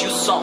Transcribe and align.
puxe 0.00 0.06
o 0.06 0.10
som. 0.10 0.42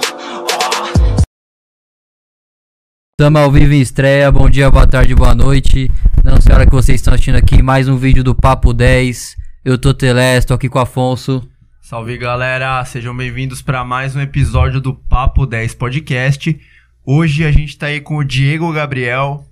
Tamo 3.17 3.38
ao 3.40 3.52
vivo 3.52 3.73
em 3.73 3.81
estreia, 3.81 4.31
bom 4.31 4.49
dia, 4.49 4.69
boa 4.69 4.85
tarde, 4.85 5.15
boa 5.15 5.33
noite. 5.33 5.89
Não 6.23 6.39
sei 6.39 6.51
a 6.51 6.55
hora 6.55 6.65
que 6.65 6.71
vocês 6.71 6.99
estão 7.01 7.13
assistindo 7.13 7.35
aqui, 7.35 7.63
mais 7.63 7.88
um 7.88 7.97
vídeo 7.97 8.23
do 8.23 8.35
Papo 8.35 8.73
10. 8.73 9.35
Eu 9.65 9.78
tô 9.78 9.93
Telés, 9.93 10.46
tô 10.46 10.54
aqui 10.54 10.70
com 10.70 10.78
o 10.78 10.81
Afonso. 10.81 11.47
Salve 11.81 12.17
galera, 12.17 12.83
sejam 12.85 13.15
bem-vindos 13.15 13.62
para 13.62 13.83
mais 13.83 14.15
um 14.15 14.21
episódio 14.21 14.79
do 14.79 14.93
Papo 14.93 15.46
10 15.46 15.74
Podcast. 15.74 16.60
Hoje 17.04 17.46
a 17.46 17.52
gente 17.52 17.78
tá 17.78 17.88
aí 17.88 18.02
com 18.02 18.18
o 18.18 18.24
Diego 18.24 18.71
Gabriel. 18.71 19.44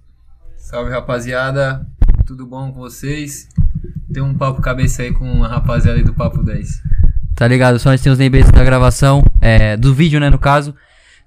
Salve 0.57 0.91
rapaziada, 0.91 1.87
tudo 2.27 2.45
bom 2.45 2.71
com 2.71 2.79
vocês? 2.79 3.47
Tem 4.13 4.21
um 4.21 4.35
papo 4.35 4.61
cabeça 4.61 5.01
aí 5.01 5.11
com 5.11 5.43
a 5.43 5.47
rapaziada 5.47 5.97
aí 5.97 6.03
do 6.03 6.13
Papo 6.13 6.43
10. 6.43 6.94
Tá 7.35 7.47
ligado? 7.47 7.77
Só 7.79 7.89
antes 7.89 8.03
tem 8.03 8.11
os 8.11 8.19
lembretes 8.19 8.51
da 8.51 8.63
gravação, 8.63 9.23
é, 9.41 9.75
do 9.75 9.93
vídeo, 9.93 10.19
né, 10.19 10.29
no 10.29 10.39
caso. 10.39 10.73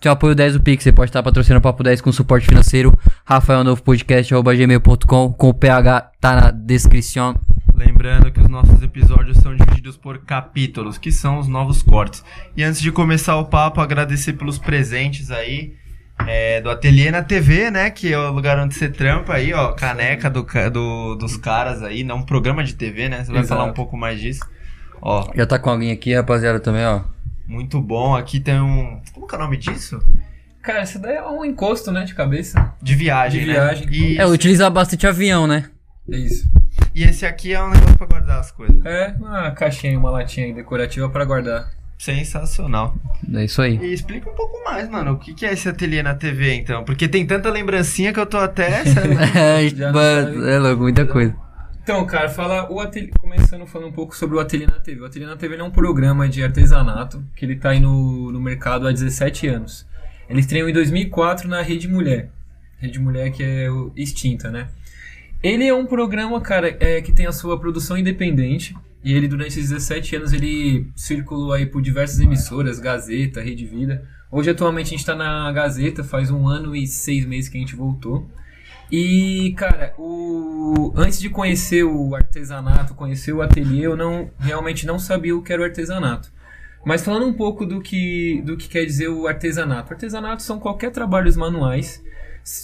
Tem 0.01 0.09
o 0.09 0.13
apoio 0.13 0.35
10 0.35 0.53
do 0.55 0.61
Pix, 0.61 0.85
você 0.85 0.93
pode 0.93 1.11
estar 1.11 1.23
patrocinando 1.23 1.59
o 1.59 1.63
Papo 1.63 1.83
10 1.83 2.01
com 2.01 2.13
suporte 2.13 2.47
financeiro. 2.47 2.97
Rafael 3.25 3.65
Novo 3.65 3.83
Podcast, 3.83 4.33
arroba 4.33 4.55
gmail.com, 4.55 5.33
com 5.33 5.49
o 5.49 5.55
PH 5.55 6.01
tá 6.21 6.41
na 6.41 6.51
descrição. 6.53 7.35
Lembrando 7.75 8.31
que 8.31 8.41
os 8.41 8.49
nossos 8.49 8.81
episódios 8.83 9.39
são 9.39 9.55
divididos 9.57 9.97
por 9.97 10.19
capítulos, 10.25 10.99
que 10.99 11.11
são 11.13 11.39
os 11.41 11.49
novos 11.49 11.83
cortes. 11.83 12.25
E 12.57 12.63
antes 12.63 12.81
de 12.81 12.91
começar 12.93 13.37
o 13.37 13.47
papo, 13.47 13.81
agradecer 13.81 14.33
pelos 14.35 14.57
presentes 14.59 15.31
aí. 15.33 15.75
é, 16.27 16.61
do 16.61 16.69
Ateliê 16.71 17.11
na 17.13 17.23
TV, 17.23 17.71
né? 17.71 17.91
Que 17.91 18.13
é 18.13 18.19
o 18.19 18.33
lugar 18.33 18.59
onde 18.59 18.75
você 18.75 18.89
trampa 18.89 19.35
aí, 19.35 19.53
ó. 19.53 19.73
Caneca 19.73 20.29
do, 20.29 20.45
do- 20.73 21.15
dos 21.17 21.37
caras 21.37 21.83
aí, 21.83 22.03
não 22.03 22.17
um 22.19 22.23
programa 22.23 22.65
de 22.65 22.75
TV, 22.75 23.09
né? 23.09 23.25
Você 23.25 23.31
vai 23.33 23.41
Exato. 23.43 23.59
falar 23.61 23.71
um 23.71 23.75
pouco 23.75 23.97
mais 23.97 24.21
disso. 24.21 24.41
Ó, 25.03 25.31
Já 25.35 25.47
tá 25.47 25.59
com 25.59 25.71
alguém 25.71 25.93
aqui, 25.93 26.15
rapaziada, 26.15 26.61
também, 26.61 26.85
ó. 26.85 27.01
muito 27.47 27.81
bom. 27.81 28.15
Aqui 28.17 28.41
tem 28.41 28.61
um. 28.61 29.01
Como 29.15 29.27
que 29.27 29.35
é 29.35 29.39
o 29.39 29.41
nome 29.41 29.57
disso? 29.57 30.01
Cara, 30.63 30.83
isso 30.83 30.99
daí 30.99 31.17
é 31.17 31.27
um 31.27 31.45
encosto, 31.45 31.91
né, 31.91 32.05
de 32.05 32.15
cabeça. 32.15 32.75
De 32.83 32.95
viagem, 32.95 33.41
De 33.43 33.47
né? 33.47 33.53
viagem. 33.55 33.89
E, 33.91 34.19
É, 34.19 34.27
utiliza 34.27 34.69
bastante 34.69 35.07
avião, 35.07 35.47
né? 35.47 35.65
É 36.11 36.17
isso. 36.17 36.49
e 36.95 37.05
esse 37.05 37.25
aqui 37.27 37.53
é 37.55 37.63
um 37.63 37.71
negócio 37.71 37.97
pra 37.97 38.07
guardar 38.07 38.41
as 38.41 38.51
coisas. 38.51 38.85
É 38.85 39.15
uma 39.19 39.51
caixinha, 39.53 39.99
uma 39.99 40.11
latinha 40.11 40.47
aí 40.47 40.53
decorativa 40.53 41.09
pra 41.09 41.25
guardar. 41.25 41.71
Sensacional. 41.99 42.95
É 43.35 43.45
isso 43.45 43.61
aí. 43.61 43.77
E 43.83 43.93
explica 43.93 44.31
um 44.31 44.35
pouco 44.35 44.63
mais, 44.65 44.89
mano. 44.89 45.13
O 45.13 45.19
que 45.19 45.35
que 45.35 45.45
é 45.45 45.53
esse 45.53 45.69
ateliê 45.69 46.03
na 46.03 46.15
TV, 46.15 46.55
então? 46.55 46.85
Porque 46.85 47.09
tem 47.09 47.27
tanta 47.27 47.51
lembrancinha 47.51 48.13
que 48.13 48.21
eu 48.21 48.27
tô 48.27 48.39
até. 48.39 48.83
É, 49.35 49.67
é 50.55 50.59
louco, 50.59 50.83
muita 50.83 51.05
coisa. 51.07 51.35
Então, 51.89 52.05
cara, 52.05 52.29
fala 52.29 52.71
o 52.71 52.81
ateliê, 52.81 53.11
começando 53.19 53.67
falando 53.67 53.89
um 53.89 53.93
pouco 53.93 54.15
sobre 54.15 54.37
o 54.37 54.41
Ateliê 54.41 54.67
na 54.67 54.79
TV. 54.79 55.01
O 55.01 55.07
Ateliê 55.07 55.27
na 55.27 55.39
TV 55.39 55.57
é 55.57 55.65
um 55.65 55.71
programa 55.71 56.29
de 56.29 56.45
artesanato 56.45 57.25
que 57.35 57.47
ele 57.47 57.57
tá 57.57 57.71
aí 57.71 57.81
no, 57.81 58.31
no 58.31 58.39
mercado 58.39 58.87
há 58.87 58.93
17 58.93 59.47
anos. 59.49 59.87
Ele 60.29 60.41
estreou 60.41 60.69
em 60.69 60.73
2004 60.75 61.49
na 61.49 61.63
Rede 61.63 61.89
Mulher. 61.89 62.29
Rede 62.77 62.99
Mulher 62.99 63.33
que 63.33 63.43
é 63.43 63.69
extinta, 63.97 64.51
né? 64.51 64.69
Ele 65.43 65.67
é 65.67 65.73
um 65.73 65.87
programa, 65.87 66.39
cara, 66.43 66.77
é, 66.79 67.01
que 67.01 67.11
tem 67.11 67.25
a 67.25 67.33
sua 67.33 67.59
produção 67.59 67.97
independente. 67.97 68.77
E 69.03 69.15
ele, 69.15 69.27
durante 69.27 69.53
esses 69.53 69.71
17 69.71 70.17
anos, 70.17 70.35
ele 70.35 70.91
circulou 70.95 71.55
aí 71.55 71.65
por 71.65 71.81
diversas 71.81 72.21
emissoras, 72.21 72.79
Gazeta, 72.79 73.41
Rede 73.41 73.65
Vida. 73.65 74.07
Hoje, 74.31 74.51
atualmente, 74.51 74.89
a 74.89 74.91
gente 74.91 75.07
tá 75.07 75.17
na 75.17 75.51
Gazeta, 75.53 76.05
faz 76.05 76.31
um 76.31 76.47
ano 76.47 76.77
e 76.77 76.87
seis 76.87 77.25
meses 77.25 77.49
que 77.49 77.57
a 77.57 77.61
gente 77.61 77.75
voltou. 77.75 78.31
E, 78.91 79.55
cara, 79.57 79.93
o... 79.99 80.93
antes 80.97 81.21
de 81.21 81.29
conhecer 81.29 81.85
o 81.85 82.15
artesanato, 82.15 82.95
conhecer 82.95 83.33
o 83.33 83.43
ateliê, 83.43 83.87
eu 83.87 83.97
não 83.97 84.31
realmente 84.39 84.87
não 84.87 84.99
sabia 84.99 85.37
o 85.37 85.43
que 85.43 85.53
era 85.53 85.63
o 85.63 85.65
artesanato. 85.65 86.31
Mas 86.85 87.05
falando 87.05 87.27
um 87.27 87.33
pouco 87.33 87.67
do 87.67 87.81
que, 87.81 88.41
do 88.47 88.57
que 88.57 88.69
quer 88.69 88.85
dizer 88.85 89.09
o 89.09 89.27
artesanato. 89.27 89.93
Artesanato 89.93 90.43
são 90.43 90.59
qualquer 90.59 90.91
trabalhos 90.91 91.37
manuais 91.37 92.03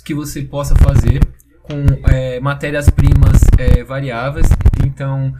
que 0.05 0.14
você 0.14 0.42
possa 0.42 0.74
fazer 0.77 1.20
com 1.63 1.84
é, 2.11 2.40
matérias-primas 2.40 3.40
é, 3.58 3.84
variáveis. 3.84 4.48
Então, 4.84 5.34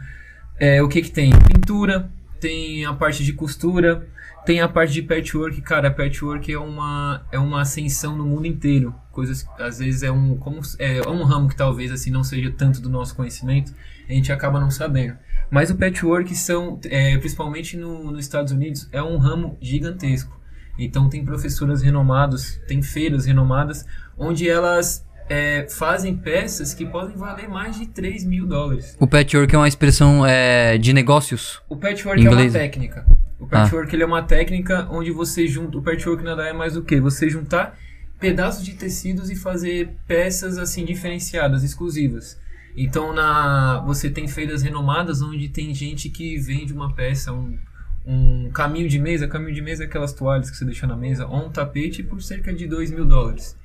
é, 0.59 0.81
o 0.83 0.87
que 0.87 1.01
que 1.01 1.11
tem? 1.11 1.31
Pintura, 1.31 2.09
tem 2.39 2.85
a 2.85 2.93
parte 2.93 3.23
de 3.23 3.33
costura, 3.33 4.07
tem 4.45 4.61
a 4.61 4.67
parte 4.67 4.93
de 4.93 5.01
patchwork. 5.01 5.61
Cara, 5.61 5.89
patchwork 5.91 6.51
é 6.51 6.57
uma, 6.57 7.25
é 7.31 7.39
uma 7.39 7.61
ascensão 7.61 8.15
no 8.15 8.25
mundo 8.25 8.45
inteiro. 8.45 8.93
Coisas, 9.11 9.45
às 9.59 9.79
vezes, 9.79 10.03
é 10.03 10.11
um, 10.11 10.37
como, 10.37 10.61
é, 10.77 10.97
é 10.97 11.09
um 11.09 11.23
ramo 11.23 11.49
que 11.49 11.55
talvez 11.55 11.91
assim 11.91 12.11
não 12.11 12.23
seja 12.23 12.51
tanto 12.51 12.81
do 12.81 12.89
nosso 12.89 13.15
conhecimento, 13.15 13.73
a 14.07 14.13
gente 14.13 14.31
acaba 14.31 14.59
não 14.59 14.69
sabendo. 14.69 15.17
Mas 15.49 15.71
o 15.71 15.75
patchwork 15.75 16.35
são, 16.35 16.79
é, 16.85 17.17
principalmente 17.17 17.75
no, 17.75 18.11
nos 18.11 18.19
Estados 18.19 18.51
Unidos, 18.51 18.87
é 18.91 19.01
um 19.01 19.17
ramo 19.17 19.57
gigantesco. 19.59 20.39
Então 20.77 21.09
tem 21.09 21.23
professoras 21.23 21.81
renomadas, 21.81 22.61
tem 22.67 22.81
feiras 22.81 23.25
renomadas, 23.25 23.85
onde 24.17 24.49
elas 24.49 25.05
é, 25.29 25.65
fazem 25.69 26.15
peças 26.15 26.73
que 26.73 26.85
podem 26.85 27.15
valer 27.15 27.47
mais 27.47 27.77
de 27.77 27.87
3 27.87 28.25
mil 28.25 28.45
dólares. 28.45 28.95
O 28.99 29.07
patchwork 29.07 29.53
é 29.55 29.57
uma 29.57 29.67
expressão 29.67 30.25
é, 30.25 30.77
de 30.77 30.93
negócios. 30.93 31.61
O 31.69 31.77
patchwork 31.77 32.21
Inglês. 32.21 32.53
é 32.53 32.57
uma 32.57 32.65
técnica. 32.65 33.05
O 33.39 33.47
patchwork 33.47 33.93
ele 33.93 34.03
é 34.03 34.05
uma 34.05 34.23
técnica 34.23 34.87
onde 34.89 35.11
você 35.11 35.47
junta. 35.47 35.77
O 35.77 35.81
patchwork 35.81 36.23
nada 36.23 36.47
é 36.47 36.53
mais 36.53 36.73
do 36.73 36.83
que 36.83 36.99
você 36.99 37.29
juntar 37.29 37.77
pedaços 38.19 38.63
de 38.63 38.73
tecidos 38.73 39.29
e 39.29 39.35
fazer 39.35 39.93
peças 40.07 40.57
assim 40.57 40.85
diferenciadas, 40.85 41.63
exclusivas. 41.63 42.39
Então 42.77 43.13
na 43.13 43.81
você 43.85 44.09
tem 44.09 44.27
feiras 44.27 44.61
renomadas 44.61 45.21
onde 45.21 45.49
tem 45.49 45.73
gente 45.73 46.09
que 46.09 46.37
vende 46.37 46.73
uma 46.73 46.93
peça, 46.93 47.31
um, 47.33 47.57
um 48.05 48.49
caminho 48.51 48.87
de 48.87 48.99
mesa. 48.99 49.27
Caminho 49.27 49.53
de 49.53 49.61
mesa 49.61 49.83
é 49.83 49.87
aquelas 49.87 50.13
toalhas 50.13 50.49
que 50.49 50.57
você 50.57 50.65
deixa 50.65 50.87
na 50.87 50.95
mesa, 50.95 51.27
ou 51.27 51.45
um 51.45 51.49
tapete 51.49 52.03
por 52.03 52.21
cerca 52.21 52.53
de 52.53 52.67
2 52.67 52.91
mil 52.91 53.05
dólares. 53.05 53.57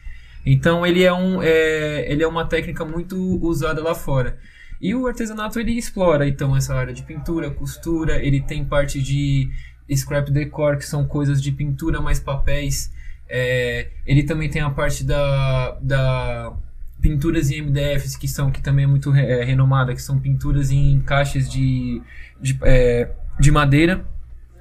Então 0.44 0.86
ele 0.86 1.03
é, 1.03 1.12
um, 1.12 1.42
é, 1.42 2.10
ele 2.10 2.22
é 2.22 2.26
uma 2.26 2.47
técnica 2.47 2.84
muito 2.84 3.16
usada 3.42 3.82
lá 3.82 3.94
fora. 3.94 4.38
E 4.80 4.94
o 4.94 5.06
artesanato 5.06 5.60
ele 5.60 5.72
explora 5.72 6.26
então 6.26 6.56
essa 6.56 6.74
área 6.74 6.94
de 6.94 7.02
pintura, 7.02 7.50
costura, 7.50 8.24
ele 8.24 8.41
tem 8.41 8.64
parte 8.64 9.00
de 9.00 9.50
scrap 9.94 10.30
decor, 10.30 10.78
que 10.78 10.86
são 10.86 11.06
coisas 11.06 11.42
de 11.42 11.52
pintura 11.52 12.00
mais 12.00 12.18
papéis. 12.18 12.91
É, 13.28 13.88
ele 14.06 14.22
também 14.22 14.48
tem 14.48 14.62
a 14.62 14.70
parte 14.70 15.04
da, 15.04 15.78
da 15.82 16.52
pinturas 17.00 17.50
em 17.50 17.62
MDFs, 17.62 18.16
que 18.16 18.26
são 18.26 18.50
que 18.50 18.62
também 18.62 18.84
é 18.84 18.88
muito 18.88 19.14
é, 19.14 19.44
renomada, 19.44 19.94
que 19.94 20.02
são 20.02 20.18
pinturas 20.18 20.70
em 20.70 21.00
caixas 21.00 21.50
de, 21.50 22.00
de, 22.41 22.58
é, 22.62 23.10
de 23.38 23.50
madeira. 23.50 24.04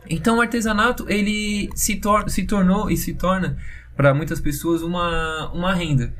Então 0.09 0.37
o 0.37 0.41
artesanato 0.41 1.05
ele 1.07 1.69
se, 1.75 1.95
tor 1.95 2.29
se 2.29 2.43
tornou 2.43 2.89
e 2.89 2.97
se 2.97 3.13
torna 3.13 3.57
para 3.95 4.13
muitas 4.13 4.39
pessoas 4.41 4.81
uma, 4.81 5.49
uma 5.53 5.73
renda. 5.73 6.13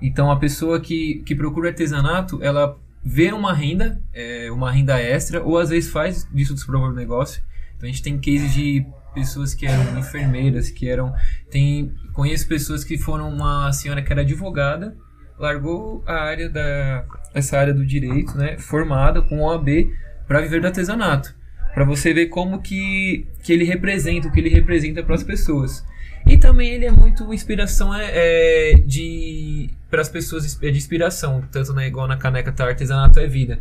Então 0.00 0.30
a 0.30 0.36
pessoa 0.36 0.80
que, 0.80 1.22
que 1.24 1.34
procura 1.34 1.68
artesanato, 1.68 2.42
ela 2.42 2.78
vê 3.04 3.32
uma 3.32 3.52
renda, 3.52 4.00
é, 4.12 4.50
uma 4.50 4.70
renda 4.70 5.00
extra, 5.00 5.42
ou 5.42 5.58
às 5.58 5.70
vezes 5.70 5.90
faz 5.90 6.28
disso 6.32 6.54
do 6.54 6.60
seu 6.60 6.68
próprio 6.68 6.92
negócio. 6.92 7.42
Então 7.76 7.88
a 7.88 7.92
gente 7.92 8.02
tem 8.02 8.18
cases 8.18 8.52
de 8.52 8.84
pessoas 9.14 9.54
que 9.54 9.66
eram 9.66 9.98
enfermeiras, 9.98 10.70
que 10.70 10.88
eram. 10.88 11.12
Tem, 11.50 11.92
conheço 12.12 12.46
pessoas 12.48 12.84
que 12.84 12.98
foram 12.98 13.28
uma 13.28 13.72
senhora 13.72 14.02
que 14.02 14.12
era 14.12 14.22
advogada, 14.22 14.96
largou 15.38 16.02
a 16.06 16.14
área 16.14 16.48
da. 16.48 17.04
essa 17.34 17.58
área 17.58 17.72
do 17.72 17.86
direito, 17.86 18.36
né? 18.36 18.58
Formada 18.58 19.22
com 19.22 19.40
OAB 19.40 19.68
para 20.26 20.40
viver 20.40 20.60
do 20.60 20.66
artesanato. 20.66 21.34
Para 21.74 21.84
você 21.84 22.12
ver 22.12 22.26
como 22.26 22.60
que, 22.60 23.26
que 23.42 23.52
ele 23.52 23.64
representa, 23.64 24.26
o 24.26 24.32
que 24.32 24.40
ele 24.40 24.48
representa 24.48 25.02
para 25.02 25.14
as 25.14 25.22
pessoas. 25.22 25.84
E 26.28 26.36
também 26.38 26.68
ele 26.70 26.84
é 26.86 26.90
muito 26.90 27.32
inspiração 27.32 27.94
é, 27.94 28.10
é, 28.12 28.74
de 28.74 29.70
para 29.90 30.02
as 30.02 30.08
pessoas 30.08 30.58
é 30.62 30.70
de 30.70 30.76
inspiração, 30.76 31.42
tanto 31.50 31.72
né, 31.72 31.86
igual 31.86 32.06
na 32.06 32.16
caneca 32.16 32.52
tá 32.52 32.66
artesanato 32.66 33.18
é 33.18 33.26
vida. 33.26 33.58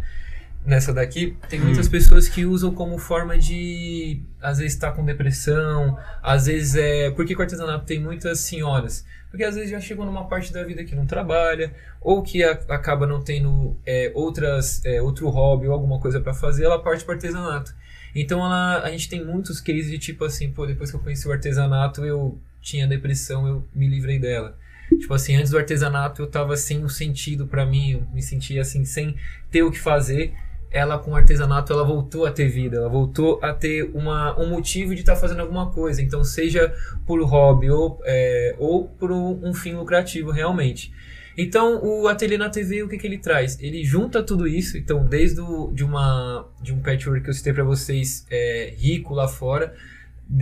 Nessa 0.65 0.93
daqui 0.93 1.37
tem 1.47 1.61
muitas 1.61 1.87
pessoas 1.87 2.27
que 2.27 2.43
usam 2.45 2.73
como 2.73 2.97
forma 2.97 3.37
de 3.37 4.21
às 4.41 4.57
vezes 4.57 4.73
estar 4.73 4.91
com 4.91 5.05
depressão, 5.05 5.97
às 6.21 6.47
vezes 6.47 6.75
é 6.75 7.09
porque 7.11 7.33
que 7.33 7.39
o 7.39 7.41
artesanato 7.41 7.85
tem 7.85 8.01
muitas 8.01 8.41
senhoras, 8.41 9.05
porque 9.29 9.45
às 9.45 9.55
vezes 9.55 9.69
já 9.69 9.79
chegou 9.79 10.05
numa 10.05 10.25
parte 10.27 10.51
da 10.51 10.65
vida 10.65 10.83
que 10.83 10.93
não 10.93 11.05
trabalha 11.05 11.73
ou 12.01 12.21
que 12.21 12.43
a- 12.43 12.59
acaba 12.67 13.07
não 13.07 13.21
tendo 13.21 13.77
é, 13.85 14.11
outras 14.13 14.83
é, 14.83 15.01
outro 15.01 15.29
hobby 15.29 15.67
ou 15.67 15.73
alguma 15.73 15.99
coisa 16.01 16.19
para 16.19 16.33
fazer, 16.33 16.65
ela 16.65 16.79
parte 16.83 17.05
para 17.05 17.13
artesanato. 17.15 17.73
Então 18.13 18.43
ela, 18.43 18.81
a 18.81 18.89
gente 18.91 19.07
tem 19.07 19.23
muitos 19.23 19.61
cases 19.61 19.89
de 19.89 19.97
tipo 19.97 20.25
assim, 20.25 20.51
pô, 20.51 20.65
depois 20.65 20.89
que 20.91 20.97
eu 20.97 21.01
conheci 21.01 21.25
o 21.29 21.31
artesanato, 21.31 22.03
eu 22.03 22.37
tinha 22.67 22.85
depressão, 22.85 23.47
eu 23.47 23.65
me 23.73 23.87
livrei 23.87 24.19
dela. 24.19 24.57
Tipo 24.99 25.13
assim, 25.13 25.35
antes 25.35 25.51
do 25.51 25.57
artesanato 25.57 26.21
eu 26.21 26.27
tava 26.27 26.57
sem 26.57 26.83
um 26.83 26.89
sentido 26.89 27.47
pra 27.47 27.65
mim, 27.65 27.91
eu 27.93 28.03
me 28.13 28.21
sentia 28.21 28.61
assim, 28.61 28.83
sem 28.83 29.15
ter 29.49 29.63
o 29.63 29.71
que 29.71 29.79
fazer. 29.79 30.33
Ela 30.69 30.99
com 30.99 31.11
o 31.11 31.15
artesanato, 31.15 31.71
ela 31.71 31.85
voltou 31.85 32.25
a 32.25 32.31
ter 32.31 32.49
vida, 32.49 32.75
ela 32.75 32.89
voltou 32.89 33.39
a 33.41 33.53
ter 33.53 33.89
uma, 33.93 34.37
um 34.37 34.49
motivo 34.49 34.93
de 34.93 34.99
estar 34.99 35.15
fazendo 35.15 35.39
alguma 35.39 35.71
coisa. 35.71 36.01
Então, 36.01 36.25
seja 36.25 36.73
por 37.05 37.23
hobby 37.23 37.69
ou, 37.69 38.01
é, 38.03 38.53
ou 38.59 38.85
por 38.85 39.11
um, 39.13 39.53
fim 39.53 39.73
lucrativo 39.73 40.29
realmente. 40.29 40.91
Então, 41.37 41.81
o 41.81 42.07
Ateliê 42.07 42.37
na 42.37 42.49
TV, 42.49 42.83
o 42.83 42.89
que, 42.89 42.97
que 42.97 43.07
ele 43.07 43.17
traz? 43.17 43.57
Ele 43.61 43.81
junta 43.83 44.21
tudo 44.21 44.45
isso, 44.45 44.77
então, 44.77 45.05
desde 45.05 45.39
o, 45.39 45.71
de, 45.71 45.85
uma, 45.85 46.49
de 46.61 46.73
um 46.73 46.81
patchwork 46.81 47.23
que 47.23 47.29
eu 47.29 47.33
citei 47.33 47.53
para 47.53 47.63
vocês, 47.63 48.25
é, 48.29 48.73
rico 48.77 49.13
lá 49.13 49.27
fora, 49.27 49.73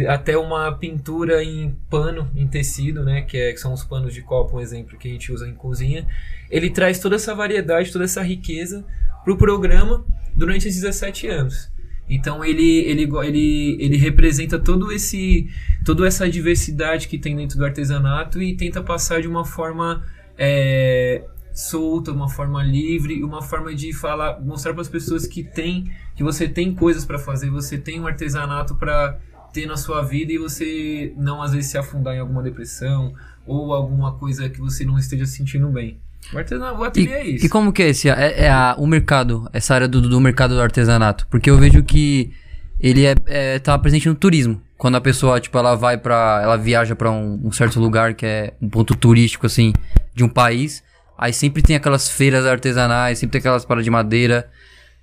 até 0.08 0.38
uma 0.38 0.72
pintura 0.72 1.44
em 1.44 1.76
pano, 1.90 2.30
em 2.36 2.48
tecido, 2.48 3.04
né? 3.04 3.22
Que, 3.22 3.38
é, 3.38 3.54
que 3.54 3.60
são 3.60 3.74
os 3.74 3.84
panos 3.84 4.14
de 4.14 4.22
copo, 4.22 4.58
um 4.58 4.62
exemplo 4.62 4.98
que 4.98 5.08
a 5.08 5.12
gente 5.12 5.32
usa 5.32 5.48
em 5.48 5.54
cozinha. 5.54 6.08
Ele 6.50 6.70
traz 6.70 7.00
toda 7.00 7.16
essa 7.16 7.36
variedade, 7.36 7.92
toda 7.92 8.06
essa 8.06 8.22
riqueza 8.22 8.86
pro 9.24 9.38
programa 9.38 10.06
durante 10.36 10.68
esses 10.68 10.82
17 10.82 11.28
anos. 11.28 11.70
Então 12.10 12.46
ele, 12.46 12.80
ele, 12.80 13.10
ele, 13.24 13.78
ele 13.80 13.98
representa 13.98 14.60
todo 14.60 14.92
esse, 14.92 15.50
toda 15.84 16.08
essa 16.08 16.30
diversidade 16.30 17.08
que 17.08 17.18
tem 17.18 17.36
dentro 17.36 17.58
do 17.58 17.66
artesanato 17.66 18.42
e 18.42 18.56
tenta 18.56 18.82
passar 18.82 19.22
de 19.22 19.28
uma 19.28 19.44
forma 19.44 20.04
é, 20.38 21.24
solta, 21.52 22.12
uma 22.12 22.30
forma 22.30 22.62
livre, 22.62 23.24
uma 23.24 23.42
forma 23.42 23.74
de 23.74 23.92
falar, 23.92 24.40
mostrar 24.40 24.74
para 24.74 24.82
as 24.82 24.90
pessoas 24.90 25.26
que 25.26 25.44
tem, 25.44 25.92
que 26.16 26.24
você 26.24 26.48
tem 26.48 26.76
coisas 26.76 27.06
para 27.06 27.18
fazer, 27.18 27.50
você 27.50 27.78
tem 27.78 28.00
um 28.00 28.06
artesanato 28.06 28.76
para 28.76 29.18
ter 29.56 29.66
na 29.68 29.78
sua 29.78 30.02
vida 30.02 30.32
e 30.34 30.38
você 30.38 31.14
não 31.18 31.42
às 31.42 31.52
vezes 31.54 31.72
se 31.72 31.78
afundar 31.78 32.14
em 32.16 32.20
alguma 32.20 32.44
depressão 32.44 33.14
ou 33.48 33.74
alguma 33.74 34.14
coisa 34.14 34.50
que 34.50 34.60
você 34.60 34.84
não 34.86 34.98
esteja 35.00 35.26
se 35.26 35.38
sentindo 35.38 35.68
bem. 35.70 36.00
O 36.34 36.38
artesanato, 36.38 36.80
o 36.80 36.84
E, 36.84 36.88
ateliê 36.88 37.14
é 37.14 37.28
isso. 37.28 37.46
e 37.46 37.50
como 37.50 37.72
que 37.72 37.84
é 37.84 37.90
esse? 37.90 38.10
É, 38.10 38.46
é 38.46 38.50
a- 38.50 38.76
o 38.78 38.86
mercado, 38.88 39.48
essa 39.54 39.74
área 39.76 39.88
do, 39.88 40.02
do 40.02 40.20
mercado 40.20 40.56
do 40.56 40.62
artesanato? 40.62 41.28
Porque 41.30 41.50
eu 41.50 41.58
vejo 41.58 41.84
que 41.84 42.32
ele 42.80 43.06
é, 43.06 43.16
é, 43.28 43.60
tá 43.60 43.78
presente 43.78 44.10
no 44.10 44.16
turismo. 44.16 44.62
Quando 44.78 44.96
a 44.96 45.02
pessoa, 45.02 45.40
tipo, 45.40 45.58
ela 45.58 45.76
vai 45.76 45.98
pra. 45.98 46.42
Ela 46.44 46.58
viaja 46.58 46.96
pra 46.96 47.10
um, 47.10 47.40
um 47.48 47.52
certo 47.52 47.80
lugar 47.80 48.14
que 48.14 48.26
é 48.26 48.54
um 48.62 48.68
ponto 48.70 48.94
turístico, 48.96 49.46
assim, 49.46 49.72
de 50.14 50.24
um 50.24 50.28
país. 50.28 50.84
Aí 51.18 51.32
sempre 51.32 51.62
tem 51.62 51.76
aquelas 51.78 52.10
feiras 52.10 52.46
artesanais, 52.46 53.18
sempre 53.20 53.34
tem 53.34 53.40
aquelas 53.40 53.64
paradas 53.64 53.86
de 53.86 53.92
madeira. 53.92 54.50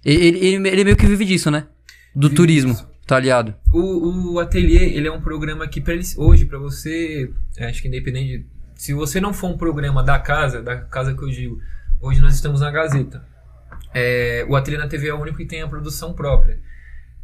Ele, 0.05 0.39
ele, 0.47 0.69
ele 0.69 0.85
meio 0.85 0.97
que 0.97 1.07
vive 1.07 1.25
disso, 1.25 1.51
né? 1.51 1.65
Do 2.15 2.29
Vive 2.29 2.37
turismo, 2.37 2.73
disso. 2.75 2.87
Tá 3.07 3.19
ligado? 3.19 3.55
O, 3.73 4.33
o 4.35 4.39
ateliê, 4.41 4.95
ele 4.97 5.09
é 5.09 5.13
um 5.13 5.21
programa 5.21 5.67
que 5.69 5.81
pra 5.81 5.95
ele- 5.95 6.05
hoje 6.17 6.45
para 6.45 6.59
você, 6.59 7.31
é, 7.57 7.67
acho 7.67 7.83
que 7.83 7.89
independente, 7.89 8.39
de- 8.39 8.47
se 8.75 8.93
você 8.95 9.21
não 9.21 9.33
for 9.33 9.49
um 9.51 9.57
programa 9.57 10.03
da 10.03 10.19
casa, 10.19 10.63
da 10.63 10.77
casa 10.77 11.15
que 11.15 11.23
eu 11.23 11.29
digo, 11.29 11.59
hoje 12.01 12.21
nós 12.21 12.35
estamos 12.35 12.61
na 12.61 12.71
Gazeta. 12.71 13.25
É, 13.95 14.45
o 14.49 14.57
ateliê 14.57 14.79
na 14.79 14.89
TV 14.89 15.09
é 15.09 15.15
o 15.15 15.21
único 15.21 15.37
que 15.39 15.45
tem 15.47 15.63
a 15.63 15.69
produção 15.69 16.13
própria. 16.15 16.59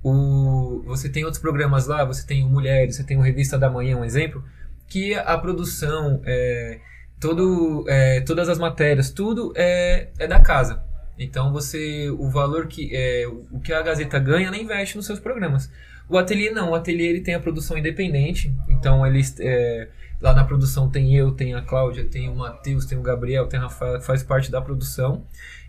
O, 0.03 0.83
você 0.87 1.09
tem 1.09 1.25
outros 1.25 1.41
programas 1.41 1.87
lá, 1.87 2.05
você 2.05 2.25
tem 2.27 2.45
o 2.45 2.49
Mulheres, 2.49 2.97
você 2.97 3.05
tem 3.05 3.17
o 3.17 3.21
Revista 3.21 3.59
da 3.59 3.69
Manhã, 3.71 3.97
um 3.97 4.05
exemplo, 4.05 4.45
que 4.87 5.15
a 5.15 5.37
produção, 5.37 6.21
é, 6.25 6.79
todo, 7.21 7.85
é, 7.89 8.21
todas 8.21 8.49
as 8.49 8.59
matérias, 8.59 9.11
tudo 9.11 9.53
é, 9.57 10.11
é 10.19 10.27
da 10.27 10.39
casa. 10.41 10.83
Então 11.19 11.53
você, 11.53 12.11
o 12.11 12.31
valor 12.31 12.67
que 12.67 12.95
é, 12.95 13.27
o 13.27 13.59
que 13.59 13.73
a 13.73 13.83
Gazeta 13.83 14.19
ganha, 14.19 14.47
ela 14.47 14.57
investe 14.57 14.97
nos 14.97 15.07
seus 15.07 15.19
programas. 15.19 15.71
O 16.09 16.17
ateliê 16.17 16.51
não, 16.51 16.71
o 16.71 16.75
ateliê 16.75 17.09
ele 17.09 17.21
tem 17.21 17.35
a 17.35 17.41
produção 17.41 17.77
independente, 17.77 18.55
então 18.69 19.07
eles 19.07 19.35
é, 19.41 19.89
lá 20.21 20.33
na 20.33 20.45
produção 20.45 20.89
tem 20.89 21.15
eu, 21.15 21.33
tem 21.33 21.55
a 21.55 21.61
Cláudia, 21.61 22.05
tem 22.05 22.29
o 22.29 22.37
Matheus, 22.37 22.87
tem 22.87 22.97
o 22.97 23.03
Gabriel, 23.03 23.47
tem 23.47 23.59
a 23.59 23.65
Rafaela 23.65 24.01
faz 24.01 24.23
parte 24.23 24.51
da 24.51 24.61
produção. 24.61 25.25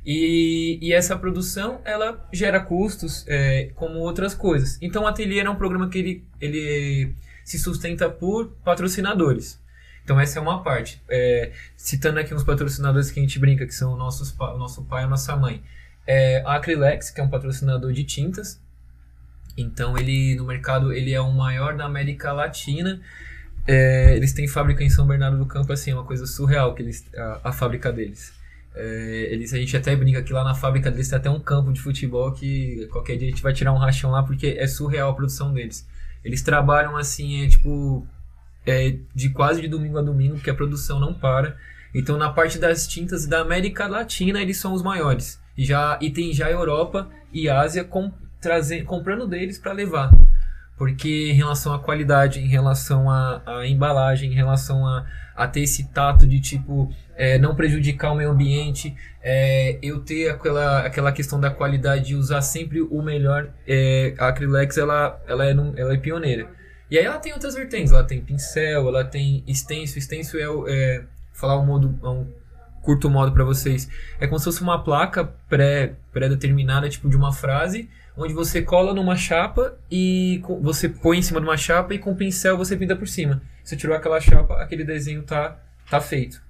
E, 0.06 0.80
e 0.82 0.94
essa 0.94 1.18
produção 1.18 1.82
ela 1.84 2.26
gera 2.32 2.60
custos 2.60 3.26
é, 3.28 3.72
como 3.76 4.00
outras 4.00 4.34
coisas. 4.34 4.78
Então 4.82 5.04
o 5.04 5.08
ateliê 5.08 5.40
é 5.42 5.50
um 5.50 5.56
programa 5.56 5.90
que 5.90 5.98
ele, 6.00 6.24
ele 6.40 7.14
se 7.44 7.60
sustenta 7.60 8.10
por 8.10 8.48
patrocinadores. 8.64 9.60
Então 10.10 10.20
essa 10.20 10.40
é 10.40 10.42
uma 10.42 10.64
parte. 10.64 11.00
É, 11.08 11.52
citando 11.78 12.20
aqui 12.20 12.34
uns 12.34 12.44
patrocinadores 12.44 13.12
que 13.12 13.20
a 13.20 13.22
gente 13.22 13.38
brinca, 13.38 13.64
que 13.68 13.76
são 13.76 13.94
o, 13.94 13.96
nossos, 13.96 14.36
o 14.40 14.58
nosso 14.58 14.84
pai 14.86 15.04
e 15.04 15.06
a 15.06 15.08
nossa 15.08 15.36
mãe. 15.36 15.62
É, 16.08 16.42
a 16.48 16.56
Acrylex, 16.56 17.12
que 17.12 17.22
é 17.22 17.24
um 17.24 17.30
patrocinador 17.30 17.94
de 17.94 18.04
tintas. 18.04 18.60
Então 19.56 19.96
ele 19.96 20.34
no 20.34 20.46
mercado 20.46 20.92
ele 20.92 21.14
é 21.14 21.22
o 21.22 21.32
maior 21.32 21.78
da 21.78 21.86
América 21.86 22.34
Latina. 22.34 23.00
É, 23.68 24.16
eles 24.16 24.34
têm 24.34 24.48
fábrica 24.48 24.84
em 24.84 24.90
São 24.90 25.06
Bernardo 25.06 25.38
do 25.38 25.46
Campo, 25.46 25.72
assim, 25.72 25.92
é 25.92 25.94
uma 25.94 26.04
coisa 26.04 26.26
surreal 26.26 26.74
que 26.74 26.82
eles, 26.82 27.06
a, 27.16 27.42
a 27.50 27.52
fábrica 27.52 27.94
deles. 27.94 28.34
É, 28.74 29.28
eles, 29.30 29.54
a 29.54 29.58
gente 29.58 29.78
até 29.78 29.96
brinca 29.96 30.24
que 30.24 30.34
lá 30.34 30.44
na 30.44 30.56
fábrica 30.56 30.90
deles 30.90 31.08
tem 31.08 31.20
até 31.20 31.30
um 31.30 31.40
campo 31.40 31.72
de 31.72 31.80
futebol 31.80 32.32
que 32.32 32.88
qualquer 32.92 33.16
dia 33.16 33.28
a 33.28 33.30
gente 33.30 33.44
vai 33.44 33.54
tirar 33.54 33.74
um 33.74 33.78
rachão 33.78 34.10
lá 34.10 34.24
porque 34.24 34.56
é 34.58 34.66
surreal 34.66 35.12
a 35.12 35.14
produção 35.14 35.54
deles. 35.54 35.88
Eles 36.24 36.42
trabalham 36.42 36.98
assim, 36.98 37.46
é 37.46 37.48
tipo 37.48 38.08
é, 38.66 38.98
de 39.14 39.30
quase 39.30 39.62
de 39.62 39.68
domingo 39.68 39.98
a 39.98 40.02
domingo, 40.02 40.36
porque 40.36 40.50
a 40.50 40.56
produção 40.56 41.00
não 41.00 41.14
para. 41.14 41.58
Então, 41.94 42.18
na 42.18 42.30
parte 42.30 42.60
das 42.60 42.88
tintas 42.88 43.26
da 43.26 43.42
América 43.42 43.88
Latina, 43.88 44.42
eles 44.42 44.58
são 44.58 44.74
os 44.74 44.84
maiores. 44.84 45.42
Já, 45.58 45.98
e 46.02 46.10
tem 46.10 46.32
já 46.32 46.50
Europa 46.50 47.10
e 47.34 47.50
Ásia 47.50 47.84
com, 47.84 48.12
comprando 48.86 49.28
deles 49.28 49.58
para 49.58 49.74
levar. 49.74 50.12
Porque 50.78 51.32
em 51.32 51.34
relação 51.34 51.74
à 51.74 51.80
qualidade, 51.80 52.40
em 52.40 52.48
relação 52.48 53.10
à, 53.10 53.42
à 53.46 53.68
embalagem, 53.68 54.32
em 54.32 54.36
relação 54.36 54.88
a, 54.88 55.06
a 55.36 55.48
ter 55.48 55.62
esse 55.62 55.90
tato 55.90 56.26
de 56.26 56.40
tipo 56.40 56.94
é, 57.18 57.38
não 57.38 57.54
prejudicar 57.54 58.12
o 58.12 58.16
meio 58.16 58.30
ambiente, 58.30 58.96
é, 59.22 59.78
eu 59.82 60.00
ter 60.00 60.30
aquela, 60.30 60.86
aquela 60.86 61.12
questão 61.12 61.38
da 61.38 61.50
qualidade 61.50 62.08
de 62.08 62.16
usar 62.16 62.42
sempre 62.42 62.80
o 62.82 63.02
melhor, 63.02 63.50
é, 63.68 64.14
a 64.18 64.30
Acrylex 64.30 64.78
ela, 64.78 65.22
ela, 65.28 65.46
é, 65.46 65.52
ela 65.52 65.94
é 65.94 65.98
pioneira. 65.98 66.59
E 66.90 66.98
aí 66.98 67.06
ela 67.06 67.20
tem 67.20 67.34
outras 67.34 67.54
vertentes, 67.54 67.92
ela 67.92 68.04
tem 68.04 68.22
pincel, 68.22 68.88
ela 68.88 69.06
tem 69.06 69.44
extenso, 69.46 69.98
extenso 69.98 70.38
é, 70.38 70.44
é 70.68 71.04
falar 71.34 71.60
um 71.60 71.66
modo, 71.66 72.00
um 72.04 72.26
curto 72.82 73.10
modo 73.10 73.32
para 73.32 73.44
vocês, 73.44 73.88
é 74.20 74.26
como 74.26 74.40
se 74.40 74.46
fosse 74.46 74.62
uma 74.62 74.84
placa 74.84 75.26
pré 75.48 75.94
pré-determinada, 76.12 76.90
tipo 76.90 77.10
de 77.10 77.16
uma 77.16 77.32
frase, 77.32 77.90
onde 78.18 78.34
você 78.34 78.62
cola 78.62 78.94
numa 78.94 79.16
chapa 79.16 79.78
e 79.92 80.42
você 80.62 80.90
põe 80.90 81.20
em 81.20 81.22
cima 81.22 81.40
de 81.40 81.46
uma 81.46 81.58
chapa 81.58 81.94
e 81.94 82.00
com 82.00 82.12
o 82.12 82.16
pincel 82.16 82.58
você 82.58 82.76
pinta 82.76 82.96
por 82.96 83.08
cima. 83.08 83.42
Você 83.64 83.76
tirou 83.76 83.96
aquela 83.96 84.20
chapa, 84.20 84.56
aquele 84.62 84.84
desenho 84.84 85.22
tá 85.24 85.58
tá 85.90 86.02
feito. 86.02 86.42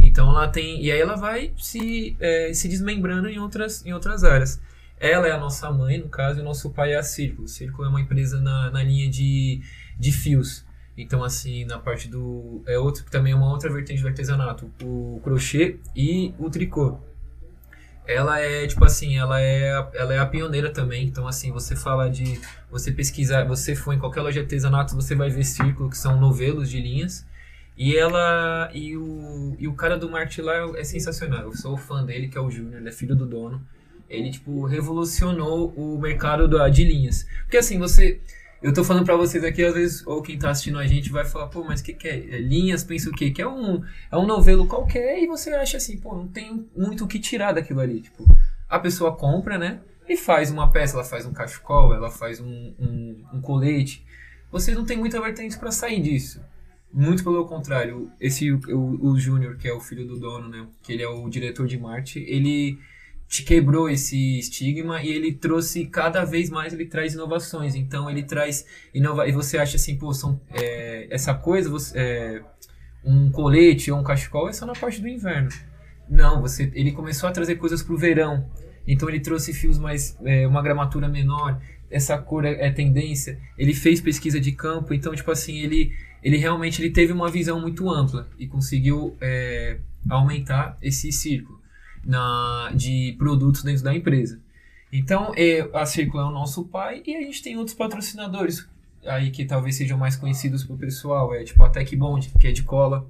Então 0.00 0.30
ela 0.30 0.48
tem 0.48 0.82
e 0.82 0.90
aí 0.90 1.00
ela 1.00 1.16
vai 1.16 1.52
se 1.56 2.16
é, 2.18 2.52
se 2.54 2.68
desmembrando 2.68 3.28
em 3.28 3.38
outras 3.38 3.84
em 3.84 3.92
outras 3.92 4.24
áreas. 4.24 4.60
Ela 4.98 5.28
é 5.28 5.32
a 5.32 5.38
nossa 5.38 5.70
mãe, 5.70 5.98
no 5.98 6.08
caso, 6.08 6.38
e 6.38 6.42
o 6.42 6.44
nosso 6.44 6.70
pai 6.70 6.92
é 6.92 6.96
a 6.96 7.02
Círculo. 7.02 7.48
Círculo 7.48 7.86
é 7.86 7.90
uma 7.90 8.00
empresa 8.00 8.40
na, 8.40 8.70
na 8.70 8.82
linha 8.82 9.10
de, 9.10 9.60
de 9.98 10.12
fios. 10.12 10.64
Então, 10.96 11.24
assim, 11.24 11.64
na 11.64 11.78
parte 11.78 12.08
do. 12.08 12.62
É 12.66 12.78
outro 12.78 13.04
que 13.04 13.10
também 13.10 13.32
é 13.32 13.36
uma 13.36 13.50
outra 13.50 13.72
vertente 13.72 14.00
do 14.00 14.08
artesanato, 14.08 14.70
o 14.82 15.20
crochê 15.24 15.78
e 15.94 16.32
o 16.38 16.48
tricô. 16.48 17.00
Ela 18.06 18.38
é, 18.38 18.66
tipo 18.66 18.84
assim, 18.84 19.16
ela 19.16 19.40
é, 19.40 19.70
ela 19.94 20.14
é 20.14 20.18
a 20.18 20.26
pioneira 20.26 20.70
também. 20.70 21.06
Então, 21.06 21.26
assim, 21.26 21.50
você 21.50 21.74
fala 21.74 22.08
de. 22.08 22.40
Você 22.70 22.92
pesquisar, 22.92 23.44
você 23.44 23.74
for 23.74 23.92
em 23.92 23.98
qualquer 23.98 24.20
loja 24.20 24.34
de 24.34 24.40
artesanato, 24.40 24.94
você 24.94 25.14
vai 25.14 25.30
ver 25.30 25.44
círculo, 25.44 25.90
que 25.90 25.98
são 25.98 26.20
novelos 26.20 26.70
de 26.70 26.80
linhas. 26.80 27.26
E 27.76 27.96
ela. 27.96 28.70
E 28.72 28.96
o, 28.96 29.56
e 29.58 29.66
o 29.66 29.74
cara 29.74 29.98
do 29.98 30.08
marketing 30.08 30.42
lá 30.42 30.54
é 30.78 30.84
sensacional. 30.84 31.42
Eu 31.42 31.56
sou 31.56 31.76
fã 31.76 32.04
dele, 32.04 32.28
que 32.28 32.38
é 32.38 32.40
o 32.40 32.50
Júnior, 32.50 32.76
ele 32.80 32.88
é 32.88 32.92
filho 32.92 33.16
do 33.16 33.26
dono. 33.26 33.66
Ele, 34.08 34.30
tipo, 34.30 34.64
revolucionou 34.64 35.72
o 35.76 35.98
mercado 35.98 36.48
da, 36.48 36.68
de 36.68 36.84
linhas. 36.84 37.26
Porque 37.42 37.56
assim, 37.56 37.78
você. 37.78 38.20
Eu 38.62 38.72
tô 38.72 38.82
falando 38.82 39.04
pra 39.04 39.14
vocês 39.14 39.44
aqui, 39.44 39.62
às 39.62 39.74
vezes, 39.74 40.06
ou 40.06 40.22
quem 40.22 40.38
tá 40.38 40.48
assistindo 40.48 40.78
a 40.78 40.86
gente 40.86 41.10
vai 41.10 41.26
falar, 41.26 41.48
pô, 41.48 41.62
mas 41.62 41.80
o 41.80 41.84
que, 41.84 41.92
que 41.92 42.08
é? 42.08 42.16
É 42.16 42.38
Linhas, 42.38 42.82
pensa 42.82 43.10
o 43.10 43.12
quê? 43.12 43.30
Que 43.30 43.42
é 43.42 43.46
um, 43.46 43.84
é 44.10 44.16
um 44.16 44.26
novelo 44.26 44.66
qualquer 44.66 45.22
e 45.22 45.26
você 45.26 45.50
acha 45.50 45.76
assim, 45.76 45.98
pô, 45.98 46.14
não 46.14 46.26
tem 46.26 46.66
muito 46.74 47.04
o 47.04 47.06
que 47.06 47.18
tirar 47.18 47.52
daquilo 47.52 47.80
ali. 47.80 48.00
Tipo, 48.00 48.24
a 48.66 48.78
pessoa 48.78 49.14
compra, 49.14 49.58
né? 49.58 49.80
E 50.08 50.16
faz 50.16 50.50
uma 50.50 50.70
peça, 50.70 50.96
ela 50.96 51.04
faz 51.04 51.26
um 51.26 51.32
cachecol, 51.32 51.94
ela 51.94 52.10
faz 52.10 52.40
um, 52.40 52.74
um, 52.78 53.24
um 53.34 53.40
colete. 53.42 54.02
Você 54.50 54.74
não 54.74 54.84
tem 54.84 54.96
muita 54.96 55.20
vertente 55.20 55.58
pra 55.58 55.70
sair 55.70 56.00
disso. 56.00 56.40
Muito 56.92 57.24
pelo 57.24 57.44
contrário, 57.46 58.10
esse 58.20 58.52
o, 58.52 58.60
o 59.02 59.18
Júnior, 59.18 59.56
que 59.56 59.66
é 59.66 59.72
o 59.72 59.80
filho 59.80 60.06
do 60.06 60.18
dono, 60.18 60.48
né? 60.48 60.66
Que 60.82 60.92
ele 60.92 61.02
é 61.02 61.08
o 61.08 61.28
diretor 61.28 61.66
de 61.66 61.76
marketing, 61.76 62.20
ele 62.20 62.78
te 63.28 63.42
quebrou 63.42 63.88
esse 63.88 64.38
estigma 64.38 65.02
e 65.02 65.10
ele 65.10 65.32
trouxe 65.32 65.86
cada 65.86 66.24
vez 66.24 66.50
mais 66.50 66.72
ele 66.72 66.86
traz 66.86 67.14
inovações. 67.14 67.74
Então 67.74 68.08
ele 68.08 68.22
traz 68.22 68.66
inova 68.92 69.26
e 69.28 69.32
você 69.32 69.58
acha 69.58 69.76
assim 69.76 69.96
pô 69.96 70.12
são 70.12 70.40
é, 70.52 71.08
essa 71.10 71.34
coisa 71.34 71.68
você, 71.68 71.98
é, 71.98 72.42
um 73.04 73.30
colete 73.30 73.90
ou 73.90 73.98
um 73.98 74.04
cachecol 74.04 74.48
é 74.48 74.52
só 74.52 74.66
na 74.66 74.72
parte 74.72 75.00
do 75.00 75.08
inverno. 75.08 75.48
Não 76.08 76.40
você 76.40 76.70
ele 76.74 76.92
começou 76.92 77.28
a 77.28 77.32
trazer 77.32 77.56
coisas 77.56 77.82
pro 77.82 77.96
verão. 77.96 78.48
Então 78.86 79.08
ele 79.08 79.20
trouxe 79.20 79.52
fios 79.52 79.78
mais 79.78 80.16
é, 80.24 80.46
uma 80.46 80.62
gramatura 80.62 81.08
menor. 81.08 81.60
Essa 81.90 82.18
cor 82.18 82.44
é, 82.44 82.66
é 82.66 82.70
tendência. 82.70 83.38
Ele 83.56 83.74
fez 83.74 84.00
pesquisa 84.00 84.38
de 84.38 84.52
campo. 84.52 84.92
Então 84.94 85.14
tipo 85.14 85.30
assim 85.30 85.58
ele 85.58 85.92
ele 86.22 86.36
realmente 86.36 86.80
ele 86.80 86.90
teve 86.90 87.12
uma 87.12 87.30
visão 87.30 87.60
muito 87.60 87.90
ampla 87.90 88.28
e 88.38 88.46
conseguiu 88.46 89.16
é, 89.20 89.78
aumentar 90.08 90.78
esse 90.80 91.12
círculo 91.12 91.53
na, 92.06 92.70
de 92.74 93.14
produtos 93.18 93.62
dentro 93.62 93.82
da 93.82 93.94
empresa. 93.94 94.40
Então, 94.92 95.32
é, 95.36 95.68
a 95.74 95.84
Círculo 95.84 96.22
é 96.22 96.26
o 96.26 96.30
nosso 96.30 96.64
pai 96.64 97.02
e 97.04 97.16
a 97.16 97.20
gente 97.20 97.42
tem 97.42 97.56
outros 97.56 97.76
patrocinadores 97.76 98.68
aí 99.06 99.30
que 99.30 99.44
talvez 99.44 99.76
sejam 99.76 99.98
mais 99.98 100.16
conhecidos 100.16 100.64
pro 100.64 100.76
pessoal, 100.76 101.34
é 101.34 101.44
tipo 101.44 101.62
a 101.62 101.68
Tech 101.68 101.94
Bond, 101.96 102.32
que 102.38 102.46
é 102.46 102.52
de 102.52 102.62
cola. 102.62 103.06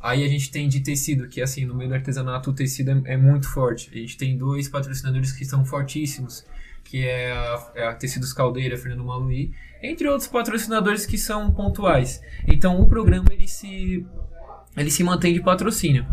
Aí 0.00 0.24
a 0.24 0.28
gente 0.28 0.50
tem 0.50 0.68
de 0.68 0.80
tecido, 0.80 1.26
que 1.26 1.40
assim, 1.40 1.64
no 1.64 1.74
meio 1.74 1.88
do 1.88 1.94
artesanato 1.94 2.50
o 2.50 2.52
tecido 2.52 2.90
é, 2.90 3.14
é 3.14 3.16
muito 3.16 3.48
forte. 3.48 3.90
A 3.92 3.96
gente 3.96 4.16
tem 4.16 4.36
dois 4.36 4.68
patrocinadores 4.68 5.32
que 5.32 5.44
são 5.44 5.64
fortíssimos, 5.64 6.44
que 6.84 7.04
é 7.04 7.32
a, 7.32 7.72
é 7.74 7.86
a 7.86 7.94
Tecidos 7.94 8.32
Caldeira, 8.32 8.76
Fernando 8.76 9.04
Maluí, 9.04 9.52
entre 9.82 10.08
outros 10.08 10.28
patrocinadores 10.28 11.06
que 11.06 11.18
são 11.18 11.50
pontuais. 11.50 12.22
Então 12.46 12.80
o 12.80 12.86
programa 12.86 13.28
ele 13.32 13.48
se 13.48 14.06
ele 14.76 14.90
se 14.90 15.02
mantém 15.02 15.32
de 15.32 15.40
patrocínio, 15.40 16.06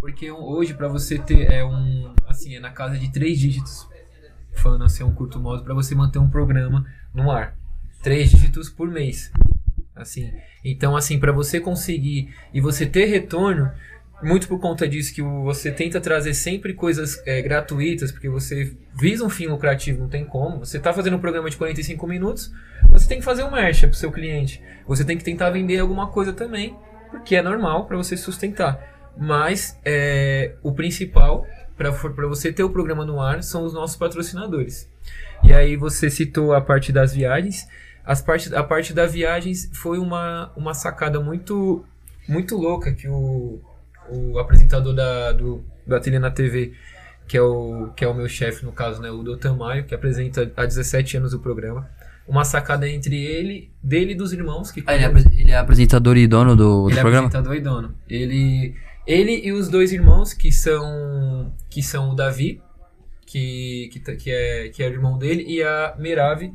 porque 0.00 0.30
hoje 0.30 0.74
para 0.74 0.88
você 0.88 1.18
ter 1.18 1.50
é 1.50 1.64
um 1.64 2.14
assim 2.26 2.54
é 2.56 2.60
na 2.60 2.70
casa 2.70 2.96
de 2.96 3.10
três 3.10 3.38
dígitos, 3.38 3.88
falando 4.54 4.84
assim 4.84 5.02
um 5.02 5.12
curto 5.12 5.40
modo 5.40 5.62
para 5.64 5.74
você 5.74 5.94
manter 5.94 6.18
um 6.18 6.30
programa 6.30 6.86
no 7.12 7.30
ar, 7.30 7.56
três 8.02 8.30
dígitos 8.30 8.68
por 8.68 8.88
mês, 8.88 9.32
assim. 9.94 10.32
Então 10.64 10.96
assim 10.96 11.18
para 11.18 11.32
você 11.32 11.60
conseguir 11.60 12.34
e 12.52 12.60
você 12.60 12.86
ter 12.86 13.06
retorno 13.06 13.70
muito 14.22 14.48
por 14.48 14.58
conta 14.58 14.88
disso 14.88 15.14
que 15.14 15.22
você 15.22 15.70
tenta 15.70 16.00
trazer 16.00 16.34
sempre 16.34 16.74
coisas 16.74 17.22
é, 17.24 17.40
gratuitas, 17.40 18.10
porque 18.10 18.28
você 18.28 18.76
visa 18.92 19.24
um 19.24 19.30
fim 19.30 19.46
lucrativo, 19.46 20.00
não 20.00 20.08
tem 20.08 20.24
como. 20.24 20.58
Você 20.58 20.76
está 20.76 20.92
fazendo 20.92 21.16
um 21.16 21.20
programa 21.20 21.48
de 21.48 21.56
45 21.56 22.04
minutos, 22.06 22.52
você 22.90 23.08
tem 23.08 23.18
que 23.18 23.24
fazer 23.24 23.44
um 23.44 23.50
merch 23.52 23.82
para 23.82 23.90
o 23.90 23.94
seu 23.94 24.10
cliente. 24.10 24.60
Você 24.88 25.04
tem 25.04 25.16
que 25.16 25.22
tentar 25.22 25.50
vender 25.50 25.78
alguma 25.78 26.08
coisa 26.08 26.32
também, 26.32 26.76
porque 27.10 27.36
é 27.36 27.42
normal 27.42 27.86
para 27.86 27.96
você 27.96 28.16
sustentar. 28.16 28.97
Mas 29.18 29.78
é, 29.84 30.54
o 30.62 30.72
principal 30.72 31.44
para 31.76 32.26
você 32.26 32.52
ter 32.52 32.64
o 32.64 32.70
programa 32.70 33.04
no 33.04 33.20
ar 33.20 33.42
são 33.42 33.64
os 33.64 33.72
nossos 33.72 33.96
patrocinadores. 33.96 34.90
E 35.44 35.52
aí 35.52 35.76
você 35.76 36.10
citou 36.10 36.52
a 36.52 36.60
parte 36.60 36.92
das 36.92 37.14
viagens. 37.14 37.68
As 38.04 38.20
parte, 38.20 38.54
a 38.54 38.62
parte 38.62 38.92
das 38.92 39.12
viagens 39.12 39.70
foi 39.74 39.98
uma, 39.98 40.50
uma 40.56 40.74
sacada 40.74 41.20
muito, 41.20 41.84
muito 42.28 42.56
louca 42.56 42.92
que 42.92 43.06
o, 43.08 43.60
o 44.08 44.38
apresentador 44.38 44.94
da, 44.94 45.32
do, 45.32 45.62
do 45.86 45.94
Ateliê 45.94 46.18
na 46.18 46.30
TV, 46.30 46.72
que 47.26 47.36
é 47.36 47.42
o, 47.42 47.90
que 47.94 48.04
é 48.04 48.08
o 48.08 48.14
meu 48.14 48.28
chefe, 48.28 48.64
no 48.64 48.72
caso, 48.72 49.00
né, 49.00 49.10
o 49.10 49.22
Doutor 49.22 49.56
Maio, 49.56 49.84
que 49.84 49.94
apresenta 49.94 50.50
há 50.56 50.64
17 50.64 51.18
anos 51.18 51.34
o 51.34 51.38
programa. 51.38 51.88
Uma 52.26 52.44
sacada 52.44 52.88
entre 52.88 53.24
ele, 53.24 53.70
dele 53.82 54.12
e 54.12 54.14
dos 54.14 54.32
irmãos. 54.32 54.70
Que 54.70 54.82
ah, 54.86 54.94
ele, 54.94 55.04
é, 55.04 55.40
ele 55.40 55.50
é 55.50 55.56
apresentador 55.56 56.16
e 56.16 56.26
dono 56.26 56.54
do, 56.54 56.82
do 56.82 56.90
ele 56.90 57.00
programa? 57.00 57.28
Ele 57.28 57.36
é 57.36 57.38
apresentador 57.38 57.54
e 57.54 57.60
dono. 57.60 57.94
Ele, 58.08 58.74
ele 59.08 59.40
e 59.42 59.52
os 59.52 59.70
dois 59.70 59.90
irmãos, 59.90 60.34
que 60.34 60.52
são, 60.52 61.50
que 61.70 61.82
são 61.82 62.10
o 62.10 62.14
Davi, 62.14 62.60
que, 63.24 63.88
que, 63.90 64.16
que, 64.16 64.30
é, 64.30 64.68
que 64.68 64.82
é 64.82 64.86
o 64.86 64.92
irmão 64.92 65.16
dele, 65.16 65.46
e 65.48 65.62
a 65.62 65.94
Merave, 65.98 66.52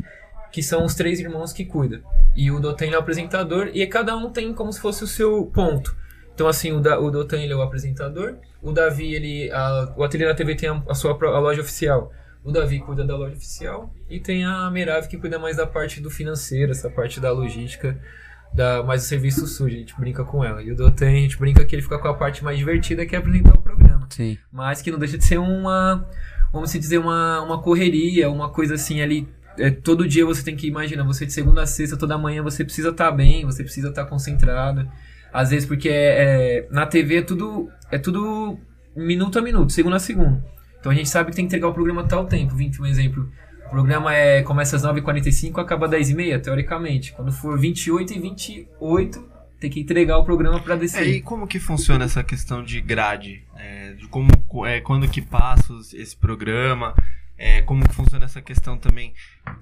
que 0.52 0.62
são 0.62 0.86
os 0.86 0.94
três 0.94 1.20
irmãos 1.20 1.52
que 1.52 1.66
cuida. 1.66 2.04
E 2.36 2.52
o 2.52 2.60
Dotan 2.60 2.86
é 2.86 2.96
o 2.96 3.00
apresentador, 3.00 3.72
e 3.74 3.86
cada 3.88 4.16
um 4.16 4.30
tem 4.30 4.54
como 4.54 4.72
se 4.72 4.80
fosse 4.80 5.04
o 5.04 5.08
seu 5.08 5.48
ponto. 5.48 5.98
Então, 6.36 6.48
assim, 6.48 6.72
o, 6.72 6.80
da, 6.80 7.00
o 7.00 7.10
Dotan 7.10 7.42
ele 7.42 7.54
é 7.54 7.56
o 7.56 7.62
apresentador, 7.62 8.38
o 8.62 8.72
Davi, 8.72 9.16
ele, 9.16 9.52
a, 9.52 9.92
o 9.98 10.04
Ateliê 10.04 10.28
na 10.28 10.36
TV 10.36 10.54
tem 10.54 10.70
a, 10.70 10.84
a 10.88 10.94
sua 10.94 11.12
a 11.12 11.40
loja 11.40 11.62
oficial. 11.62 12.12
O 12.44 12.52
Davi 12.52 12.80
cuida 12.80 13.04
da 13.04 13.16
loja 13.16 13.36
oficial 13.36 13.92
e 14.08 14.20
tem 14.20 14.46
a 14.46 14.70
Merave 14.70 15.08
que 15.08 15.18
cuida 15.18 15.40
mais 15.40 15.58
da 15.58 15.66
parte 15.66 16.00
do 16.00 16.10
financeiro, 16.10 16.72
essa 16.72 16.90
parte 16.90 17.20
da 17.20 17.32
logística, 17.32 18.00
da, 18.54 18.84
mais 18.84 19.02
do 19.02 19.06
serviço 19.06 19.48
sujo, 19.48 19.76
a 19.76 19.80
gente 19.80 19.96
brinca 20.00 20.24
com 20.24 20.44
ela. 20.44 20.62
E 20.62 20.72
o 20.72 20.76
Dotan, 20.76 21.08
a 21.08 21.12
gente 21.12 21.38
brinca 21.38 21.66
que 21.66 21.76
ele 21.76 21.82
fica 21.82 21.98
com 21.98 22.08
a 22.08 22.14
parte 22.14 22.44
mais 22.44 22.58
divertida, 22.58 23.06
que 23.06 23.16
é 23.16 23.20
apresentar 23.20 23.54
o 23.54 23.62
programa. 23.62 24.08
Sim. 24.10 24.38
Mas 24.52 24.82
que 24.82 24.92
não 24.92 25.00
deixa 25.00 25.18
de 25.18 25.26
ser 25.26 25.40
uma, 25.40 26.08
vamos 26.52 26.72
dizer, 26.72 26.98
uma, 26.98 27.42
uma 27.42 27.62
correria, 27.62 28.30
uma 28.30 28.50
coisa 28.50 28.76
assim 28.76 29.02
ali 29.02 29.28
é, 29.58 29.70
todo 29.70 30.08
dia 30.08 30.26
você 30.26 30.44
tem 30.44 30.56
que 30.56 30.68
imaginar, 30.68 31.04
você 31.04 31.26
de 31.26 31.34
segunda 31.34 31.62
a 31.62 31.66
sexta, 31.66 31.98
toda 31.98 32.18
manhã 32.18 32.42
você 32.42 32.64
precisa 32.64 32.90
estar 32.90 33.12
tá 33.12 33.12
bem, 33.12 33.46
você 33.46 33.64
precisa 33.64 33.90
estar 33.90 34.04
tá 34.04 34.10
concentrado. 34.10 34.90
Às 35.32 35.50
vezes, 35.50 35.68
porque 35.68 35.90
é, 35.90 36.64
é, 36.64 36.68
na 36.70 36.86
TV 36.86 37.18
é 37.18 37.22
tudo, 37.22 37.70
é 37.92 37.98
tudo 37.98 38.58
minuto 38.96 39.40
a 39.40 39.42
minuto, 39.42 39.72
segundo 39.72 39.96
a 39.96 40.00
segundo. 40.00 40.44
Então 40.80 40.92
a 40.92 40.96
gente 40.96 41.10
sabe 41.10 41.30
que 41.30 41.36
tem 41.36 41.46
que 41.46 41.48
entregar 41.48 41.68
o 41.68 41.74
programa 41.74 42.02
a 42.02 42.06
tal 42.06 42.26
tempo. 42.26 42.56
20, 42.56 42.82
um 42.82 42.86
exemplo. 42.86 43.30
O 43.74 43.76
programa 43.76 44.14
é, 44.14 44.44
começa 44.44 44.76
às 44.76 44.84
9h45 44.84 45.60
acaba 45.60 45.88
às 45.88 45.92
10h30, 45.94 46.42
teoricamente. 46.42 47.12
Quando 47.12 47.32
for 47.32 47.58
28 47.58 48.14
e 48.14 48.20
28, 48.20 49.30
tem 49.60 49.68
que 49.68 49.80
entregar 49.80 50.20
o 50.20 50.24
programa 50.24 50.60
para 50.60 50.76
descer. 50.76 51.02
É, 51.02 51.08
e 51.08 51.22
como 51.22 51.48
que 51.48 51.60
funciona 51.60 52.06
essa 52.06 52.24
questão 52.24 52.64
de 52.64 52.80
grade? 52.80 53.44
É, 53.58 53.94
de 53.94 54.08
como, 54.10 54.30
é, 54.68 54.80
quando 54.80 55.08
que 55.08 55.24
passa 55.24 55.74
esse 55.96 56.16
programa? 56.16 56.94
É, 57.36 57.64
como 57.64 57.84
que 57.84 57.96
funciona 57.96 58.26
essa 58.26 58.44
questão 58.44 58.78
também 58.78 59.12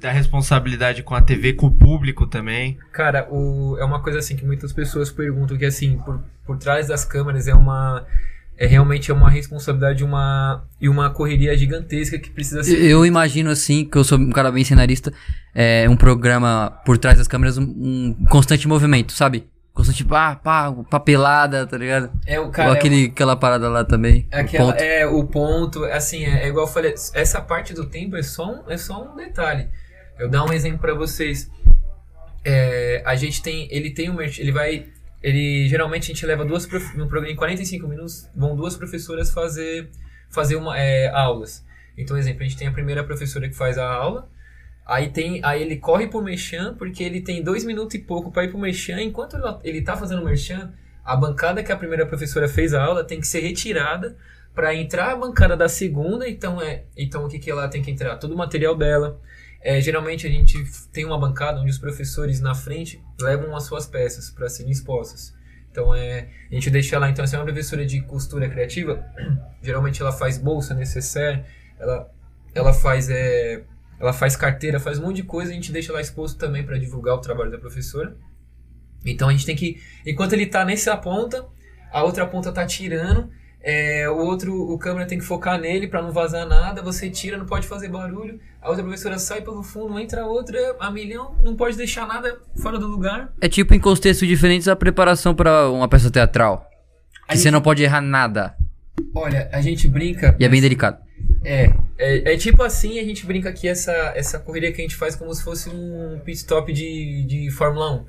da 0.01 0.11
responsabilidade 0.11 1.03
com 1.03 1.15
a 1.15 1.21
TV, 1.21 1.53
com 1.53 1.67
o 1.67 1.71
público 1.71 2.27
também? 2.27 2.77
Cara, 2.91 3.29
o, 3.31 3.77
é 3.79 3.85
uma 3.85 4.01
coisa 4.01 4.19
assim 4.19 4.35
que 4.35 4.43
muitas 4.43 4.73
pessoas 4.73 5.09
perguntam 5.09 5.57
que 5.57 5.63
assim, 5.63 5.97
por, 5.99 6.21
por 6.45 6.57
trás 6.57 6.89
das 6.89 7.05
câmeras 7.05 7.47
é 7.47 7.55
uma 7.55 8.05
é 8.61 8.67
realmente 8.67 9.09
é 9.09 9.13
uma 9.13 9.27
responsabilidade 9.27 10.03
uma, 10.03 10.63
e 10.79 10.87
uma 10.87 11.09
correria 11.09 11.57
gigantesca 11.57 12.19
que 12.19 12.29
precisa 12.29 12.63
ser. 12.63 12.79
Eu 12.79 13.03
imagino 13.03 13.49
assim, 13.49 13.83
que 13.83 13.97
eu 13.97 14.03
sou 14.03 14.19
um 14.19 14.29
cara 14.29 14.51
bem 14.51 14.63
cenarista, 14.63 15.11
é 15.55 15.89
um 15.89 15.97
programa 15.97 16.79
por 16.85 16.95
trás 16.99 17.17
das 17.17 17.27
câmeras, 17.27 17.57
um, 17.57 17.63
um 17.63 18.25
constante 18.29 18.67
movimento, 18.67 19.13
sabe? 19.13 19.49
Constante, 19.73 20.05
ah, 20.11 20.35
pá, 20.35 20.71
papelada, 20.91 21.65
tá 21.65 21.75
ligado? 21.75 22.11
É 22.23 22.39
o 22.39 22.51
cara. 22.51 22.69
Ou 22.69 22.75
aquele, 22.75 23.05
é 23.05 23.07
aquela 23.07 23.35
parada 23.35 23.67
lá 23.67 23.83
também. 23.83 24.27
Aquela, 24.31 24.75
o. 24.75 24.77
É, 24.77 25.07
o 25.07 25.23
ponto, 25.23 25.83
assim, 25.85 26.23
é, 26.23 26.43
é, 26.43 26.47
igual 26.49 26.67
eu 26.67 26.71
falei, 26.71 26.93
essa 27.15 27.41
parte 27.41 27.73
do 27.73 27.87
tempo 27.87 28.15
é 28.15 28.21
só 28.21 28.45
um, 28.45 28.69
é 28.69 28.77
só 28.77 29.11
um 29.11 29.15
detalhe. 29.15 29.69
Eu 30.19 30.29
dar 30.29 30.45
um 30.45 30.53
exemplo 30.53 30.77
para 30.77 30.93
vocês. 30.93 31.49
É, 32.45 33.01
a 33.07 33.15
gente 33.15 33.41
tem, 33.41 33.67
ele 33.71 33.89
tem 33.89 34.11
um, 34.11 34.21
ele 34.21 34.51
vai, 34.51 34.85
ele 35.21 35.67
geralmente 35.67 36.03
a 36.11 36.13
gente 36.13 36.25
leva 36.25 36.45
duas, 36.45 36.67
no 36.95 37.07
programa 37.07 37.29
em 37.31 37.35
45 37.35 37.87
minutos, 37.87 38.29
vão 38.35 38.55
duas 38.55 38.75
professoras 38.75 39.31
fazer, 39.31 39.89
fazer 40.29 40.55
uma, 40.55 40.77
é, 40.77 41.09
aulas. 41.09 41.65
Então, 41.97 42.17
exemplo, 42.17 42.41
a 42.41 42.43
gente 42.43 42.57
tem 42.57 42.67
a 42.67 42.71
primeira 42.71 43.03
professora 43.03 43.47
que 43.47 43.55
faz 43.55 43.77
a 43.77 43.87
aula, 43.87 44.29
Aí, 44.85 45.09
tem, 45.09 45.39
aí 45.43 45.61
ele 45.61 45.77
corre 45.77 46.07
pro 46.07 46.21
Merchan, 46.21 46.75
porque 46.77 47.03
ele 47.03 47.21
tem 47.21 47.41
dois 47.41 47.63
minutos 47.63 47.95
e 47.95 47.99
pouco 47.99 48.31
para 48.31 48.43
ir 48.43 48.49
pro 48.49 48.59
Merchan. 48.59 49.01
Enquanto 49.01 49.37
ele 49.63 49.81
tá 49.81 49.95
fazendo 49.95 50.21
o 50.21 50.25
Merchan, 50.25 50.73
a 51.05 51.15
bancada 51.15 51.63
que 51.63 51.71
a 51.71 51.77
primeira 51.77 52.05
professora 52.05 52.47
fez 52.47 52.73
a 52.73 52.83
aula 52.83 53.03
tem 53.03 53.19
que 53.19 53.27
ser 53.27 53.39
retirada 53.39 54.17
para 54.53 54.75
entrar 54.75 55.11
a 55.11 55.15
bancada 55.15 55.55
da 55.55 55.69
segunda. 55.69 56.27
Então, 56.27 56.61
é, 56.61 56.83
então 56.97 57.25
o 57.25 57.29
que, 57.29 57.39
que 57.39 57.49
ela 57.49 57.67
tem 57.67 57.81
que 57.81 57.91
entrar? 57.91 58.17
Todo 58.17 58.33
o 58.33 58.37
material 58.37 58.75
dela. 58.75 59.19
É, 59.63 59.79
geralmente 59.79 60.25
a 60.25 60.29
gente 60.29 60.63
tem 60.91 61.05
uma 61.05 61.19
bancada 61.19 61.59
onde 61.59 61.69
os 61.69 61.77
professores 61.77 62.39
na 62.39 62.55
frente 62.55 63.01
levam 63.19 63.55
as 63.55 63.63
suas 63.63 63.85
peças 63.85 64.29
para 64.29 64.49
serem 64.49 64.71
expostas. 64.71 65.33
Então 65.71 65.93
é, 65.95 66.27
a 66.49 66.53
gente 66.53 66.69
deixa 66.69 66.97
lá, 66.99 67.09
então 67.09 67.25
se 67.25 67.35
é 67.35 67.39
uma 67.39 67.45
professora 67.45 67.85
de 67.85 68.01
costura 68.01 68.49
criativa, 68.49 69.05
geralmente 69.61 70.01
ela 70.01 70.11
faz 70.11 70.37
bolsa 70.37 70.73
necessaire, 70.73 71.43
ela, 71.79 72.11
ela 72.53 72.73
faz 72.73 73.09
é, 73.09 73.63
ela 73.99 74.11
faz 74.11 74.35
carteira, 74.35 74.79
faz 74.79 74.97
um 74.97 75.03
monte 75.03 75.17
de 75.17 75.23
coisa, 75.23 75.51
a 75.51 75.53
gente 75.53 75.71
deixa 75.71 75.93
lá 75.93 76.01
exposto 76.01 76.37
também 76.37 76.65
para 76.65 76.77
divulgar 76.79 77.15
o 77.15 77.19
trabalho 77.21 77.51
da 77.51 77.57
professora. 77.59 78.17
Então 79.05 79.29
a 79.29 79.31
gente 79.31 79.45
tem 79.45 79.55
que, 79.55 79.79
enquanto 80.05 80.33
ele 80.33 80.43
está 80.43 80.65
nessa 80.65 80.97
ponta, 80.97 81.45
a 81.91 82.03
outra 82.03 82.25
ponta 82.25 82.49
está 82.49 82.65
tirando, 82.65 83.29
é, 83.63 84.09
o 84.09 84.17
outro, 84.17 84.53
o 84.53 84.77
câmera 84.77 85.05
tem 85.05 85.19
que 85.19 85.23
focar 85.23 85.59
nele 85.59 85.87
para 85.87 86.01
não 86.01 86.11
vazar 86.11 86.47
nada, 86.47 86.81
você 86.81 87.09
tira, 87.09 87.37
não 87.37 87.45
pode 87.45 87.67
fazer 87.67 87.89
barulho, 87.89 88.39
a 88.59 88.69
outra 88.69 88.83
professora 88.83 89.19
sai 89.19 89.41
pelo 89.41 89.61
fundo, 89.61 89.99
entra 89.99 90.23
a 90.23 90.27
outra 90.27 90.75
a 90.79 90.89
milhão, 90.89 91.35
não 91.43 91.55
pode 91.55 91.77
deixar 91.77 92.07
nada 92.07 92.39
fora 92.55 92.79
do 92.79 92.87
lugar. 92.87 93.31
É 93.39 93.47
tipo 93.47 93.73
em 93.73 93.79
contextos 93.79 94.27
diferentes 94.27 94.67
a 94.67 94.75
preparação 94.75 95.35
para 95.35 95.69
uma 95.69 95.87
peça 95.87 96.09
teatral. 96.09 96.67
Que 97.27 97.35
gente, 97.35 97.43
você 97.43 97.51
não 97.51 97.61
pode 97.61 97.83
errar 97.83 98.01
nada. 98.01 98.55
Olha, 99.13 99.49
a 99.51 99.61
gente 99.61 99.87
brinca. 99.87 100.35
E 100.39 100.45
é 100.45 100.49
bem 100.49 100.61
delicado. 100.61 100.97
É, 101.43 101.71
é, 101.97 102.33
é, 102.33 102.37
tipo 102.37 102.63
assim, 102.63 102.99
a 102.99 103.03
gente 103.03 103.25
brinca 103.25 103.49
aqui 103.49 103.67
essa, 103.67 103.91
essa 104.15 104.39
corrida 104.39 104.71
que 104.71 104.81
a 104.81 104.83
gente 104.83 104.95
faz 104.95 105.15
como 105.15 105.33
se 105.33 105.43
fosse 105.43 105.69
um 105.69 106.19
pit 106.23 106.37
stop 106.37 106.71
de, 106.73 107.25
de 107.27 107.51
Fórmula 107.51 107.95
1. 107.95 108.05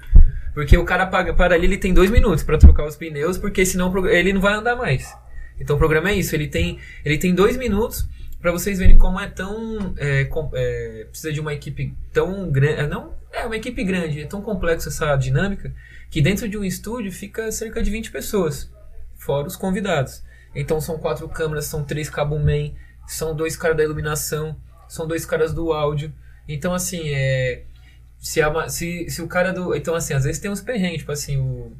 Porque 0.55 0.77
o 0.77 0.85
cara 0.85 1.07
paga 1.07 1.33
para 1.33 1.55
ali, 1.55 1.67
ele 1.67 1.79
tem 1.79 1.95
dois 1.95 2.11
minutos 2.11 2.43
para 2.43 2.59
trocar 2.59 2.87
os 2.87 2.97
pneus, 2.97 3.39
porque 3.39 3.65
senão 3.65 4.07
ele 4.09 4.33
não 4.33 4.41
vai 4.41 4.55
andar 4.55 4.77
mais. 4.77 5.15
Então 5.61 5.77
o 5.77 5.79
programa 5.79 6.11
é 6.11 6.15
isso, 6.15 6.35
ele 6.35 6.49
tem, 6.49 6.79
ele 7.05 7.19
tem 7.19 7.35
dois 7.35 7.57
minutos 7.57 8.09
para 8.41 8.51
vocês 8.51 8.79
verem 8.79 8.99
como 8.99 9.21
é 9.21 9.29
tão. 9.29 9.95
É, 9.97 10.25
com, 10.25 10.51
é, 10.53 11.07
precisa 11.09 11.33
de 11.33 11.41
uma 11.41 11.55
equipe 11.55 11.95
tão 12.13 12.51
grande. 12.51 12.81
É, 12.81 12.87
não, 12.87 13.15
é 13.33 13.47
uma 13.47 13.57
equipe 13.57 13.85
grande, 13.85 14.23
é 14.23 14.27
tão 14.27 14.43
complexa 14.43 14.89
essa 14.89 15.15
dinâmica, 15.17 15.73
que 16.11 16.21
dentro 16.21 16.49
de 16.49 16.59
um 16.59 16.65
estúdio 16.65 17.13
fica 17.13 17.51
cerca 17.53 17.83
de 17.83 17.91
20 17.91 18.11
pessoas, 18.11 18.71
fora 19.17 19.47
os 19.47 19.57
convidados. 19.57 20.23
Então 20.55 20.81
são 20.81 20.99
quatro 20.99 21.29
câmeras, 21.29 21.67
são 21.67 21.85
três 21.85 22.11
cabo 22.11 22.39
man, 22.39 22.73
são 23.07 23.35
dois 23.35 23.57
caras 23.57 23.77
da 23.77 23.85
iluminação, 23.85 24.57
são 24.89 25.07
dois 25.07 25.25
caras 25.25 25.55
do 25.55 25.73
áudio. 25.73 26.13
Então, 26.49 26.75
assim, 26.75 27.09
é. 27.15 27.65
Se, 28.19 28.41
a, 28.41 28.69
se, 28.69 29.09
se 29.09 29.23
o 29.23 29.27
cara 29.27 29.53
do. 29.53 29.75
Então, 29.75 29.95
assim, 29.95 30.15
às 30.15 30.25
vezes 30.25 30.41
tem 30.41 30.51
uns 30.51 30.61
perrengues, 30.61 30.99
tipo 30.99 31.13
assim, 31.13 31.39
o, 31.39 31.73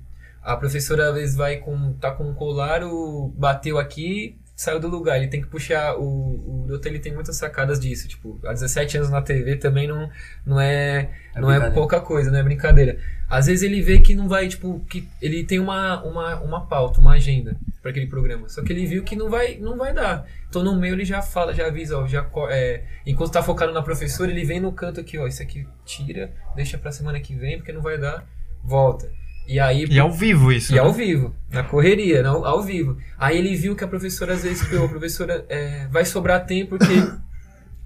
a 0.43 0.57
professora 0.57 1.09
às 1.09 1.15
vezes 1.15 1.37
vai 1.37 1.59
com. 1.59 1.93
tá 1.95 2.11
com 2.11 2.25
um 2.25 2.35
colar, 2.35 2.83
o, 2.83 3.33
bateu 3.37 3.79
aqui, 3.79 4.39
saiu 4.57 4.81
do 4.81 4.89
lugar. 4.89 5.19
Ele 5.19 5.29
tem 5.29 5.41
que 5.41 5.47
puxar. 5.47 5.97
O, 5.97 6.65
o 6.65 6.67
Doutor 6.67 6.89
ele 6.89 6.99
tem 6.99 7.15
muitas 7.15 7.37
sacadas 7.37 7.79
disso. 7.79 8.09
Tipo, 8.09 8.41
há 8.45 8.53
17 8.53 8.97
anos 8.97 9.11
na 9.11 9.23
TV 9.23 9.57
também 9.57 9.87
não, 9.87 10.11
não 10.45 10.61
é, 10.61 11.11
É 11.35 11.41
não 11.41 11.51
é 11.51 11.71
pouca 11.71 12.01
coisa, 12.01 12.31
não 12.31 12.39
é 12.39 12.43
brincadeira. 12.43 12.99
Às 13.29 13.47
vezes 13.47 13.63
ele 13.63 13.81
vê 13.81 13.99
que 13.99 14.15
não 14.15 14.29
vai, 14.29 14.49
tipo, 14.49 14.81
que 14.91 15.09
ele 15.21 15.45
tem 15.45 15.59
uma, 15.59 16.03
uma, 16.03 16.41
uma 16.41 16.67
pauta, 16.67 17.01
uma 17.01 17.13
agenda 17.13 17.57
para 17.81 17.91
aquele 17.91 18.07
programa. 18.07 18.49
Só 18.49 18.63
que 18.63 18.73
ele 18.73 18.85
viu 18.85 19.03
que 19.03 19.17
não 19.17 19.31
vai, 19.31 19.57
não 19.59 19.77
vai 19.77 19.95
dar. 19.95 20.27
Então 20.49 20.63
no 20.63 20.79
meio 20.79 20.95
ele 20.95 21.05
já 21.05 21.23
fala, 21.23 21.55
já 21.55 21.67
avisa, 21.67 21.97
ó, 21.99 22.07
já, 22.07 22.29
é, 22.51 22.83
enquanto 23.07 23.33
tá 23.33 23.43
focado 23.43 23.73
na 23.73 23.81
professora, 23.81 24.31
ele 24.31 24.45
vem 24.45 24.61
no 24.61 24.73
canto 24.73 25.01
aqui, 25.01 25.17
ó, 25.19 25.27
isso 25.27 25.43
aqui 25.43 25.67
tira, 25.85 26.31
deixa 26.55 26.77
pra 26.77 26.93
semana 26.93 27.21
que 27.21 27.35
vem, 27.35 27.57
porque 27.57 27.73
não 27.73 27.81
vai 27.81 27.97
dar, 27.97 28.27
volta. 28.63 29.11
E 29.53 29.61
aí 29.61 29.85
E 29.85 30.01
ao 30.01 30.11
vivo 30.11 30.51
isso. 30.51 30.73
e 30.73 30.77
né? 30.77 30.81
ao 30.81 30.93
vivo, 30.95 31.37
na 31.51 31.63
correria, 31.63 32.23
não, 32.23 32.43
ao 32.45 32.63
vivo. 32.63 32.97
Aí 33.19 33.37
ele 33.37 33.55
viu 33.55 33.77
que 33.77 33.85
a 33.85 33.89
professora 33.89 34.33
às 34.33 34.43
vezes, 34.43 34.67
pô, 34.67 34.89
professora 34.89 35.45
é, 35.49 35.87
vai 35.89 36.07
sobrar 36.07 36.47
tempo 36.47 36.79
porque 36.79 36.95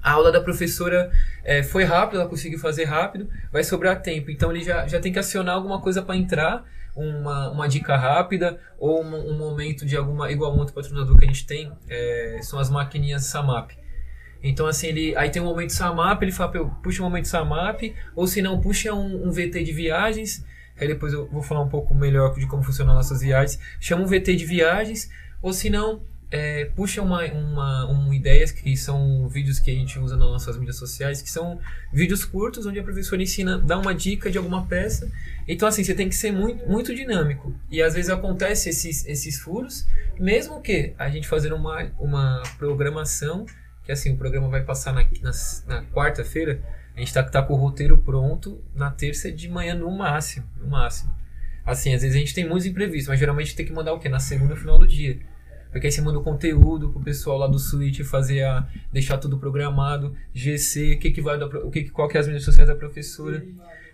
a 0.01 0.13
aula 0.13 0.31
da 0.31 0.41
professora 0.41 1.11
é, 1.43 1.65
foi 1.65 1.83
rápida, 1.83 2.21
ela 2.21 2.31
conseguiu 2.31 2.61
fazer 2.61 2.85
rápido, 2.85 3.29
vai 3.51 3.65
sobrar 3.65 4.01
tempo. 4.01 4.31
Então 4.31 4.53
ele 4.53 4.63
já, 4.63 4.87
já 4.87 5.01
tem 5.01 5.13
que 5.13 5.19
acionar 5.19 5.57
alguma 5.57 5.81
coisa 5.81 6.01
para 6.03 6.17
entrar, 6.17 6.65
uma, 6.95 7.51
uma 7.51 7.69
dica 7.69 7.97
rápida 7.97 8.61
ou 8.79 9.03
um, 9.05 9.33
um 9.33 9.37
momento 9.37 9.85
de 9.85 9.97
alguma. 9.97 10.31
Igual 10.31 10.55
um 10.55 10.59
outro 10.59 10.73
patrocinador 10.73 11.19
que 11.19 11.25
a 11.25 11.29
gente 11.29 11.45
tem, 11.45 11.73
é, 11.89 12.39
são 12.43 12.61
as 12.61 12.71
maquininhas 12.71 13.25
Samap. 13.25 13.73
Então, 14.41 14.67
assim, 14.67 14.87
ele, 14.87 15.17
aí 15.17 15.31
tem 15.31 15.43
um 15.43 15.47
momento 15.47 15.71
Samap, 15.71 16.23
ele 16.23 16.31
fala, 16.31 16.53
"Pô, 16.53 16.67
puxa 16.81 17.03
um 17.03 17.07
momento 17.07 17.27
Samap, 17.27 17.83
ou 18.15 18.29
se 18.29 18.41
não, 18.41 18.61
puxa 18.61 18.95
um, 18.95 19.27
um 19.27 19.33
VT 19.33 19.65
de 19.65 19.73
viagens, 19.73 20.45
aí 20.79 20.89
depois 20.89 21.13
eu 21.13 21.27
vou 21.29 21.43
falar 21.43 21.63
um 21.63 21.69
pouco 21.69 21.95
melhor 21.95 22.35
de 22.35 22.47
como 22.47 22.63
funcionam 22.63 22.95
nossas 22.95 23.21
viagens, 23.21 23.59
chama 23.81 24.03
um 24.03 24.07
VT 24.07 24.37
de 24.37 24.45
viagens, 24.45 25.11
ou 25.43 25.53
se 25.53 25.71
não, 25.71 26.03
é, 26.31 26.65
puxa 26.77 27.01
uma, 27.03 27.25
uma, 27.25 27.91
um 27.91 28.13
ideias 28.13 28.51
que 28.51 28.77
são 28.77 29.29
vídeos 29.29 29.61
que 29.61 29.71
a 29.71 29.75
gente 29.75 29.99
usa 29.99 30.17
nas 30.17 30.29
nossas 30.29 30.57
mídias 30.57 30.77
sociais, 30.77 31.23
que 31.23 31.31
são 31.31 31.61
vídeos 31.93 32.25
curtos, 32.25 32.67
onde 32.67 32.79
a 32.79 32.83
professora 32.83 33.23
ensina, 33.23 33.59
dá 33.59 33.79
uma 33.79 33.95
dica 33.95 34.31
de 34.31 34.37
alguma 34.37 34.67
peça. 34.67 35.11
Então, 35.47 35.69
assim, 35.69 35.85
você 35.85 35.95
tem 35.95 36.09
que 36.09 36.15
ser 36.15 36.33
muito, 36.33 36.67
muito 36.69 36.95
dinâmico. 36.95 37.55
E 37.71 37.81
às 37.81 37.95
vezes 37.95 38.11
acontece 38.11 38.69
esses, 38.69 39.07
esses 39.07 39.39
furos, 39.39 39.87
mesmo 40.19 40.61
que 40.61 40.95
a 40.99 41.09
gente 41.09 41.29
fazendo 41.29 41.55
uma, 41.55 41.91
uma 41.99 42.43
programação, 42.59 43.47
que 43.85 43.93
assim, 43.93 44.13
o 44.13 44.17
programa 44.17 44.49
vai 44.49 44.65
passar 44.65 44.93
na, 44.93 45.07
na, 45.23 45.31
na 45.69 45.85
quarta-feira, 45.93 46.61
a 46.97 47.01
gente 47.01 47.13
tá, 47.13 47.23
tá 47.23 47.43
com 47.43 47.55
o 47.55 47.57
roteiro 47.57 47.99
pronto 47.99 48.59
na 48.75 48.91
terça 48.91 49.31
de 49.31 49.49
manhã 49.49 49.75
no 49.75 49.91
máximo, 49.97 50.47
no 50.59 50.69
máximo. 50.69 51.15
Assim, 51.65 51.93
às 51.95 52.03
vezes 52.03 52.17
a 52.17 52.19
gente 52.19 52.35
tem 52.35 52.49
muitos 52.49 52.65
imprevistos, 52.67 53.09
mas 53.09 53.19
geralmente 53.21 53.55
tem 53.55 53.67
que 53.67 53.73
mandar 53.73 53.93
o 53.93 53.99
quê? 53.99 54.09
Na 54.09 54.19
segunda, 54.21 54.55
no 54.55 54.61
final 54.61 54.79
do 54.79 54.87
dia. 54.87 55.19
Porque 55.71 55.89
aí 55.89 55.93
você 55.93 56.01
manda 56.01 56.19
o 56.19 56.23
conteúdo 56.23 56.89
pro 56.91 57.01
pessoal 57.03 57.37
lá 57.37 57.47
do 57.47 57.59
Switch 57.59 58.01
fazer 58.03 58.45
a. 58.45 58.67
deixar 58.93 59.19
tudo 59.19 59.37
programado, 59.37 60.15
GC, 60.33 60.95
o 60.95 60.99
que, 60.99 61.11
que 61.11 61.21
vai 61.21 61.37
o 61.43 61.71
que- 61.71 61.91
qual 61.91 62.09
que 62.09 62.17
é 62.17 62.21
as 62.21 62.27
mídias 62.27 62.45
sociais 62.45 62.69
da 62.69 62.75
professora. 62.75 63.45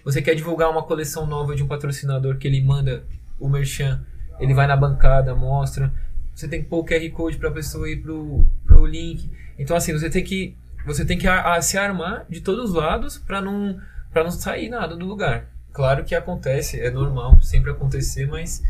Você 0.04 0.20
quer 0.22 0.34
divulgar 0.34 0.70
uma 0.70 0.82
coleção 0.82 1.26
nova 1.26 1.56
de 1.56 1.62
um 1.62 1.66
patrocinador 1.66 2.36
que 2.36 2.46
ele 2.46 2.62
manda 2.62 3.04
o 3.40 3.48
merchan, 3.48 4.04
ele 4.38 4.52
vai 4.54 4.66
na 4.66 4.76
bancada, 4.76 5.34
mostra. 5.34 5.92
Você 6.34 6.46
tem 6.46 6.62
que 6.62 6.68
pôr 6.68 6.80
o 6.80 6.84
QR 6.84 7.08
Code 7.10 7.36
pra 7.38 7.50
pessoa 7.50 7.88
ir 7.90 7.96
pro, 8.02 8.46
pro 8.66 8.86
link. 8.86 9.28
Então 9.58 9.76
assim, 9.76 9.92
você 9.92 10.08
tem 10.10 10.22
que. 10.22 10.56
Você 10.86 11.04
tem 11.04 11.16
que 11.18 11.26
a- 11.28 11.54
a- 11.54 11.62
se 11.62 11.76
armar 11.78 12.24
de 12.28 12.40
todos 12.40 12.70
os 12.70 12.74
lados 12.74 13.18
pra 13.18 13.40
não, 13.40 13.78
pra 14.12 14.24
não 14.24 14.30
sair 14.30 14.68
nada 14.68 14.96
do 14.96 15.06
lugar. 15.06 15.46
Claro 15.72 16.04
que 16.04 16.14
acontece, 16.14 16.78
é 16.80 16.90
normal 16.90 17.40
sempre 17.40 17.70
acontecer, 17.70 18.26
mas 18.26 18.62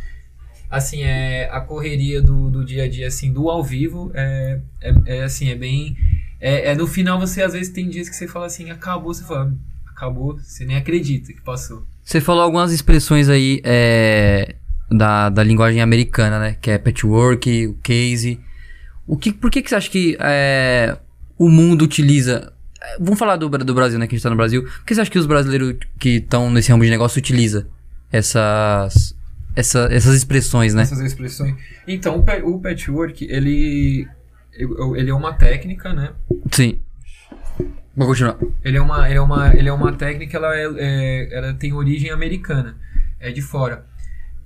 assim, 0.70 1.02
é 1.02 1.48
a 1.50 1.60
correria 1.60 2.22
do, 2.22 2.48
do 2.50 2.64
dia 2.64 2.84
a 2.84 2.88
dia, 2.88 3.06
assim, 3.08 3.32
do 3.32 3.50
ao 3.50 3.62
vivo, 3.62 4.10
é, 4.14 4.60
é, 4.80 4.94
é, 5.06 5.22
assim, 5.24 5.50
é 5.50 5.54
bem. 5.54 5.96
É, 6.40 6.70
é 6.70 6.74
no 6.74 6.86
final 6.86 7.18
você 7.20 7.42
às 7.42 7.52
vezes 7.52 7.72
tem 7.72 7.88
dias 7.88 8.08
que 8.08 8.16
você 8.16 8.26
fala 8.26 8.46
assim, 8.46 8.70
acabou, 8.70 9.12
você 9.12 9.24
fala, 9.24 9.52
acabou, 9.86 10.38
você 10.38 10.64
nem 10.64 10.76
acredita 10.76 11.32
que 11.32 11.40
passou. 11.40 11.84
Você 12.02 12.20
falou 12.20 12.42
algumas 12.42 12.72
expressões 12.72 13.28
aí 13.28 13.60
é, 13.64 14.54
da, 14.90 15.28
da 15.28 15.42
linguagem 15.42 15.80
americana, 15.80 16.38
né? 16.38 16.56
Que 16.60 16.70
é 16.72 16.78
patchwork, 16.78 17.66
o 17.68 17.74
case. 17.82 18.40
O 19.06 19.16
que, 19.16 19.32
por 19.32 19.50
que, 19.50 19.62
que 19.62 19.68
você 19.68 19.74
acha 19.76 19.90
que 19.90 20.16
é, 20.20 20.96
o 21.44 21.48
mundo 21.48 21.82
utiliza... 21.82 22.52
é, 22.80 22.96
Vamos 22.98 23.18
falar 23.18 23.36
do, 23.36 23.48
do 23.48 23.74
Brasil, 23.74 23.98
né? 23.98 24.06
Que 24.06 24.14
a 24.14 24.16
gente 24.16 24.22
tá 24.22 24.30
no 24.30 24.36
Brasil. 24.36 24.62
Por 24.62 24.84
que 24.84 24.94
você 24.94 25.00
acha 25.00 25.10
que 25.10 25.18
os 25.18 25.26
brasileiros 25.26 25.76
que 25.98 26.16
estão 26.16 26.50
nesse 26.50 26.70
ramo 26.70 26.84
de 26.84 26.90
negócio 26.90 27.18
utilizam 27.18 27.64
essas, 28.10 29.14
essa, 29.56 29.88
essas 29.90 30.14
expressões, 30.14 30.74
né? 30.74 30.82
Essas 30.82 31.00
expressões. 31.00 31.54
Então, 31.88 32.16
o, 32.18 32.22
pa- 32.22 32.40
o 32.44 32.60
patchwork, 32.60 33.24
ele, 33.28 34.06
ele 34.96 35.10
é 35.10 35.14
uma 35.14 35.32
técnica, 35.32 35.92
né? 35.92 36.12
Sim. 36.50 36.78
Vou 37.96 38.06
continuar. 38.06 38.38
Ele 38.64 38.76
é 38.78 38.80
uma, 38.80 39.08
ele 39.08 39.18
é 39.18 39.20
uma, 39.20 39.54
ele 39.54 39.68
é 39.68 39.72
uma 39.72 39.92
técnica, 39.92 40.36
ela, 40.38 40.54
é, 40.56 40.64
é- 40.76 41.28
ela 41.38 41.54
tem 41.54 41.72
origem 41.72 42.10
americana, 42.10 42.76
é 43.20 43.30
de 43.30 43.42
fora. 43.42 43.84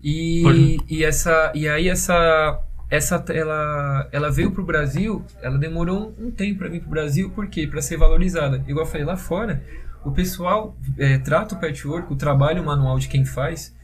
E, 0.02 0.42
Pode- 0.42 0.80
e 0.88 1.04
essa, 1.04 1.52
e 1.54 1.68
aí 1.68 1.88
essa, 1.88 2.60
essa, 2.88 3.22
ela, 3.30 4.08
ela 4.12 4.30
veio 4.30 4.52
pro 4.52 4.64
Brasil, 4.64 5.24
ela 5.42 5.58
demorou 5.58 6.14
um, 6.18 6.26
um 6.26 6.30
tempo 6.30 6.60
para 6.60 6.68
vir 6.68 6.80
pro 6.80 6.90
Brasil, 6.90 7.30
por 7.30 7.48
quê? 7.48 7.66
Para 7.66 7.82
ser 7.82 7.96
valorizada. 7.96 8.62
Igual 8.68 8.86
eu 8.86 8.90
falei 8.90 9.04
lá 9.04 9.16
fora, 9.16 9.62
o 10.04 10.12
pessoal 10.12 10.76
é, 10.96 11.18
trata 11.18 11.56
o 11.56 11.60
patchwork, 11.60 12.12
o 12.12 12.16
trabalho 12.16 12.64
manual 12.64 12.98
de 12.98 13.08
quem 13.08 13.24
faz, 13.24 13.74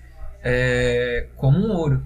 é, 0.42 1.26
como 1.36 1.58
um 1.58 1.72
ouro. 1.72 2.02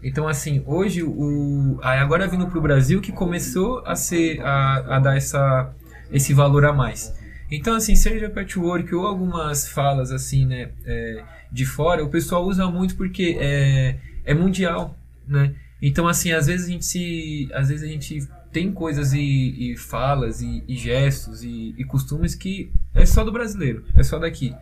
Então, 0.00 0.28
assim, 0.28 0.62
hoje, 0.64 1.02
o, 1.02 1.78
aí 1.82 1.98
agora 1.98 2.28
vindo 2.28 2.46
pro 2.46 2.60
Brasil 2.60 3.00
que 3.00 3.10
começou 3.10 3.82
a 3.84 3.96
ser, 3.96 4.40
a, 4.42 4.96
a 4.96 4.98
dar 5.00 5.16
essa, 5.16 5.72
esse 6.12 6.32
valor 6.32 6.64
a 6.64 6.72
mais. 6.72 7.12
Então, 7.50 7.74
assim, 7.74 7.96
seja 7.96 8.30
patchwork 8.30 8.94
ou 8.94 9.06
algumas 9.06 9.66
falas, 9.66 10.12
assim, 10.12 10.46
né, 10.46 10.70
é, 10.84 11.24
de 11.50 11.66
fora, 11.66 12.04
o 12.04 12.08
pessoal 12.08 12.44
usa 12.44 12.70
muito 12.70 12.94
porque 12.94 13.36
é, 13.40 13.96
é 14.24 14.34
mundial, 14.34 14.96
né? 15.26 15.54
Então, 15.80 16.08
assim, 16.08 16.32
às 16.32 16.46
vezes 16.46 16.66
a 16.66 16.70
gente 16.70 16.84
se... 16.84 17.48
Às 17.52 17.68
vezes 17.68 17.84
a 17.84 17.92
gente 17.92 18.26
tem 18.52 18.72
coisas 18.72 19.12
e, 19.12 19.72
e 19.72 19.76
falas 19.76 20.40
e, 20.40 20.64
e 20.66 20.74
gestos 20.76 21.42
e, 21.42 21.74
e 21.76 21.84
costumes 21.84 22.34
que 22.34 22.72
é 22.94 23.04
só 23.04 23.22
do 23.22 23.30
brasileiro, 23.30 23.84
é 23.94 24.02
só 24.02 24.18
daqui. 24.18 24.54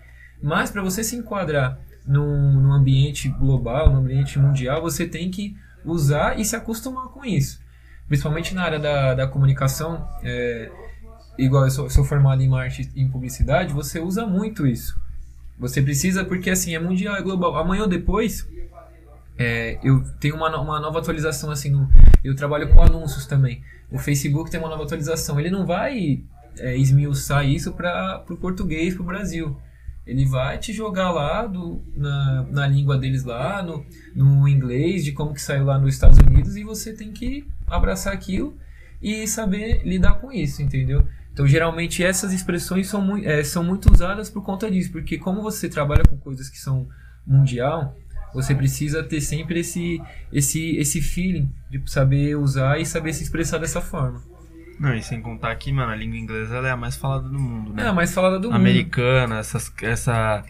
Mas 0.43 0.71
para 0.71 0.83
você 0.83 1.03
se 1.03 1.17
enquadrar 1.17 1.79
num, 2.07 2.61
num 2.61 2.73
ambiente 2.73 3.29
global, 3.29 3.91
num 3.91 3.99
ambiente 3.99 4.39
mundial, 4.39 4.83
você 4.83 5.07
tem 5.07 5.31
que 5.31 5.57
usar 5.85 6.39
e 6.39 6.45
se 6.45 6.57
acostumar 6.57 7.09
com 7.09 7.25
isso. 7.25 7.61
Principalmente 8.09 8.55
na 8.55 8.63
área 8.63 8.79
da, 8.79 9.15
da 9.15 9.27
comunicação, 9.27 10.07
é, 10.23 10.71
igual 11.39 11.65
eu 11.65 11.71
sou, 11.71 11.91
sou 11.91 12.05
formado 12.05 12.43
em 12.43 12.49
marketing 12.49 12.91
em 12.97 13.09
publicidade, 13.09 13.73
você 13.73 13.99
usa 13.99 14.27
muito 14.27 14.67
isso. 14.67 15.01
Você 15.59 15.81
precisa, 15.81 16.25
porque 16.25 16.51
assim, 16.51 16.75
é 16.75 16.79
mundial, 16.79 17.17
é 17.17 17.23
global. 17.23 17.57
Amanhã 17.57 17.83
ou 17.83 17.89
depois, 17.89 18.47
é, 19.39 19.79
eu 19.83 20.03
tenho 20.21 20.37
uma, 20.37 20.49
uma 20.59 20.81
nova 20.81 20.99
atualização, 20.99 21.51
assim, 21.51 21.71
no, 21.71 21.89
eu 22.25 22.35
trabalho 22.35 22.69
com 22.69 22.83
anúncios 22.83 23.27
também. 23.27 23.63
O 23.91 23.99
Facebook 23.99 24.51
tem 24.51 24.59
uma 24.59 24.69
nova 24.69 24.85
atualização. 24.85 25.39
Ele 25.39 25.51
não 25.51 25.67
vai 25.67 26.23
é, 26.59 26.77
esmiuçar 26.77 27.47
isso 27.47 27.73
para 27.73 28.25
o 28.29 28.37
português, 28.37 28.95
para 28.95 29.03
o 29.03 29.07
Brasil. 29.07 29.57
Ele 30.07 30.25
vai 30.25 30.57
te 30.59 30.73
jogar 30.73 31.11
lá 31.11 31.47
do, 31.47 31.83
na, 31.97 32.47
na 32.51 32.67
língua 32.67 32.97
deles 32.97 33.25
lá, 33.25 33.63
no, 33.63 33.85
no 34.15 34.47
inglês, 34.47 35.05
de 35.05 35.13
como 35.13 35.35
que 35.35 35.43
saiu 35.43 35.65
lá 35.65 35.79
nos 35.79 35.95
Estados 35.95 36.19
Unidos, 36.19 36.57
e 36.57 36.63
você 36.63 36.93
tem 36.93 37.13
que 37.13 37.45
abraçar 37.67 38.13
aquilo 38.13 38.57
e 39.03 39.27
saber 39.27 39.83
lidar 39.85 40.15
com 40.21 40.33
isso, 40.33 40.63
entendeu? 40.63 41.05
Então, 41.33 41.47
geralmente, 41.47 42.05
essas 42.05 42.33
expressões 42.33 42.87
são, 42.87 43.03
mui- 43.03 43.27
é, 43.27 43.43
são 43.45 43.63
muito 43.65 43.93
usadas 43.93 44.31
por 44.31 44.43
conta 44.43 44.71
disso, 44.71 44.93
porque 44.93 45.19
como 45.19 45.43
você 45.43 45.69
trabalha 45.69 46.03
com 46.09 46.17
coisas 46.17 46.49
que 46.49 46.59
são 46.59 46.89
mundial, 47.27 47.95
você 48.37 48.55
precisa 48.55 49.03
ter 49.03 49.21
sempre 49.21 49.61
esse, 49.61 50.01
esse, 50.33 50.77
esse 50.77 51.01
feeling 51.01 51.51
de 51.71 51.83
saber 51.91 52.37
usar 52.37 52.79
e 52.79 52.87
saber 52.87 53.13
se 53.13 53.23
expressar 53.23 53.59
dessa 53.59 53.81
forma. 53.81 54.23
Não, 54.79 54.95
e 54.95 55.03
sem 55.03 55.23
contar 55.23 55.55
que, 55.57 55.73
mano, 55.73 55.91
a 55.91 55.97
língua 55.97 56.19
inglesa 56.19 56.57
é 56.57 56.71
a 56.71 56.77
mais 56.77 56.97
falada 56.97 57.29
do 57.29 57.39
mundo, 57.39 57.73
né? 57.73 57.85
É 57.85 57.87
a 57.89 57.93
mais 57.95 58.13
falada 58.13 58.39
do 58.39 58.49
mundo. 58.49 58.57
Americana, 58.57 59.39
essas, 59.39 59.73
essa, 59.83 60.45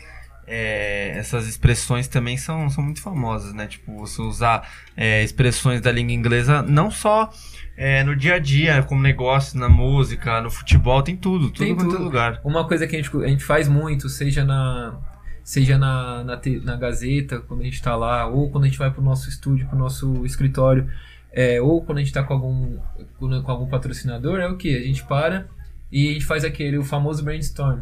é, 0.47 1.17
essas 1.17 1.47
expressões 1.47 2.09
também 2.09 2.37
são, 2.37 2.69
são 2.69 2.83
muito 2.83 3.01
famosas, 3.01 3.55
né? 3.55 3.69
Tipo, 3.69 3.97
você 3.99 4.21
usar 4.21 4.69
é, 4.97 5.23
expressões 5.23 5.81
da 5.81 5.93
língua 5.93 6.13
inglesa 6.13 6.61
não 6.61 6.91
só 6.91 7.31
é, 7.77 8.03
no 8.03 8.17
dia 8.17 8.35
a 8.35 8.39
dia, 8.41 8.83
como 8.83 9.01
negócio, 9.01 9.59
na 9.59 9.69
música, 9.69 10.41
no 10.41 10.51
futebol, 10.51 11.03
tem 11.03 11.17
tudo, 11.17 11.51
tudo 11.51 11.59
Tem 11.65 11.75
quanto 11.75 11.91
é 11.91 11.93
tudo. 11.93 12.05
lugar. 12.05 12.41
Uma 12.43 12.67
coisa 12.67 12.87
que 12.87 12.97
a 12.97 13.03
gente, 13.03 13.17
a 13.17 13.29
gente 13.29 13.45
faz 13.45 13.69
muito, 13.69 14.09
seja 14.09 14.45
na 14.45 14.99
seja 15.47 15.79
na, 15.79 16.25
na, 16.25 16.41
na 16.65 16.77
Gazeta, 16.77 17.39
quando 17.39 17.61
a 17.61 17.65
gente 17.65 17.75
está 17.75 17.95
lá, 17.95 18.27
ou 18.27 18.51
quando 18.51 18.65
a 18.65 18.67
gente 18.67 18.81
vai 18.81 18.91
para 18.91 19.01
o 19.01 19.05
nosso 19.05 19.29
estúdio, 19.29 19.69
para 19.69 19.77
o 19.77 19.79
nosso 19.79 20.27
escritório, 20.27 20.91
é, 21.33 21.63
ou 21.63 21.85
quando 21.85 21.99
a 21.99 22.01
gente 22.01 22.09
está 22.09 22.25
com 22.25 22.35
algum, 22.35 22.77
com, 23.17 23.51
algum 23.53 23.69
patrocinador, 23.69 24.41
é 24.41 24.49
o 24.49 24.57
que? 24.57 24.77
A 24.77 24.83
gente 24.83 25.05
para 25.05 25.47
e 25.91 26.09
a 26.09 26.13
gente 26.15 26.25
faz 26.25 26.45
aquele, 26.45 26.77
o 26.77 26.83
famoso 26.83 27.23
brainstorm. 27.23 27.79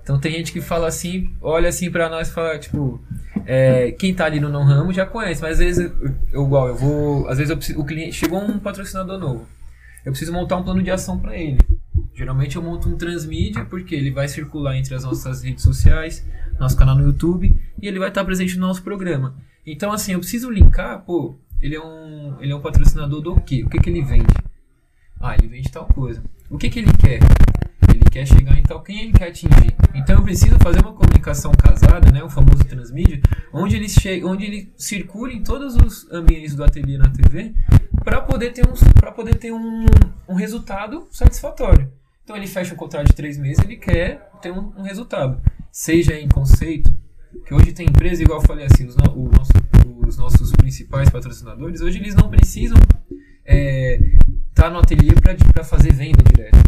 Então 0.00 0.16
tem 0.20 0.30
gente 0.30 0.52
que 0.52 0.60
fala 0.60 0.86
assim, 0.86 1.34
olha 1.42 1.68
assim 1.68 1.90
para 1.90 2.08
nós 2.08 2.28
e 2.28 2.32
fala, 2.32 2.56
tipo, 2.56 3.02
é, 3.44 3.90
quem 3.90 4.14
tá 4.14 4.24
ali 4.24 4.38
no 4.38 4.48
não 4.48 4.62
ramo 4.62 4.92
já 4.92 5.04
conhece, 5.04 5.42
mas 5.42 5.54
às 5.54 5.58
vezes, 5.58 5.92
eu, 6.32 6.44
igual, 6.44 6.68
eu 6.68 6.76
vou, 6.76 7.28
às 7.28 7.38
vezes 7.38 7.50
eu 7.50 7.56
preciso, 7.56 7.80
o 7.80 7.84
cliente, 7.84 8.12
chegou 8.12 8.40
um 8.40 8.60
patrocinador 8.60 9.18
novo, 9.18 9.44
eu 10.06 10.12
preciso 10.12 10.32
montar 10.32 10.56
um 10.56 10.62
plano 10.62 10.84
de 10.84 10.90
ação 10.92 11.18
para 11.18 11.36
ele. 11.36 11.58
Geralmente 12.18 12.56
eu 12.56 12.62
monto 12.62 12.88
um 12.88 12.96
transmídia 12.96 13.64
porque 13.64 13.94
ele 13.94 14.10
vai 14.10 14.26
circular 14.26 14.76
entre 14.76 14.92
as 14.92 15.04
nossas 15.04 15.44
redes 15.44 15.62
sociais, 15.62 16.26
nosso 16.58 16.76
canal 16.76 16.96
no 16.96 17.04
YouTube 17.04 17.54
e 17.80 17.86
ele 17.86 18.00
vai 18.00 18.08
estar 18.08 18.24
presente 18.24 18.58
no 18.58 18.66
nosso 18.66 18.82
programa. 18.82 19.36
Então 19.64 19.92
assim, 19.92 20.14
eu 20.14 20.18
preciso 20.18 20.50
linkar, 20.50 21.04
pô, 21.04 21.38
ele 21.62 21.76
é 21.76 21.80
um, 21.80 22.36
ele 22.40 22.50
é 22.50 22.56
um 22.56 22.60
patrocinador 22.60 23.20
do 23.20 23.40
quê? 23.40 23.62
O 23.64 23.70
que 23.70 23.78
que 23.78 23.88
ele 23.88 24.02
vende? 24.02 24.34
Ah, 25.20 25.36
ele 25.36 25.46
vende 25.46 25.70
tal 25.70 25.86
coisa. 25.86 26.20
O 26.50 26.58
que 26.58 26.68
que 26.68 26.80
ele 26.80 26.90
quer? 26.98 27.20
Ele 27.88 28.04
quer 28.10 28.26
chegar 28.26 28.58
em 28.58 28.64
tal 28.64 28.82
quem 28.82 29.00
ele 29.00 29.12
quer 29.12 29.28
atingir. 29.28 29.76
Então 29.94 30.16
eu 30.16 30.22
preciso 30.24 30.58
fazer 30.58 30.80
uma 30.80 30.94
comunicação 30.94 31.52
casada, 31.52 32.10
né, 32.10 32.24
o 32.24 32.28
famoso 32.28 32.64
transmídia, 32.64 33.20
onde 33.52 33.76
ele 33.76 33.88
chega, 33.88 34.26
onde 34.26 34.44
ele 34.44 34.72
circule 34.76 35.36
em 35.36 35.44
todos 35.44 35.76
os 35.76 36.10
ambientes 36.10 36.56
do 36.56 36.64
ateliê 36.64 36.98
na 36.98 37.10
TV 37.10 37.54
para 38.02 38.20
poder 38.20 38.52
ter 38.52 38.66
um 38.66 38.74
poder 39.18 39.34
ter 39.34 39.52
um, 39.52 39.86
um 40.28 40.34
resultado 40.34 41.06
satisfatório. 41.10 41.97
Então 42.28 42.36
ele 42.36 42.46
fecha 42.46 42.74
um 42.74 42.76
contrato 42.76 43.06
de 43.06 43.14
três 43.14 43.38
meses, 43.38 43.64
ele 43.64 43.76
quer 43.76 44.28
ter 44.42 44.52
um, 44.52 44.70
um 44.76 44.82
resultado, 44.82 45.40
seja 45.72 46.14
em 46.14 46.28
conceito, 46.28 46.94
que 47.46 47.54
hoje 47.54 47.72
tem 47.72 47.86
empresa 47.86 48.22
igual 48.22 48.42
eu 48.42 48.46
falei 48.46 48.66
assim, 48.66 48.86
os, 48.86 48.94
no, 48.96 49.04
o 49.14 49.30
nosso, 49.30 49.50
os 50.06 50.18
nossos 50.18 50.52
principais 50.52 51.08
patrocinadores, 51.08 51.80
hoje 51.80 51.98
eles 51.98 52.14
não 52.14 52.28
precisam 52.28 52.76
é, 53.46 53.98
tá 54.54 54.68
no 54.68 54.78
ateliê 54.78 55.14
para 55.14 55.64
fazer 55.64 55.90
venda 55.94 56.22
direta. 56.22 56.58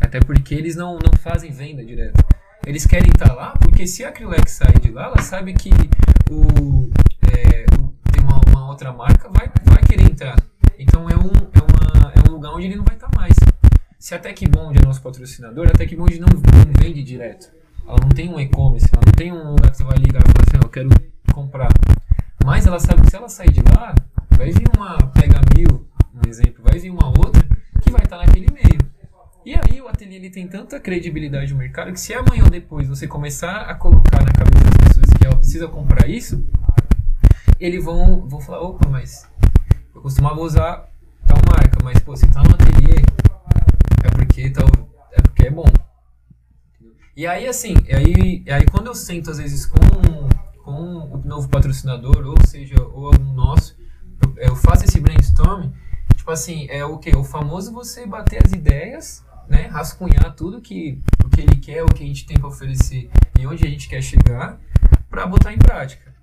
Até 0.00 0.18
porque 0.18 0.52
eles 0.52 0.74
não, 0.74 0.94
não 0.94 1.16
fazem 1.20 1.52
venda 1.52 1.84
direta. 1.84 2.20
Eles 2.66 2.84
querem 2.84 3.12
estar 3.12 3.28
tá 3.28 3.34
lá 3.34 3.50
porque 3.52 3.86
se 3.86 4.02
a 4.02 4.08
Acrylex 4.08 4.50
sair 4.50 4.80
de 4.80 4.90
lá, 4.90 5.04
ela 5.04 5.22
sabe 5.22 5.54
que 5.54 5.70
o, 6.28 6.90
é, 7.30 7.66
tem 8.10 8.20
uma, 8.24 8.40
uma, 8.48 8.68
outra 8.68 8.92
marca 8.92 9.28
vai, 9.28 9.48
vai 9.64 9.80
querer 9.84 10.10
entrar. 10.10 10.34
Então 10.76 11.08
é 11.08 11.14
um, 11.14 11.30
é, 11.30 11.60
uma, 11.62 12.12
é 12.14 12.28
um 12.28 12.32
lugar 12.32 12.52
onde 12.52 12.66
ele 12.66 12.74
não 12.74 12.84
vai 12.84 12.96
estar 12.96 13.08
tá 13.08 13.20
mais. 13.20 13.34
Se 14.04 14.14
a 14.14 14.18
TecBond 14.18 14.78
é 14.78 14.84
nosso 14.84 15.00
patrocinador, 15.00 15.66
a 15.66 15.72
TecBond 15.72 16.20
não, 16.20 16.28
não 16.28 16.72
vende 16.78 17.02
direto. 17.02 17.50
Ela 17.88 17.96
não 18.02 18.10
tem 18.10 18.28
um 18.28 18.38
e-commerce, 18.38 18.86
ela 18.92 19.00
não 19.02 19.12
tem 19.14 19.32
um 19.32 19.52
lugar 19.52 19.70
que 19.70 19.78
você 19.78 19.82
vai 19.82 19.96
ligar 19.96 20.20
e 20.20 20.30
falar 20.30 20.44
assim, 20.46 20.58
eu 20.62 20.68
quero 20.68 20.90
comprar. 21.32 21.72
Mas 22.44 22.66
ela 22.66 22.78
sabe 22.78 23.00
que 23.00 23.08
se 23.08 23.16
ela 23.16 23.30
sair 23.30 23.50
de 23.50 23.62
lá, 23.74 23.94
vai 24.36 24.52
vir 24.52 24.68
uma 24.76 24.98
Pega 25.14 25.40
Mil, 25.56 25.88
um 26.14 26.28
exemplo, 26.28 26.62
vai 26.62 26.78
vir 26.78 26.90
uma 26.90 27.06
outra 27.06 27.48
que 27.80 27.90
vai 27.90 28.02
estar 28.02 28.18
naquele 28.18 28.52
meio. 28.52 28.78
E 29.42 29.54
aí 29.54 29.80
o 29.80 29.88
ateliê 29.88 30.16
ele 30.16 30.28
tem 30.28 30.46
tanta 30.46 30.78
credibilidade 30.78 31.50
no 31.54 31.58
mercado 31.58 31.90
que 31.90 31.98
se 31.98 32.12
amanhã 32.12 32.44
ou 32.44 32.50
depois 32.50 32.86
você 32.86 33.08
começar 33.08 33.62
a 33.62 33.74
colocar 33.74 34.22
na 34.22 34.32
cabeça 34.32 34.64
das 34.64 34.88
pessoas 34.88 35.18
que 35.18 35.26
ela 35.26 35.36
precisa 35.36 35.66
comprar 35.66 36.10
isso, 36.10 36.46
eles 37.58 37.82
vão, 37.82 38.28
vão 38.28 38.38
falar, 38.38 38.60
opa, 38.60 38.86
mas 38.86 39.26
eu 39.94 40.02
costumava 40.02 40.42
usar 40.42 40.90
tal 41.26 41.38
marca, 41.50 41.78
mas 41.82 41.98
pô, 42.00 42.14
se 42.14 42.26
tá 42.26 42.42
no 42.42 42.50
ateliê, 42.50 43.02
porque, 44.34 44.50
tal, 44.50 44.66
é, 45.12 45.22
porque 45.22 45.46
é 45.46 45.50
bom. 45.50 45.70
E 47.16 47.26
aí 47.26 47.46
assim, 47.46 47.74
aí, 47.88 48.44
aí 48.48 48.66
quando 48.66 48.88
eu 48.88 48.94
sento 48.94 49.30
às 49.30 49.38
vezes 49.38 49.66
com, 49.66 49.78
com 50.64 50.72
o 50.72 51.22
novo 51.24 51.48
patrocinador, 51.48 52.26
ou 52.26 52.36
seja, 52.48 52.74
ou 52.80 53.06
algum 53.06 53.32
nosso, 53.32 53.76
eu, 54.22 54.48
eu 54.48 54.56
faço 54.56 54.84
esse 54.84 55.00
brainstorm 55.00 55.70
Tipo 56.16 56.32
assim, 56.32 56.66
é 56.70 56.82
o 56.82 56.96
que? 56.96 57.14
O 57.14 57.22
famoso 57.22 57.70
você 57.70 58.06
bater 58.06 58.42
as 58.42 58.50
ideias, 58.50 59.22
né? 59.46 59.66
Rascunhar 59.66 60.34
tudo 60.34 60.58
que, 60.58 60.98
o 61.22 61.28
que 61.28 61.42
ele 61.42 61.56
quer, 61.56 61.82
o 61.84 61.88
que 61.88 62.02
a 62.02 62.06
gente 62.06 62.24
tem 62.24 62.38
para 62.38 62.48
oferecer 62.48 63.10
e 63.38 63.46
onde 63.46 63.62
a 63.62 63.68
gente 63.68 63.86
quer 63.86 64.00
chegar 64.00 64.58
para 65.10 65.26
botar 65.26 65.52
em 65.52 65.58
prática. 65.58 66.13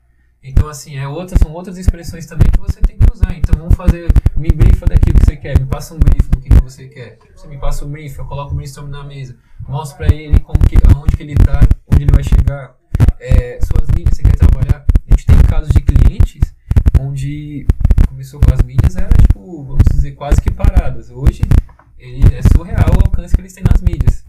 Então, 0.43 0.67
assim, 0.67 0.97
é 0.97 1.07
outras, 1.07 1.39
são 1.39 1.51
outras 1.53 1.77
expressões 1.77 2.25
também 2.25 2.49
que 2.49 2.59
você 2.59 2.81
tem 2.81 2.97
que 2.97 3.13
usar. 3.13 3.31
Então, 3.37 3.59
vamos 3.59 3.75
fazer, 3.75 4.07
me 4.35 4.49
briefa 4.49 4.87
daquilo 4.87 5.19
que 5.19 5.25
você 5.25 5.37
quer, 5.37 5.59
me 5.59 5.67
passa 5.67 5.93
um 5.93 5.99
brief 5.99 6.27
do 6.29 6.39
que, 6.39 6.49
que 6.49 6.61
você 6.61 6.87
quer. 6.87 7.19
Você 7.35 7.47
me 7.47 7.59
passa 7.59 7.85
um 7.85 7.91
brief, 7.91 8.17
eu 8.17 8.25
coloco 8.25 8.51
o 8.51 8.55
brainstorm 8.55 8.89
na 8.89 9.03
mesa, 9.03 9.37
mostro 9.67 9.97
para 9.97 10.13
ele 10.13 10.39
como 10.39 10.59
que, 10.65 10.75
aonde 10.93 11.15
que 11.15 11.21
ele 11.21 11.33
está, 11.33 11.59
onde 11.91 12.03
ele 12.03 12.11
vai 12.11 12.23
chegar, 12.23 12.75
é, 13.19 13.59
suas 13.61 13.87
mídias 13.95 14.17
você 14.17 14.23
quer 14.23 14.35
trabalhar. 14.35 14.83
A 15.07 15.11
gente 15.11 15.27
tem 15.27 15.37
casos 15.43 15.69
de 15.69 15.81
clientes 15.81 16.55
onde 16.99 17.67
começou 18.07 18.39
com 18.39 18.53
as 18.53 18.61
mídias 18.63 18.95
era, 18.95 19.09
tipo, 19.21 19.63
vamos 19.63 19.83
dizer, 19.91 20.13
quase 20.13 20.41
que 20.41 20.51
paradas. 20.51 21.11
Hoje, 21.11 21.43
ele 21.99 22.23
é 22.35 22.41
surreal 22.55 22.89
o 22.97 23.05
alcance 23.05 23.35
que 23.35 23.41
eles 23.41 23.53
têm 23.53 23.63
nas 23.63 23.81
mídias. 23.81 24.23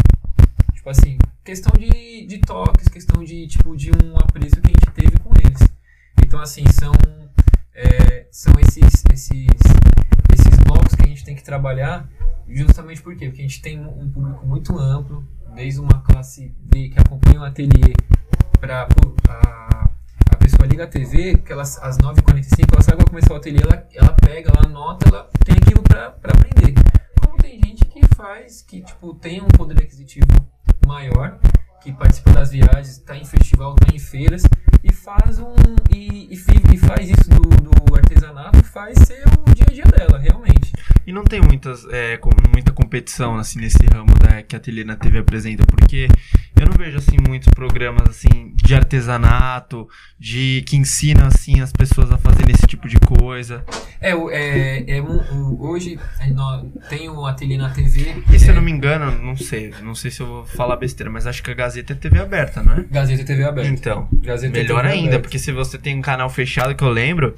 Tipo 0.75 0.91
assim, 0.91 1.17
questão 1.43 1.73
de, 1.79 2.27
de 2.27 2.39
toques, 2.39 2.89
questão 2.89 3.25
de, 3.25 3.47
tipo, 3.47 3.75
de 3.75 3.91
um 3.91 4.17
apreço 4.17 4.61
que 4.61 4.69
a 4.69 4.75
gente 4.75 4.91
teve 4.91 5.19
com 5.21 5.31
eles. 5.43 5.73
Então, 6.33 6.41
assim, 6.41 6.65
são, 6.81 6.93
é, 7.75 8.27
são 8.31 8.55
esses, 8.59 9.05
esses, 9.13 9.47
esses 10.33 10.59
blocos 10.65 10.95
que 10.95 11.03
a 11.03 11.07
gente 11.07 11.27
tem 11.27 11.37
que 11.37 11.45
trabalhar 11.45 12.09
justamente 12.49 13.03
por 13.03 13.15
quê? 13.15 13.27
Porque 13.27 13.43
a 13.43 13.45
gente 13.45 13.61
tem 13.61 13.79
um 13.79 14.11
público 14.11 14.47
muito 14.47 14.79
amplo, 14.79 15.29
desde 15.55 15.79
uma 15.79 16.01
classe 16.01 16.57
B 16.59 16.89
que 16.89 16.99
acompanha 16.99 17.41
o 17.41 17.45
ateliê 17.45 17.93
para 18.59 18.89
a 20.31 20.37
pessoa 20.39 20.67
liga 20.67 20.85
a 20.85 20.87
TV, 20.87 21.37
que 21.37 21.53
ela, 21.53 21.65
às 21.65 21.99
9h45, 21.99 22.73
ela 22.73 22.83
sabe 22.83 22.97
que 22.97 23.03
vai 23.03 23.11
começar 23.11 23.35
o 23.35 23.37
ateliê, 23.37 23.63
ela, 23.63 23.87
ela 23.93 24.13
pega, 24.15 24.53
ela 24.57 24.67
anota, 24.67 25.11
ela 25.11 25.29
tem 25.45 25.55
aquilo 25.57 25.83
para 25.83 26.07
aprender. 26.07 26.73
Como 27.21 27.37
tem 27.37 27.61
gente 27.63 27.85
que 27.85 28.01
faz, 28.17 28.63
que 28.63 28.81
tipo, 28.81 29.13
tem 29.17 29.43
um 29.43 29.49
poder 29.49 29.83
aquisitivo 29.83 30.29
maior, 30.87 31.39
que 31.83 31.93
participa 31.93 32.33
das 32.33 32.53
viagens, 32.53 32.97
está 32.97 33.15
em 33.19 33.25
festival, 33.27 33.75
está 33.75 33.95
em 33.95 33.99
feiras, 33.99 34.45
e 34.83 34.93
faz 34.93 35.39
um. 35.39 35.55
E, 35.95 36.29
e, 36.31 36.75
e 36.75 36.79
faz 36.79 37.09
isso 37.09 37.31
do, 37.31 37.41
do 37.41 37.95
artesanato, 37.95 38.63
faz 38.65 38.99
ser 39.07 39.23
o 39.27 39.55
dia 39.55 39.67
a 39.69 39.73
dia 39.73 39.85
dela, 39.85 40.19
realmente. 40.19 40.73
E 41.07 41.13
não 41.13 41.25
tem 41.25 41.41
muitas, 41.41 41.85
é, 41.91 42.19
muita 42.53 42.73
competição 42.73 43.37
assim 43.37 43.61
nesse 43.61 43.85
ramo 43.93 44.15
da, 44.19 44.43
que 44.43 44.55
a 44.55 44.59
Ateliê 44.59 44.85
na 44.85 44.97
TV 44.97 45.19
apresenta, 45.19 45.65
porque 45.67 46.09
eu 46.63 46.69
não 46.69 46.77
vejo 46.77 46.97
assim 46.97 47.17
muitos 47.27 47.49
programas 47.49 48.09
assim 48.09 48.55
de 48.55 48.75
artesanato, 48.75 49.89
de 50.19 50.63
que 50.67 50.77
ensinam 50.77 51.27
assim 51.27 51.61
as 51.61 51.73
pessoas 51.73 52.11
a 52.13 52.17
fazerem 52.17 52.55
esse 52.55 52.67
tipo 52.67 52.89
de 52.89 52.99
coisa. 53.01 53.65
É, 54.01 54.13
é, 54.13 54.99
é 54.99 55.03
hoje 55.59 55.99
tem 56.89 57.09
o 57.09 57.27
Ateliê 57.27 57.59
na 57.59 57.71
TV. 57.71 58.23
E 58.33 58.39
se 58.39 58.47
é, 58.47 58.51
eu 58.51 58.55
não 58.55 58.63
me 58.63 58.71
engano, 58.71 59.11
não 59.23 59.37
sei, 59.37 59.75
não 59.83 59.95
sei 59.95 60.11
se 60.11 60.21
eu 60.21 60.27
vou 60.27 60.45
falar 60.45 60.77
besteira, 60.77 61.11
mas 61.11 61.27
acho 61.27 61.43
que 61.43 61.51
a 61.51 61.55
Gazeta 61.55 61.93
é 61.93 61.97
TV 61.97 62.21
aberta, 62.21 62.63
não 62.63 62.75
é? 62.75 62.85
Gazeta 62.89 63.23
é 63.23 63.25
TV 63.25 63.45
aberta. 63.45 63.69
Então, 63.69 64.09
Gazeta 64.13 64.57
melhor 64.57 64.85
é 64.85 64.89
TV 64.89 64.95
ainda, 64.95 65.09
aberta. 65.09 65.23
porque 65.23 65.39
se 65.39 65.51
você 65.51 65.77
tem 65.79 65.99
um 65.99 66.03
canal 66.03 66.31
fechado 66.31 66.75
que 66.77 66.85
eu 66.85 66.91
lembro 66.91 67.35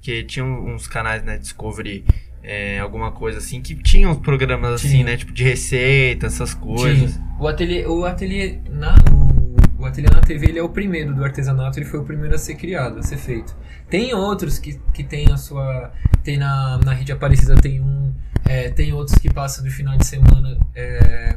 que 0.00 0.22
tinha 0.22 0.44
uns 0.44 0.86
canais 0.86 1.24
na 1.24 1.32
né, 1.32 1.38
Discovery 1.38 2.04
é, 2.42 2.78
alguma 2.78 3.10
coisa 3.12 3.38
assim, 3.38 3.60
que 3.60 3.74
tinha 3.74 4.08
uns 4.08 4.18
programas 4.18 4.74
assim, 4.74 4.88
Tinha. 4.88 5.04
né? 5.04 5.16
Tipo 5.16 5.32
de 5.32 5.44
receita, 5.44 6.26
essas 6.26 6.54
coisas. 6.54 7.12
Tinha. 7.14 7.28
O 7.38 7.46
ateliê, 7.46 7.86
o 7.86 8.04
ateliê 8.04 8.58
na 8.70 8.94
o, 9.12 9.82
o 9.82 9.84
ateliê 9.84 10.10
na 10.10 10.20
TV 10.20 10.46
ele 10.48 10.58
é 10.58 10.62
o 10.62 10.68
primeiro 10.68 11.14
do 11.14 11.24
artesanato, 11.24 11.78
ele 11.78 11.86
foi 11.86 12.00
o 12.00 12.04
primeiro 12.04 12.34
a 12.34 12.38
ser 12.38 12.54
criado, 12.56 12.98
a 12.98 13.02
ser 13.02 13.16
feito. 13.16 13.54
Tem 13.88 14.12
outros 14.14 14.58
que, 14.58 14.78
que 14.92 15.02
tem 15.04 15.30
a 15.32 15.36
sua 15.36 15.92
tem 16.24 16.36
na, 16.36 16.78
na 16.84 16.92
rede 16.92 17.12
Aparecida 17.12 17.54
tem 17.56 17.80
um, 17.80 18.12
é, 18.44 18.68
tem 18.70 18.92
outros 18.92 19.18
que 19.18 19.32
passam 19.32 19.64
do 19.64 19.70
final 19.70 19.96
de 19.96 20.04
semana, 20.06 20.58
é, 20.74 21.36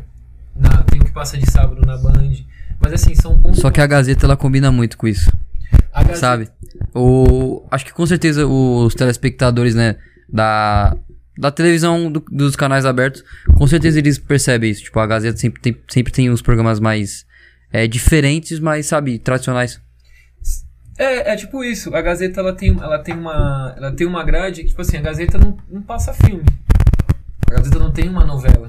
na, 0.56 0.84
tem 0.84 1.00
um 1.02 1.06
que 1.06 1.12
passa 1.12 1.38
de 1.38 1.50
sábado 1.50 1.82
na 1.86 1.98
Band, 1.98 2.34
mas 2.80 2.94
assim 2.94 3.16
são 3.16 3.40
pontos- 3.40 3.60
Só 3.60 3.70
que 3.72 3.80
a 3.80 3.88
Gazeta 3.88 4.26
ela 4.26 4.36
combina 4.36 4.72
muito 4.72 4.98
com 4.98 5.08
isso, 5.08 5.32
a 5.94 6.02
Gazeta- 6.02 6.20
sabe? 6.20 6.50
O, 6.94 7.66
acho 7.72 7.86
que 7.86 7.94
com 7.94 8.06
certeza 8.06 8.46
os 8.46 8.94
telespectadores, 8.96 9.76
né, 9.76 9.96
da, 10.32 10.96
da 11.38 11.52
televisão, 11.52 12.12
do- 12.12 12.24
dos 12.32 12.56
canais 12.56 12.86
abertos, 12.86 13.24
com 13.56 13.68
certeza 13.68 14.00
eles 14.00 14.18
percebem 14.18 14.72
isso. 14.72 14.84
Tipo, 14.84 15.00
a 15.00 15.08
Gazeta 15.08 15.38
sempre 15.38 15.62
tem, 15.62 15.78
sempre 15.90 16.12
tem 16.14 16.30
uns 16.30 16.42
programas 16.42 16.80
mais 16.80 17.26
é, 17.72 17.88
diferentes, 17.88 18.60
mas, 18.60 18.86
sabe, 18.86 19.18
tradicionais. 19.20 19.80
É, 20.98 21.34
é 21.34 21.36
tipo 21.36 21.64
isso. 21.64 21.94
A 21.96 22.02
Gazeta 22.02 22.40
ela 22.42 22.54
tem, 22.54 22.78
ela 22.80 23.00
tem 23.00 23.16
uma, 23.16 23.74
ela 23.78 23.92
tem 23.92 24.06
uma 24.06 24.24
grade 24.24 24.62
que 24.62 24.70
tipo 24.70 24.82
assim, 24.82 24.98
a 24.98 25.02
Gazeta 25.02 25.38
não, 25.38 25.58
não 25.70 25.82
passa 25.82 26.14
filme. 26.14 26.44
A 27.50 27.56
Gazeta 27.56 27.80
não 27.80 27.92
tem 27.92 28.08
uma 28.08 28.24
novela. 28.26 28.68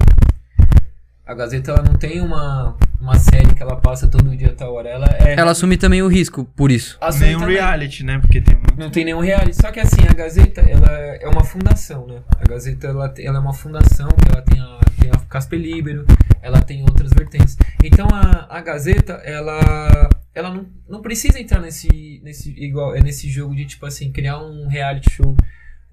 A 1.25 1.33
Gazeta 1.33 1.71
ela 1.71 1.81
não 1.83 1.93
tem 1.95 2.19
uma, 2.19 2.75
uma 2.99 3.15
série 3.17 3.53
que 3.55 3.63
ela 3.63 3.77
passa 3.77 4.07
todo 4.09 4.35
dia 4.35 4.53
tal 4.57 4.73
hora. 4.73 4.89
Ela 4.89 5.05
é 5.21 5.35
Ela 5.39 5.51
assume 5.51 5.77
também 5.77 6.01
o 6.01 6.07
risco 6.09 6.43
por 6.43 6.69
isso. 6.69 6.97
assume 6.99 7.27
Nem 7.27 7.35
um 7.35 7.39
também. 7.39 7.55
reality, 7.55 8.03
né? 8.03 8.19
Porque 8.19 8.41
tem 8.41 8.55
muito. 8.55 8.75
Não 8.77 8.89
tem 8.89 9.05
nenhum 9.05 9.21
reality. 9.21 9.55
Só 9.55 9.71
que 9.71 9.79
assim, 9.79 10.01
a 10.09 10.13
Gazeta, 10.13 10.59
ela 10.61 10.89
é 10.91 11.27
uma 11.29 11.43
fundação, 11.45 12.05
né? 12.07 12.21
A 12.39 12.43
Gazeta, 12.45 12.87
ela, 12.87 13.07
tem- 13.07 13.25
ela 13.25 13.37
é 13.37 13.39
uma 13.41 13.53
fundação, 13.53 14.09
ela 14.29 14.41
tem 14.41 14.59
a, 14.59 14.79
tem 14.99 15.09
a 15.11 15.17
Casper 15.29 15.59
Libero, 15.59 16.05
ela 16.41 16.61
tem 16.61 16.81
outras 16.81 17.11
vertentes. 17.13 17.57
Então, 17.81 18.05
a, 18.11 18.47
a 18.49 18.59
Gazeta, 18.61 19.13
ela, 19.23 20.09
ela 20.35 20.49
não, 20.49 20.65
não 20.89 21.01
precisa 21.01 21.39
entrar 21.39 21.61
nesse, 21.61 22.19
nesse, 22.21 22.51
igual, 22.61 22.93
é 22.95 22.99
nesse 22.99 23.29
jogo 23.29 23.55
de, 23.55 23.65
tipo 23.65 23.85
assim, 23.85 24.11
criar 24.11 24.39
um 24.39 24.67
reality 24.67 25.09
show 25.09 25.35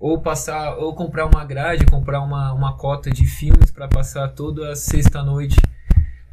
ou 0.00 0.18
passar, 0.20 0.76
ou 0.78 0.94
comprar 0.94 1.26
uma 1.26 1.44
grade, 1.44 1.84
comprar 1.86 2.20
uma, 2.22 2.52
uma 2.54 2.76
cota 2.76 3.10
de 3.10 3.26
filmes 3.26 3.70
para 3.70 3.86
passar 3.86 4.28
toda 4.28 4.74
sexta-noite 4.74 5.56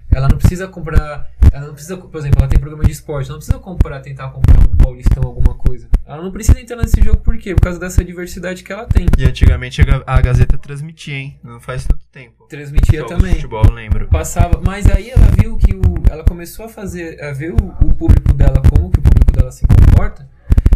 Ela 0.10 0.27
não 0.30 0.38
precisa 0.38 0.67
comprar. 0.67 1.30
Ela 1.51 1.67
não 1.67 1.73
precisa, 1.73 1.95
por 1.97 2.17
exemplo, 2.19 2.39
ela 2.39 2.47
tem 2.47 2.60
programa 2.60 2.84
de 2.84 2.91
esporte, 2.91 3.25
ela 3.27 3.34
não 3.34 3.39
precisa 3.39 3.60
comprar, 3.60 3.99
tentar 4.01 4.30
comprar 4.30 4.60
um 4.60 4.75
paulistão, 4.75 5.23
alguma 5.23 5.53
coisa. 5.56 5.88
Ela 6.06 6.21
não 6.23 6.32
precisa 6.32 6.60
entrar 6.60 6.77
nesse 6.77 7.01
jogo, 7.01 7.17
por 7.19 7.38
quê? 7.38 7.53
Por 7.56 7.62
causa 7.62 7.80
dessa 7.80 8.03
diversidade 8.03 8.63
que 8.63 8.71
ela 8.71 8.86
tem. 8.86 9.06
E 9.17 9.25
antigamente 9.25 9.82
a 9.82 9.86
Ga- 9.86 10.03
a 10.06 10.21
Gazeta 10.21 10.58
transmitia, 10.58 11.15
hein? 11.15 11.39
Não 11.43 11.60
faz 11.60 11.86
tanto 11.86 12.03
tempo. 12.12 12.45
Transmitia 12.49 12.99
Jogos 13.01 13.15
também. 13.17 13.36
futebol, 13.36 13.69
lembro. 13.71 14.08
Passava, 14.08 14.62
mas 14.65 14.88
aí 14.88 15.10
ela 15.10 15.27
viu 15.41 15.58
que 15.58 15.73
o, 15.75 16.03
ela 16.10 16.23
começou 16.23 16.65
a 16.65 16.69
fazer, 16.69 17.21
a 17.23 17.32
ver 17.32 17.51
o, 17.53 17.56
o 17.56 17.93
público 17.95 18.34
dela, 18.34 18.62
como 18.69 18.89
que 18.91 18.99
o 18.99 19.03
público 19.03 19.32
dela 19.34 19.51
se 19.51 19.65
comporta, 19.67 20.27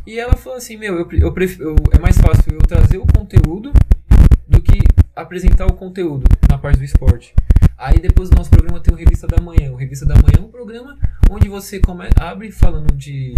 e 0.05 0.19
ela 0.19 0.35
falou 0.35 0.57
assim, 0.57 0.77
meu, 0.77 0.95
eu, 0.99 1.07
eu 1.11 1.33
prefiro, 1.33 1.75
é 1.91 1.99
mais 1.99 2.17
fácil 2.17 2.53
eu 2.53 2.59
trazer 2.59 2.97
o 2.97 3.05
conteúdo 3.05 3.71
do 4.47 4.61
que 4.61 4.79
apresentar 5.15 5.65
o 5.65 5.73
conteúdo 5.73 6.25
na 6.49 6.57
parte 6.57 6.79
do 6.79 6.83
esporte. 6.83 7.33
Aí 7.77 7.99
depois 7.99 8.29
do 8.29 8.37
nosso 8.37 8.49
programa 8.49 8.79
tem 8.79 8.93
o 8.93 8.97
Revista 8.97 9.25
da 9.27 9.41
Manhã. 9.41 9.71
O 9.71 9.75
Revista 9.75 10.05
da 10.05 10.15
Manhã 10.15 10.37
é 10.37 10.41
um 10.41 10.51
programa 10.51 10.97
onde 11.29 11.47
você 11.47 11.79
come, 11.79 12.07
abre 12.19 12.51
falando 12.51 12.95
de 12.95 13.33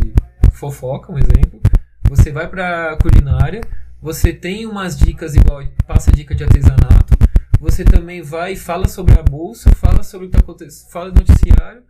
fofoca, 0.52 1.12
um 1.12 1.18
exemplo. 1.18 1.62
Você 2.10 2.32
vai 2.32 2.48
pra 2.48 2.98
culinária, 2.98 3.62
você 4.02 4.34
tem 4.34 4.66
umas 4.66 4.98
dicas 4.98 5.36
igual 5.36 5.64
passa 5.88 6.12
dica 6.12 6.36
de 6.36 6.44
artesanato. 6.44 7.18
Você 7.60 7.86
também 7.86 8.22
vai 8.22 8.54
e 8.54 8.58
fala 8.58 8.88
sobre 8.90 9.18
a 9.18 9.24
bolsa, 9.24 9.72
fala 9.76 10.04
sobre 10.04 10.28
o 10.28 10.30
que 10.30 10.38
tá 10.38 10.44
acontecendo, 10.44 10.92
fala 10.92 11.12
do 11.12 11.20
noticiário 11.20 11.84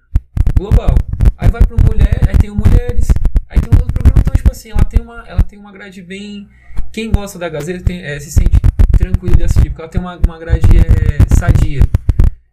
global. 0.56 0.96
Aí 1.36 1.50
vai 1.50 1.66
pro 1.66 1.78
mulher, 1.84 2.20
aí 2.28 2.38
tem 2.38 2.52
o 2.52 2.56
mulheres, 2.56 3.08
aí 3.50 3.60
tem 3.60 3.70
um 3.74 3.82
outro 3.82 3.94
programa, 3.94 4.13
assim, 4.54 4.72
ela 4.72 4.86
tem 4.86 5.02
uma, 5.02 5.28
ela 5.28 5.44
tem 5.44 5.60
uma 5.60 5.72
grade 5.72 6.02
bem, 6.02 6.48
quem 6.92 7.12
gosta 7.12 7.38
da 7.38 7.50
Gazeta 7.50 7.84
tem, 7.84 8.02
é, 8.02 8.20
se 8.20 8.32
sente 8.32 8.58
tranquilo 8.98 9.36
de 9.36 9.44
assistir, 9.44 9.70
porque 9.70 9.82
ela 9.82 9.92
tem 9.92 10.00
uma, 10.00 10.20
uma 10.26 10.40
grade 10.40 10.68
é, 10.78 11.36
sadia. 11.36 11.82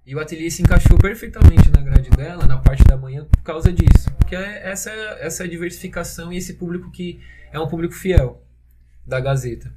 E 0.04 0.14
o 0.14 0.18
ateliê 0.18 0.50
se 0.50 0.62
encaixou 0.62 0.98
perfeitamente 0.98 1.70
na 1.70 1.82
grade 1.82 2.10
dela, 2.10 2.44
na 2.46 2.58
parte 2.58 2.82
da 2.84 2.96
manhã, 2.96 3.24
por 3.30 3.42
causa 3.42 3.72
disso. 3.72 4.10
Porque 4.18 4.34
é 4.34 4.68
essa, 4.68 4.90
essa 5.20 5.46
diversificação 5.46 6.32
e 6.32 6.36
esse 6.36 6.54
público 6.54 6.90
que 6.90 7.20
é 7.52 7.60
um 7.60 7.68
público 7.68 7.94
fiel 7.94 8.42
da 9.06 9.20
Gazeta. 9.20 9.72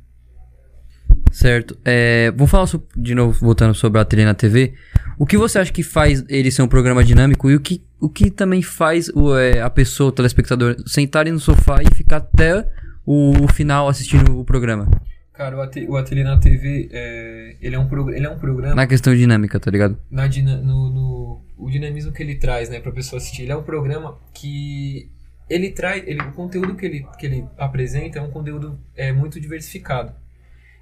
Certo. 1.32 1.78
É, 1.84 2.32
vamos 2.32 2.50
falar 2.50 2.68
de 2.96 3.14
novo, 3.14 3.38
voltando 3.40 3.76
sobre 3.76 4.00
a 4.00 4.02
Ateliê 4.02 4.26
na 4.26 4.34
TV. 4.34 4.74
O 5.20 5.26
que 5.26 5.38
você 5.38 5.60
acha 5.60 5.72
que 5.72 5.84
faz 5.84 6.24
ele 6.28 6.50
ser 6.50 6.62
um 6.62 6.68
programa 6.68 7.04
dinâmico 7.04 7.50
e 7.52 7.56
o 7.56 7.60
que, 7.60 7.84
o 8.04 8.10
que 8.10 8.30
também 8.30 8.62
faz 8.62 9.08
o, 9.16 9.34
é, 9.34 9.62
a 9.62 9.70
pessoa, 9.70 10.10
o 10.10 10.12
telespectador, 10.12 10.76
sentar 10.86 11.26
no 11.32 11.40
sofá 11.40 11.78
e 11.82 11.96
ficar 11.96 12.18
até 12.18 12.70
o, 13.06 13.32
final 13.48 13.88
assistindo 13.88 14.38
o 14.38 14.44
programa? 14.44 14.90
Cara, 15.32 15.56
o, 15.56 15.92
o 15.92 15.96
Ateliê 15.96 16.22
na 16.26 16.38
TV, 16.38 16.90
é, 16.92 17.56
ele, 17.62 17.78
é 17.78 17.80
um 17.80 18.10
ele 18.10 18.26
é 18.26 18.30
um 18.30 18.38
programa... 18.38 18.76
Na 18.76 18.86
questão 18.86 19.16
dinâmica, 19.16 19.58
tá 19.58 19.72
ligado? 19.72 19.98
na 20.12 20.28
no, 20.28 20.90
no- 20.90 21.46
o 21.58 21.70
dinamismo 21.72 22.12
que 22.12 22.22
ele 22.22 22.36
traz, 22.36 22.68
né, 22.68 22.82
para 22.82 22.92
pessoa 22.92 23.20
assistir. 23.20 23.44
Ele 23.44 23.54
é 23.54 23.56
um 23.56 23.64
programa 23.64 24.20
que 24.34 25.10
ele 25.50 25.72
traz, 25.72 26.04
ele, 26.06 26.22
o 26.24 26.34
conteúdo 26.34 26.76
que 26.76 26.86
ele, 26.86 27.08
que 27.18 27.26
ele 27.26 27.46
apresenta 27.58 28.20
é 28.20 28.22
um 28.22 28.30
conteúdo 28.32 28.78
é, 28.98 29.14
muito 29.14 29.40
diversificado. 29.40 30.14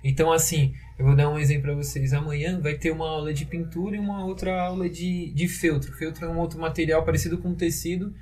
Então, 0.04 0.32
assim, 0.32 0.74
eu 0.98 1.06
vou 1.06 1.16
dar 1.16 1.30
um 1.30 1.38
exemplo 1.38 1.64
para 1.64 1.76
vocês. 1.76 2.14
Amanhã 2.14 2.60
vai 2.60 2.76
ter 2.76 2.92
uma 2.92 3.08
aula 3.08 3.34
de 3.34 3.46
pintura 3.46 3.96
e 3.96 4.00
uma 4.00 4.26
outra 4.26 4.62
aula 4.62 4.90
de, 4.90 5.32
de 5.32 5.48
feltro. 5.48 5.94
Feltro 5.94 6.26
é 6.26 6.30
um 6.30 6.38
outro 6.40 6.60
material 6.60 7.04
parecido 7.04 7.38
com 7.38 7.54
tecido, 7.54 8.14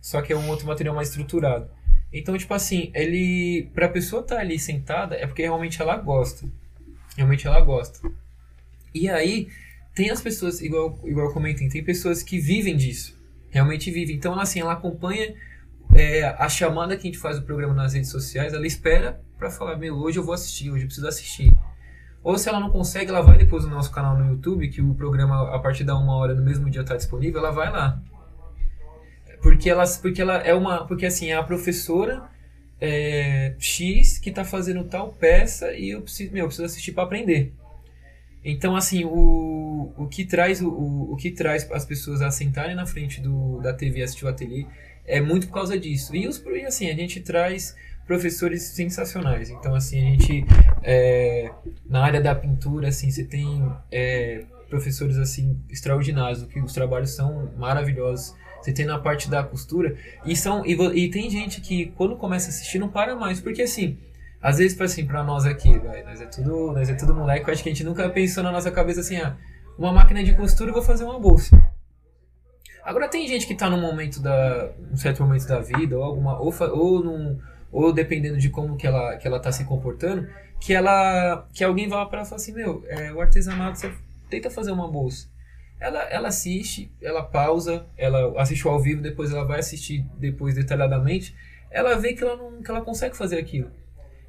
só 0.00 0.20
que 0.20 0.32
é 0.32 0.36
um 0.36 0.48
outro 0.48 0.66
material 0.66 0.94
mais 0.94 1.08
estruturado. 1.08 1.70
Então, 2.12 2.36
tipo 2.36 2.52
assim, 2.54 2.90
ele, 2.94 3.68
pra 3.74 3.88
pessoa 3.88 4.22
estar 4.22 4.38
ali 4.38 4.58
sentada, 4.58 5.14
é 5.14 5.26
porque 5.26 5.42
realmente 5.42 5.80
ela 5.80 5.96
gosta. 5.96 6.48
Realmente 7.16 7.46
ela 7.46 7.60
gosta. 7.60 8.10
E 8.94 9.08
aí, 9.08 9.48
tem 9.94 10.10
as 10.10 10.20
pessoas, 10.20 10.60
igual, 10.60 10.98
igual 11.04 11.26
eu 11.26 11.32
comentei, 11.32 11.68
tem 11.68 11.84
pessoas 11.84 12.22
que 12.22 12.38
vivem 12.38 12.76
disso. 12.76 13.16
Realmente 13.50 13.90
vivem. 13.90 14.16
Então, 14.16 14.38
assim, 14.38 14.60
ela 14.60 14.72
acompanha 14.72 15.34
é, 15.94 16.24
a 16.24 16.48
chamada 16.48 16.96
que 16.96 17.02
a 17.02 17.10
gente 17.10 17.18
faz 17.18 17.38
do 17.38 17.44
programa 17.44 17.74
nas 17.74 17.94
redes 17.94 18.10
sociais, 18.10 18.52
ela 18.52 18.66
espera 18.66 19.20
pra 19.38 19.50
falar, 19.50 19.76
meu, 19.76 19.94
hoje 19.96 20.18
eu 20.18 20.24
vou 20.24 20.34
assistir, 20.34 20.70
hoje 20.70 20.84
eu 20.84 20.86
preciso 20.86 21.06
assistir. 21.06 21.52
Ou 22.22 22.36
se 22.36 22.48
ela 22.48 22.60
não 22.60 22.70
consegue, 22.70 23.10
ela 23.10 23.22
vai 23.22 23.38
depois 23.38 23.64
no 23.64 23.70
nosso 23.70 23.90
canal 23.90 24.16
no 24.16 24.28
YouTube, 24.30 24.68
que 24.68 24.82
o 24.82 24.94
programa, 24.94 25.54
a 25.54 25.58
partir 25.58 25.84
da 25.84 25.96
uma 25.96 26.16
hora 26.16 26.34
no 26.34 26.42
mesmo 26.42 26.68
dia 26.68 26.82
está 26.82 26.96
disponível, 26.96 27.40
ela 27.40 27.52
vai 27.52 27.70
lá. 27.70 28.02
Porque 29.40 29.70
ela, 29.70 29.84
porque 30.02 30.20
ela 30.20 30.38
é 30.38 30.52
uma. 30.52 30.86
Porque 30.86 31.06
assim, 31.06 31.28
é 31.28 31.36
a 31.36 31.42
professora 31.42 32.28
é, 32.80 33.54
X 33.58 34.18
que 34.18 34.30
tá 34.30 34.44
fazendo 34.44 34.84
tal 34.84 35.12
peça 35.12 35.72
e 35.72 35.90
eu 35.90 36.02
preciso, 36.02 36.32
meu, 36.32 36.42
eu 36.44 36.46
preciso 36.48 36.66
assistir 36.66 36.92
para 36.92 37.04
aprender. 37.04 37.54
Então, 38.44 38.76
assim, 38.76 39.04
o, 39.04 39.92
o, 39.96 40.06
que 40.06 40.24
traz, 40.24 40.62
o, 40.62 40.68
o, 40.68 41.16
que 41.16 41.30
traz 41.30 41.70
as 41.72 41.84
pessoas 41.84 42.22
a 42.22 42.30
sentarem 42.30 42.74
na 42.74 42.86
frente 42.86 43.20
do, 43.20 43.60
da 43.60 43.72
TV 43.72 44.02
assistir 44.02 44.24
o 44.24 44.28
ateliê 44.28 44.64
é 45.08 45.20
muito 45.20 45.48
por 45.48 45.54
causa 45.54 45.78
disso. 45.78 46.14
E, 46.14 46.28
os, 46.28 46.42
e 46.44 46.64
assim, 46.64 46.90
a 46.90 46.94
gente 46.94 47.20
traz 47.20 47.74
professores 48.06 48.62
sensacionais. 48.62 49.50
Então, 49.50 49.74
assim, 49.74 49.98
a 49.98 50.10
gente, 50.10 50.46
é, 50.82 51.50
na 51.88 52.04
área 52.04 52.20
da 52.20 52.34
pintura, 52.34 52.88
assim, 52.88 53.10
você 53.10 53.24
tem 53.24 53.70
é, 53.90 54.44
professores, 54.68 55.18
assim, 55.18 55.58
extraordinários, 55.68 56.44
que 56.44 56.60
os 56.60 56.72
trabalhos 56.72 57.10
são 57.10 57.50
maravilhosos. 57.58 58.34
Você 58.62 58.72
tem 58.72 58.86
na 58.86 58.98
parte 58.98 59.30
da 59.30 59.42
costura. 59.42 59.96
E, 60.24 60.36
são, 60.36 60.64
e, 60.64 60.72
e 60.72 61.10
tem 61.10 61.30
gente 61.30 61.60
que, 61.60 61.86
quando 61.96 62.16
começa 62.16 62.46
a 62.46 62.50
assistir, 62.50 62.78
não 62.78 62.88
para 62.88 63.14
mais. 63.16 63.40
Porque, 63.40 63.62
assim, 63.62 63.98
às 64.40 64.58
vezes, 64.58 64.80
assim, 64.80 65.04
pra 65.04 65.22
nós 65.24 65.44
aqui, 65.44 65.68
nós, 66.04 66.20
é 66.20 66.26
tudo, 66.26 66.72
nós 66.72 66.88
é 66.88 66.94
tudo 66.94 67.14
moleque, 67.14 67.48
eu 67.48 67.52
acho 67.52 67.62
que 67.62 67.68
a 67.68 67.72
gente 67.72 67.84
nunca 67.84 68.08
pensou 68.08 68.42
na 68.42 68.52
nossa 68.52 68.70
cabeça 68.70 69.00
assim, 69.00 69.16
ah, 69.16 69.36
uma 69.76 69.92
máquina 69.92 70.22
de 70.22 70.34
costura 70.34 70.70
eu 70.70 70.74
vou 70.74 70.82
fazer 70.82 71.04
uma 71.04 71.18
bolsa. 71.18 71.60
Agora 72.88 73.06
tem 73.06 73.28
gente 73.28 73.46
que 73.46 73.54
tá 73.54 73.68
num 73.68 73.78
momento 73.78 74.18
da. 74.18 74.72
um 74.90 74.96
certo 74.96 75.22
momento 75.22 75.46
da 75.46 75.60
vida, 75.60 75.98
ou 75.98 76.02
alguma. 76.02 76.40
ou, 76.40 76.54
ou, 76.72 77.04
num, 77.04 77.38
ou 77.70 77.92
dependendo 77.92 78.38
de 78.38 78.48
como 78.48 78.78
que 78.78 78.86
ela, 78.86 79.18
que 79.18 79.26
ela 79.26 79.38
tá 79.38 79.52
se 79.52 79.66
comportando, 79.66 80.26
que 80.58 80.72
ela. 80.72 81.46
que 81.52 81.62
alguém 81.62 81.86
vai 81.86 81.98
lá 81.98 82.06
pra 82.06 82.20
ela 82.20 82.26
e 82.26 82.30
fala 82.30 82.40
assim, 82.40 82.54
meu, 82.54 82.82
é, 82.86 83.12
o 83.12 83.20
artesanato, 83.20 83.78
você 83.78 83.92
tenta 84.30 84.48
fazer 84.48 84.72
uma 84.72 84.90
bolsa. 84.90 85.28
Ela, 85.78 86.02
ela 86.04 86.28
assiste, 86.28 86.90
ela 87.02 87.22
pausa, 87.22 87.84
ela 87.94 88.40
assiste 88.40 88.66
ao 88.66 88.80
vivo, 88.80 89.02
depois 89.02 89.30
ela 89.30 89.44
vai 89.44 89.58
assistir 89.58 90.06
depois 90.18 90.54
detalhadamente, 90.54 91.36
ela 91.70 91.94
vê 91.94 92.14
que 92.14 92.24
ela, 92.24 92.38
não, 92.38 92.62
que 92.62 92.70
ela 92.70 92.80
consegue 92.80 93.14
fazer 93.14 93.38
aquilo. 93.38 93.70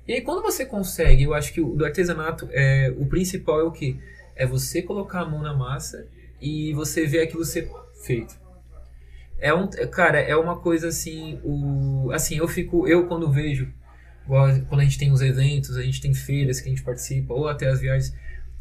E 0.06 0.12
aí 0.12 0.22
quando 0.22 0.42
você 0.42 0.66
consegue, 0.66 1.24
eu 1.24 1.34
acho 1.34 1.54
que 1.54 1.62
o 1.62 1.78
do 1.78 1.86
artesanato, 1.86 2.50
é, 2.52 2.94
o 2.98 3.06
principal 3.06 3.62
é 3.62 3.64
o 3.64 3.72
que? 3.72 3.98
É 4.36 4.46
você 4.46 4.82
colocar 4.82 5.22
a 5.22 5.26
mão 5.26 5.42
na 5.42 5.54
massa 5.54 6.06
e 6.42 6.74
você 6.74 7.06
ver 7.06 7.22
aquilo 7.22 7.46
ser 7.46 7.72
feito. 8.04 8.39
É 9.42 9.54
um, 9.54 9.68
cara, 9.92 10.20
é 10.20 10.36
uma 10.36 10.58
coisa 10.58 10.88
assim, 10.88 11.40
o, 11.44 12.12
assim, 12.12 12.38
eu 12.38 12.48
fico, 12.48 12.88
eu 12.88 13.08
quando 13.08 13.32
vejo, 13.32 13.72
quando 14.68 14.82
a 14.82 14.84
gente 14.84 14.98
tem 14.98 15.12
os 15.12 15.22
eventos, 15.22 15.78
a 15.78 15.82
gente 15.82 16.02
tem 16.02 16.14
feiras 16.14 16.60
que 16.60 16.68
a 16.68 16.70
gente 16.70 16.84
participa, 16.84 17.34
ou 17.34 17.48
até 17.48 17.68
as 17.68 17.80
viagens, 17.80 18.14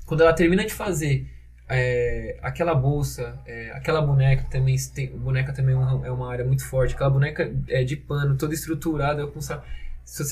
quando 0.07 0.23
ela 0.23 0.33
termina 0.33 0.65
de 0.65 0.73
fazer 0.73 1.27
é, 1.69 2.39
aquela 2.43 2.75
bolsa, 2.75 3.39
é, 3.47 3.71
aquela 3.73 4.01
boneca 4.01 4.45
também, 4.51 4.77
tem, 4.95 5.09
boneca 5.09 5.53
também 5.53 5.75
é 5.75 5.79
uma, 5.79 6.07
é 6.07 6.11
uma 6.11 6.33
área 6.33 6.45
muito 6.45 6.65
forte, 6.65 6.95
aquela 6.95 7.11
boneca 7.11 7.53
é 7.69 7.85
de 7.85 7.97
pano, 7.97 8.37
toda 8.37 8.55
estruturada, 8.55 9.27
com 9.27 9.41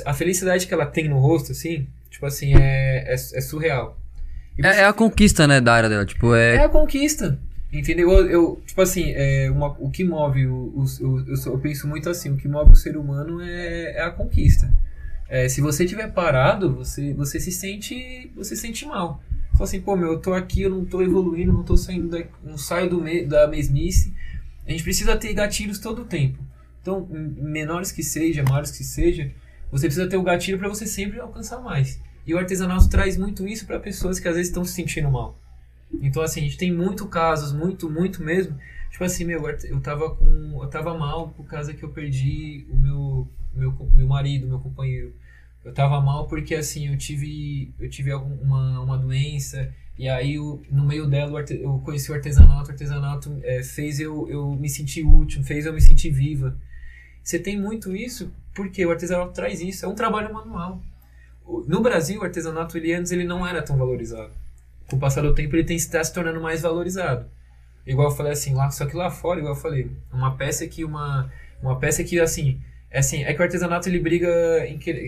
a 0.06 0.14
felicidade 0.14 0.66
que 0.66 0.72
ela 0.72 0.86
tem 0.86 1.08
no 1.08 1.18
rosto, 1.18 1.52
assim, 1.52 1.86
tipo 2.08 2.24
assim, 2.24 2.54
é, 2.54 3.04
é, 3.08 3.14
é 3.14 3.40
surreal. 3.40 3.98
É, 4.62 4.80
é 4.80 4.84
a 4.84 4.92
conquista, 4.92 5.46
né, 5.46 5.60
da 5.60 5.74
área 5.74 5.88
dela. 5.88 6.06
Tipo, 6.06 6.34
é 6.34 6.56
é. 6.56 6.64
a 6.64 6.68
conquista. 6.68 7.38
Entendeu? 7.72 8.10
Eu, 8.10 8.30
eu, 8.30 8.62
tipo 8.64 8.80
assim, 8.80 9.12
é 9.14 9.50
uma, 9.50 9.68
o 9.80 9.90
que 9.90 10.04
move 10.04 10.46
o, 10.46 10.54
o, 10.54 10.84
eu, 11.00 11.52
eu 11.52 11.58
penso 11.58 11.86
muito 11.88 12.08
assim, 12.08 12.30
o 12.30 12.36
que 12.36 12.46
move 12.46 12.72
o 12.72 12.76
ser 12.76 12.96
humano 12.96 13.40
é, 13.40 13.96
é 13.96 14.02
a 14.02 14.10
conquista. 14.10 14.72
É, 15.28 15.48
se 15.48 15.60
você 15.60 15.84
estiver 15.84 16.12
parado, 16.12 16.74
você, 16.74 17.12
você 17.14 17.40
se 17.40 17.50
sente. 17.50 18.30
Você 18.36 18.54
se 18.54 18.62
sente 18.62 18.86
mal. 18.86 19.20
Fala 19.52 19.64
assim, 19.64 19.80
pô, 19.80 19.96
meu, 19.96 20.12
eu 20.12 20.20
tô 20.20 20.34
aqui, 20.34 20.62
eu 20.62 20.70
não 20.70 20.84
tô 20.84 21.02
evoluindo, 21.02 21.52
não 21.52 21.62
tô 21.62 21.76
saindo 21.76 22.08
da, 22.08 22.22
não 22.44 22.58
saio 22.58 22.90
do 22.90 23.00
me, 23.00 23.24
da 23.24 23.48
mesmice. 23.48 24.14
A 24.66 24.70
gente 24.70 24.82
precisa 24.82 25.16
ter 25.16 25.32
gatilhos 25.32 25.78
todo 25.78 26.02
o 26.02 26.04
tempo. 26.04 26.38
Então, 26.82 27.08
menores 27.10 27.90
que 27.90 28.02
seja, 28.02 28.44
maiores 28.44 28.70
que 28.70 28.84
seja, 28.84 29.32
você 29.72 29.86
precisa 29.86 30.08
ter 30.08 30.16
o 30.16 30.22
gatilho 30.22 30.58
para 30.58 30.68
você 30.68 30.86
sempre 30.86 31.18
alcançar 31.18 31.58
mais. 31.60 32.00
E 32.26 32.34
o 32.34 32.38
artesanato 32.38 32.88
traz 32.88 33.16
muito 33.16 33.46
isso 33.48 33.66
para 33.66 33.80
pessoas 33.80 34.20
que 34.20 34.28
às 34.28 34.34
vezes 34.34 34.50
estão 34.50 34.64
se 34.64 34.74
sentindo 34.74 35.10
mal. 35.10 35.40
Então, 36.00 36.22
assim, 36.22 36.40
a 36.40 36.44
gente 36.44 36.58
tem 36.58 36.72
muito 36.72 37.06
casos, 37.08 37.52
muito, 37.52 37.88
muito 37.90 38.22
mesmo. 38.22 38.58
Tipo 38.90 39.04
assim, 39.04 39.24
meu, 39.24 39.48
eu 39.48 39.80
tava 39.80 40.10
com. 40.14 40.60
Eu 40.62 40.68
tava 40.68 40.96
mal 40.96 41.28
por 41.30 41.46
causa 41.46 41.72
que 41.74 41.82
eu 41.82 41.90
perdi 41.90 42.66
o 42.70 42.76
meu, 42.76 43.28
meu, 43.54 43.90
meu 43.94 44.06
marido, 44.06 44.46
meu 44.46 44.58
companheiro. 44.58 45.12
Eu 45.64 45.72
tava 45.72 46.00
mal 46.00 46.26
porque 46.28 46.54
assim, 46.54 46.88
eu 46.88 46.96
tive. 46.96 47.72
Eu 47.78 47.88
tive 47.90 48.12
uma, 48.14 48.80
uma 48.80 48.98
doença. 48.98 49.72
E 49.98 50.08
aí, 50.08 50.38
o- 50.38 50.62
no 50.70 50.84
meio 50.86 51.06
dela, 51.06 51.42
eu 51.50 51.78
conheci 51.84 52.10
o 52.10 52.14
artesanato. 52.14 52.68
O 52.68 52.72
artesanato 52.72 53.40
é, 53.42 53.62
fez 53.62 53.98
eu, 54.00 54.28
eu 54.28 54.50
me 54.54 54.68
sentir 54.68 55.04
útil, 55.04 55.42
fez 55.42 55.66
eu 55.66 55.72
me 55.72 55.80
sentir 55.80 56.10
viva. 56.10 56.56
Você 57.22 57.38
tem 57.38 57.60
muito 57.60 57.94
isso 57.96 58.30
porque 58.54 58.84
o 58.86 58.90
artesanato 58.90 59.32
traz 59.32 59.60
isso. 59.60 59.84
É 59.84 59.88
um 59.88 59.94
trabalho 59.94 60.32
manual. 60.32 60.82
No 61.66 61.80
Brasil, 61.80 62.20
o 62.20 62.24
artesanato 62.24 62.76
ele 62.76 62.92
antes 62.92 63.12
ele 63.12 63.24
não 63.24 63.46
era 63.46 63.62
tão 63.62 63.76
valorizado. 63.76 64.32
Com 64.88 64.96
o 64.96 64.98
passar 64.98 65.22
do 65.22 65.34
tempo, 65.34 65.56
ele 65.56 65.64
tem 65.64 65.76
está 65.76 66.02
se 66.02 66.12
tornando 66.12 66.40
mais 66.40 66.62
valorizado. 66.62 67.26
igual 67.86 68.10
eu 68.10 68.16
falei 68.16 68.32
assim, 68.32 68.54
lá, 68.54 68.70
só 68.70 68.86
que 68.86 68.96
lá 68.96 69.10
fora, 69.10 69.40
igual 69.40 69.54
eu 69.54 69.60
falei, 69.60 69.90
uma 70.12 70.36
peça 70.36 70.66
que 70.66 70.84
uma, 70.84 71.30
uma 71.62 71.78
peça 71.78 72.04
que 72.04 72.20
assim, 72.20 72.60
é 72.90 72.98
assim, 72.98 73.24
é 73.24 73.34
que 73.34 73.40
o 73.40 73.42
artesanato 73.42 73.88
ele 73.88 74.00
briga, 74.00 74.28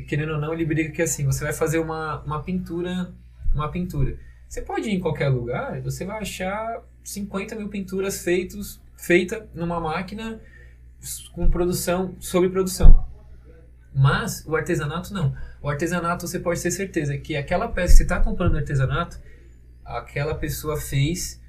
querendo 0.06 0.32
ou 0.32 0.38
não, 0.38 0.52
ele 0.52 0.64
briga 0.64 0.90
que 0.90 1.02
assim, 1.02 1.24
você 1.24 1.44
vai 1.44 1.52
fazer 1.52 1.78
uma, 1.78 2.20
uma 2.22 2.42
pintura, 2.42 3.12
uma 3.54 3.70
pintura. 3.70 4.18
Você 4.48 4.62
pode 4.62 4.88
ir 4.88 4.94
em 4.94 5.00
qualquer 5.00 5.28
lugar, 5.28 5.80
você 5.80 6.04
vai 6.04 6.18
achar 6.20 6.82
50 7.04 7.54
mil 7.56 7.68
pinturas 7.68 8.22
feitos, 8.22 8.80
feita 8.96 9.48
numa 9.54 9.80
máquina 9.80 10.40
com 11.32 11.48
produção, 11.48 12.16
sobre 12.18 12.48
produção. 12.48 13.06
Mas 13.94 14.44
o 14.46 14.54
artesanato 14.54 15.12
não. 15.12 15.34
O 15.62 15.68
artesanato 15.68 16.26
você 16.26 16.38
pode 16.38 16.62
ter 16.62 16.70
certeza 16.70 17.16
que 17.18 17.36
aquela 17.36 17.68
peça 17.68 17.92
que 17.92 17.96
você 17.98 18.02
está 18.04 18.20
comprando 18.20 18.52
no 18.52 18.58
artesanato, 18.58 19.18
aquela 19.88 20.34
pessoa 20.34 20.76
fez 20.76 21.40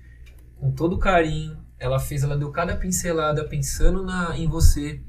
com 0.57 0.71
todo 0.71 0.97
carinho, 0.97 1.57
ela 1.77 1.99
fez, 1.99 2.23
ela 2.23 2.37
deu 2.37 2.49
cada 2.51 2.75
pincelada 2.75 3.43
pensando 3.45 4.03
na, 4.03 4.37
em 4.37 4.47
você, 4.47 5.01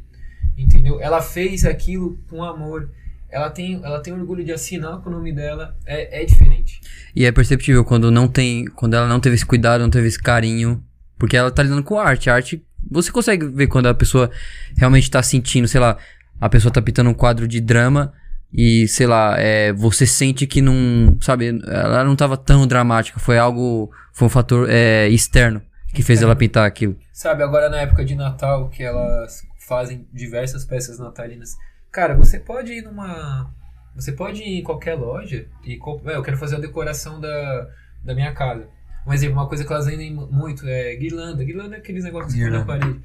entendeu? 0.56 1.00
Ela 1.00 1.22
fez 1.22 1.64
aquilo 1.64 2.18
com 2.28 2.42
amor. 2.42 2.90
Ela 3.28 3.48
tem, 3.48 3.80
ela 3.84 4.00
tem 4.00 4.12
orgulho 4.12 4.44
de 4.44 4.52
assinar 4.52 5.00
com 5.00 5.08
o 5.08 5.12
nome 5.12 5.32
dela, 5.32 5.76
é, 5.86 6.22
é 6.22 6.24
diferente. 6.24 6.80
E 7.14 7.24
é 7.24 7.30
perceptível 7.30 7.84
quando 7.84 8.10
não 8.10 8.26
tem, 8.26 8.64
quando 8.66 8.94
ela 8.94 9.06
não 9.06 9.20
teve 9.20 9.36
esse 9.36 9.46
cuidado, 9.46 9.82
não 9.82 9.90
teve 9.90 10.08
esse 10.08 10.20
carinho, 10.20 10.84
porque 11.16 11.36
ela 11.36 11.50
tá 11.50 11.62
lidando 11.62 11.84
com 11.84 11.98
arte. 11.98 12.28
Arte, 12.28 12.64
você 12.90 13.12
consegue 13.12 13.46
ver 13.46 13.68
quando 13.68 13.86
a 13.86 13.94
pessoa 13.94 14.30
realmente 14.76 15.08
tá 15.08 15.22
sentindo, 15.22 15.68
sei 15.68 15.80
lá, 15.80 15.96
a 16.40 16.48
pessoa 16.48 16.72
tá 16.72 16.82
pintando 16.82 17.10
um 17.10 17.14
quadro 17.14 17.46
de 17.46 17.60
drama 17.60 18.12
e, 18.52 18.88
sei 18.88 19.06
lá, 19.06 19.36
é, 19.38 19.72
você 19.72 20.06
sente 20.06 20.46
que 20.46 20.60
não, 20.60 21.16
sabe, 21.20 21.60
ela 21.66 22.04
não 22.04 22.16
tava 22.16 22.36
tão 22.36 22.66
dramática, 22.66 23.20
foi 23.20 23.38
algo, 23.38 23.90
foi 24.12 24.26
um 24.26 24.30
fator 24.30 24.68
é, 24.68 25.08
externo 25.08 25.62
que 25.94 26.02
fez 26.02 26.20
é. 26.20 26.24
ela 26.24 26.34
pintar 26.34 26.66
aquilo. 26.66 26.96
Sabe, 27.12 27.42
agora 27.42 27.68
na 27.68 27.78
época 27.78 28.04
de 28.04 28.14
Natal, 28.14 28.68
que 28.68 28.82
elas 28.82 29.42
fazem 29.58 30.06
diversas 30.12 30.64
peças 30.64 30.98
natalinas, 30.98 31.56
cara, 31.92 32.14
você 32.14 32.40
pode 32.40 32.72
ir 32.72 32.82
numa, 32.82 33.52
você 33.94 34.12
pode 34.12 34.42
ir 34.42 34.60
em 34.60 34.62
qualquer 34.62 34.94
loja 34.94 35.46
e, 35.64 35.78
é, 36.06 36.16
eu 36.16 36.22
quero 36.22 36.36
fazer 36.36 36.56
a 36.56 36.60
decoração 36.60 37.20
da, 37.20 37.68
da 38.04 38.14
minha 38.14 38.32
casa. 38.32 38.68
Um 39.06 39.12
exemplo, 39.12 39.36
uma 39.36 39.48
coisa 39.48 39.64
que 39.64 39.72
elas 39.72 39.86
vendem 39.86 40.12
muito 40.12 40.66
é 40.66 40.94
guirlanda. 40.96 41.42
Guirlanda 41.42 41.76
é 41.76 41.78
aqueles 41.78 42.04
negócios 42.04 42.34
que 42.34 42.40
põe 42.40 42.50
na 42.50 42.64
parede. 42.64 43.00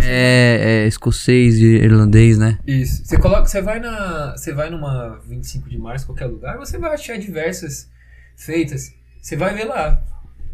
É, 0.00 0.82
é 0.84 0.86
escocês 0.86 1.58
e 1.58 1.64
irlandês, 1.64 2.36
né? 2.36 2.58
Isso. 2.66 3.04
Você 3.04 3.18
coloca, 3.18 3.46
você 3.46 3.62
vai 3.62 3.80
na, 3.80 4.36
você 4.36 4.52
vai 4.52 4.70
numa 4.70 5.18
25 5.26 5.68
de 5.68 5.78
março 5.78 6.06
qualquer 6.06 6.26
lugar, 6.26 6.58
você 6.58 6.78
vai 6.78 6.92
achar 6.92 7.18
diversas 7.18 7.90
feitas. 8.36 8.92
Você 9.20 9.36
vai 9.36 9.54
ver 9.54 9.64
lá 9.64 10.02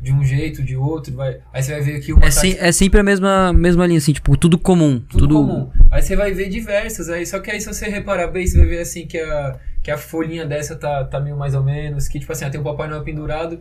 de 0.01 0.13
um 0.13 0.23
jeito, 0.23 0.63
de 0.63 0.77
outro, 0.77 1.15
vai. 1.15 1.41
Aí 1.53 1.63
você 1.63 1.73
vai 1.73 1.81
ver 1.83 1.97
aqui 1.97 2.13
uma 2.13 2.27
é, 2.27 2.29
é 2.69 2.73
sempre 2.73 3.01
a 3.01 3.03
mesma 3.03 3.53
mesma 3.53 3.87
linha 3.87 3.99
assim, 3.99 4.13
tipo, 4.13 4.37
tudo 4.37 4.59
comum, 4.59 5.01
tudo, 5.01 5.21
tudo 5.21 5.35
comum. 5.35 5.71
Aí 5.91 6.03
você 6.03 6.15
vai 6.15 6.33
ver 6.33 6.49
diversas, 6.49 7.09
aí 7.09 7.27
só 7.27 7.41
que 7.41 7.51
aí 7.51 7.61
se 7.61 7.67
você 7.67 7.87
reparar 7.89 8.29
bem, 8.29 8.47
você 8.47 8.59
vai 8.59 8.67
ver 8.67 8.81
assim 8.81 9.07
que 9.07 9.19
a 9.19 9.59
que 9.83 9.91
a 9.91 9.99
folhinha 9.99 10.47
dessa 10.47 10.77
tá 10.77 11.05
tá 11.05 11.21
meio 11.21 11.37
mais 11.37 11.55
ou 11.55 11.63
menos, 11.63 12.07
que 12.09 12.21
tipo 12.21 12.33
assim, 12.33 12.49
tem 12.51 12.61
o 12.61 12.65
Papai 12.65 12.89
Noel 12.89 13.03
pendurado 13.03 13.61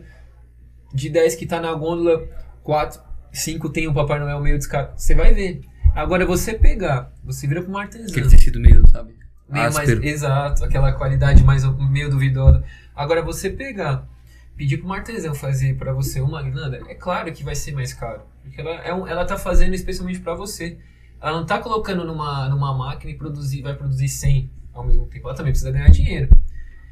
de 0.92 1.08
10 1.08 1.34
que 1.34 1.46
tá 1.46 1.60
na 1.60 1.72
gôndola, 1.72 2.22
4 2.62 3.00
5 3.34 3.68
tem 3.70 3.88
o 3.88 3.92
Papai 3.92 4.18
Noel 4.18 4.40
meio 4.40 4.56
descarado. 4.56 4.92
Você 4.96 5.14
vai 5.14 5.34
ver. 5.34 5.60
Agora 5.94 6.24
você 6.24 6.54
pegar, 6.54 7.12
você 7.22 7.46
vira 7.46 7.62
para 7.62 7.70
um 7.70 7.76
artesão. 7.76 8.08
Aquele 8.08 8.28
tecido 8.28 8.60
meio, 8.60 8.88
sabe? 8.90 9.14
Meio 9.48 9.72
mais, 9.72 9.88
exato, 9.88 10.64
aquela 10.64 10.92
qualidade 10.92 11.44
mais 11.44 11.64
meio 11.90 12.10
duvidosa. 12.10 12.64
Agora 12.96 13.22
você 13.22 13.50
pegar, 13.50 14.08
pedir 14.56 14.78
para 14.78 14.88
um 14.88 14.92
artesão 14.92 15.34
fazer 15.34 15.76
para 15.76 15.92
você 15.92 16.20
uma 16.20 16.42
guirlanda, 16.42 16.80
é 16.88 16.94
claro 16.94 17.32
que 17.32 17.44
vai 17.44 17.54
ser 17.54 17.72
mais 17.72 17.92
caro. 17.92 18.22
Porque 18.42 18.60
ela, 18.60 18.70
é 18.82 18.94
um, 18.94 19.06
ela 19.06 19.24
tá 19.24 19.36
fazendo 19.36 19.74
especialmente 19.74 20.20
para 20.20 20.34
você. 20.34 20.78
Ela 21.20 21.38
não 21.38 21.46
tá 21.46 21.58
colocando 21.58 22.04
numa, 22.04 22.48
numa 22.48 22.76
máquina 22.76 23.12
e 23.12 23.16
produzir, 23.16 23.62
vai 23.62 23.74
produzir 23.74 24.08
100 24.08 24.50
ao 24.72 24.84
mesmo 24.84 25.06
tempo. 25.06 25.26
Ela 25.26 25.36
também 25.36 25.52
precisa 25.52 25.70
ganhar 25.70 25.88
dinheiro. 25.90 26.28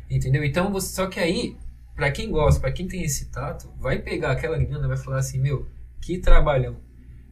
Entendeu? 0.09 0.45
Então, 0.45 0.71
você, 0.73 0.95
só 0.95 1.07
que 1.07 1.19
aí, 1.19 1.57
para 1.95 2.11
quem 2.11 2.31
gosta, 2.31 2.61
para 2.61 2.73
quem 2.73 2.87
tem 2.87 3.03
esse 3.03 3.27
tato, 3.27 3.71
vai 3.79 3.99
pegar 3.99 4.33
aquela 4.33 4.57
guirlanda 4.57 4.85
e 4.85 4.89
vai 4.89 4.97
falar 4.97 5.19
assim, 5.19 5.39
meu, 5.39 5.69
que 6.03 6.19
trabalhão. 6.19 6.77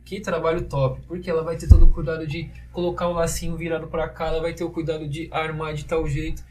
Que 0.05 0.21
trabalho 0.21 0.63
top. 0.63 1.03
Porque 1.07 1.29
ela 1.29 1.43
vai 1.43 1.57
ter 1.57 1.69
todo 1.69 1.85
o 1.85 1.93
cuidado 1.93 2.27
de 2.27 2.49
colocar 2.73 3.09
o 3.09 3.13
lacinho 3.13 3.57
virado 3.57 3.89
para 3.89 4.09
cá, 4.09 4.29
ela 4.29 4.41
vai 4.41 4.55
ter 4.55 4.65
o 4.65 4.71
cuidado 4.71 5.07
de 5.07 5.29
armar 5.31 5.75
de 5.75 5.85
tal 5.85 6.09
jeito. 6.09 6.43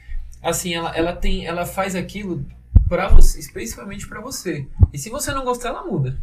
Assim, 0.41 0.75
ela, 0.75 0.95
ela 0.95 1.15
tem, 1.15 1.45
ela 1.45 1.65
faz 1.65 1.95
aquilo 1.95 2.45
para 2.87 3.07
você, 3.07 3.39
especificamente 3.39 4.07
para 4.07 4.21
você. 4.21 4.67
E 4.93 4.97
se 4.97 5.09
você 5.09 5.31
não 5.31 5.43
gostar, 5.43 5.69
ela 5.69 5.83
muda. 5.83 6.21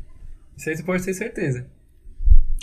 Isso 0.56 0.68
aí 0.68 0.76
você 0.76 0.82
pode 0.82 1.04
ter 1.04 1.14
certeza. 1.14 1.66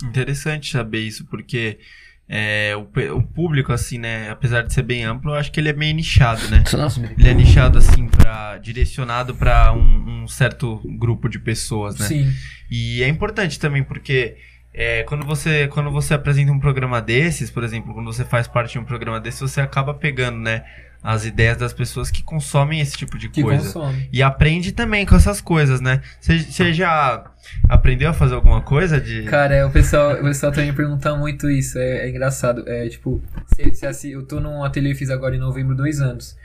Interessante 0.04 0.72
saber 0.72 1.00
isso, 1.00 1.26
porque 1.26 1.80
é, 2.28 2.74
o, 2.76 3.18
o, 3.18 3.24
público, 3.24 3.74
assim, 3.74 3.98
né? 3.98 4.30
Apesar 4.30 4.62
de 4.62 4.74
ser 4.74 4.84
bem 4.84 5.04
amplo, 5.04 5.32
eu 5.32 5.36
acho 5.36 5.52
que 5.52 5.60
ele 5.60 5.70
é 5.70 5.74
bem 5.74 5.94
nichado, 5.94 6.48
né? 6.50 6.64
Ele 7.18 7.30
é 7.30 7.34
nichado, 7.34 7.78
assim, 7.78 8.08
pra, 8.08 8.58
direcionado 8.58 9.36
para 9.36 9.74
um, 9.74 10.24
um, 10.24 10.28
certo 10.28 10.82
grupo 10.98 11.28
de 11.28 11.38
pessoas, 11.38 12.00
né? 12.00 12.08
Sim. 12.08 12.34
E 12.72 13.04
é 13.04 13.08
importante 13.08 13.60
também, 13.60 13.84
porque 13.84 14.38
é, 14.74 15.04
quando, 15.04 15.26
você, 15.26 15.68
quando 15.68 15.92
você 15.92 16.14
apresenta 16.14 16.52
um 16.52 16.60
programa 16.60 17.02
desses, 17.02 17.52
por 17.52 17.64
exemplo, 17.64 17.94
quando 17.94 18.12
você 18.12 18.24
faz 18.24 18.48
parte 18.48 18.74
de 18.74 18.80
um 18.80 18.86
programa 18.86 19.20
desses, 19.20 19.42
você 19.42 19.62
acaba 19.62 19.94
pegando, 19.94 20.40
né? 20.40 20.64
As 21.04 21.26
ideias 21.26 21.58
das 21.58 21.74
pessoas 21.74 22.10
que 22.10 22.24
consomem 22.24 22.80
esse 22.80 22.96
tipo 22.96 23.18
de 23.18 23.28
que 23.28 23.44
coisa. 23.44 23.66
Consome. 23.66 24.08
E 24.12 24.24
aprende 24.24 24.72
também 24.72 25.06
com 25.06 25.16
essas 25.16 25.42
coisas, 25.42 25.82
né? 25.82 26.02
Você 26.22 26.72
já 26.72 27.26
aprendeu 27.68 28.10
a 28.10 28.14
fazer 28.14 28.36
alguma 28.36 28.62
coisa 28.62 29.02
de. 29.02 29.24
Cara, 29.24 29.54
é, 29.54 29.66
o, 29.66 29.70
pessoal, 29.70 30.14
o 30.14 30.24
pessoal 30.24 30.52
também 30.54 30.74
pergunta 30.74 31.14
muito 31.16 31.50
isso. 31.50 31.78
É, 31.78 32.06
é 32.06 32.10
engraçado. 32.10 32.64
É 32.66 32.88
tipo, 32.88 33.22
se, 33.54 33.76
se 33.76 33.86
assim, 33.86 34.12
eu 34.12 34.24
tô 34.26 34.40
num 34.40 34.64
ateliê 34.64 34.96
fiz 34.96 35.10
agora 35.10 35.36
em 35.36 35.40
novembro 35.40 35.76
dois 35.76 36.00
anos. 36.00 36.38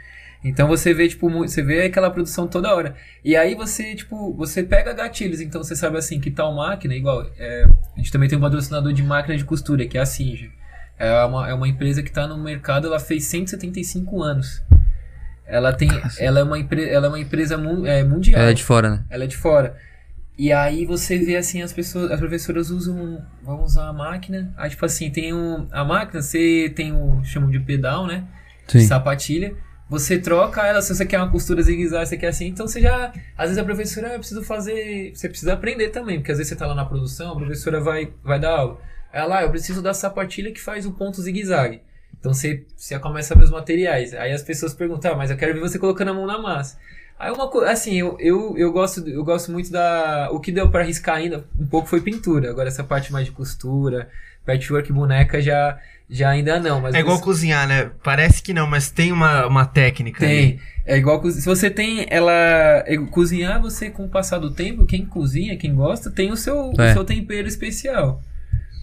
Então 0.43 0.69
você 0.69 0.95
vê, 0.95 1.09
tipo, 1.09 1.29
você 1.31 1.63
vê 1.63 1.83
aquela 1.83 2.11
produção 2.11 2.47
toda 2.47 2.75
hora. 2.75 2.95
E 3.25 3.37
aí 3.37 3.55
você, 3.55 3.95
tipo, 3.95 4.35
você 4.35 4.63
pega 4.63 4.93
gatilhos. 4.93 5.41
Então 5.41 5.63
você 5.63 5.77
sabe 5.77 5.99
assim 5.99 6.21
que 6.21 6.31
tal 6.31 6.55
máquina, 6.55 6.95
igual. 6.95 7.31
É, 7.39 7.65
a 7.95 7.99
gente 7.99 8.11
também 8.11 8.29
tem 8.29 8.39
um 8.39 8.41
patrocinador 8.41 8.93
de 8.93 9.03
máquina 9.03 9.37
de 9.37 9.45
costura, 9.45 9.87
que 9.87 9.97
é 9.97 10.01
a 10.01 10.07
Sinja. 10.07 10.49
É 10.99 11.25
uma, 11.25 11.49
é 11.49 11.55
uma 11.55 11.69
empresa 11.69 12.03
que 12.03 12.09
está 12.09 12.27
no 12.27 12.37
mercado, 12.37 12.87
ela 12.87 12.99
fez 12.99 13.25
175 13.25 14.23
anos. 14.23 14.63
Ela 15.47 15.73
tem, 15.73 15.89
ela 16.19 16.41
é 16.41 16.43
uma, 16.43 16.59
empre, 16.59 16.89
ela 16.89 17.07
é 17.07 17.09
uma 17.09 17.19
empresa 17.19 17.57
mu, 17.57 17.87
é, 17.87 18.05
mundial. 18.05 18.41
Ela 18.41 18.51
é 18.51 18.55
de 18.55 18.65
fora, 18.65 18.91
né? 18.91 19.05
Ela 19.09 19.25
é 19.25 19.27
de 19.27 19.37
fora. 19.37 19.77
E 20.37 20.53
aí 20.53 20.85
você 20.85 21.19
vê 21.19 21.37
assim, 21.37 21.63
as 21.63 21.73
pessoas, 21.73 22.11
as 22.11 22.21
professoras 22.21 22.71
usam, 22.71 23.25
vão 23.43 23.63
usar 23.63 23.89
a 23.89 23.93
máquina. 23.93 24.53
Aí 24.57 24.71
tipo 24.71 24.85
assim, 24.85 25.11
tem 25.11 25.33
um, 25.33 25.67
a 25.73 25.85
máquina, 25.85 26.21
você 26.21 26.73
tem 26.77 26.93
o, 26.93 27.25
chamam 27.25 27.51
de 27.51 27.59
pedal, 27.61 28.07
né? 28.07 28.25
Sim. 28.69 28.81
Sapatilha. 28.81 29.55
Você 29.89 30.19
troca 30.19 30.67
ela, 30.67 30.83
se 30.83 30.95
você 30.95 31.07
quer 31.07 31.19
uma 31.19 31.31
costura 31.31 31.63
zigue-zague, 31.63 32.07
você 32.07 32.17
quer 32.19 32.29
assim, 32.29 32.47
então 32.49 32.69
você 32.69 32.79
já, 32.79 33.11
às 33.39 33.47
vezes 33.47 33.59
a 33.59 33.65
professora, 33.65 34.09
ah, 34.09 34.13
eu 34.13 34.19
preciso 34.19 34.43
fazer, 34.43 35.13
você 35.15 35.31
precisa 35.31 35.55
aprender 35.55 35.89
também, 35.89 36.19
porque 36.19 36.31
às 36.31 36.37
vezes 36.37 36.51
você 36.51 36.57
tá 36.57 36.67
lá 36.67 36.75
na 36.75 36.85
produção, 36.85 37.33
a 37.33 37.37
professora 37.37 37.81
vai, 37.81 38.13
vai 38.23 38.39
dar 38.39 38.51
aula. 38.51 38.79
Ela, 39.13 39.39
ah, 39.39 39.43
eu 39.43 39.51
preciso 39.51 39.81
da 39.81 39.95
sapatilha 39.95 40.53
que 40.53 40.61
faz 40.61 40.87
o 40.87 40.93
ponto 40.93 41.21
zigue-zague. 41.21 41.81
Então 42.19 42.35
você, 42.35 42.65
você 42.77 42.99
começa 42.99 43.35
a 43.35 43.37
ver 43.37 43.45
os 43.45 43.51
materiais. 43.51 44.13
Aí 44.15 44.33
as 44.33 44.43
pessoas 44.43 44.75
perguntam, 44.75 45.13
ah, 45.13 45.17
mas 45.17 45.31
eu 45.31 45.37
quero 45.37 45.55
ver 45.55 45.61
você 45.61 45.79
colocando 45.79 46.11
a 46.11 46.15
mão 46.15 46.27
na 46.27 46.39
massa. 46.39 46.77
Aí 47.19 47.33
uma 47.33 47.49
coisa, 47.49 47.71
assim, 47.71 47.97
eu, 47.97 48.17
eu, 48.21 48.57
eu, 48.57 48.73
gosto, 48.73 49.07
eu 49.09 49.25
gosto 49.25 49.51
muito 49.51 49.73
da. 49.73 50.29
O 50.31 50.39
que 50.39 50.53
deu 50.53 50.71
para 50.71 50.83
arriscar 50.83 51.17
ainda 51.17 51.45
um 51.59 51.67
pouco 51.67 51.89
foi 51.89 52.01
pintura. 52.01 52.49
Agora 52.51 52.69
essa 52.69 52.85
parte 52.85 53.13
mais 53.13 53.27
de 53.27 53.33
costura, 53.33 54.09
patchwork, 54.47 54.93
boneca 54.93 55.41
já, 55.43 55.79
já 56.09 56.31
ainda 56.31 56.61
não. 56.61 56.81
Mas 56.81 56.95
é 56.95 57.01
igual 57.01 57.17
você... 57.17 57.25
cozinhar, 57.25 57.67
né? 57.67 57.91
Parece 58.05 58.41
que 58.41 58.55
não, 58.55 58.69
mas 58.69 58.91
tem 58.91 59.11
uma, 59.11 59.47
uma 59.47 59.67
técnica. 59.67 60.21
Tem. 60.21 60.39
Ali. 60.39 60.61
É 60.87 60.97
igual 60.97 61.23
se 61.31 61.45
você 61.45 61.69
tem 61.69 62.07
ela 62.09 62.33
é, 62.87 62.97
cozinhar, 63.11 63.61
você 63.61 63.91
com 63.91 64.05
o 64.07 64.09
passar 64.09 64.39
do 64.39 64.53
tempo, 64.53 64.87
quem 64.87 65.05
cozinha, 65.05 65.57
quem 65.57 65.75
gosta, 65.75 66.11
tem 66.11 66.31
o 66.31 66.37
seu, 66.37 66.73
é. 66.79 66.91
o 66.91 66.93
seu 66.95 67.05
tempero 67.05 67.49
especial. 67.49 68.23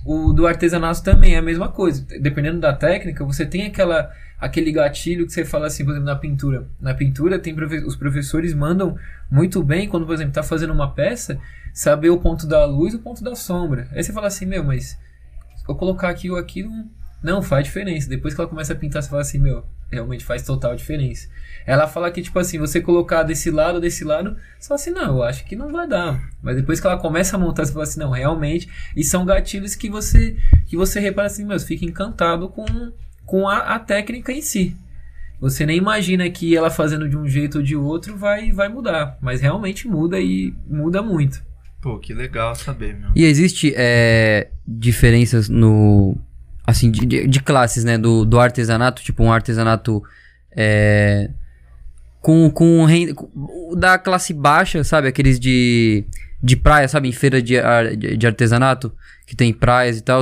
O 0.06 0.32
do 0.32 0.46
artesanato 0.46 1.04
também 1.04 1.34
é 1.34 1.40
a 1.40 1.42
mesma 1.42 1.68
coisa. 1.68 2.06
Dependendo 2.22 2.60
da 2.60 2.72
técnica, 2.72 3.26
você 3.26 3.46
tem 3.46 3.66
aquela 3.66 4.12
aquele 4.40 4.72
gatilho 4.72 5.26
que 5.26 5.34
você 5.34 5.44
fala 5.44 5.68
assim, 5.68 5.84
por 5.84 5.92
exemplo, 5.92 6.06
na 6.06 6.16
pintura. 6.16 6.68
Na 6.80 6.94
pintura 6.94 7.40
tem 7.40 7.56
os 7.86 7.96
professores 7.96 8.54
mandam 8.54 8.96
muito 9.32 9.64
bem 9.64 9.90
quando, 9.90 10.06
por 10.06 10.14
exemplo, 10.14 10.30
está 10.30 10.44
fazendo 10.44 10.74
uma 10.74 10.94
peça, 10.94 11.40
saber 11.74 12.10
o 12.10 12.20
ponto 12.20 12.46
da 12.46 12.66
luz 12.66 12.94
e 12.94 12.98
o 12.98 13.00
ponto 13.00 13.24
da 13.24 13.36
sombra. 13.36 13.88
Aí 13.92 14.04
você 14.04 14.14
fala 14.14 14.28
assim, 14.28 14.46
meu, 14.46 14.64
mas 14.64 14.98
eu 15.68 15.76
colocar 15.76 16.10
aqui 16.10 16.30
ou 16.30 16.38
aqui 16.38 16.62
não, 16.62 16.88
não 17.26 17.42
faz 17.42 17.66
diferença. 17.66 18.08
Depois 18.08 18.34
que 18.34 18.40
ela 18.40 18.50
começa 18.50 18.74
a 18.74 18.76
pintar, 18.76 19.02
você 19.02 19.10
fala 19.10 19.22
assim, 19.24 19.40
meu, 19.40 19.66
realmente 19.92 20.24
faz 20.24 20.44
total 20.44 20.76
diferença. 20.76 21.28
Ela 21.66 21.88
fala 21.88 22.12
que, 22.12 22.22
tipo 22.22 22.38
assim, 22.38 22.60
você 22.60 22.80
colocar 22.80 23.24
desse 23.24 23.50
lado, 23.50 23.82
desse 23.82 24.04
lado, 24.04 24.38
só 24.60 24.76
assim, 24.76 24.92
não, 24.92 25.18
eu 25.18 25.24
acho 25.24 25.44
que 25.46 25.56
não 25.56 25.72
vai 25.72 25.88
dar. 25.88 26.22
Mas 26.42 26.56
depois 26.56 26.80
que 26.80 26.86
ela 26.86 26.98
começa 26.98 27.36
a 27.36 27.40
montar, 27.40 27.66
você 27.66 27.74
fala 27.74 27.84
assim, 27.84 28.00
não, 28.00 28.12
realmente. 28.12 28.70
E 28.96 29.04
são 29.04 29.26
gatilhos 29.26 29.74
que 29.74 29.90
você 29.90 30.38
que 30.68 30.78
você 30.78 31.00
repara 31.00 31.28
assim, 31.28 31.44
meu, 31.44 31.60
fica 31.60 31.84
encantado 31.84 32.48
com, 32.50 32.66
com 33.26 33.50
a, 33.50 33.76
a 33.76 33.80
técnica 33.80 34.32
em 34.32 34.42
si. 34.42 34.78
Você 35.42 35.66
nem 35.66 35.78
imagina 35.78 36.30
que 36.30 36.56
ela 36.56 36.70
fazendo 36.70 37.10
de 37.10 37.18
um 37.18 37.28
jeito 37.28 37.58
ou 37.58 37.64
de 37.64 37.76
outro 37.76 38.16
vai, 38.16 38.52
vai 38.52 38.70
mudar. 38.70 39.18
Mas 39.20 39.42
realmente 39.42 39.88
muda 39.88 40.20
e 40.20 40.54
muda 40.68 41.02
muito. 41.02 41.44
Pô, 41.82 42.00
que 42.00 42.14
legal 42.14 42.56
saber, 42.56 42.96
meu. 42.96 43.10
E 43.16 43.24
existe 43.26 43.74
é, 43.76 44.50
diferenças 44.68 45.50
no. 45.50 46.18
Assim, 46.68 46.90
de, 46.90 47.28
de, 47.28 47.40
classes, 47.42 47.84
né? 47.84 47.98
Do, 47.98 48.26
do 48.26 48.40
artesanato, 48.40 49.02
tipo 49.04 49.24
um 49.24 49.32
artesanato. 49.32 50.04
É, 50.56 51.30
com, 52.22 52.50
com, 52.50 52.86
renda- 52.86 53.14
com- 53.14 53.76
Da 53.78 53.98
classe 54.00 54.34
baixa, 54.34 54.84
sabe? 54.84 55.08
Aqueles 55.08 55.40
de. 55.40 56.06
De 56.42 56.56
praia, 56.56 56.88
sabe? 56.88 57.08
Em 57.08 57.12
feira 57.12 57.42
de, 57.42 57.56
de 58.18 58.28
artesanato, 58.28 58.92
que 59.26 59.36
tem 59.36 59.52
praias 59.54 59.98
e 59.98 60.02
tal. 60.02 60.22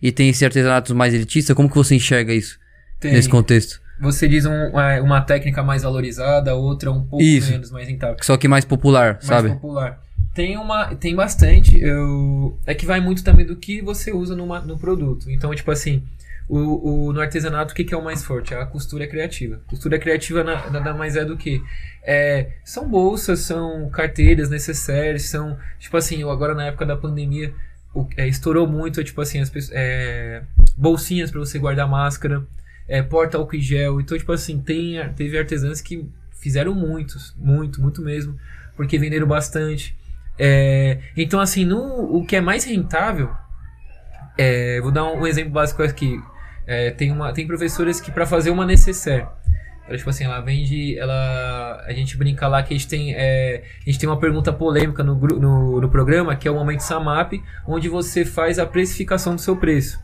E 0.00 0.10
tem 0.10 0.28
esses 0.28 0.42
artesanatos 0.42 0.92
mais 0.92 1.14
elitistas. 1.14 1.54
Como 1.54 1.68
que 1.68 1.76
você 1.76 1.94
enxerga 1.94 2.32
isso 2.32 2.58
Tem- 2.98 3.12
nesse 3.12 3.28
contexto? 3.28 3.80
Você 4.00 4.26
diz 4.26 4.44
um- 4.44 4.68
uma, 4.70 5.00
uma 5.00 5.20
técnica 5.20 5.62
mais 5.62 5.82
valorizada, 5.82 6.54
outra 6.56 6.90
um 6.90 7.04
pouco 7.04 7.22
Isso. 7.22 7.50
menos, 7.52 7.70
mais 7.70 7.86
rentável. 7.86 8.16
Só 8.22 8.36
que 8.36 8.48
mais 8.48 8.64
popular, 8.64 9.12
mais 9.14 9.24
sabe? 9.26 9.50
popular. 9.50 10.00
Tem 10.34 10.56
uma, 10.56 10.94
tem 10.94 11.14
bastante. 11.14 11.78
Eu, 11.80 12.58
é 12.66 12.74
que 12.74 12.86
vai 12.86 13.00
muito 13.00 13.22
também 13.22 13.44
do 13.44 13.56
que 13.56 13.82
você 13.82 14.12
usa 14.12 14.34
numa, 14.34 14.60
no 14.60 14.78
produto. 14.78 15.30
Então, 15.30 15.54
tipo 15.54 15.70
assim, 15.70 16.02
o, 16.48 17.08
o- 17.08 17.12
no 17.12 17.20
artesanato, 17.20 17.72
o 17.72 17.76
que, 17.76 17.84
que 17.84 17.92
é 17.94 17.96
o 17.96 18.02
mais 18.04 18.24
forte? 18.24 18.54
É 18.54 18.60
a 18.60 18.64
costura 18.66 19.06
criativa. 19.06 19.60
Costura 19.66 19.98
criativa 19.98 20.42
na- 20.42 20.70
nada 20.70 20.94
mais 20.94 21.16
é 21.16 21.24
do 21.24 21.36
que 21.36 21.62
é, 22.02 22.48
são 22.64 22.88
bolsas, 22.88 23.40
são 23.40 23.90
carteiras 23.90 24.48
necessárias, 24.48 25.24
são 25.24 25.58
tipo 25.78 25.96
assim. 25.98 26.22
Agora 26.22 26.54
na 26.54 26.64
época 26.66 26.86
da 26.86 26.96
pandemia 26.96 27.52
o- 27.94 28.08
é, 28.16 28.26
estourou 28.26 28.66
muito, 28.66 29.04
tipo 29.04 29.20
assim, 29.20 29.38
as 29.38 29.52
é, 29.70 30.42
bolsinhas 30.76 31.30
para 31.30 31.40
você 31.40 31.58
guardar 31.58 31.86
máscara, 31.86 32.42
é, 32.88 33.02
porta 33.02 33.36
álcool 33.36 33.56
em 33.56 33.60
gel. 33.60 34.00
Então, 34.00 34.16
tipo 34.16 34.32
assim, 34.32 34.58
tem, 34.60 34.96
teve 35.14 35.38
artesãs 35.38 35.82
que 35.82 36.08
fizeram 36.40 36.74
muitos, 36.74 37.34
muito, 37.38 37.80
muito 37.82 38.00
mesmo, 38.02 38.34
porque 38.76 38.98
venderam 38.98 39.26
bastante. 39.26 39.94
É, 40.38 40.98
então, 41.16 41.40
assim, 41.40 41.64
no, 41.64 42.16
o 42.16 42.24
que 42.24 42.36
é 42.36 42.40
mais 42.40 42.64
rentável, 42.64 43.30
é, 44.36 44.80
vou 44.80 44.90
dar 44.90 45.04
um, 45.04 45.20
um 45.20 45.26
exemplo 45.26 45.52
básico 45.52 45.82
aqui. 45.82 46.20
É, 46.66 46.90
tem, 46.90 47.10
uma, 47.10 47.32
tem 47.32 47.46
professoras 47.46 48.00
que, 48.00 48.10
para 48.10 48.24
fazer 48.24 48.50
uma 48.50 48.64
necessaire, 48.64 49.26
ela, 49.86 49.98
tipo 49.98 50.10
assim, 50.10 50.24
ela 50.24 50.40
vende. 50.40 50.98
Ela, 50.98 51.84
a 51.86 51.92
gente 51.92 52.16
brinca 52.16 52.46
lá 52.46 52.62
que 52.62 52.72
a 52.72 52.76
gente 52.76 52.88
tem, 52.88 53.14
é, 53.14 53.64
a 53.80 53.84
gente 53.84 53.98
tem 53.98 54.08
uma 54.08 54.18
pergunta 54.18 54.52
polêmica 54.52 55.02
no, 55.02 55.14
no, 55.14 55.80
no 55.80 55.88
programa, 55.88 56.36
que 56.36 56.46
é 56.46 56.50
o 56.50 56.54
Momento 56.54 56.80
Samap, 56.80 57.32
onde 57.66 57.88
você 57.88 58.24
faz 58.24 58.58
a 58.58 58.66
precificação 58.66 59.34
do 59.34 59.40
seu 59.40 59.56
preço. 59.56 60.00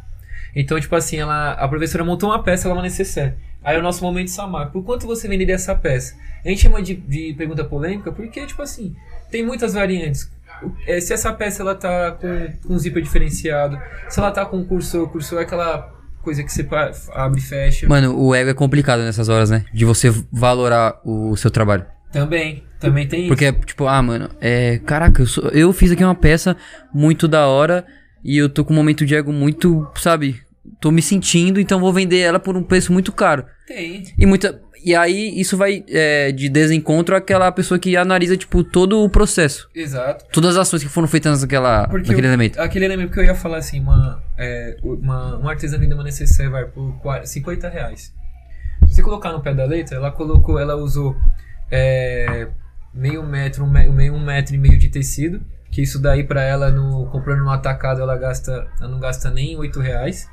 Então, 0.54 0.80
tipo 0.80 0.94
assim, 0.96 1.18
ela, 1.18 1.52
a 1.52 1.68
professora 1.68 2.04
montou 2.04 2.30
uma 2.30 2.42
peça, 2.42 2.66
ela 2.66 2.74
é 2.74 2.76
uma 2.78 2.82
necessaire. 2.82 3.34
Aí 3.62 3.76
é 3.76 3.78
o 3.78 3.82
nosso 3.82 4.02
momento 4.02 4.30
Samap. 4.30 4.72
Por 4.72 4.84
quanto 4.84 5.06
você 5.06 5.28
venderia 5.28 5.54
essa 5.54 5.74
peça? 5.74 6.16
A 6.44 6.48
gente 6.48 6.62
chama 6.62 6.82
de, 6.82 6.94
de 6.94 7.34
pergunta 7.34 7.64
polêmica 7.64 8.10
porque, 8.10 8.44
tipo 8.46 8.62
assim, 8.62 8.96
tem 9.30 9.44
muitas 9.44 9.74
variantes. 9.74 10.30
O- 10.62 10.72
é, 10.86 11.00
se 11.00 11.12
essa 11.12 11.32
peça 11.32 11.62
ela 11.62 11.74
tá 11.74 12.12
com, 12.12 12.52
com 12.66 12.74
um 12.74 12.78
zíper 12.78 13.02
diferenciado, 13.02 13.78
se 14.08 14.18
ela 14.18 14.30
tá 14.30 14.44
com 14.44 14.64
cursor, 14.64 15.08
cursor 15.08 15.38
é 15.38 15.42
aquela 15.42 15.92
coisa 16.22 16.42
que 16.42 16.50
você 16.52 16.66
abre 17.14 17.38
e 17.40 17.42
fecha. 17.42 17.88
Mano, 17.88 18.18
o 18.20 18.34
ego 18.34 18.50
é 18.50 18.54
complicado 18.54 19.00
nessas 19.00 19.28
horas, 19.28 19.50
né? 19.50 19.64
De 19.72 19.84
você 19.84 20.10
valorar 20.32 21.00
o 21.04 21.36
seu 21.36 21.50
trabalho. 21.50 21.86
Também, 22.12 22.64
também 22.80 23.06
tem 23.06 23.20
isso. 23.20 23.28
Porque, 23.28 23.52
tipo, 23.64 23.86
ah, 23.86 24.02
mano, 24.02 24.30
é. 24.40 24.78
Caraca, 24.78 25.22
eu, 25.22 25.26
sou- 25.26 25.48
eu 25.50 25.72
fiz 25.72 25.92
aqui 25.92 26.02
uma 26.02 26.14
peça 26.14 26.56
muito 26.92 27.28
da 27.28 27.46
hora 27.46 27.86
e 28.24 28.36
eu 28.36 28.48
tô 28.48 28.64
com 28.64 28.72
um 28.72 28.76
momento 28.76 29.06
de 29.06 29.14
ego 29.14 29.32
muito, 29.32 29.86
sabe? 29.94 30.40
Tô 30.80 30.90
me 30.90 31.02
sentindo, 31.02 31.58
então 31.60 31.80
vou 31.80 31.92
vender 31.92 32.18
ela 32.20 32.38
por 32.38 32.56
um 32.56 32.62
preço 32.62 32.92
muito 32.92 33.12
caro. 33.12 33.44
Tem. 33.66 34.02
E 34.18 34.26
muita. 34.26 34.60
E 34.84 34.94
aí, 34.94 35.38
isso 35.40 35.56
vai 35.56 35.84
é, 35.88 36.30
de 36.30 36.48
desencontro 36.48 37.16
àquela 37.16 37.50
pessoa 37.50 37.80
que 37.80 37.96
analisa, 37.96 38.36
tipo, 38.36 38.62
todo 38.62 39.02
o 39.02 39.10
processo. 39.10 39.68
Exato. 39.74 40.24
Todas 40.32 40.50
as 40.56 40.68
ações 40.68 40.84
que 40.84 40.88
foram 40.88 41.08
feitas 41.08 41.42
naquela, 41.42 41.88
Porque 41.88 42.08
naquele 42.10 42.28
o- 42.28 42.30
elemento. 42.30 42.60
Aquele 42.60 42.84
elemento 42.84 43.12
que 43.12 43.18
eu 43.18 43.24
ia 43.24 43.34
falar 43.34 43.56
assim, 43.58 43.80
uma, 43.80 44.22
é, 44.38 44.76
uma, 44.82 45.36
uma 45.36 45.50
artesã 45.50 45.76
vende 45.78 45.94
uma 45.94 46.04
necessaire 46.04 46.50
vai 46.50 46.64
por 46.64 46.96
40, 47.00 47.26
50 47.26 47.68
reais. 47.68 48.12
Se 48.86 48.94
você 48.94 49.02
colocar 49.02 49.32
no 49.32 49.40
pé 49.42 49.52
da 49.52 49.64
letra, 49.64 49.96
ela 49.96 50.12
colocou, 50.12 50.60
ela 50.60 50.76
usou 50.76 51.16
é, 51.70 52.48
meio 52.94 53.22
metro, 53.24 53.64
um, 53.64 53.70
me- 53.70 53.88
meio 53.90 54.14
um 54.14 54.24
metro 54.24 54.54
e 54.54 54.58
meio 54.58 54.78
de 54.78 54.88
tecido, 54.88 55.42
que 55.70 55.82
isso 55.82 56.00
daí 56.00 56.24
pra 56.24 56.42
ela 56.42 56.70
no 56.70 57.06
comprando 57.10 57.40
no 57.42 57.50
atacado 57.50 58.00
ela 58.00 58.16
gasta, 58.16 58.66
ela 58.80 58.88
não 58.88 59.00
gasta 59.00 59.28
nem 59.28 59.56
8 59.56 59.80
reais. 59.80 60.28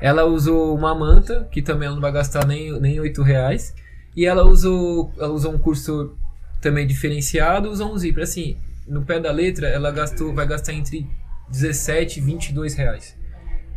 Ela 0.00 0.24
usou 0.24 0.76
uma 0.76 0.94
manta, 0.94 1.48
que 1.50 1.60
também 1.60 1.86
ela 1.86 1.94
não 1.94 2.02
vai 2.02 2.12
gastar 2.12 2.46
nem, 2.46 2.78
nem 2.80 3.00
8 3.00 3.22
reais. 3.22 3.74
E 4.16 4.26
ela 4.26 4.44
usou, 4.44 5.12
ela 5.18 5.32
usou 5.32 5.52
um 5.52 5.58
curso 5.58 6.16
também 6.60 6.86
diferenciado, 6.86 7.70
usou 7.70 7.92
um 7.92 7.98
zíper. 7.98 8.22
Assim, 8.22 8.58
no 8.86 9.04
pé 9.04 9.20
da 9.20 9.30
letra, 9.30 9.68
ela 9.68 9.90
gastou, 9.90 10.34
vai 10.34 10.46
gastar 10.46 10.72
entre 10.72 11.06
17 11.50 12.18
e 12.18 12.22
22 12.22 12.74
reais. 12.74 13.16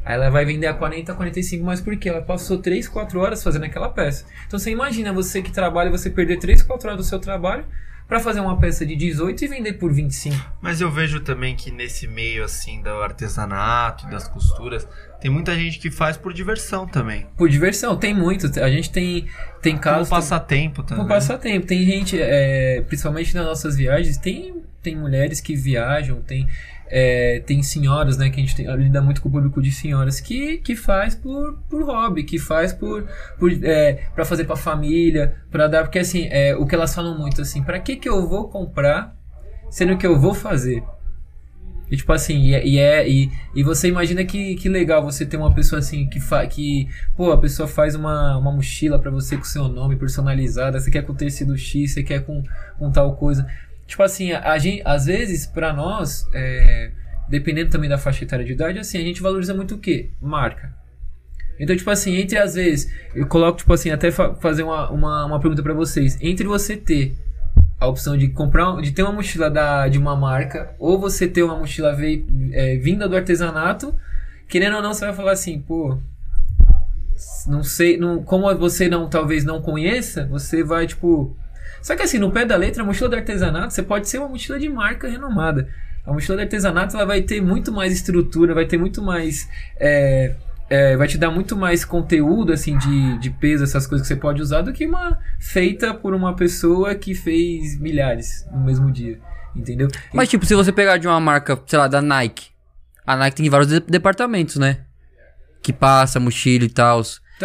Aí 0.03 0.15
ela 0.15 0.29
vai 0.29 0.45
vender 0.45 0.67
a 0.67 0.73
40, 0.73 1.13
45, 1.13 1.63
mas 1.63 1.79
por 1.79 1.95
quê? 1.95 2.09
Ela 2.09 2.21
passou 2.21 2.57
3, 2.57 2.87
4 2.87 3.19
horas 3.19 3.43
fazendo 3.43 3.65
aquela 3.65 3.89
peça. 3.89 4.25
Então 4.47 4.57
você 4.57 4.71
imagina 4.71 5.13
você 5.13 5.41
que 5.41 5.51
trabalha, 5.51 5.91
você 5.91 6.09
perder 6.09 6.37
3, 6.37 6.63
4 6.63 6.87
horas 6.87 6.97
do 6.97 7.07
seu 7.07 7.19
trabalho 7.19 7.65
pra 8.11 8.19
fazer 8.19 8.41
uma 8.41 8.59
peça 8.59 8.85
de 8.85 8.93
18 8.93 9.45
e 9.45 9.47
vender 9.47 9.73
por 9.75 9.89
25. 9.89 10.35
Mas 10.59 10.81
eu 10.81 10.91
vejo 10.91 11.21
também 11.21 11.55
que 11.55 11.71
nesse 11.71 12.05
meio 12.07 12.43
assim 12.43 12.81
do 12.81 12.89
artesanato, 12.89 14.05
das 14.09 14.27
costuras, 14.27 14.85
tem 15.21 15.31
muita 15.31 15.55
gente 15.55 15.79
que 15.79 15.89
faz 15.89 16.17
por 16.17 16.33
diversão 16.33 16.85
também. 16.85 17.25
Por 17.37 17.47
diversão, 17.47 17.95
tem 17.95 18.13
muito. 18.13 18.47
A 18.59 18.69
gente 18.69 18.91
tem, 18.91 19.27
tem 19.61 19.71
Como 19.77 19.81
casos. 19.83 20.09
passatempo 20.09 20.83
também. 20.83 21.05
Por 21.05 21.07
passatempo. 21.07 21.65
Tem 21.65 21.85
gente, 21.85 22.19
é, 22.19 22.81
principalmente 22.85 23.33
nas 23.33 23.45
nossas 23.45 23.77
viagens, 23.77 24.17
tem, 24.17 24.61
tem 24.83 24.93
mulheres 24.93 25.39
que 25.39 25.55
viajam, 25.55 26.21
tem, 26.21 26.49
é, 26.91 27.39
tem 27.45 27.63
senhoras, 27.63 28.17
né? 28.17 28.29
Que 28.29 28.39
a 28.39 28.43
gente 28.43 28.55
tem- 28.55 28.67
lida 28.75 29.01
muito 29.01 29.21
com 29.21 29.29
o 29.29 29.31
público 29.31 29.61
de 29.61 29.71
senhoras 29.71 30.19
que, 30.19 30.57
que 30.57 30.75
faz 30.75 31.15
por, 31.15 31.57
por 31.69 31.83
hobby, 31.83 32.23
que 32.23 32.37
faz 32.37 32.73
por, 32.73 33.07
por 33.39 33.51
é, 33.63 33.93
para 34.13 34.25
fazer 34.25 34.43
pra 34.43 34.55
família, 34.55 35.35
pra 35.49 35.67
dar. 35.67 35.83
Porque 35.83 35.99
assim, 35.99 36.27
é, 36.29 36.55
o 36.55 36.65
que 36.65 36.75
elas 36.75 36.93
falam 36.93 37.17
muito 37.17 37.41
assim, 37.41 37.63
pra 37.63 37.79
que, 37.79 37.95
que 37.95 38.09
eu 38.09 38.27
vou 38.27 38.49
comprar 38.49 39.15
sendo 39.69 39.97
que 39.97 40.05
eu 40.05 40.19
vou 40.19 40.33
fazer? 40.33 40.83
E 41.89 41.97
tipo 41.97 42.13
assim, 42.13 42.37
e, 42.45 42.53
é- 42.55 42.65
e 42.65 42.77
é. 42.79 43.09
E, 43.09 43.29
e 43.53 43.63
você 43.63 43.89
imagina 43.89 44.23
que, 44.23 44.55
que 44.55 44.69
legal 44.69 45.03
você 45.03 45.25
ter 45.25 45.35
uma 45.35 45.53
pessoa 45.53 45.79
assim 45.79 46.07
que 46.07 46.21
fa, 46.21 46.45
que. 46.47 46.87
Pô, 47.17 47.31
a 47.33 47.37
pessoa 47.37 47.67
faz 47.67 47.95
uma, 47.95 48.37
uma 48.37 48.51
mochila 48.51 48.97
pra 48.97 49.11
você 49.11 49.35
com 49.35 49.43
seu 49.43 49.67
nome 49.67 49.97
personalizada, 49.97 50.79
você 50.79 50.89
quer 50.89 51.01
com 51.05 51.13
tecido 51.13 51.57
X, 51.57 51.93
você 51.93 52.01
quer 52.01 52.23
com, 52.25 52.41
com 52.79 52.89
tal 52.91 53.15
coisa. 53.17 53.45
Tipo 53.91 54.03
assim, 54.03 54.31
a, 54.31 54.53
a 54.53 54.57
gente, 54.57 54.81
às 54.85 55.05
vezes, 55.05 55.45
pra 55.45 55.73
nós, 55.73 56.25
é, 56.33 56.91
dependendo 57.29 57.69
também 57.69 57.89
da 57.89 57.97
faixa 57.97 58.23
etária 58.23 58.45
de 58.45 58.53
idade, 58.53 58.79
assim, 58.79 58.97
a 58.97 59.01
gente 59.01 59.21
valoriza 59.21 59.53
muito 59.53 59.75
o 59.75 59.77
quê? 59.77 60.11
Marca. 60.21 60.73
Então, 61.59 61.75
tipo 61.75 61.89
assim, 61.89 62.15
entre 62.15 62.37
às 62.37 62.55
vezes, 62.55 62.89
eu 63.13 63.27
coloco, 63.27 63.57
tipo 63.57 63.73
assim, 63.73 63.89
até 63.89 64.09
fa- 64.09 64.33
fazer 64.35 64.63
uma, 64.63 64.89
uma, 64.89 65.25
uma 65.25 65.39
pergunta 65.41 65.61
pra 65.61 65.73
vocês. 65.73 66.17
Entre 66.21 66.47
você 66.47 66.77
ter 66.77 67.17
a 67.77 67.85
opção 67.85 68.15
de 68.15 68.29
comprar, 68.29 68.81
de 68.81 68.93
ter 68.93 69.03
uma 69.03 69.11
mochila 69.11 69.49
da, 69.51 69.89
de 69.89 69.97
uma 69.97 70.15
marca, 70.15 70.73
ou 70.79 70.97
você 70.97 71.27
ter 71.27 71.43
uma 71.43 71.57
mochila 71.57 71.93
vei- 71.93 72.25
é, 72.53 72.77
vinda 72.77 73.09
do 73.09 73.15
artesanato, 73.17 73.93
querendo 74.47 74.77
ou 74.77 74.81
não, 74.81 74.93
você 74.93 75.03
vai 75.05 75.13
falar 75.13 75.33
assim, 75.33 75.59
pô, 75.59 75.97
não 77.45 77.61
sei, 77.61 77.97
não, 77.97 78.23
como 78.23 78.55
você 78.55 78.87
não 78.87 79.09
talvez 79.09 79.43
não 79.43 79.61
conheça, 79.61 80.25
você 80.27 80.63
vai 80.63 80.87
tipo. 80.87 81.35
Só 81.81 81.95
que 81.95 82.03
assim, 82.03 82.19
no 82.19 82.31
pé 82.31 82.45
da 82.45 82.55
letra, 82.55 82.83
a 82.83 82.85
mochila 82.85 83.09
do 83.09 83.15
artesanato, 83.15 83.73
você 83.73 83.81
pode 83.83 84.07
ser 84.07 84.19
uma 84.19 84.27
mochila 84.29 84.59
de 84.59 84.69
marca 84.69 85.07
renomada. 85.09 85.67
A 86.05 86.11
mochila 86.13 86.37
do 86.37 86.41
artesanato 86.41 86.95
ela 86.95 87.05
vai 87.05 87.21
ter 87.21 87.41
muito 87.41 87.71
mais 87.71 87.93
estrutura, 87.93 88.53
vai 88.53 88.65
ter 88.65 88.77
muito 88.77 89.01
mais. 89.01 89.47
é, 89.79 90.35
é, 90.69 90.95
vai 90.95 91.05
te 91.07 91.17
dar 91.17 91.29
muito 91.29 91.55
mais 91.57 91.83
conteúdo 91.83 92.53
assim 92.53 92.77
de, 92.77 93.17
de 93.19 93.29
peso, 93.29 93.63
essas 93.63 93.85
coisas 93.85 94.07
que 94.07 94.13
você 94.13 94.19
pode 94.19 94.41
usar, 94.41 94.61
do 94.61 94.71
que 94.71 94.85
uma 94.85 95.17
feita 95.37 95.93
por 95.93 96.13
uma 96.13 96.33
pessoa 96.35 96.95
que 96.95 97.13
fez 97.13 97.77
milhares 97.77 98.47
no 98.51 98.61
mesmo 98.63 98.89
dia. 98.89 99.19
Entendeu? 99.53 99.89
Mas, 100.13 100.29
tipo, 100.29 100.45
se 100.45 100.55
você 100.55 100.71
pegar 100.71 100.95
de 100.97 101.07
uma 101.09 101.19
marca, 101.19 101.59
sei 101.67 101.77
lá, 101.77 101.87
da 101.89 102.01
Nike. 102.01 102.47
A 103.05 103.17
Nike 103.17 103.35
tem 103.35 103.49
vários 103.49 103.69
de- 103.69 103.81
departamentos, 103.81 104.55
né? 104.55 104.77
Que 105.61 105.73
passa, 105.73 106.19
mochila 106.21 106.63
e 106.63 106.69
tal. 106.69 107.01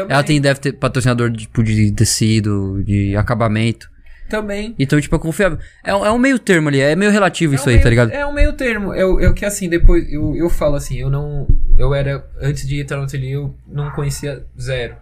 Ela 0.08 0.22
tem, 0.22 0.40
deve 0.40 0.60
ter 0.60 0.72
patrocinador 0.74 1.32
tipo, 1.32 1.64
de 1.64 1.90
tecido, 1.92 2.80
de 2.84 3.16
acabamento. 3.16 3.90
Também. 4.28 4.74
Então, 4.78 5.00
tipo, 5.00 5.14
é 5.14 5.18
confiável. 5.18 5.58
É, 5.84 5.94
um- 5.94 6.04
é 6.06 6.10
um 6.10 6.18
meio 6.18 6.38
termo 6.38 6.68
ali, 6.68 6.80
é 6.80 6.96
meio 6.96 7.10
relativo 7.10 7.54
isso 7.54 7.64
É 7.64 7.66
um 7.66 7.70
aí, 7.70 7.74
meio- 7.76 7.84
tá 7.84 7.90
ligado? 7.90 8.10
É 8.10 8.26
um 8.26 8.32
meio 8.32 8.52
termo. 8.54 8.92
Eu, 8.94 9.20
eu 9.20 9.32
que 9.34 9.44
assim, 9.44 9.68
depois 9.68 10.10
eu, 10.12 10.34
eu 10.36 10.48
falo 10.50 10.74
assim, 10.76 10.96
eu 10.98 11.08
não. 11.10 11.46
Eu 11.78 11.94
era. 11.94 12.26
Antes 12.40 12.66
de 12.66 12.80
entrar 12.80 12.96
no 12.98 13.04
ateliê, 13.04 13.36
eu 13.36 13.54
não 13.66 13.90
conhecia 13.90 14.44
zero. 14.60 14.96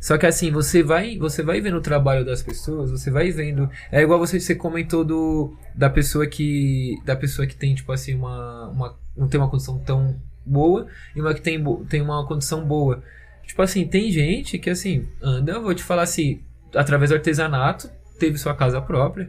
Só 0.00 0.16
que 0.16 0.24
assim, 0.26 0.50
você 0.50 0.82
vai, 0.82 1.18
você 1.18 1.42
vai 1.42 1.60
vendo 1.60 1.76
o 1.76 1.80
trabalho 1.82 2.24
das 2.24 2.42
pessoas, 2.42 2.90
você 2.90 3.10
vai 3.10 3.30
vendo. 3.30 3.68
É 3.92 4.00
igual 4.02 4.18
você, 4.18 4.40
você 4.40 4.54
comentou 4.54 5.04
do. 5.04 5.54
Da 5.74 5.90
pessoa 5.90 6.26
que. 6.26 6.96
Da 7.04 7.14
pessoa 7.16 7.46
que 7.46 7.54
tem, 7.56 7.74
tipo 7.74 7.92
assim, 7.92 8.14
uma. 8.14 8.68
uma 8.68 8.96
não 9.16 9.28
tem 9.28 9.38
uma 9.40 9.48
condição 9.50 9.78
tão 9.78 10.16
boa 10.46 10.86
e 11.14 11.20
uma 11.20 11.34
que 11.34 11.40
tem, 11.42 11.62
tem 11.88 12.00
uma 12.00 12.26
condição 12.26 12.64
boa. 12.64 13.02
Tipo 13.46 13.60
assim, 13.62 13.86
tem 13.86 14.10
gente 14.10 14.58
que 14.58 14.70
assim, 14.70 15.06
anda, 15.20 15.52
eu 15.52 15.62
vou 15.62 15.74
te 15.74 15.82
falar 15.82 16.02
assim, 16.02 16.40
através 16.74 17.10
do 17.10 17.14
artesanato, 17.16 17.90
teve 18.20 18.38
sua 18.38 18.54
casa 18.54 18.80
própria. 18.80 19.28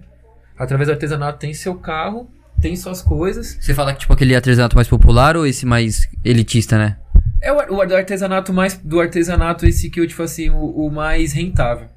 Através 0.55 0.87
do 0.87 0.91
artesanato 0.91 1.39
tem 1.39 1.53
seu 1.53 1.75
carro 1.75 2.29
tem 2.61 2.75
suas 2.75 3.01
coisas. 3.01 3.57
Você 3.59 3.73
fala 3.73 3.91
que 3.91 4.01
tipo 4.01 4.13
aquele 4.13 4.35
artesanato 4.35 4.75
mais 4.75 4.87
popular 4.87 5.35
ou 5.35 5.45
esse 5.45 5.65
mais 5.65 6.07
elitista, 6.23 6.77
né? 6.77 6.97
É 7.41 7.51
o, 7.51 7.55
o 7.55 7.81
artesanato 7.81 8.53
mais. 8.53 8.77
Do 8.77 9.01
artesanato, 9.01 9.65
esse 9.65 9.89
que 9.89 9.99
eu, 9.99 10.07
tipo 10.07 10.21
assim, 10.21 10.51
o, 10.51 10.85
o 10.85 10.91
mais 10.91 11.33
rentável. 11.33 11.87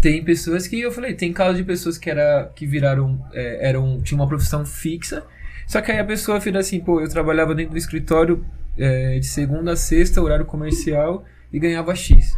Tem 0.00 0.22
pessoas 0.24 0.66
que, 0.66 0.80
eu 0.80 0.90
falei, 0.90 1.14
tem 1.14 1.32
casos 1.32 1.56
de 1.56 1.62
pessoas 1.62 1.96
que, 1.96 2.10
era, 2.10 2.50
que 2.56 2.66
viraram. 2.66 3.24
é, 3.32 3.68
eram, 3.68 4.02
tinham 4.02 4.20
uma 4.20 4.26
profissão 4.26 4.66
fixa. 4.66 5.22
Só 5.68 5.80
que 5.80 5.92
aí 5.92 6.00
a 6.00 6.04
pessoa 6.04 6.40
vira 6.40 6.58
assim, 6.58 6.80
pô, 6.80 7.00
eu 7.00 7.08
trabalhava 7.08 7.54
dentro 7.54 7.72
do 7.72 7.78
escritório 7.78 8.44
é, 8.76 9.20
de 9.20 9.26
segunda 9.26 9.72
a 9.72 9.76
sexta, 9.76 10.20
horário 10.20 10.44
comercial, 10.44 11.24
e 11.52 11.60
ganhava 11.60 11.94
X. 11.94 12.34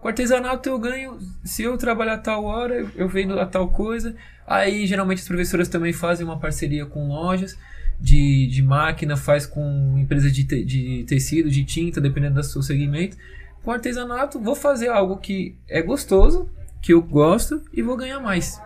Com 0.00 0.08
artesanato 0.08 0.68
eu 0.68 0.78
ganho, 0.78 1.18
se 1.44 1.62
eu 1.62 1.76
trabalhar 1.76 2.18
tal 2.18 2.44
hora, 2.44 2.86
eu 2.94 3.08
vendo 3.08 3.38
a 3.38 3.44
tal 3.46 3.68
coisa. 3.68 4.14
Aí 4.46 4.86
geralmente 4.86 5.18
as 5.20 5.28
professoras 5.28 5.68
também 5.68 5.92
fazem 5.92 6.24
uma 6.24 6.38
parceria 6.38 6.86
com 6.86 7.08
lojas 7.08 7.58
de, 8.00 8.46
de 8.46 8.62
máquina, 8.62 9.16
faz 9.16 9.44
com 9.44 9.96
empresa 9.98 10.30
de, 10.30 10.44
te- 10.44 10.64
de 10.64 11.04
tecido, 11.06 11.50
de 11.50 11.64
tinta, 11.64 12.00
dependendo 12.00 12.36
do 12.36 12.42
seu 12.44 12.62
segmento. 12.62 13.16
Com 13.64 13.72
artesanato, 13.72 14.38
vou 14.40 14.54
fazer 14.54 14.88
algo 14.88 15.16
que 15.18 15.56
é 15.68 15.82
gostoso, 15.82 16.48
que 16.80 16.92
eu 16.92 17.02
gosto 17.02 17.60
e 17.72 17.82
vou 17.82 17.96
ganhar 17.96 18.20
mais. 18.20 18.60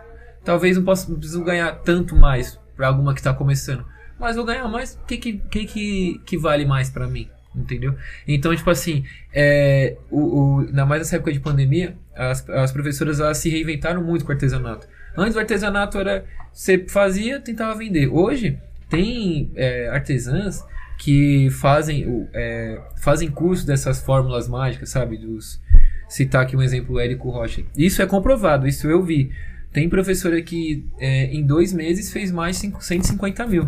Talvez 0.45 0.77
não 0.77 0.83
possa 0.83 1.09
não 1.11 1.17
preciso 1.17 1.43
ganhar 1.43 1.71
tanto 1.79 2.15
mais 2.15 2.59
para 2.75 2.87
alguma 2.87 3.13
que 3.13 3.19
está 3.19 3.33
começando, 3.33 3.83
mas 4.19 4.35
vou 4.35 4.45
ganhar 4.45 4.67
mais. 4.67 4.95
O 5.01 5.05
que 5.07 5.17
que, 5.17 5.33
que, 5.49 5.65
que, 5.65 6.21
que 6.25 6.37
vale 6.37 6.63
mais 6.65 6.89
para 6.91 7.07
mim? 7.07 7.27
Entendeu? 7.55 7.95
Então, 8.27 8.55
tipo 8.55 8.69
assim, 8.69 9.03
é, 9.31 9.95
o, 10.09 10.19
o, 10.19 10.59
ainda 10.61 10.85
mais 10.85 11.01
nessa 11.01 11.17
época 11.17 11.31
de 11.31 11.39
pandemia, 11.39 11.95
as, 12.15 12.47
as 12.49 12.71
professoras 12.71 13.19
elas 13.19 13.37
se 13.37 13.49
reinventaram 13.49 14.03
muito 14.03 14.25
com 14.25 14.31
o 14.31 14.33
artesanato. 14.33 14.87
Antes 15.15 15.35
o 15.35 15.39
artesanato 15.39 15.97
era 15.99 16.25
você 16.51 16.85
fazia, 16.87 17.39
tentava 17.39 17.77
vender. 17.77 18.07
Hoje 18.07 18.57
tem 18.89 19.51
é, 19.55 19.87
artesãs 19.89 20.63
que 20.97 21.49
fazem 21.51 22.27
é, 22.33 22.79
fazem 23.01 23.29
curso 23.29 23.65
dessas 23.67 24.01
fórmulas 24.01 24.47
mágicas, 24.47 24.89
sabe? 24.89 25.17
Dos 25.17 25.61
citar 26.07 26.43
aqui 26.43 26.55
um 26.55 26.61
exemplo, 26.61 26.95
o 26.95 26.99
Érico 26.99 27.29
Rocha. 27.29 27.63
Isso 27.77 28.01
é 28.01 28.05
comprovado, 28.05 28.67
isso 28.67 28.87
eu 28.87 29.03
vi. 29.03 29.31
Tem 29.71 29.89
professora 29.89 30.39
que 30.41 30.85
é, 30.99 31.25
em 31.25 31.43
dois 31.43 31.73
meses 31.73 32.11
fez 32.11 32.31
mais 32.31 32.55
de 32.55 32.61
cinco- 32.61 32.83
150 32.83 33.45
mil. 33.47 33.67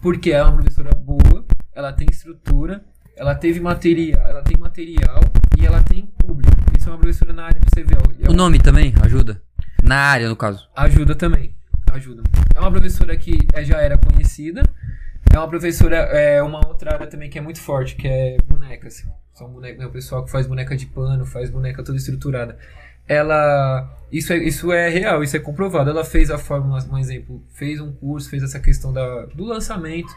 Porque 0.00 0.32
é 0.32 0.42
uma 0.42 0.54
professora 0.54 0.90
boa, 0.96 1.31
ela 1.74 1.92
tem 1.92 2.06
estrutura, 2.10 2.82
ela 3.16 3.34
teve 3.34 3.60
material, 3.60 4.26
ela 4.28 4.42
tem 4.42 4.56
material 4.56 5.20
e 5.58 5.66
ela 5.66 5.82
tem 5.82 6.06
público. 6.18 6.56
Isso 6.76 6.88
é 6.88 6.92
uma 6.92 6.98
professora 6.98 7.32
na 7.32 7.44
área 7.44 7.60
ver. 7.76 7.96
ó. 7.98 8.26
É 8.26 8.30
O 8.30 8.34
nome 8.34 8.58
também 8.58 8.94
ajuda? 9.02 9.42
Na 9.82 9.96
área, 9.96 10.28
no 10.28 10.36
caso. 10.36 10.68
Ajuda 10.76 11.14
também. 11.14 11.54
Ajuda. 11.92 12.22
É 12.54 12.60
uma 12.60 12.70
professora 12.70 13.16
que 13.16 13.36
é- 13.52 13.64
já 13.64 13.78
era 13.80 13.98
conhecida. 13.98 14.62
É 15.32 15.38
uma 15.38 15.48
professora, 15.48 15.96
é 15.96 16.42
uma 16.42 16.66
outra 16.66 16.94
área 16.94 17.06
também 17.06 17.28
que 17.30 17.38
é 17.38 17.40
muito 17.42 17.60
forte, 17.60 17.96
que 17.96 18.06
é 18.06 18.36
bonecas. 18.46 19.06
São 19.34 19.48
bonecas, 19.48 19.80
é 19.82 19.86
o 19.86 19.90
pessoal 19.90 20.24
que 20.24 20.30
faz 20.30 20.46
boneca 20.46 20.76
de 20.76 20.86
pano, 20.86 21.24
faz 21.24 21.50
boneca 21.50 21.82
toda 21.82 21.96
estruturada. 21.98 22.56
Ela. 23.08 23.90
Isso 24.10 24.32
é, 24.32 24.36
isso 24.38 24.72
é 24.72 24.88
real, 24.88 25.22
isso 25.22 25.36
é 25.36 25.40
comprovado. 25.40 25.90
Ela 25.90 26.04
fez 26.04 26.30
a 26.30 26.38
fórmula, 26.38 26.78
um 26.90 26.98
exemplo, 26.98 27.42
fez 27.54 27.80
um 27.80 27.92
curso, 27.92 28.28
fez 28.30 28.42
essa 28.42 28.60
questão 28.60 28.92
da, 28.92 29.26
do 29.26 29.44
lançamento 29.44 30.14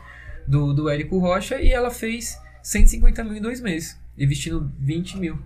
do, 0.47 0.73
do 0.73 0.89
Érico 0.89 1.17
Rocha 1.17 1.61
e 1.61 1.71
ela 1.71 1.91
fez 1.91 2.37
150 2.63 3.23
mil 3.23 3.35
em 3.35 3.41
dois 3.41 3.61
meses, 3.61 3.97
investindo 4.17 4.71
20 4.79 5.17
mil. 5.17 5.39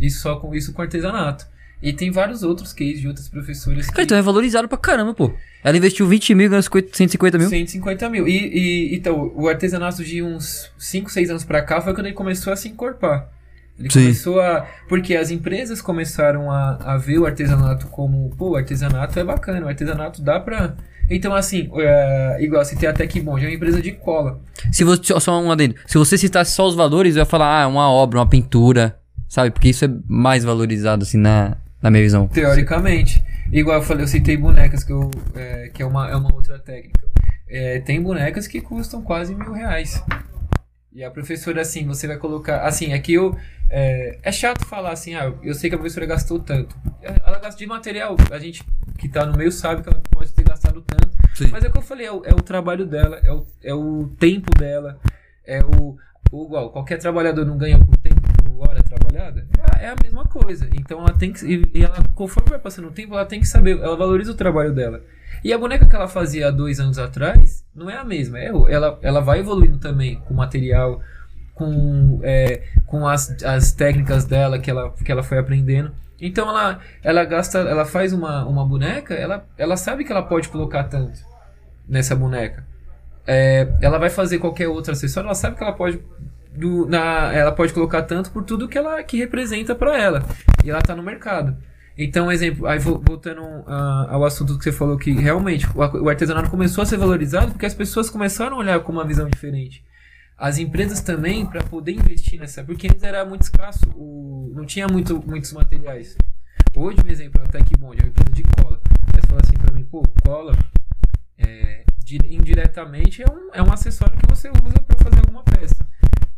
Isso 0.00 0.20
só 0.20 0.36
com 0.36 0.54
isso 0.54 0.72
com 0.72 0.82
artesanato. 0.82 1.46
E 1.82 1.92
tem 1.92 2.10
vários 2.10 2.42
outros 2.42 2.72
cases 2.72 3.00
de 3.00 3.08
outras 3.08 3.28
professoras 3.28 3.90
Cara, 3.90 4.04
então 4.04 4.16
é 4.16 4.22
valorizado 4.22 4.66
pra 4.66 4.78
caramba, 4.78 5.12
pô. 5.12 5.34
Ela 5.62 5.76
investiu 5.76 6.06
20 6.06 6.34
mil 6.34 6.46
e 6.46 6.48
ganhou 6.48 6.62
50 6.62 6.96
150 6.96 7.38
mil. 7.38 7.48
150 7.48 8.08
mil. 8.08 8.26
E, 8.26 8.32
e 8.32 8.96
então, 8.96 9.32
o 9.34 9.48
artesanato 9.48 10.02
de 10.02 10.22
uns 10.22 10.70
5, 10.78 11.10
6 11.10 11.30
anos 11.30 11.44
pra 11.44 11.60
cá 11.60 11.82
foi 11.82 11.92
quando 11.92 12.06
ele 12.06 12.14
começou 12.14 12.52
a 12.52 12.56
se 12.56 12.68
encorpar. 12.68 13.28
Ele 13.78 13.90
Sim. 13.90 14.02
começou 14.02 14.40
a. 14.40 14.66
Porque 14.88 15.16
as 15.16 15.30
empresas 15.30 15.82
começaram 15.82 16.50
a, 16.50 16.78
a 16.94 16.96
ver 16.96 17.18
o 17.18 17.26
artesanato 17.26 17.86
como, 17.88 18.30
pô, 18.36 18.50
o 18.50 18.56
artesanato 18.56 19.18
é 19.18 19.24
bacana, 19.24 19.66
o 19.66 19.68
artesanato 19.68 20.22
dá 20.22 20.38
pra. 20.38 20.74
Então, 21.10 21.34
assim, 21.34 21.68
é, 21.76 22.38
igual 22.40 22.64
citei 22.64 22.88
até 22.88 23.06
que 23.06 23.20
bom, 23.20 23.38
já 23.38 23.44
é 23.46 23.50
uma 23.50 23.54
empresa 23.56 23.82
de 23.82 23.92
cola. 23.92 24.40
Se 24.72 24.84
você, 24.84 25.18
só- 25.20 25.42
um 25.42 25.50
adendo. 25.50 25.74
Se 25.86 25.98
você 25.98 26.16
citasse 26.16 26.52
só 26.52 26.66
os 26.66 26.74
valores, 26.74 27.14
eu 27.16 27.20
ia 27.20 27.26
falar, 27.26 27.60
ah, 27.60 27.62
é 27.64 27.66
uma 27.66 27.90
obra, 27.90 28.20
uma 28.20 28.26
pintura, 28.28 28.96
sabe? 29.28 29.50
Porque 29.50 29.68
isso 29.68 29.84
é 29.84 29.90
mais 30.08 30.44
valorizado, 30.44 31.02
assim, 31.02 31.18
na, 31.18 31.56
na 31.82 31.90
minha 31.90 32.02
visão. 32.02 32.26
Teoricamente. 32.28 33.22
Igual 33.52 33.78
eu 33.78 33.82
falei, 33.82 34.04
eu 34.04 34.08
citei 34.08 34.36
bonecas, 34.36 34.82
que, 34.82 34.92
eu, 34.92 35.10
é, 35.34 35.68
que 35.74 35.82
é, 35.82 35.86
uma, 35.86 36.08
é 36.08 36.16
uma 36.16 36.32
outra 36.34 36.58
técnica. 36.58 37.00
É, 37.46 37.80
tem 37.80 38.00
bonecas 38.00 38.46
que 38.46 38.60
custam 38.62 39.02
quase 39.02 39.34
mil 39.34 39.52
reais. 39.52 40.02
E 40.94 41.02
a 41.02 41.10
professora, 41.10 41.60
assim, 41.60 41.86
você 41.86 42.06
vai 42.06 42.16
colocar. 42.16 42.60
Assim, 42.66 42.92
aqui 42.92 43.14
eu. 43.14 43.36
É, 43.68 44.18
é 44.22 44.30
chato 44.30 44.64
falar 44.66 44.92
assim, 44.92 45.14
ah, 45.14 45.32
eu 45.42 45.54
sei 45.54 45.68
que 45.68 45.74
a 45.74 45.78
professora 45.78 46.06
gastou 46.06 46.38
tanto. 46.38 46.76
Ela 47.02 47.38
gasta 47.40 47.58
de 47.58 47.66
material, 47.66 48.14
a 48.30 48.38
gente 48.38 48.62
que 48.98 49.08
tá 49.08 49.26
no 49.26 49.36
meio 49.36 49.50
sabe 49.50 49.82
que 49.82 49.88
ela 49.88 50.00
pode 50.10 50.32
ter 50.32 50.44
gastado 50.44 50.80
tanto. 50.82 51.08
Sim. 51.34 51.48
Mas 51.50 51.64
é 51.64 51.68
o 51.68 51.72
que 51.72 51.78
eu 51.78 51.82
falei, 51.82 52.06
é 52.06 52.12
o, 52.12 52.22
é 52.24 52.32
o 52.32 52.42
trabalho 52.42 52.86
dela, 52.86 53.18
é 53.24 53.32
o, 53.32 53.46
é 53.62 53.74
o 53.74 54.08
tempo 54.20 54.56
dela, 54.56 55.00
é 55.44 55.58
o, 55.64 55.96
o. 56.30 56.44
Igual, 56.44 56.70
qualquer 56.70 56.98
trabalhador 56.98 57.44
não 57.44 57.56
ganha 57.58 57.78
por 57.78 57.96
tempo, 57.96 58.20
por 58.44 58.68
hora 58.68 58.80
trabalhada. 58.82 59.48
É, 59.80 59.88
a- 59.88 59.92
é 59.92 59.94
mesma 60.00 60.24
coisa. 60.26 60.68
Então 60.78 61.00
ela 61.00 61.12
tem 61.14 61.32
que. 61.32 61.44
E 61.74 61.82
ela, 61.82 61.96
conforme 62.14 62.50
vai 62.50 62.58
passando 62.60 62.86
o 62.88 62.92
tempo, 62.92 63.14
ela 63.14 63.26
tem 63.26 63.40
que 63.40 63.46
saber, 63.48 63.78
ela 63.78 63.96
valoriza 63.96 64.30
o 64.30 64.36
trabalho 64.36 64.72
dela. 64.72 65.02
E 65.44 65.52
a 65.52 65.58
boneca 65.58 65.84
que 65.86 65.94
ela 65.94 66.08
fazia 66.08 66.48
há 66.48 66.50
dois 66.50 66.80
anos 66.80 66.98
atrás 66.98 67.64
não 67.74 67.88
é 67.90 67.96
a 67.96 68.02
mesma. 68.04 68.38
É, 68.38 68.50
o- 68.52 68.66
ela, 68.68 68.98
ela 69.02 69.20
vai 69.20 69.40
evoluindo 69.40 69.76
também 69.78 70.16
com 70.20 70.32
material, 70.34 71.00
com, 71.54 72.18
é, 72.22 72.62
com 72.86 73.06
as, 73.06 73.30
as 73.44 73.72
técnicas 73.72 74.24
dela 74.24 74.58
que 74.58 74.70
ela, 74.70 74.90
que 74.92 75.12
ela 75.12 75.22
foi 75.22 75.38
aprendendo. 75.38 75.92
Então 76.20 76.48
ela, 76.48 76.80
ela 77.02 77.24
gasta, 77.24 77.58
ela 77.58 77.84
faz 77.84 78.12
uma, 78.14 78.46
uma 78.46 78.64
boneca, 78.66 79.12
ela, 79.14 79.46
ela 79.58 79.76
sabe 79.76 80.04
que 80.04 80.10
ela 80.12 80.22
pode 80.22 80.48
colocar 80.48 80.84
tanto 80.84 81.20
nessa 81.86 82.16
boneca. 82.16 82.64
É, 83.26 83.68
ela 83.82 83.98
vai 83.98 84.08
fazer 84.10 84.38
qualquer 84.38 84.68
outro 84.68 84.92
acessório, 84.92 85.26
ela 85.26 85.34
sabe 85.34 85.56
que 85.56 85.62
ela 85.62 85.72
pode 85.72 86.00
do, 86.54 86.86
na, 86.86 87.32
ela 87.32 87.50
pode 87.52 87.72
colocar 87.72 88.02
tanto 88.02 88.30
por 88.30 88.44
tudo 88.44 88.68
que 88.68 88.78
ela 88.78 89.02
que 89.02 89.18
representa 89.18 89.74
para 89.74 90.00
ela. 90.00 90.22
E 90.64 90.70
ela 90.70 90.80
tá 90.80 90.94
no 90.94 91.02
mercado. 91.02 91.56
Então, 91.96 92.30
exemplo, 92.30 92.66
aí 92.66 92.78
vo- 92.78 93.00
voltando 93.06 93.42
ah, 93.66 94.06
ao 94.10 94.24
assunto 94.24 94.58
que 94.58 94.64
você 94.64 94.72
falou 94.72 94.96
que 94.98 95.12
realmente 95.12 95.66
o, 95.76 96.08
artesanato 96.08 96.50
começou 96.50 96.82
a 96.82 96.86
ser 96.86 96.96
valorizado 96.96 97.52
porque 97.52 97.66
as 97.66 97.74
pessoas 97.74 98.10
começaram 98.10 98.56
a 98.56 98.58
olhar 98.60 98.80
com 98.80 98.90
uma 98.92 99.04
visão 99.06 99.28
diferente. 99.28 99.84
As 100.36 100.58
empresas 100.58 101.00
também, 101.00 101.46
para 101.46 101.62
poder 101.62 101.92
investir 101.92 102.40
nessa, 102.40 102.64
porque 102.64 102.88
antes 102.88 103.02
era 103.04 103.24
muito 103.24 103.42
escasso, 103.42 103.88
o, 103.94 104.50
não 104.54 104.66
tinha 104.66 104.88
muito, 104.88 105.22
muitos 105.24 105.52
materiais. 105.52 106.16
Hoje, 106.74 106.98
um 107.04 107.08
exemplo, 107.08 107.40
até 107.44 107.60
que 107.62 107.76
bom, 107.78 107.94
de 107.94 108.02
uma 108.02 108.08
empresa 108.08 108.30
de 108.32 108.42
cola. 108.42 108.80
Aí 109.14 109.20
fala 109.28 109.40
assim 109.44 109.52
pra 109.52 109.72
mim, 109.72 109.84
pô, 109.84 110.02
cola, 110.24 110.52
é, 111.38 111.84
di- 112.04 112.18
indiretamente 112.28 113.22
é 113.22 113.26
um, 113.30 113.50
é 113.54 113.62
um 113.62 113.72
acessório 113.72 114.16
que 114.16 114.26
você 114.28 114.48
usa 114.48 114.80
para 114.84 114.96
fazer 115.04 115.20
alguma 115.20 115.44
peça. 115.44 115.86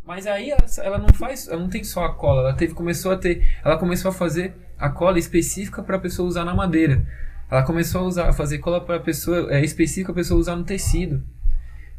Mas 0.07 0.25
aí 0.25 0.51
ela, 0.51 0.65
ela 0.83 0.97
não 0.97 1.09
faz, 1.09 1.49
ela 1.49 1.59
não 1.59 1.67
tem 1.67 1.83
só 1.83 2.05
a 2.05 2.13
cola, 2.13 2.39
ela 2.39 2.53
teve, 2.53 2.73
começou 2.73 3.11
a 3.11 3.17
ter, 3.17 3.45
ela 3.63 3.77
começou 3.77 4.09
a 4.09 4.13
fazer 4.13 4.55
a 4.79 4.89
cola 4.89 5.19
específica 5.19 5.83
para 5.83 5.97
a 5.97 5.99
pessoa 5.99 6.25
usar 6.25 6.45
na 6.45 6.55
madeira. 6.55 7.05
Ela 7.51 7.61
começou 7.63 8.01
a 8.01 8.03
usar, 8.05 8.29
a 8.29 8.33
fazer 8.33 8.59
cola 8.59 8.79
para 8.79 9.01
pessoa 9.01 9.53
é, 9.53 9.61
específica 9.61 10.13
para 10.13 10.21
a 10.21 10.23
pessoa 10.23 10.39
usar 10.39 10.55
no 10.55 10.63
tecido. 10.63 11.21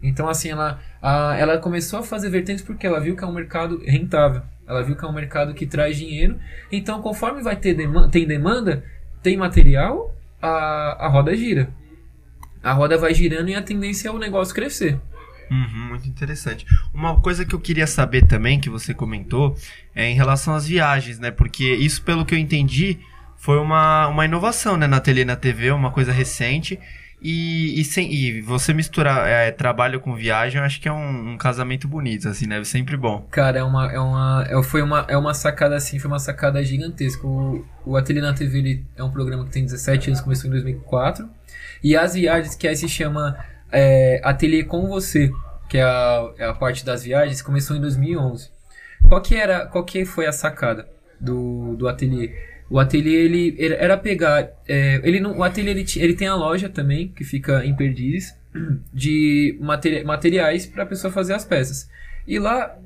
Então 0.02 0.26
assim 0.26 0.48
ela, 0.48 0.80
a, 1.02 1.36
ela 1.36 1.58
começou 1.58 1.98
a 1.98 2.02
fazer 2.02 2.30
vertentes 2.30 2.64
porque 2.64 2.86
ela 2.86 2.98
viu 2.98 3.14
que 3.14 3.22
é 3.22 3.26
um 3.26 3.32
mercado 3.32 3.82
rentável. 3.84 4.40
Ela 4.66 4.82
viu 4.82 4.96
que 4.96 5.04
é 5.04 5.08
um 5.08 5.12
mercado 5.12 5.52
que 5.52 5.66
traz 5.66 5.94
dinheiro. 5.94 6.38
Então 6.72 7.02
conforme 7.02 7.42
vai 7.42 7.56
ter 7.56 7.74
demanda, 7.74 8.08
tem 8.08 8.26
demanda, 8.26 8.84
tem 9.22 9.36
material, 9.36 10.14
a, 10.40 11.04
a 11.04 11.08
roda 11.08 11.36
gira. 11.36 11.68
A 12.62 12.72
roda 12.72 12.96
vai 12.96 13.12
girando 13.12 13.50
e 13.50 13.54
a 13.54 13.60
tendência 13.60 14.08
é 14.08 14.10
o 14.10 14.18
negócio 14.18 14.54
crescer. 14.54 14.98
Uhum, 15.50 15.88
muito 15.88 16.08
interessante. 16.08 16.66
Uma 16.92 17.20
coisa 17.20 17.44
que 17.44 17.54
eu 17.54 17.60
queria 17.60 17.86
saber 17.86 18.26
também, 18.26 18.60
que 18.60 18.70
você 18.70 18.92
comentou, 18.92 19.56
é 19.94 20.08
em 20.08 20.14
relação 20.14 20.54
às 20.54 20.66
viagens, 20.66 21.18
né? 21.18 21.30
Porque 21.30 21.74
isso, 21.74 22.02
pelo 22.02 22.24
que 22.24 22.34
eu 22.34 22.38
entendi, 22.38 22.98
foi 23.36 23.58
uma, 23.58 24.08
uma 24.08 24.24
inovação, 24.24 24.76
né? 24.76 24.86
Na 24.86 25.00
tele 25.00 25.24
na 25.24 25.36
TV, 25.36 25.70
uma 25.70 25.90
coisa 25.90 26.12
recente. 26.12 26.78
E, 27.20 27.80
e, 27.80 27.84
sem, 27.84 28.12
e 28.12 28.40
você 28.40 28.72
misturar 28.72 29.26
é, 29.26 29.50
trabalho 29.50 29.98
com 29.98 30.14
viagem, 30.14 30.60
eu 30.60 30.64
acho 30.64 30.80
que 30.80 30.88
é 30.88 30.92
um, 30.92 31.32
um 31.32 31.36
casamento 31.36 31.88
bonito, 31.88 32.28
assim, 32.28 32.46
né? 32.46 32.62
Sempre 32.62 32.96
bom. 32.96 33.26
Cara, 33.30 33.58
é 33.58 33.62
uma, 33.62 33.92
é 33.92 33.98
uma, 33.98 34.46
é, 34.48 34.62
foi 34.62 34.82
uma, 34.82 35.04
é 35.08 35.16
uma 35.16 35.34
sacada 35.34 35.74
assim, 35.74 35.98
foi 35.98 36.08
uma 36.08 36.20
sacada 36.20 36.62
gigantesca. 36.62 37.26
O, 37.26 37.64
o 37.84 37.96
Ateliê 37.96 38.22
na 38.22 38.34
TV 38.34 38.58
ele 38.58 38.86
é 38.96 39.02
um 39.02 39.10
programa 39.10 39.44
que 39.44 39.50
tem 39.50 39.64
17 39.64 40.10
anos, 40.10 40.20
começou 40.20 40.46
em 40.48 40.52
2004. 40.52 41.28
E 41.82 41.96
as 41.96 42.14
viagens, 42.14 42.54
que 42.54 42.68
aí 42.68 42.76
se 42.76 42.88
chama 42.88 43.36
é, 43.72 44.20
Ateliê 44.24 44.64
com 44.64 44.86
Você, 44.88 45.30
que 45.68 45.78
é 45.78 45.82
a, 45.82 46.32
é 46.38 46.44
a 46.46 46.54
parte 46.54 46.84
das 46.84 47.02
viagens, 47.04 47.42
começou 47.42 47.76
em 47.76 47.80
2011. 47.80 48.50
Qual 49.08 49.20
que, 49.22 49.34
era, 49.34 49.66
qual 49.66 49.84
que 49.84 50.04
foi 50.04 50.26
a 50.26 50.32
sacada 50.32 50.88
do, 51.20 51.76
do 51.76 51.88
ateliê? 51.88 52.34
O 52.70 52.78
ateliê 52.78 53.24
ele 53.24 53.56
era 53.74 53.96
pegar, 53.96 54.50
é, 54.68 55.00
ele 55.02 55.20
não, 55.20 55.38
o 55.38 55.42
ateliê 55.42 55.70
ele, 55.70 55.86
ele 55.96 56.14
tem 56.14 56.28
a 56.28 56.34
loja 56.34 56.68
também 56.68 57.08
que 57.08 57.24
fica 57.24 57.64
em 57.64 57.74
Perdizes 57.74 58.36
de 58.92 59.56
materi- 59.60 60.04
materiais 60.04 60.66
para 60.66 60.82
a 60.82 60.86
pessoa 60.86 61.12
fazer 61.12 61.32
as 61.32 61.44
peças. 61.44 61.88
E 62.26 62.38
lá 62.38 62.76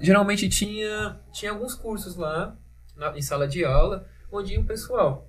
geralmente 0.00 0.48
tinha 0.48 1.16
tinha 1.32 1.52
alguns 1.52 1.74
cursos 1.74 2.16
lá 2.16 2.56
na- 2.96 3.16
em 3.16 3.22
sala 3.22 3.46
de 3.46 3.64
aula 3.64 4.06
onde 4.32 4.54
ia 4.54 4.60
o 4.60 4.64
pessoal. 4.64 5.28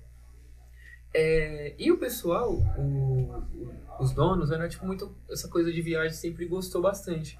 É, 1.14 1.74
e 1.78 1.92
o 1.92 1.96
pessoal, 1.98 2.52
o- 2.76 3.42
os 4.00 4.12
donos, 4.12 4.50
era 4.50 4.68
tipo 4.68 4.84
muito 4.84 5.14
essa 5.30 5.48
coisa 5.48 5.72
de 5.72 5.80
viagem 5.80 6.12
sempre 6.12 6.44
gostou 6.46 6.82
bastante. 6.82 7.38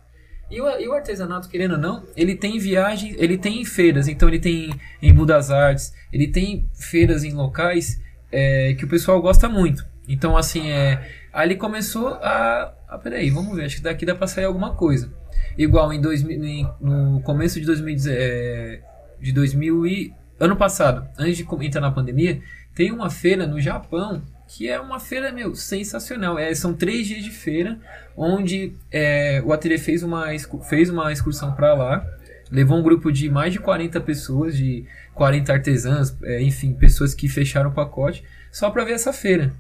E 0.51 0.61
o, 0.61 0.69
e 0.79 0.87
o 0.87 0.93
artesanato, 0.93 1.49
querendo 1.49 1.73
ou 1.73 1.79
não, 1.79 2.05
ele 2.17 2.37
tem 2.37 2.59
viagem, 2.59 3.15
ele 3.19 3.37
tem 3.39 3.65
feiras, 3.65 4.07
então 4.09 4.29
ele 4.29 4.39
tem 4.39 4.71
em 5.03 5.13
Budas 5.13 5.51
Artes, 5.51 5.93
ele 6.13 6.29
tem 6.29 6.69
feiras 6.75 7.25
em 7.25 7.33
locais 7.33 8.01
é, 8.31 8.75
que 8.75 8.85
o 8.85 8.89
pessoal 8.89 9.21
gosta 9.21 9.49
muito. 9.49 9.85
Então, 10.07 10.37
assim, 10.37 10.71
é, 10.71 11.09
ele 11.35 11.57
começou 11.57 12.09
a, 12.09 12.75
a. 12.89 12.99
Peraí, 12.99 13.31
vamos 13.31 13.57
ver, 13.57 13.65
acho 13.65 13.77
que 13.77 13.83
daqui 13.83 14.05
dá 14.05 14.15
pra 14.15 14.27
sair 14.27 14.45
alguma 14.45 14.75
coisa. 14.75 15.11
Igual 15.57 15.93
em 15.93 16.01
2000, 16.01 16.45
em- 16.45 16.69
no 16.81 17.21
começo 17.23 17.59
de 17.59 17.65
2010, 17.67 18.07
é, 18.17 18.81
de 19.21 19.33
2000 19.33 19.87
e. 19.87 20.13
Ano 20.39 20.57
passado, 20.57 21.09
antes 21.17 21.37
de 21.39 21.47
entrar 21.65 21.81
na 21.81 21.93
pandemia, 21.93 22.43
tem 22.75 22.91
uma 22.91 23.11
feira 23.11 23.47
no 23.47 23.61
Japão 23.61 24.23
que 24.47 24.69
é 24.69 24.79
uma 24.79 25.01
feira, 25.01 25.33
meu, 25.33 25.55
sensacional. 25.55 26.39
É, 26.39 26.55
são 26.55 26.75
três 26.75 27.07
dias 27.07 27.25
de 27.25 27.31
feira, 27.31 27.79
onde 28.17 28.75
é, 28.91 29.43
o 29.45 29.53
ateliê 29.53 29.79
fez 29.79 30.03
uma, 30.03 30.27
fez 30.69 30.91
uma 30.91 31.13
excursão 31.13 31.53
para 31.55 31.75
lá, 31.75 32.07
levou 32.51 32.79
um 32.79 32.83
grupo 32.83 33.11
de 33.11 33.29
mais 33.29 33.53
de 33.53 33.59
40 33.59 34.01
pessoas, 34.01 34.57
de 34.57 34.85
40 35.15 35.53
artesãs, 35.53 36.17
é, 36.23 36.43
enfim, 36.43 36.73
pessoas 36.75 37.15
que 37.15 37.29
fecharam 37.29 37.71
o 37.71 37.75
pacote, 37.75 38.23
só 38.53 38.71
para 38.71 38.85
ver 38.85 38.93
essa 38.93 39.13
feira, 39.13 39.53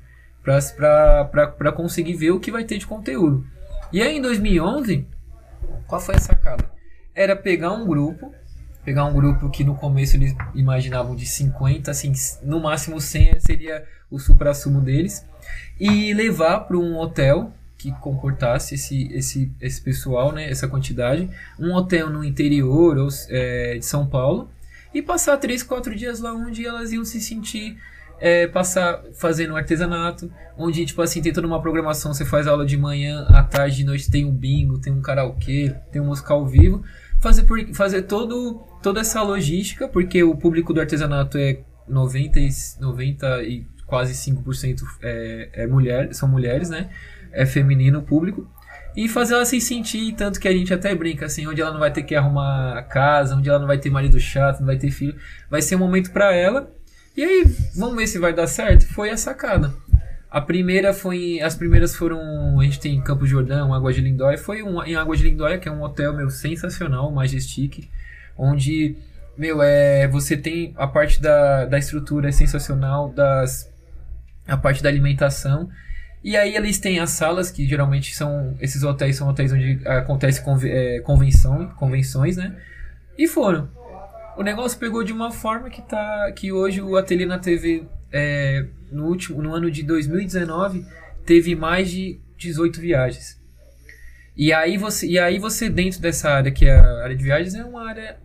para 0.42 1.72
conseguir 1.72 2.14
ver 2.14 2.30
o 2.30 2.40
que 2.40 2.52
vai 2.52 2.64
ter 2.64 2.78
de 2.78 2.86
conteúdo. 2.86 3.44
E 3.92 4.02
aí 4.02 4.16
em 4.16 4.22
2011, 4.22 5.06
qual 5.86 6.00
foi 6.00 6.16
a 6.16 6.20
sacada? 6.20 6.70
Era 7.14 7.34
pegar 7.34 7.72
um 7.72 7.86
grupo, 7.86 8.32
pegar 8.84 9.04
um 9.04 9.12
grupo 9.12 9.48
que 9.50 9.64
no 9.64 9.74
começo 9.74 10.16
eles 10.16 10.34
imaginavam 10.54 11.16
de 11.16 11.26
50, 11.26 11.90
assim, 11.90 12.12
no 12.42 12.60
máximo 12.60 13.00
100 13.00 13.40
seria 13.40 13.84
o 14.10 14.18
supra-sumo 14.18 14.80
deles, 14.80 15.24
e 15.80 16.12
levar 16.12 16.60
para 16.60 16.76
um 16.76 16.96
hotel 16.98 17.52
que 17.76 17.90
comportasse 17.92 18.76
esse, 18.76 19.12
esse, 19.12 19.52
esse 19.60 19.80
pessoal, 19.80 20.32
né, 20.32 20.48
essa 20.50 20.68
quantidade, 20.68 21.28
um 21.58 21.72
hotel 21.72 22.08
no 22.08 22.24
interior 22.24 22.96
ou, 22.96 23.08
é, 23.28 23.76
de 23.78 23.84
São 23.84 24.06
Paulo, 24.06 24.48
e 24.94 25.02
passar 25.02 25.36
3, 25.36 25.62
4 25.62 25.94
dias 25.94 26.20
lá 26.20 26.32
onde 26.32 26.66
elas 26.66 26.92
iam 26.92 27.04
se 27.04 27.20
sentir 27.20 27.76
é, 28.20 28.46
passar 28.46 29.02
fazendo 29.14 29.56
artesanato, 29.56 30.32
onde 30.56 30.86
tipo 30.86 31.02
assim 31.02 31.20
tem 31.20 31.32
toda 31.32 31.46
uma 31.46 31.60
programação, 31.60 32.14
você 32.14 32.24
faz 32.24 32.46
aula 32.46 32.64
de 32.64 32.76
manhã, 32.76 33.26
à 33.28 33.42
tarde, 33.42 33.76
de 33.76 33.84
noite 33.84 34.10
tem 34.10 34.24
um 34.24 34.32
bingo, 34.32 34.78
tem 34.78 34.92
um 34.92 35.02
karaokê, 35.02 35.74
tem 35.90 36.00
um 36.00 36.06
musical 36.06 36.38
ao 36.38 36.46
vivo, 36.46 36.82
fazer 37.20 37.42
por, 37.42 37.58
fazer 37.74 38.02
todo 38.02 38.62
toda 38.84 39.00
essa 39.00 39.22
logística, 39.22 39.88
porque 39.88 40.22
o 40.22 40.36
público 40.36 40.74
do 40.74 40.78
artesanato 40.78 41.38
é 41.38 41.60
90 41.88 42.38
e, 42.38 42.50
90 42.78 43.42
e 43.42 43.66
quase 43.86 44.12
5% 44.30 44.82
é, 45.02 45.48
é 45.54 45.66
mulher, 45.66 46.12
são 46.12 46.28
mulheres, 46.28 46.68
né? 46.68 46.90
É 47.32 47.46
feminino 47.46 48.00
o 48.00 48.02
público. 48.02 48.46
E 48.94 49.08
fazer 49.08 49.34
ela 49.34 49.46
se 49.46 49.58
sentir, 49.58 50.12
tanto 50.12 50.38
que 50.38 50.46
a 50.46 50.52
gente 50.52 50.72
até 50.72 50.94
brinca, 50.94 51.24
assim, 51.24 51.46
onde 51.46 51.62
ela 51.62 51.72
não 51.72 51.80
vai 51.80 51.90
ter 51.90 52.02
que 52.02 52.14
arrumar 52.14 52.78
a 52.78 52.82
casa, 52.82 53.34
onde 53.34 53.48
ela 53.48 53.58
não 53.58 53.66
vai 53.66 53.78
ter 53.78 53.88
marido 53.88 54.20
chato, 54.20 54.60
não 54.60 54.66
vai 54.66 54.76
ter 54.76 54.90
filho. 54.90 55.16
Vai 55.50 55.62
ser 55.62 55.76
um 55.76 55.78
momento 55.78 56.10
para 56.12 56.34
ela. 56.34 56.70
E 57.16 57.24
aí, 57.24 57.44
vamos 57.74 57.96
ver 57.96 58.06
se 58.06 58.18
vai 58.18 58.34
dar 58.34 58.46
certo? 58.46 58.86
Foi 58.86 59.08
a 59.08 59.16
sacada. 59.16 59.74
A 60.30 60.42
primeira 60.42 60.92
foi. 60.92 61.40
As 61.40 61.56
primeiras 61.56 61.96
foram. 61.96 62.60
A 62.60 62.64
gente 62.64 62.80
tem 62.80 63.00
Campo 63.00 63.24
Jordão, 63.24 63.72
Água 63.72 63.92
de 63.94 64.02
Lindóia. 64.02 64.36
Foi 64.36 64.62
um, 64.62 64.82
em 64.84 64.94
Água 64.94 65.16
de 65.16 65.22
Lindóia, 65.22 65.58
que 65.58 65.68
é 65.68 65.72
um 65.72 65.82
hotel 65.82 66.12
meu 66.12 66.28
sensacional, 66.28 67.10
Majestic, 67.10 67.88
onde, 68.36 68.96
meu, 69.36 69.62
é, 69.62 70.08
você 70.08 70.36
tem 70.36 70.72
a 70.76 70.86
parte 70.86 71.20
da, 71.20 71.64
da 71.66 71.78
estrutura 71.78 72.30
sensacional, 72.32 73.08
das, 73.10 73.70
a 74.46 74.56
parte 74.56 74.82
da 74.82 74.88
alimentação. 74.88 75.68
E 76.22 76.36
aí 76.36 76.56
eles 76.56 76.78
têm 76.78 77.00
as 77.00 77.10
salas, 77.10 77.50
que 77.50 77.66
geralmente 77.66 78.14
são. 78.14 78.56
Esses 78.60 78.82
hotéis 78.82 79.16
são 79.16 79.28
hotéis 79.28 79.52
onde 79.52 79.80
acontece 79.86 80.42
é, 80.64 81.00
convenção, 81.00 81.68
convenções, 81.76 82.36
né? 82.36 82.56
E 83.18 83.28
foram. 83.28 83.68
O 84.36 84.42
negócio 84.42 84.78
pegou 84.78 85.04
de 85.04 85.12
uma 85.12 85.30
forma 85.30 85.68
que 85.68 85.82
tá. 85.82 86.32
que 86.32 86.50
hoje 86.50 86.80
o 86.80 86.96
Ateliê 86.96 87.26
na 87.26 87.38
TV 87.38 87.84
é, 88.10 88.66
no, 88.90 89.06
último, 89.06 89.42
no 89.42 89.54
ano 89.54 89.70
de 89.70 89.82
2019 89.82 90.86
teve 91.26 91.54
mais 91.54 91.90
de 91.90 92.20
18 92.38 92.80
viagens. 92.80 93.40
E 94.36 94.52
aí 94.52 94.76
você, 94.76 95.06
e 95.06 95.18
aí 95.18 95.38
você 95.38 95.68
dentro 95.68 96.00
dessa 96.00 96.30
área 96.30 96.50
que 96.50 96.66
é 96.66 96.76
a 96.76 97.04
área 97.04 97.16
de 97.16 97.22
viagens 97.22 97.54
é 97.54 97.64
uma 97.64 97.88
área 97.88 98.16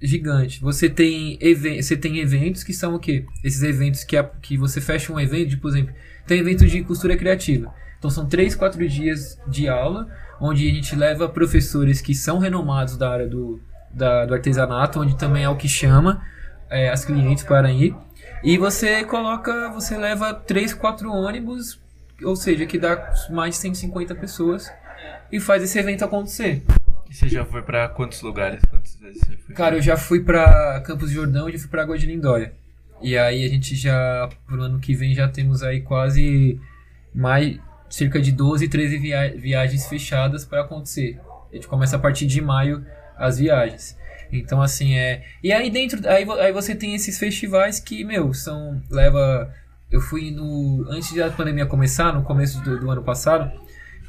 gigante. 0.00 0.60
Você 0.60 0.88
tem, 0.88 1.38
você 1.80 1.96
tem 1.96 2.18
eventos 2.18 2.62
que 2.62 2.72
são 2.72 2.94
o 2.94 2.98
quê? 2.98 3.24
Esses 3.42 3.62
eventos 3.62 4.04
que, 4.04 4.22
que 4.42 4.56
você 4.56 4.80
fecha 4.80 5.12
um 5.12 5.18
evento, 5.18 5.58
por 5.58 5.70
exemplo, 5.70 5.94
tem 6.26 6.38
evento 6.38 6.66
de 6.66 6.82
costura 6.82 7.16
criativa. 7.16 7.72
Então 7.98 8.10
são 8.10 8.26
3, 8.26 8.54
4 8.54 8.88
dias 8.88 9.38
de 9.48 9.68
aula, 9.68 10.08
onde 10.40 10.68
a 10.68 10.74
gente 10.74 10.94
leva 10.94 11.28
professores 11.28 12.00
que 12.00 12.14
são 12.14 12.38
renomados 12.38 12.96
da 12.96 13.10
área 13.10 13.26
do, 13.26 13.60
da, 13.90 14.26
do 14.26 14.34
artesanato, 14.34 15.00
onde 15.00 15.16
também 15.16 15.44
é 15.44 15.48
o 15.48 15.56
que 15.56 15.68
chama 15.68 16.22
é, 16.68 16.90
as 16.90 17.04
clientes 17.04 17.44
para 17.44 17.70
ir. 17.72 17.94
E 18.44 18.58
você 18.58 19.02
coloca, 19.04 19.70
você 19.70 19.96
leva 19.96 20.34
3, 20.34 20.74
4 20.74 21.10
ônibus, 21.10 21.80
ou 22.22 22.36
seja, 22.36 22.66
que 22.66 22.78
dá 22.78 23.12
mais 23.30 23.54
de 23.54 23.60
150 23.62 24.14
pessoas 24.14 24.70
e 25.32 25.40
faz 25.40 25.62
esse 25.62 25.78
evento 25.78 26.04
acontecer. 26.04 26.62
E 27.10 27.14
você 27.14 27.28
já 27.28 27.44
foi 27.44 27.62
pra 27.62 27.88
quantos 27.88 28.20
lugares? 28.22 28.60
Vezes 29.00 29.20
você 29.20 29.36
foi? 29.36 29.54
Cara, 29.54 29.76
eu 29.76 29.82
já 29.82 29.96
fui 29.96 30.22
pra 30.22 30.80
Campos 30.80 31.08
de 31.08 31.14
Jordão 31.14 31.48
e 31.48 31.52
já 31.52 31.58
fui 31.58 31.68
pra 31.68 31.82
Água 31.82 31.98
de 31.98 32.06
Lindóia. 32.06 32.52
E 33.00 33.16
aí 33.16 33.44
a 33.44 33.48
gente 33.48 33.74
já, 33.74 34.28
pro 34.46 34.62
ano 34.62 34.78
que 34.78 34.94
vem, 34.94 35.14
já 35.14 35.28
temos 35.28 35.62
aí 35.62 35.82
quase 35.82 36.60
mais 37.14 37.58
cerca 37.88 38.20
de 38.20 38.32
12, 38.32 38.68
13 38.68 38.98
via 38.98 39.34
viagens 39.36 39.86
fechadas 39.86 40.44
para 40.44 40.62
acontecer. 40.62 41.20
A 41.50 41.54
gente 41.54 41.68
começa 41.68 41.96
a 41.96 41.98
partir 41.98 42.26
de 42.26 42.40
maio 42.40 42.84
as 43.16 43.38
viagens. 43.38 43.96
Então 44.32 44.60
assim 44.60 44.94
é. 44.94 45.24
E 45.42 45.52
aí 45.52 45.70
dentro. 45.70 46.06
Aí, 46.08 46.26
aí 46.40 46.52
você 46.52 46.74
tem 46.74 46.94
esses 46.94 47.18
festivais 47.18 47.78
que, 47.78 48.04
meu, 48.04 48.32
são. 48.34 48.82
Leva. 48.90 49.52
Eu 49.90 50.00
fui 50.00 50.30
no. 50.30 50.84
Antes 50.90 51.14
da 51.14 51.30
pandemia 51.30 51.66
começar, 51.66 52.12
no 52.12 52.22
começo 52.22 52.60
do, 52.62 52.80
do 52.80 52.90
ano 52.90 53.02
passado, 53.02 53.52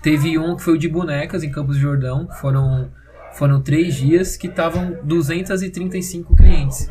teve 0.02 0.38
um 0.38 0.56
que 0.56 0.64
foi 0.64 0.74
o 0.74 0.78
de 0.78 0.88
bonecas 0.88 1.43
em 1.43 1.52
Campos 1.52 1.76
do 1.76 1.82
Jordão. 1.82 2.28
Foram, 2.39 2.89
foram 3.34 3.62
três 3.62 3.95
dias 3.95 4.36
que 4.38 4.48
estavam 4.48 4.98
235 5.04 6.36
clientes. 6.36 6.89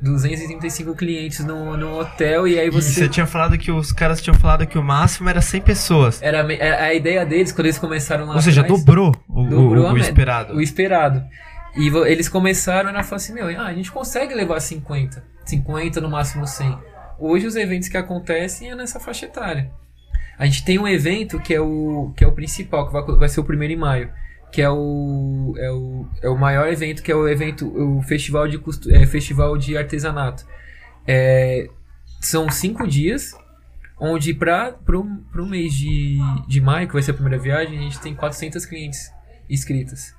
235 0.00 0.94
clientes 0.94 1.44
no, 1.44 1.76
no 1.76 1.98
hotel 1.98 2.46
e 2.46 2.58
aí 2.58 2.66
E 2.66 2.70
você. 2.70 2.90
você 2.92 3.08
tinha 3.08 3.26
falado 3.26 3.56
que 3.56 3.72
os 3.72 3.92
caras 3.92 4.20
tinham 4.20 4.34
falado 4.36 4.66
que 4.66 4.78
o 4.78 4.82
máximo 4.82 5.28
era 5.28 5.40
100 5.40 5.60
pessoas. 5.62 6.22
Era 6.22 6.44
me- 6.44 6.60
a 6.60 6.92
ideia 6.92 7.24
deles, 7.24 7.50
quando 7.50 7.66
eles 7.66 7.78
começaram 7.78 8.26
lá. 8.26 8.34
Ou 8.34 8.40
seja, 8.42 8.60
atrás, 8.60 8.78
dobrou 8.78 9.14
o, 9.28 9.42
o- 9.42 9.48
dobrou 9.48 9.86
o 9.86 9.92
meta, 9.94 10.06
esperado. 10.06 10.54
O 10.54 10.60
esperado. 10.60 11.24
E 11.74 11.88
eles 12.08 12.28
começaram 12.28 12.90
e 12.90 13.02
falou 13.02 13.16
assim: 13.16 13.32
Meu, 13.32 13.48
ah, 13.58 13.66
a 13.66 13.74
gente 13.74 13.90
consegue 13.90 14.34
levar 14.34 14.60
50, 14.60 15.24
50 15.46 16.00
no 16.00 16.10
máximo 16.10 16.46
100. 16.46 16.78
Hoje 17.18 17.46
os 17.46 17.56
eventos 17.56 17.88
que 17.88 17.96
acontecem 17.96 18.70
é 18.70 18.74
nessa 18.76 19.00
faixa 19.00 19.24
etária. 19.24 19.70
A 20.38 20.44
gente 20.46 20.64
tem 20.64 20.78
um 20.78 20.86
evento 20.86 21.38
que 21.40 21.54
é 21.54 21.60
o, 21.60 22.12
que 22.16 22.22
é 22.22 22.26
o 22.26 22.32
principal, 22.32 22.86
que 22.86 22.92
vai, 22.92 23.02
vai 23.02 23.28
ser 23.28 23.40
o 23.40 23.44
primeiro 23.44 23.72
em 23.72 23.76
maio. 23.76 24.10
Que 24.52 24.62
é 24.62 24.70
o, 24.70 25.54
é, 25.58 25.70
o, 25.70 26.06
é 26.22 26.28
o 26.28 26.36
maior 26.36 26.68
evento, 26.68 27.02
que 27.02 27.10
é 27.10 27.14
o 27.14 27.26
evento, 27.28 27.66
o 27.66 28.00
festival 28.02 28.46
de, 28.48 28.58
costu- 28.58 28.90
é, 28.94 29.04
festival 29.06 29.56
de 29.58 29.76
artesanato. 29.76 30.44
É, 31.06 31.68
são 32.20 32.50
cinco 32.50 32.86
dias, 32.86 33.34
onde 33.98 34.32
para 34.34 34.76
o 34.98 35.46
mês 35.46 35.74
de, 35.74 36.18
de 36.48 36.60
maio, 36.60 36.86
que 36.86 36.92
vai 36.94 37.02
ser 37.02 37.10
a 37.12 37.14
primeira 37.14 37.38
viagem, 37.38 37.78
a 37.78 37.82
gente 37.82 37.98
tem 38.00 38.14
400 38.14 38.64
clientes 38.66 39.10
inscritas. 39.48 40.14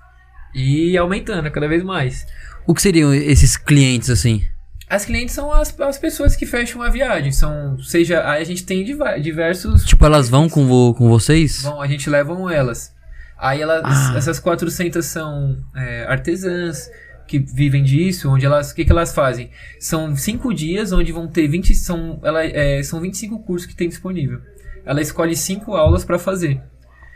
E 0.54 0.98
aumentando 0.98 1.50
cada 1.52 1.68
vez 1.68 1.84
mais. 1.84 2.26
O 2.66 2.74
que 2.74 2.82
seriam 2.82 3.14
esses 3.14 3.56
clientes, 3.56 4.10
assim? 4.10 4.44
As 4.90 5.04
clientes 5.04 5.36
são 5.36 5.52
as, 5.52 5.78
as 5.82 5.98
pessoas 5.98 6.36
que 6.36 6.46
fecham 6.46 6.82
a 6.82 6.90
viagem. 6.90 7.32
São, 7.32 7.78
seja, 7.80 8.28
aí 8.30 8.42
a 8.42 8.46
gente 8.46 8.66
tem 8.66 8.84
diversos. 8.84 9.84
Tipo, 9.84 10.06
elas 10.06 10.30
vão 10.30 10.48
com, 10.48 10.66
vo 10.66 10.94
com 10.94 11.10
vocês? 11.10 11.64
Vão, 11.64 11.82
a 11.82 11.88
gente 11.88 12.10
levam 12.10 12.50
elas. 12.50 12.96
Aí 13.38 13.62
elas, 13.62 13.82
Ah. 13.84 14.14
essas 14.18 14.40
400 14.40 15.06
são 15.06 15.58
é, 15.76 16.06
artesãs 16.06 16.90
que 17.28 17.38
vivem 17.38 17.84
disso, 17.84 18.30
onde 18.30 18.46
elas, 18.46 18.72
o 18.72 18.76
que, 18.76 18.86
que 18.86 18.92
elas 18.92 19.14
fazem? 19.14 19.52
São 19.80 20.16
cinco 20.16 20.54
dias 20.54 20.94
onde 20.94 21.12
vão 21.12 21.28
ter 21.28 21.48
20, 21.48 21.76
são, 21.76 22.20
ela, 22.24 22.44
é, 22.46 22.82
são 22.82 23.02
25 23.02 23.40
cursos 23.40 23.68
que 23.68 23.76
tem 23.76 23.90
disponível. 23.90 24.42
Ela 24.86 25.02
escolhe 25.02 25.36
cinco 25.36 25.76
aulas 25.76 26.06
para 26.06 26.18
fazer. 26.18 26.62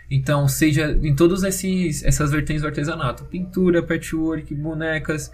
Então, 0.09 0.45
seja 0.49 0.91
em 1.01 1.15
todas 1.15 1.41
essas 1.45 2.31
vertentes 2.31 2.61
do 2.61 2.67
artesanato, 2.67 3.23
pintura, 3.23 3.81
patchwork, 3.81 4.53
bonecas, 4.53 5.31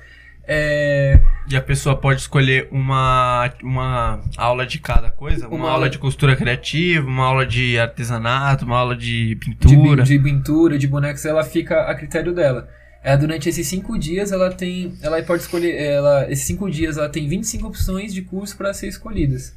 é, 0.47 1.19
E 1.49 1.55
a 1.57 1.61
pessoa 1.61 1.95
pode 1.95 2.21
escolher 2.21 2.67
uma, 2.71 3.51
uma 3.61 4.19
aula 4.37 4.65
de 4.65 4.79
cada 4.79 5.11
coisa? 5.11 5.47
Uma, 5.47 5.57
Uma 5.57 5.71
aula 5.71 5.89
de 5.89 5.97
costura 5.97 6.35
criativa, 6.35 7.05
uma 7.07 7.25
aula 7.25 7.45
de 7.45 7.77
artesanato, 7.77 8.65
uma 8.65 8.77
aula 8.77 8.95
de 8.95 9.29
de, 9.29 9.35
pintura. 9.35 10.03
bi- 10.03 10.07
de 10.07 10.19
pintura, 10.19 10.77
de 10.77 10.87
bonecos, 10.87 11.25
ela 11.25 11.43
fica 11.43 11.81
a 11.81 11.93
critério 11.95 12.33
dela. 12.33 12.69
É, 13.03 13.15
durante 13.15 13.47
esses 13.47 13.65
cinco 13.67 13.97
dias 13.97 14.31
ela 14.31 14.51
tem. 14.51 14.93
Ela 15.01 15.21
pode 15.23 15.43
escolher. 15.43 15.75
Ela, 15.75 16.29
esses 16.31 16.45
cinco 16.45 16.69
dias 16.69 16.97
ela 16.97 17.07
tem 17.07 17.27
25 17.27 17.67
opções 17.67 18.13
de 18.13 18.21
curso 18.21 18.57
para 18.57 18.73
ser 18.73 18.87
escolhidas. 18.87 19.55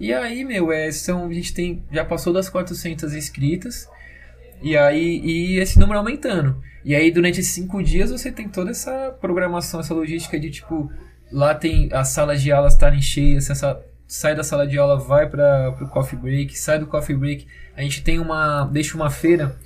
E 0.00 0.12
aí, 0.12 0.44
meu, 0.44 0.72
é, 0.72 0.90
são, 0.90 1.26
a 1.28 1.32
gente 1.32 1.52
tem. 1.54 1.82
Já 1.92 2.04
passou 2.04 2.32
das 2.32 2.48
400 2.48 3.14
inscritas. 3.14 3.86
E 4.62 4.76
aí. 4.76 5.20
E 5.24 5.58
esse 5.58 5.78
número 5.78 5.98
aumentando. 5.98 6.62
E 6.84 6.94
aí, 6.94 7.10
durante 7.10 7.40
esses 7.40 7.52
cinco 7.52 7.82
dias, 7.82 8.10
você 8.10 8.30
tem 8.32 8.48
toda 8.48 8.70
essa 8.70 9.16
programação, 9.20 9.80
essa 9.80 9.94
logística 9.94 10.38
de 10.38 10.50
tipo. 10.50 10.90
Lá 11.30 11.54
tem 11.54 11.90
as 11.92 12.08
salas 12.08 12.40
de 12.40 12.50
aula 12.50 12.68
estarem 12.68 13.02
cheias, 13.02 13.50
essa, 13.50 13.78
sai 14.06 14.34
da 14.34 14.42
sala 14.42 14.66
de 14.66 14.78
aula, 14.78 14.98
vai 14.98 15.28
para 15.28 15.76
o 15.82 15.88
coffee 15.88 16.18
break, 16.18 16.58
sai 16.58 16.78
do 16.78 16.86
coffee 16.86 17.14
break. 17.14 17.46
A 17.76 17.82
gente 17.82 18.02
tem 18.02 18.18
uma. 18.18 18.64
deixa 18.64 18.96
uma 18.96 19.10
feira 19.10 19.56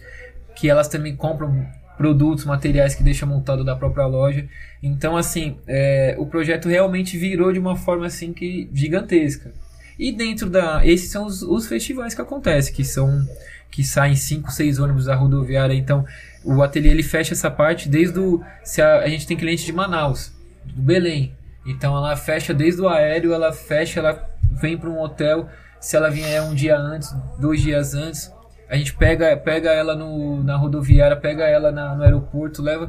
que 0.57 0.69
elas 0.69 0.89
também 0.89 1.15
compram 1.15 1.67
produtos, 1.97 2.45
materiais 2.45 2.95
que 2.95 3.03
deixa 3.03 3.25
montado 3.25 3.65
da 3.65 3.77
própria 3.77 4.07
loja. 4.07 4.49
Então, 4.83 5.17
assim, 5.17 5.57
é, 5.67 6.17
o 6.19 6.27
projeto 6.27 6.69
realmente 6.69 7.17
virou 7.17 7.53
de 7.53 7.59
uma 7.59 7.77
forma 7.77 8.07
assim 8.07 8.33
que 8.33 8.69
gigantesca. 8.73 9.53
E 9.99 10.11
dentro 10.11 10.51
da. 10.51 10.85
Esses 10.85 11.11
são 11.11 11.25
os, 11.27 11.43
os 11.43 11.69
festivais 11.69 12.15
que 12.15 12.21
acontecem, 12.21 12.75
que 12.75 12.85
são. 12.85 13.25
Que 13.73 13.83
saem 13.83 14.15
5, 14.15 14.53
6 14.53 14.79
ônibus 14.79 15.07
da 15.07 15.17
rodoviária. 15.17 15.75
Então, 15.75 16.05
o 16.45 16.63
ateliê 16.63 16.93
ele 16.93 17.03
fecha 17.03 17.33
essa 17.35 17.51
parte 17.51 17.89
desde 17.89 18.21
o. 18.21 18.41
Se 18.63 18.81
a, 18.81 19.01
a 19.01 19.09
gente 19.09 19.27
tem 19.27 19.37
cliente 19.37 19.65
de 19.65 19.73
Manaus, 19.73 20.33
do 20.65 20.81
Belém. 20.83 21.35
Então 21.67 21.97
ela 21.97 22.15
fecha 22.17 22.53
desde 22.53 22.81
o 22.83 22.89
aéreo, 22.89 23.33
ela 23.33 23.53
fecha, 23.53 24.01
ela 24.01 24.29
vem 24.61 24.77
para 24.77 24.91
um 24.91 25.01
hotel. 25.01 25.49
Se 25.81 25.97
ela 25.97 26.11
vier 26.11 26.43
um 26.43 26.55
dia 26.55 26.77
antes, 26.77 27.13
dois 27.41 27.61
dias 27.61 27.95
antes, 27.95 28.33
a 28.69 28.77
gente 28.77 28.95
pega, 28.95 29.37
pega 29.37 29.71
ela 29.71 29.97
no, 29.97 30.43
na 30.45 30.57
rodoviária, 30.57 31.17
pega 31.17 31.45
ela 31.45 31.73
na- 31.73 31.95
no 31.95 32.03
aeroporto, 32.03 32.63
leva. 32.63 32.89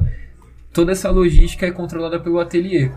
Toda 0.72 0.92
essa 0.92 1.10
logística 1.10 1.66
é 1.66 1.70
controlada 1.70 2.18
pelo 2.20 2.38
ateliê. 2.40 2.90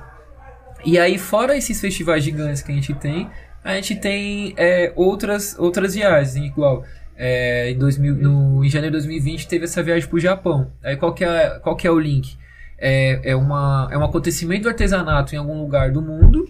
E 0.85 0.97
aí, 0.99 1.17
fora 1.17 1.55
esses 1.57 1.79
festivais 1.79 2.23
gigantes 2.23 2.61
que 2.61 2.71
a 2.71 2.75
gente 2.75 2.93
tem, 2.93 3.29
a 3.63 3.73
gente 3.75 3.95
tem 3.95 4.53
é, 4.57 4.91
outras, 4.95 5.55
outras 5.59 5.93
viagens, 5.95 6.35
igual. 6.35 6.83
É, 7.17 7.71
em, 7.71 7.77
2000, 7.77 8.15
no, 8.15 8.63
em 8.63 8.69
janeiro 8.69 8.95
de 8.95 9.07
2020 9.07 9.47
teve 9.47 9.65
essa 9.65 9.81
viagem 9.81 10.07
para 10.07 10.15
o 10.15 10.19
Japão. 10.19 10.71
Aí 10.83 10.95
qual 10.95 11.13
que 11.13 11.25
é, 11.25 11.59
qual 11.59 11.75
que 11.75 11.87
é 11.87 11.91
o 11.91 11.99
link? 11.99 12.37
É, 12.77 13.31
é, 13.31 13.35
uma, 13.35 13.89
é 13.91 13.97
um 13.97 14.03
acontecimento 14.03 14.63
do 14.63 14.69
artesanato 14.69 15.33
em 15.33 15.37
algum 15.39 15.59
lugar 15.59 15.91
do 15.91 15.99
mundo 15.99 16.47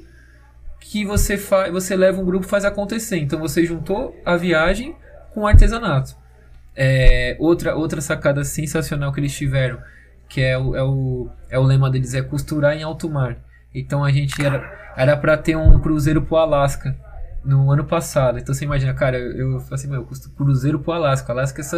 que 0.80 1.06
você, 1.06 1.38
você 1.72 1.96
leva 1.96 2.22
um 2.22 2.26
grupo 2.26 2.46
faz 2.46 2.66
acontecer. 2.66 3.18
Então 3.18 3.40
você 3.40 3.66
juntou 3.66 4.14
a 4.26 4.36
viagem 4.36 4.96
com 5.34 5.42
o 5.42 5.48
artesanato. 5.48 6.16
É, 6.76 7.38
outra, 7.40 7.76
outra 7.76 8.02
sacada 8.02 8.44
sensacional 8.44 9.12
que 9.14 9.20
eles 9.22 9.36
tiveram, 9.36 9.80
que 10.28 10.42
é 10.42 10.58
o, 10.58 10.76
é 10.76 10.84
o, 10.84 11.30
é 11.50 11.58
o 11.58 11.64
lema 11.64 11.90
deles, 11.90 12.14
é 12.14 12.22
costurar 12.22 12.76
em 12.76 12.84
alto 12.84 13.10
mar. 13.10 13.38
Então 13.74 14.04
a 14.04 14.12
gente 14.12 14.36
era 14.96 15.16
para 15.16 15.38
ter 15.38 15.56
um 15.56 15.80
cruzeiro 15.80 16.22
pro 16.22 16.36
Alasca 16.36 16.96
no 17.48 17.72
ano 17.72 17.86
passado. 17.86 18.38
Então 18.38 18.54
você 18.54 18.66
imagina, 18.66 18.94
cara, 18.94 19.18
eu, 19.18 19.54
eu 19.54 19.60
falei 19.62 19.76
assim, 19.76 19.88
meu, 19.88 20.02
eu 20.02 20.06
custo 20.06 20.30
cruzeiro 20.32 20.80
pro 20.80 20.92
Alasca. 20.92 21.32
Alasca 21.32 21.64
só, 21.64 21.78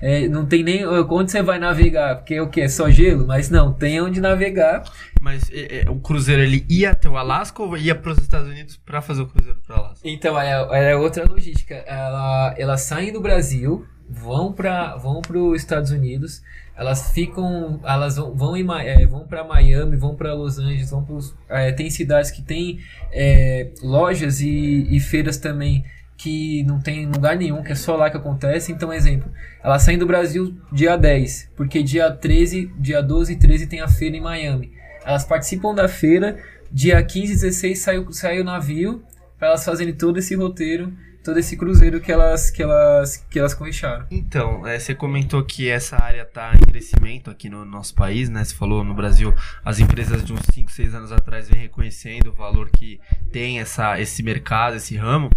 é, 0.00 0.26
não 0.28 0.46
tem 0.46 0.62
nem 0.62 0.86
onde 0.86 1.30
você 1.30 1.42
vai 1.42 1.58
navegar, 1.58 2.16
porque 2.16 2.34
é 2.34 2.42
o 2.42 2.48
que? 2.48 2.62
É 2.62 2.68
só 2.68 2.88
gelo? 2.90 3.26
Mas 3.26 3.50
não, 3.50 3.72
tem 3.72 4.00
onde 4.00 4.20
navegar. 4.20 4.82
Mas 5.20 5.50
é, 5.52 5.82
é, 5.82 5.90
o 5.90 5.96
cruzeiro 5.96 6.42
ele 6.42 6.64
ia 6.68 6.92
até 6.92 7.08
o 7.08 7.16
Alasca 7.16 7.62
ou 7.62 7.76
ia 7.76 7.94
para 7.94 8.12
os 8.12 8.18
Estados 8.18 8.48
Unidos 8.48 8.76
para 8.78 9.02
fazer 9.02 9.22
o 9.22 9.26
cruzeiro 9.26 9.60
para 9.66 9.76
Alasca? 9.76 10.00
Então, 10.08 10.40
é, 10.40 10.90
é 10.90 10.96
outra 10.96 11.24
logística. 11.24 11.74
Ela, 11.74 12.54
elas 12.56 12.80
saem 12.80 13.12
do 13.12 13.20
Brasil, 13.20 13.86
vão 14.08 14.52
para 14.52 14.96
vão 14.96 15.20
os 15.28 15.60
Estados 15.60 15.90
Unidos, 15.90 16.42
elas 16.80 17.12
ficam, 17.12 17.78
elas 17.84 18.16
vão, 18.16 18.56
em, 18.56 18.66
é, 18.80 19.06
vão 19.06 19.26
para 19.26 19.44
Miami, 19.44 19.98
vão 19.98 20.14
para 20.16 20.32
Los 20.32 20.58
Angeles, 20.58 20.88
vão 20.88 21.04
pros, 21.04 21.34
é, 21.46 21.70
tem 21.72 21.90
cidades 21.90 22.30
que 22.30 22.40
tem 22.40 22.80
é, 23.12 23.70
lojas 23.82 24.40
e, 24.40 24.86
e 24.88 24.98
feiras 24.98 25.36
também 25.36 25.84
que 26.16 26.64
não 26.64 26.80
tem 26.80 27.04
lugar 27.04 27.36
nenhum, 27.36 27.62
que 27.62 27.72
é 27.72 27.74
só 27.74 27.96
lá 27.96 28.08
que 28.08 28.16
acontece. 28.16 28.72
Então, 28.72 28.90
exemplo, 28.90 29.30
elas 29.62 29.82
saem 29.82 29.98
do 29.98 30.06
Brasil 30.06 30.56
dia 30.72 30.96
10, 30.96 31.50
porque 31.54 31.82
dia 31.82 32.10
13, 32.10 32.72
dia 32.78 33.02
12 33.02 33.34
e 33.34 33.36
13 33.36 33.66
tem 33.66 33.82
a 33.82 33.88
feira 33.88 34.16
em 34.16 34.22
Miami. 34.22 34.72
Elas 35.04 35.24
participam 35.24 35.74
da 35.74 35.86
feira, 35.86 36.38
dia 36.72 37.02
15 37.02 37.30
e 37.30 37.36
16 37.36 37.78
sai, 37.78 38.06
sai 38.10 38.40
o 38.40 38.44
navio, 38.44 39.02
para 39.38 39.48
elas 39.48 39.62
fazerem 39.62 39.92
todo 39.92 40.18
esse 40.18 40.34
roteiro, 40.34 40.90
todo 41.22 41.38
esse 41.38 41.56
cruzeiro 41.56 42.00
que 42.00 42.10
elas 42.10 42.50
que 42.50 42.62
elas 42.62 43.16
que 43.16 43.38
elas 43.38 43.54
conquistaram. 43.54 44.06
Então, 44.10 44.66
é, 44.66 44.78
você 44.78 44.94
comentou 44.94 45.42
que 45.44 45.68
essa 45.68 46.02
área 46.02 46.22
está 46.22 46.52
em 46.54 46.60
crescimento 46.60 47.30
aqui 47.30 47.48
no 47.48 47.64
nosso 47.64 47.94
país, 47.94 48.28
né? 48.28 48.44
Você 48.44 48.54
falou 48.54 48.82
no 48.82 48.94
Brasil, 48.94 49.34
as 49.64 49.78
empresas 49.78 50.24
de 50.24 50.32
uns 50.32 50.40
5, 50.52 50.70
6 50.70 50.94
anos 50.94 51.12
atrás 51.12 51.48
vêm 51.48 51.62
reconhecendo 51.62 52.28
o 52.28 52.32
valor 52.32 52.70
que 52.70 53.00
tem 53.32 53.60
essa, 53.60 54.00
esse 54.00 54.22
mercado, 54.22 54.76
esse 54.76 54.96
ramo. 54.96 55.30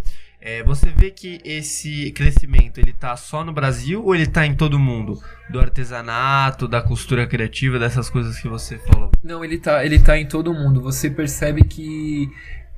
É, 0.45 0.61
você 0.61 0.89
vê 0.89 1.09
que 1.09 1.39
esse 1.45 2.11
crescimento 2.11 2.77
ele 2.77 2.91
tá 2.91 3.15
só 3.15 3.45
no 3.45 3.53
Brasil 3.53 4.03
ou 4.03 4.13
ele 4.13 4.27
tá 4.27 4.45
em 4.45 4.53
todo 4.53 4.77
mundo? 4.77 5.17
Do 5.49 5.57
artesanato, 5.57 6.67
da 6.67 6.81
costura 6.81 7.25
criativa, 7.25 7.79
dessas 7.79 8.09
coisas 8.09 8.37
que 8.37 8.49
você 8.49 8.77
falou. 8.77 9.09
Não, 9.23 9.43
ele 9.45 9.57
tá 9.57 9.85
ele 9.85 9.99
tá 9.99 10.17
em 10.17 10.27
todo 10.27 10.53
mundo. 10.53 10.81
Você 10.81 11.09
percebe 11.09 11.63
que 11.63 12.29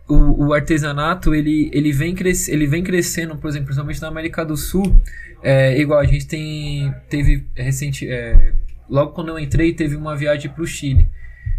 o, 0.08 0.48
o 0.48 0.54
artesanato 0.54 1.34
ele, 1.34 1.70
ele, 1.74 1.92
vem 1.92 2.14
cres, 2.14 2.48
ele 2.48 2.68
vem 2.68 2.84
crescendo, 2.84 3.36
por 3.36 3.50
exemplo, 3.50 3.66
principalmente 3.66 4.02
na 4.02 4.08
América 4.08 4.46
do 4.46 4.56
Sul. 4.56 4.96
É, 5.42 5.80
igual 5.80 6.00
a 6.00 6.06
gente 6.06 6.28
tem 6.28 6.94
teve 7.10 7.46
recente 7.56 8.10
é, 8.10 8.54
logo 8.90 9.12
quando 9.12 9.30
eu 9.30 9.38
entrei 9.38 9.74
teve 9.74 9.96
uma 9.96 10.16
viagem 10.16 10.50
para 10.50 10.64
o 10.64 10.66
Chile 10.66 11.08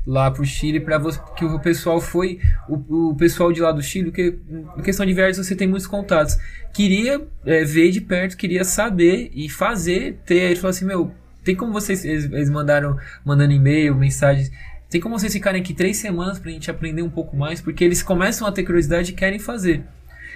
lá 0.04 0.30
pro 0.30 0.44
Chile 0.44 0.80
para 0.80 1.00
que 1.36 1.44
o 1.44 1.60
pessoal 1.60 2.00
foi 2.00 2.40
o, 2.68 3.10
o 3.10 3.14
pessoal 3.16 3.52
de 3.52 3.60
lá 3.60 3.70
do 3.70 3.82
Chile 3.82 4.10
que 4.10 4.38
em 4.76 4.82
questão 4.82 5.04
de 5.04 5.12
viagens 5.12 5.36
você 5.36 5.54
tem 5.54 5.68
muitos 5.68 5.86
contatos 5.86 6.38
queria 6.72 7.24
é, 7.44 7.64
ver 7.64 7.90
de 7.90 8.00
perto 8.00 8.36
queria 8.36 8.64
saber 8.64 9.30
e 9.34 9.48
fazer 9.48 10.18
ter 10.24 10.36
ele 10.36 10.56
falou 10.56 10.70
assim 10.70 10.84
meu 10.84 11.12
tem 11.44 11.54
como 11.54 11.72
vocês 11.72 12.04
eles, 12.04 12.24
eles 12.24 12.50
mandaram 12.50 12.96
mandando 13.24 13.52
e-mail 13.52 13.94
mensagens 13.94 14.50
tem 14.90 15.00
como 15.00 15.18
vocês 15.18 15.32
ficarem 15.32 15.60
aqui 15.60 15.74
três 15.74 15.96
semanas 15.96 16.38
pra 16.38 16.50
gente 16.50 16.70
aprender 16.70 17.02
um 17.02 17.10
pouco 17.10 17.36
mais 17.36 17.60
porque 17.60 17.84
eles 17.84 18.02
começam 18.02 18.46
a 18.46 18.52
ter 18.52 18.62
curiosidade 18.64 19.12
e 19.12 19.14
querem 19.14 19.38
fazer. 19.38 19.84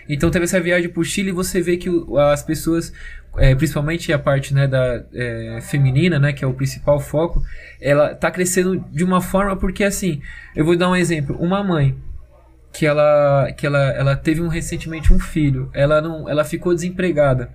Então 0.08 0.30
teve 0.30 0.44
essa 0.44 0.60
viagem 0.60 0.88
pro 0.90 1.04
Chile 1.04 1.28
e 1.28 1.32
você 1.32 1.60
vê 1.60 1.76
que 1.76 1.88
as 2.32 2.42
pessoas, 2.42 2.92
é, 3.36 3.54
principalmente 3.54 4.12
a 4.12 4.18
parte 4.18 4.52
né, 4.52 4.66
da 4.66 5.04
é, 5.14 5.60
feminina, 5.62 6.18
né, 6.18 6.32
que 6.32 6.44
é 6.44 6.48
o 6.48 6.54
principal 6.54 6.98
foco, 6.98 7.40
ela 7.80 8.14
tá 8.14 8.30
crescendo 8.30 8.84
de 8.90 9.04
uma 9.04 9.20
forma 9.20 9.54
porque 9.56 9.84
assim, 9.84 10.20
eu 10.56 10.64
vou 10.64 10.76
dar 10.76 10.88
um 10.90 10.96
exemplo, 10.96 11.36
uma 11.38 11.62
mãe 11.62 11.96
que 12.72 12.86
ela 12.86 13.52
que 13.56 13.66
ela, 13.66 13.78
ela 13.92 14.16
teve 14.16 14.40
um 14.40 14.48
recentemente 14.48 15.12
um 15.12 15.18
filho, 15.20 15.70
ela 15.72 16.00
não, 16.00 16.28
ela 16.28 16.44
ficou 16.44 16.74
desempregada. 16.74 17.50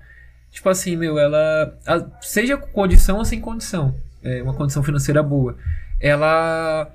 Tipo 0.52 0.70
assim, 0.70 0.96
meu, 0.96 1.20
ela 1.20 1.78
a- 1.86 2.06
seja 2.22 2.56
com 2.56 2.68
condição 2.68 3.18
ou 3.18 3.26
sem 3.26 3.42
condição, 3.42 3.96
é, 4.24 4.42
uma 4.42 4.54
condição 4.54 4.82
financeira 4.82 5.22
boa, 5.22 5.58
ela 6.00 6.92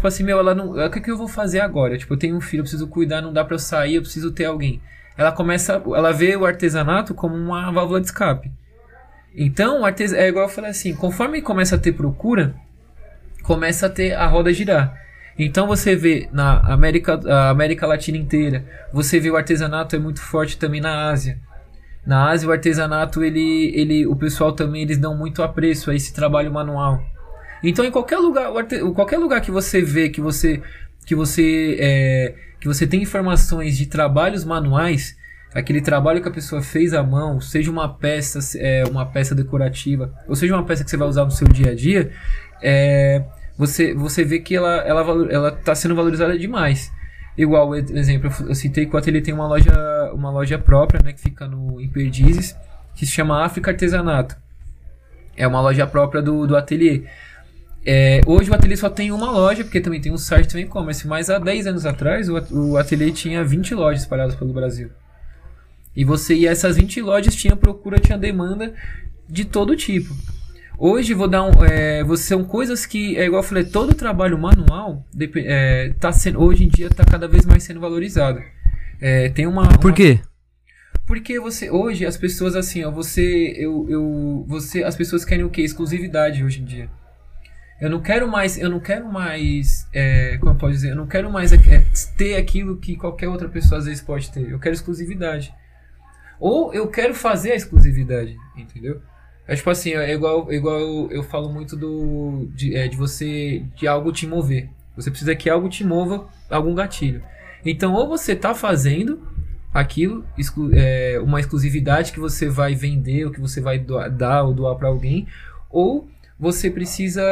Tipo 0.00 0.06
assim, 0.06 0.22
meu, 0.22 0.38
ela 0.38 0.54
não. 0.54 0.70
O 0.70 0.90
que, 0.90 1.00
que 1.00 1.10
eu 1.10 1.16
vou 1.16 1.28
fazer 1.28 1.60
agora? 1.60 1.98
Tipo, 1.98 2.14
eu 2.14 2.18
tenho 2.18 2.34
um 2.34 2.40
filho, 2.40 2.60
eu 2.60 2.64
preciso 2.64 2.88
cuidar, 2.88 3.20
não 3.20 3.32
dá 3.32 3.44
pra 3.44 3.54
eu 3.54 3.58
sair, 3.58 3.96
eu 3.96 4.02
preciso 4.02 4.30
ter 4.30 4.46
alguém. 4.46 4.80
Ela 5.16 5.30
começa. 5.30 5.74
Ela 5.74 6.10
vê 6.10 6.34
o 6.36 6.46
artesanato 6.46 7.14
como 7.14 7.34
uma 7.34 7.70
válvula 7.70 8.00
de 8.00 8.06
escape. 8.06 8.50
Então, 9.36 9.84
artes... 9.84 10.12
é 10.12 10.26
igual 10.28 10.46
eu 10.46 10.48
falei 10.48 10.70
assim, 10.70 10.94
conforme 10.94 11.42
começa 11.42 11.76
a 11.76 11.78
ter 11.78 11.92
procura, 11.92 12.54
começa 13.42 13.86
a 13.86 13.90
ter 13.90 14.14
a 14.14 14.26
roda 14.26 14.52
girar. 14.52 14.98
Então 15.38 15.66
você 15.66 15.94
vê 15.94 16.28
na 16.32 16.60
América, 16.60 17.20
América 17.50 17.86
Latina 17.86 18.18
inteira, 18.18 18.64
você 18.92 19.20
vê 19.20 19.30
o 19.30 19.36
artesanato 19.36 19.94
é 19.94 19.98
muito 19.98 20.20
forte 20.20 20.58
também 20.58 20.80
na 20.80 21.08
Ásia. 21.08 21.38
Na 22.04 22.30
Ásia 22.30 22.48
o 22.48 22.52
artesanato 22.52 23.22
ele, 23.22 23.72
ele, 23.74 24.06
o 24.06 24.16
pessoal 24.16 24.52
também 24.52 24.82
eles 24.82 24.98
dão 24.98 25.16
muito 25.16 25.42
apreço 25.42 25.90
a 25.90 25.94
esse 25.94 26.12
trabalho 26.12 26.52
manual. 26.52 27.02
Então 27.62 27.84
em 27.84 27.90
qualquer 27.90 28.18
lugar, 28.18 28.50
qualquer 28.94 29.18
lugar 29.18 29.40
que 29.40 29.50
você 29.50 29.82
vê 29.82 30.08
que 30.08 30.20
você 30.20 30.62
que 31.06 31.14
você 31.14 31.76
é, 31.80 32.34
que 32.60 32.68
você 32.68 32.86
tem 32.86 33.02
informações 33.02 33.76
de 33.76 33.86
trabalhos 33.86 34.44
manuais, 34.44 35.16
aquele 35.54 35.80
trabalho 35.80 36.22
que 36.22 36.28
a 36.28 36.32
pessoa 36.32 36.62
fez 36.62 36.94
à 36.94 37.02
mão, 37.02 37.40
seja 37.40 37.70
uma 37.70 37.88
peça, 37.88 38.38
é, 38.58 38.84
uma 38.84 39.06
peça 39.06 39.34
decorativa, 39.34 40.12
ou 40.28 40.36
seja 40.36 40.54
uma 40.54 40.64
peça 40.64 40.84
que 40.84 40.90
você 40.90 40.96
vai 40.96 41.08
usar 41.08 41.24
no 41.24 41.30
seu 41.30 41.48
dia 41.48 41.72
a 41.72 41.74
dia, 41.74 42.10
é, 42.62 43.24
você 43.56 43.94
você 43.94 44.24
vê 44.24 44.38
que 44.38 44.54
ela 44.54 44.76
ela 44.76 45.00
ela 45.30 45.48
está 45.48 45.74
sendo 45.74 45.94
valorizada 45.94 46.38
demais. 46.38 46.90
Igual, 47.36 47.74
exemplo, 47.74 48.30
eu 48.48 48.54
citei 48.54 48.86
que 48.86 48.94
o 48.94 48.98
ateliê 48.98 49.22
tem 49.22 49.32
uma 49.32 49.46
loja 49.46 49.72
uma 50.14 50.30
loja 50.30 50.58
própria, 50.58 51.00
né, 51.02 51.12
que 51.12 51.20
fica 51.20 51.46
no 51.46 51.80
em 51.80 51.88
Perdizes, 51.88 52.56
que 52.94 53.06
se 53.06 53.12
chama 53.12 53.44
África 53.44 53.70
Artesanato. 53.70 54.36
É 55.36 55.46
uma 55.46 55.60
loja 55.60 55.86
própria 55.86 56.20
do, 56.20 56.46
do 56.46 56.56
ateliê. 56.56 57.04
É, 57.84 58.20
hoje 58.26 58.50
o 58.50 58.54
ateliê 58.54 58.76
só 58.76 58.90
tem 58.90 59.10
uma 59.10 59.30
loja, 59.30 59.64
porque 59.64 59.80
também 59.80 60.00
tem 60.00 60.12
um 60.12 60.18
site 60.18 60.48
também 60.48 60.66
e-commerce, 60.66 61.06
mas 61.06 61.30
há 61.30 61.38
10 61.38 61.66
anos 61.66 61.86
atrás 61.86 62.28
o, 62.28 62.36
at- 62.36 62.50
o 62.52 62.76
ateliê 62.76 63.10
tinha 63.10 63.42
20 63.42 63.74
lojas 63.74 64.02
espalhadas 64.02 64.34
pelo 64.34 64.52
Brasil. 64.52 64.90
E 65.96 66.04
você 66.04 66.34
e 66.34 66.46
essas 66.46 66.76
20 66.76 67.00
lojas 67.00 67.34
tinha 67.34 67.56
procura, 67.56 67.98
tinha 67.98 68.18
demanda 68.18 68.74
de 69.28 69.44
todo 69.44 69.74
tipo. 69.76 70.14
Hoje 70.78 71.14
vou 71.14 71.28
dar 71.28 71.42
um, 71.42 71.64
é, 71.64 72.02
você 72.04 72.24
são 72.24 72.44
coisas 72.44 72.86
que 72.86 73.16
é 73.16 73.24
igual 73.26 73.42
eu 73.42 73.48
falei, 73.48 73.64
todo 73.64 73.94
trabalho 73.94 74.38
manual 74.38 75.04
é, 75.36 75.92
tá 75.98 76.12
sendo 76.12 76.40
hoje 76.42 76.64
em 76.64 76.68
dia 76.68 76.86
está 76.86 77.04
cada 77.04 77.26
vez 77.28 77.44
mais 77.46 77.62
sendo 77.62 77.80
valorizado. 77.80 78.40
É, 79.00 79.28
tem 79.30 79.46
uma 79.46 79.66
Por 79.78 79.86
uma- 79.90 79.94
quê? 79.96 80.20
porque 81.06 81.40
você 81.40 81.70
hoje 81.70 82.06
as 82.06 82.16
pessoas 82.16 82.54
assim, 82.54 82.84
ó, 82.84 82.90
você 82.90 83.52
eu, 83.56 83.86
eu 83.90 84.44
você 84.46 84.84
as 84.84 84.94
pessoas 84.96 85.24
querem 85.24 85.44
o 85.44 85.50
quê? 85.50 85.62
Exclusividade 85.62 86.44
hoje 86.44 86.60
em 86.60 86.64
dia. 86.64 86.88
Eu 87.80 87.88
não 87.88 88.00
quero 88.00 88.28
mais, 88.28 88.58
eu 88.58 88.68
não 88.68 88.78
quero 88.80 89.10
mais, 89.10 89.88
é, 89.92 90.36
como 90.38 90.52
eu 90.52 90.56
posso 90.56 90.72
dizer, 90.72 90.90
eu 90.90 90.96
não 90.96 91.06
quero 91.06 91.30
mais 91.30 91.52
é, 91.52 91.58
ter 92.16 92.36
aquilo 92.36 92.76
que 92.76 92.94
qualquer 92.96 93.28
outra 93.28 93.48
pessoa 93.48 93.78
às 93.78 93.86
vezes 93.86 94.02
pode 94.02 94.30
ter. 94.30 94.50
Eu 94.50 94.58
quero 94.58 94.74
exclusividade. 94.74 95.54
Ou 96.38 96.72
eu 96.74 96.88
quero 96.88 97.14
fazer 97.14 97.52
a 97.52 97.56
exclusividade, 97.56 98.36
entendeu? 98.56 99.00
É 99.46 99.56
tipo 99.56 99.68
assim, 99.70 99.94
é 99.94 100.12
igual, 100.12 100.52
igual 100.52 100.78
eu, 100.78 101.08
eu 101.10 101.22
falo 101.22 101.52
muito 101.52 101.76
do 101.76 102.48
de, 102.54 102.76
é, 102.76 102.86
de 102.86 102.96
você 102.96 103.64
de 103.74 103.86
algo 103.88 104.12
te 104.12 104.26
mover. 104.26 104.68
Você 104.96 105.10
precisa 105.10 105.34
que 105.34 105.48
algo 105.48 105.68
te 105.68 105.82
mova 105.84 106.28
algum 106.48 106.74
gatilho. 106.74 107.22
Então, 107.64 107.94
ou 107.94 108.06
você 108.08 108.34
tá 108.36 108.54
fazendo 108.54 109.26
aquilo, 109.72 110.24
exclu- 110.36 110.70
é, 110.74 111.18
uma 111.20 111.40
exclusividade 111.40 112.12
que 112.12 112.20
você 112.20 112.48
vai 112.48 112.74
vender, 112.74 113.24
ou 113.24 113.30
que 113.32 113.40
você 113.40 113.60
vai 113.60 113.78
doar- 113.78 114.10
dar 114.10 114.42
ou 114.44 114.52
doar 114.54 114.76
para 114.76 114.88
alguém, 114.88 115.26
ou 115.70 116.08
você 116.40 116.70
precisa 116.70 117.22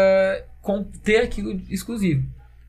ter 1.03 1.23
aquilo 1.23 1.59
exclusivo. 1.71 2.23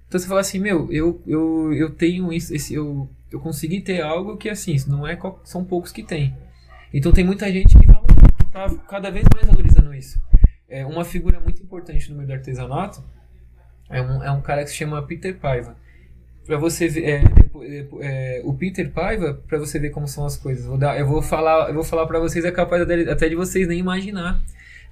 Então 0.07 0.17
você 0.19 0.25
fala 0.25 0.39
assim, 0.39 0.57
meu, 0.57 0.91
eu, 0.91 1.21
eu, 1.27 1.73
eu 1.73 1.89
tenho 1.91 2.31
isso, 2.31 2.55
esse, 2.55 2.73
eu, 2.73 3.09
eu 3.29 3.39
consegui 3.41 3.81
ter 3.81 4.01
algo 4.01 4.37
que 4.37 4.49
assim, 4.49 4.75
não 4.87 5.05
é 5.05 5.19
são 5.43 5.65
poucos 5.65 5.91
que 5.91 6.01
tem. 6.01 6.33
Então 6.93 7.11
tem 7.11 7.23
muita 7.25 7.51
gente 7.51 7.77
que 7.77 7.85
está 7.85 8.73
cada 8.87 9.11
vez 9.11 9.25
mais 9.35 9.45
valorizando 9.45 9.93
isso. 9.93 10.17
É, 10.67 10.85
uma 10.85 11.03
figura 11.03 11.39
muito 11.39 11.61
importante 11.61 12.09
no 12.09 12.15
meio 12.15 12.27
do 12.27 12.33
artesanato 12.33 13.03
é 13.89 14.01
um, 14.01 14.23
é 14.23 14.31
um 14.31 14.41
cara 14.41 14.63
que 14.63 14.69
se 14.69 14.77
chama 14.77 15.01
Peter 15.03 15.35
Paiva. 15.35 15.75
Para 16.45 16.57
você 16.57 16.87
ver, 16.87 17.03
é, 17.03 17.19
depo- 17.19 17.63
é, 18.01 18.41
o 18.43 18.53
Peter 18.53 18.89
Paiva, 18.89 19.39
para 19.47 19.59
você 19.59 19.77
ver 19.77 19.89
como 19.89 20.07
são 20.07 20.25
as 20.25 20.37
coisas. 20.37 20.65
Vou 20.65 20.77
dar, 20.77 20.97
eu 20.97 21.05
vou 21.05 21.21
falar, 21.21 21.67
eu 21.67 21.75
vou 21.75 21.83
falar 21.83 22.07
para 22.07 22.19
vocês 22.19 22.45
é 22.45 22.51
capaz 22.51 22.81
até 22.81 23.29
de 23.29 23.35
vocês 23.35 23.67
nem 23.67 23.77
imaginar 23.77 24.41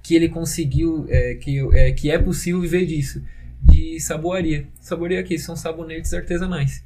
que 0.02 0.14
ele 0.14 0.28
conseguiu, 0.28 1.06
é, 1.08 1.34
que, 1.34 1.58
é, 1.74 1.92
que 1.92 2.10
é 2.10 2.18
possível 2.18 2.60
viver 2.60 2.86
disso, 2.86 3.22
de 3.62 3.98
saboaria. 4.00 4.66
Saboaria 4.80 5.20
aqui 5.20 5.38
são 5.38 5.54
sabonetes 5.56 6.12
artesanais. 6.14 6.82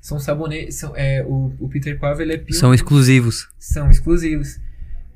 São 0.00 0.18
sabonetes, 0.20 0.76
são, 0.76 0.94
é, 0.96 1.24
o, 1.24 1.52
o 1.58 1.68
Peter 1.68 1.98
Paiva 1.98 2.22
ele 2.22 2.32
é 2.34 2.36
São 2.36 2.44
pioneiro- 2.44 2.74
exclusivos. 2.74 3.48
são 3.58 3.90
exclusivos. 3.90 4.60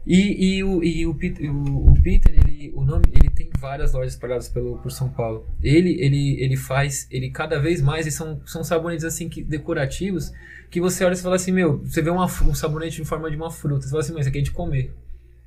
E, 0.06 0.56
e, 0.56 0.64
o, 0.64 0.82
e 0.82 1.06
o, 1.06 1.14
Peter, 1.14 1.48
o, 1.54 1.90
o 1.92 2.02
Peter, 2.02 2.34
ele, 2.34 2.72
o 2.74 2.84
nome, 2.84 3.04
ele 3.12 3.28
tem 3.30 3.50
várias 3.58 3.92
lojas 3.92 4.14
espalhadas 4.14 4.48
pelo, 4.48 4.78
por 4.78 4.90
São 4.90 5.08
Paulo. 5.10 5.46
Ele, 5.62 6.00
ele, 6.00 6.42
ele 6.42 6.56
faz, 6.56 7.06
ele 7.10 7.30
cada 7.30 7.60
vez 7.60 7.80
mais, 7.82 8.06
e 8.06 8.10
são, 8.10 8.40
são 8.46 8.64
sabonetes 8.64 9.04
assim 9.04 9.28
que, 9.28 9.44
decorativos, 9.44 10.32
que 10.70 10.80
você 10.80 11.04
olha 11.04 11.12
e 11.14 11.16
fala 11.18 11.36
assim, 11.36 11.52
meu, 11.52 11.78
você 11.78 12.00
vê 12.02 12.10
uma, 12.10 12.24
um 12.24 12.54
sabonete 12.54 13.00
em 13.00 13.04
forma 13.04 13.30
de 13.30 13.36
uma 13.36 13.50
fruta, 13.50 13.82
você 13.82 13.90
fala 13.90 14.00
assim, 14.00 14.12
mas 14.12 14.20
isso 14.22 14.30
aqui 14.30 14.38
é 14.38 14.42
de 14.42 14.50
comer. 14.50 14.92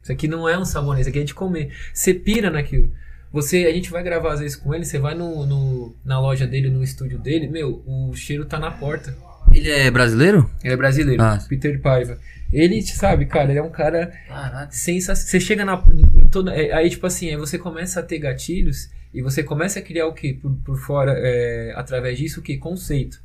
Isso 0.03 0.11
aqui 0.11 0.27
não 0.27 0.47
é 0.47 0.57
um 0.57 0.65
sabonete, 0.65 1.01
isso 1.01 1.09
aqui 1.09 1.19
é 1.19 1.23
de 1.23 1.33
comer. 1.33 1.73
Você 1.93 2.13
pira 2.13 2.51
naquilo. 2.51 2.91
Você, 3.31 3.65
a 3.65 3.73
gente 3.73 3.89
vai 3.89 4.03
gravar 4.03 4.33
às 4.33 4.41
vezes 4.41 4.55
com 4.55 4.75
ele, 4.75 4.85
você 4.85 4.99
vai 4.99 5.15
no, 5.15 5.45
no, 5.45 5.95
na 6.05 6.19
loja 6.19 6.45
dele, 6.45 6.69
no 6.69 6.83
estúdio 6.83 7.17
dele, 7.17 7.47
meu, 7.47 7.81
o 7.87 8.13
cheiro 8.13 8.45
tá 8.45 8.59
na 8.59 8.69
porta. 8.69 9.15
Ele 9.51 9.71
é 9.71 9.89
brasileiro? 9.89 10.49
Ele 10.63 10.73
é 10.73 10.77
brasileiro, 10.77 11.23
Ah. 11.23 11.39
Peter 11.49 11.81
Paiva. 11.81 12.19
Ele, 12.51 12.81
sabe, 12.83 13.25
cara, 13.25 13.49
ele 13.49 13.57
é 13.57 13.63
um 13.63 13.71
cara 13.71 14.11
sensacional. 14.69 15.27
Você 15.27 15.39
chega 15.39 15.65
na. 15.65 15.83
Toda, 16.29 16.53
é, 16.53 16.71
aí, 16.73 16.89
tipo 16.89 17.07
assim, 17.07 17.29
aí 17.29 17.35
você 17.35 17.57
começa 17.57 17.99
a 17.99 18.03
ter 18.03 18.19
gatilhos 18.19 18.89
e 19.11 19.21
você 19.23 19.41
começa 19.41 19.79
a 19.79 19.81
criar 19.81 20.05
o 20.05 20.13
que 20.13 20.33
por, 20.35 20.51
por 20.63 20.77
fora, 20.77 21.13
é, 21.17 21.73
através 21.75 22.17
disso, 22.17 22.39
o 22.39 22.43
que? 22.43 22.57
Conceito. 22.57 23.19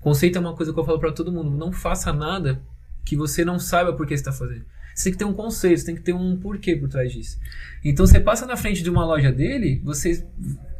Conceito 0.00 0.36
é 0.36 0.40
uma 0.40 0.54
coisa 0.54 0.72
que 0.72 0.78
eu 0.78 0.84
falo 0.84 0.98
pra 0.98 1.12
todo 1.12 1.32
mundo. 1.32 1.50
Não 1.50 1.72
faça 1.72 2.12
nada 2.12 2.60
que 3.04 3.16
você 3.16 3.44
não 3.44 3.58
saiba 3.58 3.94
por 3.94 4.06
que 4.06 4.16
você 4.16 4.24
tá 4.24 4.32
fazendo. 4.32 4.64
Você 4.98 5.04
tem 5.04 5.12
que 5.12 5.18
ter 5.18 5.24
um 5.24 5.32
conceito, 5.32 5.78
você 5.78 5.86
tem 5.86 5.94
que 5.94 6.00
ter 6.02 6.12
um 6.12 6.36
porquê 6.36 6.74
por 6.74 6.88
trás 6.88 7.12
disso. 7.12 7.38
Então 7.84 8.04
você 8.04 8.18
passa 8.18 8.44
na 8.46 8.56
frente 8.56 8.82
de 8.82 8.90
uma 8.90 9.04
loja 9.06 9.30
dele, 9.30 9.80
você 9.84 10.26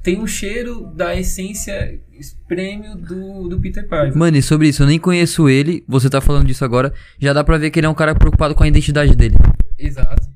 tem 0.02 0.18
um 0.18 0.26
cheiro 0.26 0.92
da 0.92 1.14
essência 1.14 2.00
prêmio 2.48 2.96
do, 2.96 3.48
do 3.48 3.60
Peter 3.60 3.86
Paiva. 3.86 4.18
Mano, 4.18 4.36
e 4.36 4.42
sobre 4.42 4.68
isso, 4.68 4.82
eu 4.82 4.88
nem 4.88 4.98
conheço 4.98 5.48
ele, 5.48 5.84
você 5.86 6.10
tá 6.10 6.20
falando 6.20 6.48
disso 6.48 6.64
agora, 6.64 6.92
já 7.20 7.32
dá 7.32 7.44
pra 7.44 7.58
ver 7.58 7.70
que 7.70 7.78
ele 7.78 7.86
é 7.86 7.88
um 7.88 7.94
cara 7.94 8.12
preocupado 8.12 8.56
com 8.56 8.64
a 8.64 8.68
identidade 8.68 9.14
dele. 9.14 9.36
Exato. 9.78 10.28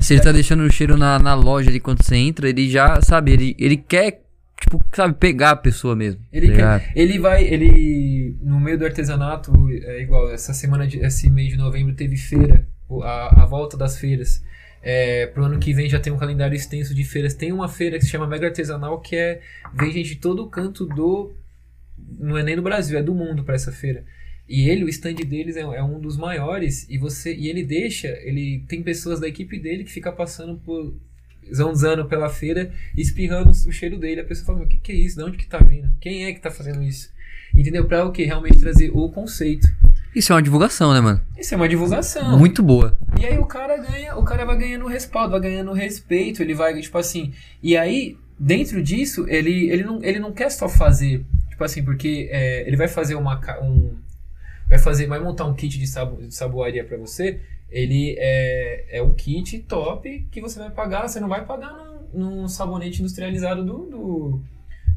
Se 0.00 0.14
ele 0.14 0.22
tá 0.22 0.32
deixando 0.32 0.62
o 0.62 0.72
cheiro 0.72 0.96
na, 0.96 1.18
na 1.18 1.34
loja 1.34 1.68
ali 1.68 1.78
quando 1.78 2.02
você 2.02 2.16
entra, 2.16 2.48
ele 2.48 2.70
já, 2.70 3.02
sabe, 3.02 3.32
ele, 3.32 3.56
ele 3.58 3.76
quer, 3.76 4.22
tipo, 4.58 4.82
sabe, 4.94 5.12
pegar 5.12 5.50
a 5.50 5.56
pessoa 5.56 5.94
mesmo. 5.94 6.22
Ele, 6.32 6.56
tá 6.56 6.80
quer, 6.80 6.92
ele 6.96 7.18
vai, 7.18 7.44
ele 7.44 8.34
no 8.40 8.58
meio 8.58 8.78
do 8.78 8.86
artesanato, 8.86 9.52
é 9.70 10.00
igual, 10.00 10.30
essa 10.30 10.54
semana, 10.54 10.86
de, 10.86 11.00
esse 11.00 11.28
mês 11.28 11.50
de 11.50 11.58
novembro 11.58 11.94
teve 11.94 12.16
feira, 12.16 12.66
a, 13.02 13.42
a 13.42 13.46
volta 13.46 13.76
das 13.76 13.98
feiras. 13.98 14.44
É, 14.82 15.26
pro 15.26 15.44
ano 15.44 15.58
que 15.58 15.72
vem 15.72 15.88
já 15.88 15.98
tem 15.98 16.12
um 16.12 16.18
calendário 16.18 16.54
extenso 16.54 16.94
de 16.94 17.04
feiras. 17.04 17.34
Tem 17.34 17.52
uma 17.52 17.68
feira 17.68 17.98
que 17.98 18.04
se 18.04 18.10
chama 18.10 18.26
Mega 18.26 18.46
Artesanal, 18.46 19.00
que 19.00 19.16
é, 19.16 19.40
vem 19.74 19.92
gente 19.92 20.10
de 20.10 20.16
todo 20.16 20.48
canto 20.48 20.86
do, 20.86 21.34
não 22.18 22.38
é 22.38 22.42
nem 22.42 22.56
do 22.56 22.62
Brasil, 22.62 22.98
é 22.98 23.02
do 23.02 23.14
mundo 23.14 23.42
para 23.42 23.54
essa 23.54 23.72
feira. 23.72 24.04
E 24.48 24.68
ele, 24.68 24.84
o 24.84 24.88
stand 24.88 25.14
deles 25.14 25.56
é, 25.56 25.62
é 25.62 25.82
um 25.82 25.98
dos 25.98 26.16
maiores 26.16 26.86
e 26.88 26.96
você 26.98 27.34
e 27.34 27.48
ele 27.48 27.64
deixa, 27.64 28.08
ele 28.22 28.64
tem 28.68 28.82
pessoas 28.82 29.18
da 29.18 29.26
equipe 29.26 29.58
dele 29.58 29.82
que 29.82 29.90
fica 29.90 30.12
passando 30.12 30.56
por 30.58 30.94
zanzando 31.52 32.06
pela 32.06 32.28
feira, 32.28 32.72
espirrando 32.96 33.50
o 33.50 33.72
cheiro 33.72 33.98
dele. 33.98 34.20
A 34.20 34.24
pessoa 34.24 34.46
fala: 34.46 34.58
"Meu, 34.58 34.66
o 34.66 34.70
que, 34.70 34.76
que 34.76 34.92
é 34.92 34.94
isso? 34.94 35.16
De 35.16 35.24
onde 35.24 35.36
que 35.36 35.46
tá 35.46 35.58
vindo? 35.58 35.90
Quem 36.00 36.26
é 36.26 36.32
que 36.32 36.40
tá 36.40 36.50
fazendo 36.50 36.82
isso?" 36.82 37.10
Entendeu? 37.56 37.86
Pra 37.86 38.04
o 38.04 38.12
que? 38.12 38.24
Realmente 38.24 38.58
trazer 38.58 38.90
o 38.90 39.08
conceito. 39.08 39.66
Isso 40.16 40.32
é 40.32 40.34
uma 40.34 40.42
divulgação, 40.42 40.94
né, 40.94 41.00
mano? 41.02 41.20
Isso 41.36 41.52
é 41.52 41.58
uma 41.58 41.68
divulgação. 41.68 42.38
Muito 42.38 42.62
boa. 42.62 42.96
E 43.20 43.26
aí 43.26 43.38
o 43.38 43.44
cara 43.44 43.76
ganha, 43.76 44.16
o 44.16 44.24
cara 44.24 44.46
vai 44.46 44.56
ganhando 44.56 44.86
respaldo, 44.86 45.32
vai 45.32 45.40
ganhando 45.40 45.74
respeito, 45.74 46.40
ele 46.40 46.54
vai, 46.54 46.80
tipo 46.80 46.96
assim. 46.96 47.34
E 47.62 47.76
aí, 47.76 48.16
dentro 48.38 48.82
disso, 48.82 49.26
ele, 49.28 49.68
ele, 49.68 49.84
não, 49.84 50.02
ele 50.02 50.18
não 50.18 50.32
quer 50.32 50.50
só 50.50 50.70
fazer, 50.70 51.22
tipo 51.50 51.62
assim, 51.62 51.84
porque 51.84 52.30
é, 52.32 52.66
ele 52.66 52.78
vai 52.78 52.88
fazer 52.88 53.14
uma. 53.14 53.38
Um, 53.62 53.94
vai 54.66 54.78
fazer, 54.78 55.06
vai 55.06 55.20
montar 55.20 55.44
um 55.44 55.52
kit 55.52 55.78
de, 55.78 55.86
sabo, 55.86 56.22
de 56.22 56.34
saboaria 56.34 56.82
pra 56.82 56.96
você. 56.96 57.38
Ele 57.70 58.16
é, 58.18 58.86
é 58.98 59.02
um 59.02 59.12
kit 59.12 59.58
top 59.68 60.26
que 60.32 60.40
você 60.40 60.58
vai 60.58 60.70
pagar, 60.70 61.06
você 61.06 61.20
não 61.20 61.28
vai 61.28 61.44
pagar 61.44 61.74
num, 61.74 62.40
num 62.40 62.48
sabonete 62.48 63.02
industrializado 63.02 63.62
do, 63.62 63.84
do, 63.84 64.42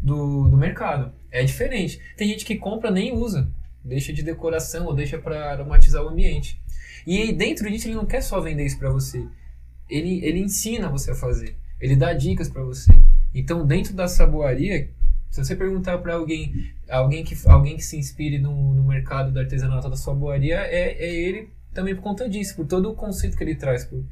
do, 0.02 0.50
do 0.50 0.56
mercado. 0.56 1.12
É 1.30 1.44
diferente. 1.44 2.00
Tem 2.16 2.30
gente 2.30 2.46
que 2.46 2.56
compra 2.56 2.90
nem 2.90 3.14
usa. 3.14 3.52
Deixa 3.84 4.14
de 4.14 4.22
decoração 4.22 4.86
ou 4.86 4.94
deixa 4.94 5.18
pra 5.18 5.52
aromatizar 5.52 6.04
o 6.04 6.10
ambiente. 6.10 6.62
E 7.06 7.32
dentro 7.32 7.70
disso, 7.70 7.88
ele 7.88 7.96
não 7.96 8.06
quer 8.06 8.22
só 8.22 8.40
vender 8.42 8.66
isso 8.66 8.78
pra 8.78 8.90
você. 8.90 9.26
Ele, 9.90 10.24
ele 10.24 10.40
ensina 10.40 10.90
você 10.90 11.12
a 11.12 11.16
fazer. 11.16 11.56
Ele 11.80 11.96
dá 11.96 12.14
dicas 12.14 12.50
pra 12.50 12.62
você. 12.64 12.92
Então, 13.34 13.66
dentro 13.66 13.94
da 13.94 14.08
saboaria, 14.08 14.90
se 15.30 15.44
você 15.44 15.56
perguntar 15.56 16.00
pra 16.00 16.16
alguém, 16.16 16.72
alguém 16.90 17.24
que, 17.24 17.36
alguém 17.46 17.78
que 17.78 17.84
se 17.84 17.98
inspire 17.98 18.40
no, 18.40 18.74
no 18.74 18.84
mercado 18.84 19.32
do 19.32 19.40
artesanato 19.40 19.90
da 19.90 19.96
saboaria, 19.96 20.58
é, 20.58 20.92
é 20.92 21.16
ele 21.16 21.50
também 21.74 21.96
por 21.96 22.02
conta 22.02 22.28
disso, 22.28 22.56
por 22.56 22.66
todo 22.66 22.90
o 22.90 22.96
conceito 22.96 23.38
que 23.38 23.44
ele 23.44 23.56
traz 23.56 23.86
por, 23.86 24.04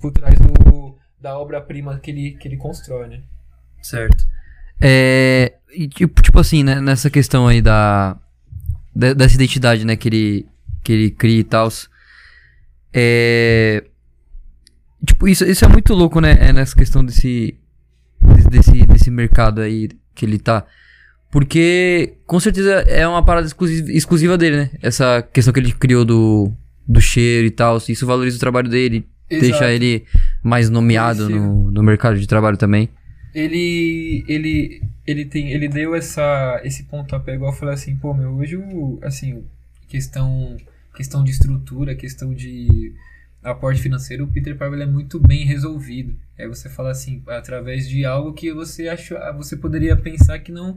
por 0.00 0.12
trás 0.12 0.38
do, 0.38 0.96
da 1.20 1.38
obra-prima 1.38 1.98
que 1.98 2.10
ele, 2.10 2.32
que 2.32 2.46
ele 2.46 2.56
constrói, 2.56 3.08
né? 3.08 3.22
Certo. 3.82 4.26
É. 4.80 5.54
e, 5.74 5.88
tipo, 5.88 6.20
tipo 6.22 6.38
assim, 6.38 6.62
né, 6.62 6.80
nessa 6.80 7.08
questão 7.08 7.46
aí 7.46 7.62
da. 7.62 8.18
De- 8.96 9.14
dessa 9.14 9.34
identidade, 9.34 9.84
né, 9.84 9.94
que 9.96 10.08
ele, 10.08 10.46
que 10.82 10.92
ele 10.92 11.10
cria 11.10 11.40
e 11.40 11.44
tal. 11.44 11.68
É. 12.92 13.84
Tipo, 15.06 15.28
isso, 15.28 15.44
isso 15.44 15.64
é 15.64 15.68
muito 15.68 15.94
louco, 15.94 16.20
né? 16.20 16.36
É 16.40 16.52
nessa 16.52 16.74
questão 16.74 17.04
desse, 17.04 17.54
desse. 18.50 18.86
desse 18.86 19.10
mercado 19.10 19.60
aí 19.60 19.90
que 20.14 20.24
ele 20.24 20.38
tá. 20.38 20.64
Porque, 21.30 22.14
com 22.26 22.40
certeza, 22.40 22.72
é 22.88 23.06
uma 23.06 23.22
parada 23.22 23.46
exclusiva, 23.46 23.92
exclusiva 23.92 24.38
dele, 24.38 24.56
né? 24.56 24.70
Essa 24.80 25.22
questão 25.32 25.52
que 25.52 25.60
ele 25.60 25.72
criou 25.72 26.04
do, 26.04 26.50
do 26.88 27.00
cheiro 27.00 27.46
e 27.46 27.50
tal. 27.50 27.76
Isso 27.88 28.06
valoriza 28.06 28.36
o 28.36 28.40
trabalho 28.40 28.70
dele, 28.70 29.06
deixa 29.28 29.70
ele 29.70 30.04
mais 30.42 30.70
nomeado 30.70 31.28
no, 31.28 31.70
no 31.70 31.82
mercado 31.82 32.18
de 32.18 32.26
trabalho 32.26 32.56
também. 32.56 32.88
Ele 33.36 34.24
ele 34.26 34.82
ele 35.06 35.24
tem 35.24 35.52
ele 35.52 35.68
deu 35.68 35.94
essa 35.94 36.60
esse 36.64 36.84
pontapé 36.84 37.34
igual 37.34 37.52
falei 37.52 37.74
assim 37.74 37.96
pô 37.96 38.14
meu 38.14 38.30
hoje 38.34 38.56
o 38.56 38.98
assim 39.02 39.44
questão 39.88 40.56
questão 40.94 41.22
de 41.22 41.30
estrutura 41.30 41.94
questão 41.94 42.34
de 42.34 42.94
aporte 43.50 43.80
financeiro, 43.80 44.24
o 44.24 44.28
Peter 44.28 44.56
Parvel 44.56 44.82
é 44.82 44.86
muito 44.86 45.20
bem 45.20 45.44
resolvido. 45.44 46.16
É 46.36 46.48
você 46.48 46.68
falar 46.68 46.90
assim, 46.90 47.22
através 47.26 47.88
de 47.88 48.04
algo 48.04 48.32
que 48.32 48.52
você 48.52 48.88
achou, 48.88 49.18
você 49.34 49.56
poderia 49.56 49.96
pensar 49.96 50.38
que 50.40 50.50
não 50.50 50.76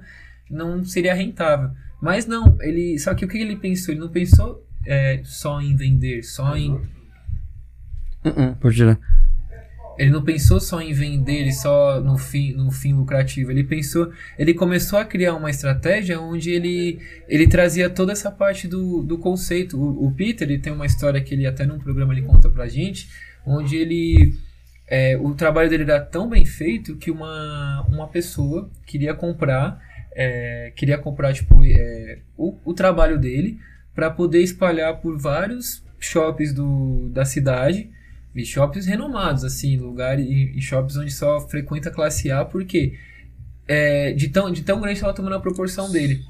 não 0.49 0.83
seria 0.83 1.13
rentável. 1.13 1.71
Mas 2.01 2.25
não, 2.25 2.57
ele. 2.61 2.97
Só 2.99 3.13
que 3.13 3.25
o 3.25 3.27
que 3.27 3.37
ele 3.37 3.55
pensou? 3.55 3.93
Ele 3.93 4.01
não 4.01 4.09
pensou 4.09 4.65
é, 4.85 5.21
só 5.23 5.61
em 5.61 5.75
vender, 5.75 6.23
só 6.23 6.55
em. 6.55 6.71
Uh 6.71 8.55
-uh, 8.61 8.71
tirar. 8.71 8.99
Ele 9.99 10.11
não 10.11 10.23
pensou 10.23 10.61
só 10.61 10.79
em 10.81 10.93
vender 10.93 11.45
e 11.45 11.51
só 11.51 11.99
no 11.99 12.17
fim, 12.17 12.53
no 12.53 12.71
fim 12.71 12.93
lucrativo. 12.93 13.51
Ele 13.51 13.65
pensou, 13.65 14.13
ele 14.37 14.53
começou 14.53 14.97
a 14.97 15.03
criar 15.03 15.35
uma 15.35 15.49
estratégia 15.49 16.21
onde 16.21 16.51
ele, 16.51 16.99
ele 17.27 17.45
trazia 17.45 17.89
toda 17.89 18.13
essa 18.13 18.31
parte 18.31 18.65
do, 18.65 19.03
do 19.03 19.17
conceito. 19.17 19.77
O, 19.77 20.07
o 20.07 20.11
Peter, 20.13 20.49
ele 20.49 20.57
tem 20.57 20.71
uma 20.71 20.85
história 20.85 21.19
que 21.19 21.33
ele 21.35 21.45
até 21.45 21.65
num 21.65 21.77
programa 21.77 22.13
ele 22.13 22.21
conta 22.21 22.49
pra 22.49 22.65
gente, 22.65 23.09
onde 23.45 23.75
ele 23.75 24.33
é, 24.87 25.17
o 25.17 25.35
trabalho 25.35 25.69
dele 25.69 25.83
era 25.83 25.99
tão 25.99 26.29
bem 26.29 26.45
feito 26.45 26.95
que 26.95 27.11
uma, 27.11 27.85
uma 27.89 28.07
pessoa 28.07 28.69
queria 28.85 29.13
comprar 29.13 29.81
é, 30.15 30.71
queria 30.75 30.97
comprar 30.97 31.33
tipo 31.33 31.61
é, 31.63 32.19
o, 32.37 32.57
o 32.63 32.73
trabalho 32.73 33.19
dele 33.19 33.59
para 33.93 34.09
poder 34.09 34.41
espalhar 34.41 35.01
por 35.01 35.17
vários 35.17 35.83
shoppings 35.99 36.53
do, 36.53 37.09
da 37.09 37.25
cidade 37.25 37.91
e 38.39 38.45
shoppings 38.45 38.85
renomados, 38.85 39.43
assim, 39.43 39.77
lugares 39.77 40.25
e, 40.27 40.61
shoppings 40.61 40.97
onde 40.97 41.11
só 41.11 41.39
frequenta 41.41 41.91
classe 41.91 42.31
A, 42.31 42.45
porque 42.45 42.97
é, 43.67 44.13
de, 44.13 44.29
tão, 44.29 44.51
de 44.51 44.63
tão 44.63 44.81
grande 44.81 45.03
ela 45.03 45.13
tomando 45.13 45.35
a 45.35 45.39
proporção 45.39 45.91
dele. 45.91 46.23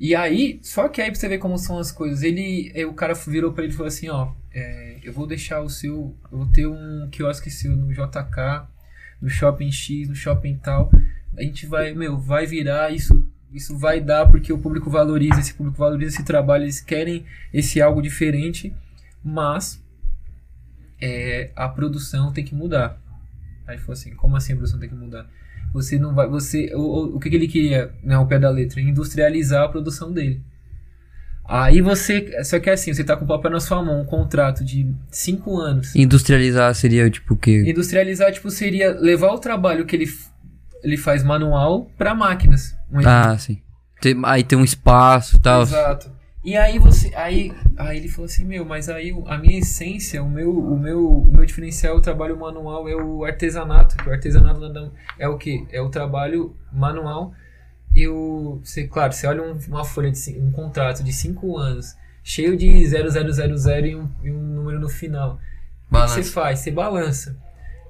E 0.00 0.14
aí, 0.14 0.58
só 0.62 0.88
que 0.88 1.00
aí 1.00 1.10
pra 1.10 1.20
você 1.20 1.28
ver 1.28 1.38
como 1.38 1.56
são 1.58 1.78
as 1.78 1.92
coisas, 1.92 2.22
ele, 2.22 2.72
é, 2.74 2.84
o 2.84 2.92
cara 2.92 3.14
virou 3.14 3.52
para 3.52 3.64
ele 3.64 3.72
e 3.72 3.76
falou 3.76 3.88
assim, 3.88 4.08
ó, 4.08 4.32
é, 4.52 4.98
eu 5.02 5.12
vou 5.12 5.26
deixar 5.26 5.60
o 5.60 5.68
seu, 5.68 6.16
eu 6.30 6.38
vou 6.38 6.46
ter 6.46 6.66
um 6.66 7.08
quiosque 7.10 7.50
seu 7.50 7.76
no 7.76 7.92
JK, 7.92 8.66
no 9.20 9.28
shopping 9.28 9.70
X, 9.70 10.08
no 10.08 10.14
shopping 10.14 10.56
tal, 10.56 10.90
a 11.36 11.42
gente 11.42 11.66
vai, 11.66 11.94
meu, 11.94 12.18
vai 12.18 12.46
virar 12.46 12.92
isso, 12.92 13.24
isso 13.52 13.78
vai 13.78 14.00
dar 14.00 14.26
porque 14.26 14.52
o 14.52 14.58
público 14.58 14.90
valoriza, 14.90 15.40
esse 15.40 15.54
público 15.54 15.78
valoriza 15.78 16.16
esse 16.16 16.24
trabalho, 16.24 16.64
eles 16.64 16.80
querem 16.80 17.24
esse 17.52 17.80
algo 17.80 18.02
diferente, 18.02 18.74
mas 19.22 19.80
é, 21.02 21.50
a 21.56 21.68
produção 21.68 22.32
tem 22.32 22.44
que 22.44 22.54
mudar. 22.54 22.96
Aí 23.66 23.76
falou 23.76 23.94
assim, 23.94 24.14
como 24.14 24.36
assim 24.36 24.52
a 24.52 24.56
produção 24.56 24.78
tem 24.78 24.88
que 24.88 24.94
mudar? 24.94 25.26
Você 25.72 25.98
não 25.98 26.14
vai, 26.14 26.28
você, 26.28 26.70
o, 26.74 27.16
o, 27.16 27.18
que, 27.18 27.28
que 27.28 27.36
ele 27.36 27.48
queria, 27.48 27.92
né, 28.02 28.16
o 28.16 28.26
pé 28.26 28.38
da 28.38 28.48
letra, 28.48 28.80
industrializar 28.80 29.64
a 29.64 29.68
produção 29.68 30.12
dele. 30.12 30.40
Aí 31.44 31.80
você, 31.80 32.44
só 32.44 32.60
que 32.60 32.70
é 32.70 32.74
assim, 32.74 32.94
você 32.94 33.02
tá 33.02 33.16
com 33.16 33.24
o 33.24 33.28
papel 33.28 33.50
na 33.50 33.58
sua 33.58 33.82
mão, 33.82 34.00
um 34.00 34.04
contrato 34.04 34.64
de 34.64 34.94
5 35.10 35.58
anos. 35.58 35.96
Industrializar 35.96 36.72
seria 36.74 37.10
tipo 37.10 37.34
o 37.34 37.36
quê? 37.36 37.64
Industrializar, 37.66 38.32
tipo, 38.32 38.48
seria 38.50 38.92
levar 38.92 39.32
o 39.32 39.38
trabalho 39.38 39.84
que 39.84 39.96
ele, 39.96 40.08
ele 40.84 40.96
faz 40.96 41.24
manual 41.24 41.90
para 41.98 42.14
máquinas. 42.14 42.76
Um 42.90 43.00
ah, 43.04 43.36
sim. 43.38 43.60
Tem, 44.00 44.14
aí 44.24 44.44
tem 44.44 44.56
um 44.56 44.64
espaço 44.64 45.36
e 45.36 45.40
tal. 45.40 45.62
Exato. 45.62 46.12
E 46.44 46.56
aí 46.56 46.76
você, 46.76 47.14
aí, 47.14 47.52
aí 47.76 47.98
ele 47.98 48.08
falou 48.08 48.26
assim, 48.26 48.44
meu, 48.44 48.64
mas 48.64 48.88
aí 48.88 49.14
a 49.26 49.38
minha 49.38 49.60
essência, 49.60 50.20
o 50.20 50.28
meu, 50.28 50.50
o 50.50 50.76
meu, 50.76 51.08
o 51.08 51.32
meu 51.32 51.46
diferencial, 51.46 51.96
o 51.96 52.00
trabalho 52.00 52.36
manual 52.36 52.88
é 52.88 52.96
o 52.96 53.24
artesanato, 53.24 53.96
que 53.96 54.08
o 54.08 54.12
artesanato 54.12 54.92
é 55.18 55.28
o 55.28 55.38
que? 55.38 55.64
É 55.70 55.80
o 55.80 55.88
trabalho 55.88 56.56
manual. 56.72 57.32
Eu, 57.94 58.60
você, 58.64 58.88
claro, 58.88 59.12
você 59.12 59.26
olha 59.26 59.42
um, 59.42 59.56
uma 59.68 59.84
folha 59.84 60.10
de 60.10 60.40
um 60.40 60.50
contrato 60.50 61.04
de 61.04 61.12
5 61.12 61.56
anos, 61.58 61.94
cheio 62.24 62.56
de 62.56 62.86
0000 62.86 63.86
e 63.86 63.94
um, 63.94 64.10
e 64.24 64.30
um 64.32 64.42
número 64.42 64.80
no 64.80 64.88
final. 64.88 65.38
O 65.88 65.94
que 65.94 66.08
você 66.08 66.24
faz? 66.24 66.58
Você 66.58 66.72
balança. 66.72 67.36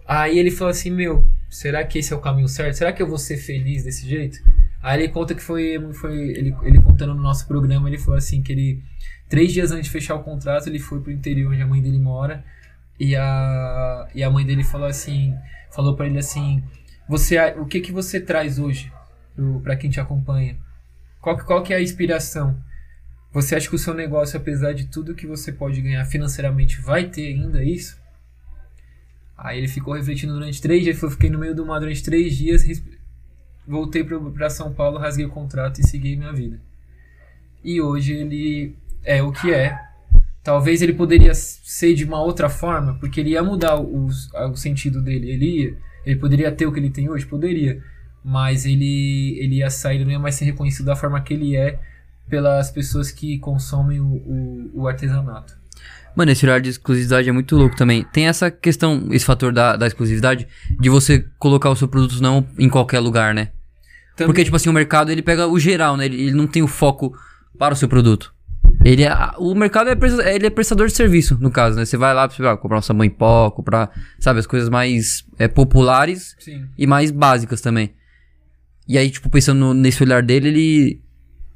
Aí 0.07 0.39
ele 0.39 0.51
falou 0.51 0.73
assim, 0.73 0.91
meu, 0.91 1.27
será 1.49 1.85
que 1.85 2.01
esse 2.01 2.13
é 2.13 2.17
o 2.17 2.21
caminho 2.21 2.49
certo? 2.49 2.75
Será 2.75 2.93
que 2.93 3.01
eu 3.01 3.07
vou 3.07 3.19
ser 3.19 3.39
feliz 3.39 3.85
desse 3.85 4.07
jeito? 4.07 4.39
Aí 4.83 5.01
ele 5.01 5.13
conta 5.13 5.35
que 5.35 5.43
foi, 5.43 5.79
foi 5.95 6.19
ele, 6.31 6.57
ele 6.63 6.83
contando 6.83 7.15
no 7.15 7.23
nosso 7.23 7.47
programa, 7.47 7.89
ele 7.89 7.99
falou 7.99 8.17
assim 8.17 8.43
que 8.43 8.53
ele 8.53 8.83
três 9.29 9.53
dias 9.53 9.71
antes 9.71 9.87
de 9.87 9.91
fechar 9.91 10.15
o 10.17 10.23
contrato 10.23 10.67
ele 10.67 10.79
foi 10.79 11.01
pro 11.01 11.13
interior 11.13 11.53
onde 11.53 11.63
a 11.63 11.67
mãe 11.67 11.81
dele 11.81 11.99
mora 11.99 12.45
e 12.99 13.15
a 13.17 14.09
e 14.15 14.23
a 14.23 14.31
mãe 14.31 14.45
dele 14.45 14.65
falou 14.65 14.87
assim, 14.87 15.35
falou 15.71 15.97
para 15.97 16.07
ele 16.07 16.19
assim, 16.19 16.63
você 17.09 17.39
o 17.59 17.65
que 17.65 17.81
que 17.81 17.93
você 17.93 18.21
traz 18.21 18.59
hoje 18.59 18.93
para 19.63 19.77
quem 19.77 19.89
te 19.89 20.01
acompanha? 20.01 20.57
Qual 21.21 21.39
qual 21.39 21.63
que 21.63 21.73
é 21.73 21.77
a 21.77 21.83
inspiração? 21.83 22.59
Você 23.33 23.57
acha 23.57 23.69
que 23.69 23.75
o 23.75 23.79
seu 23.79 23.95
negócio, 23.95 24.37
apesar 24.37 24.75
de 24.75 24.87
tudo 24.87 25.15
que 25.15 25.27
você 25.27 25.51
pode 25.53 25.81
ganhar 25.81 26.05
financeiramente, 26.05 26.81
vai 26.83 27.09
ter 27.09 27.29
ainda 27.29 27.65
isso? 27.65 27.99
Aí 29.39 29.59
ele 29.59 29.69
ficou 29.69 29.95
refletindo 29.95 30.35
durante 30.35 30.61
três 30.61 30.85
dias. 30.85 31.03
Eu 31.03 31.11
fiquei 31.11 31.31
no 31.31 31.39
meio 31.39 31.55
do 31.55 31.65
mar 31.65 31.81
durante 31.81 32.03
três 32.03 32.37
dias, 32.37 32.63
voltei 33.67 34.05
para 34.05 34.51
São 34.51 34.73
Paulo, 34.73 34.99
rasguei 34.99 35.27
o 35.27 35.31
contrato 35.31 35.81
e 35.81 35.87
segui 35.87 36.17
minha 36.17 36.33
vida. 36.33 36.61
E 37.65 37.81
hoje 37.81 38.13
ele 38.13 38.77
é 39.05 39.23
o 39.23 39.33
que 39.33 39.53
é. 39.53 39.79
Talvez 40.43 40.83
ele 40.83 40.93
poderia 40.93 41.35
ser 41.35 41.95
de 41.95 42.05
uma 42.05 42.21
outra 42.21 42.49
forma, 42.49 42.95
porque 42.99 43.21
ele 43.21 43.31
ia 43.31 43.43
mudar 43.43 43.81
o, 43.81 44.09
sentido 44.57 45.01
dele. 45.01 45.31
Ele 45.31 45.61
ia, 45.61 45.79
ele 46.05 46.17
poderia 46.17 46.51
ter 46.51 46.67
o 46.67 46.73
que 46.73 46.81
ele 46.81 46.91
tem 46.91 47.09
hoje, 47.09 47.25
poderia, 47.25 47.81
mas 48.25 48.67
ele 48.67 49.39
ele 49.39 49.57
ia 49.57 49.71
sair, 49.71 49.97
ele 49.97 50.05
não 50.05 50.13
ia 50.13 50.19
mais 50.19 50.35
ser 50.35 50.45
reconhecido 50.47 50.87
da 50.87 50.97
forma 50.97 51.21
que 51.21 51.35
ele 51.35 51.57
é 51.57 51.79
pelas 52.29 52.71
pessoas 52.71 53.11
que 53.13 53.39
consomem 53.39 54.01
o, 54.01 54.07
o, 54.07 54.71
o 54.83 54.89
artesanato. 54.89 55.62
Mano, 56.15 56.31
esse 56.31 56.45
horário 56.45 56.63
de 56.63 56.71
exclusividade 56.71 57.29
é 57.29 57.33
muito 57.33 57.57
louco 57.57 57.77
também. 57.77 58.05
Tem 58.13 58.27
essa 58.27 58.51
questão, 58.51 59.09
esse 59.11 59.25
fator 59.25 59.53
da, 59.53 59.77
da 59.77 59.87
exclusividade, 59.87 60.47
de 60.79 60.91
você 60.91 61.25
colocar 61.39 61.71
o 61.71 61.77
seu 61.77 61.89
produto 61.89 62.23
não 62.23 62.47
em 62.59 62.69
qualquer 62.69 63.01
lugar, 63.01 63.35
né? 63.35 63.49
Também. 64.17 64.29
Porque, 64.29 64.45
tipo 64.45 64.57
assim, 64.57 64.69
o 64.69 64.73
mercado 64.73 65.11
ele 65.11 65.23
pega 65.23 65.47
o 65.47 65.59
geral, 65.59 65.97
né? 65.97 66.05
Ele, 66.05 66.23
ele 66.23 66.33
não 66.33 66.47
tem 66.47 66.63
o 66.63 66.67
foco 66.67 67.17
para 67.59 67.75
o 67.75 67.77
seu 67.77 67.89
produto. 67.89 68.35
Ele 68.85 69.05
é, 69.05 69.17
o 69.39 69.55
mercado 69.55 69.89
é, 69.91 70.35
ele 70.35 70.47
é 70.47 70.51
prestador 70.51 70.89
de 70.89 70.93
serviço, 70.93 71.39
no 71.41 71.51
caso, 71.51 71.77
né? 71.77 71.85
Você 71.85 71.97
vai 71.97 72.13
lá, 72.13 72.27
vai 72.27 72.57
comprar 72.57 72.79
um 72.79 72.83
sabão 72.83 73.05
em 73.05 73.11
pó, 73.11 73.51
comprar, 73.51 73.91
sabe, 74.19 74.41
as 74.41 74.47
coisas 74.47 74.69
mais 74.69 75.25
é, 75.39 75.47
populares 75.47 76.37
Sim. 76.39 76.67
e 76.77 76.87
mais 76.87 77.11
básicas 77.11 77.61
também. 77.61 77.95
E 78.89 78.99
aí, 78.99 79.09
tipo, 79.11 79.31
pensando 79.31 79.73
nesse 79.73 80.03
olhar 80.03 80.23
dele, 80.23 80.49
ele. 80.49 81.03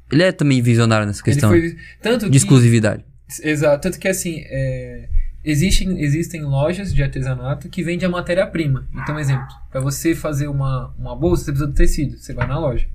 Ele 0.09 0.23
é 0.23 0.31
também 0.31 0.61
visionário 0.61 1.05
nessa 1.05 1.21
questão 1.21 1.49
foi, 1.49 1.61
de 1.61 2.29
que, 2.29 2.37
exclusividade. 2.37 3.03
Exato. 3.41 3.81
Tanto 3.81 3.99
que 3.99 4.07
assim, 4.07 4.43
é, 4.45 5.09
existem, 5.43 6.01
existem 6.01 6.41
lojas 6.41 6.93
de 6.93 7.01
artesanato 7.03 7.69
que 7.69 7.83
vendem 7.83 8.07
a 8.07 8.11
matéria-prima. 8.11 8.87
Então, 8.93 9.19
exemplo, 9.19 9.47
para 9.71 9.81
você 9.81 10.15
fazer 10.15 10.47
uma, 10.47 10.93
uma 10.97 11.15
bolsa, 11.15 11.45
você 11.45 11.51
precisa 11.51 11.67
do 11.67 11.73
tecido. 11.73 12.17
Você 12.17 12.33
vai 12.33 12.47
na 12.47 12.59
loja. 12.59 12.87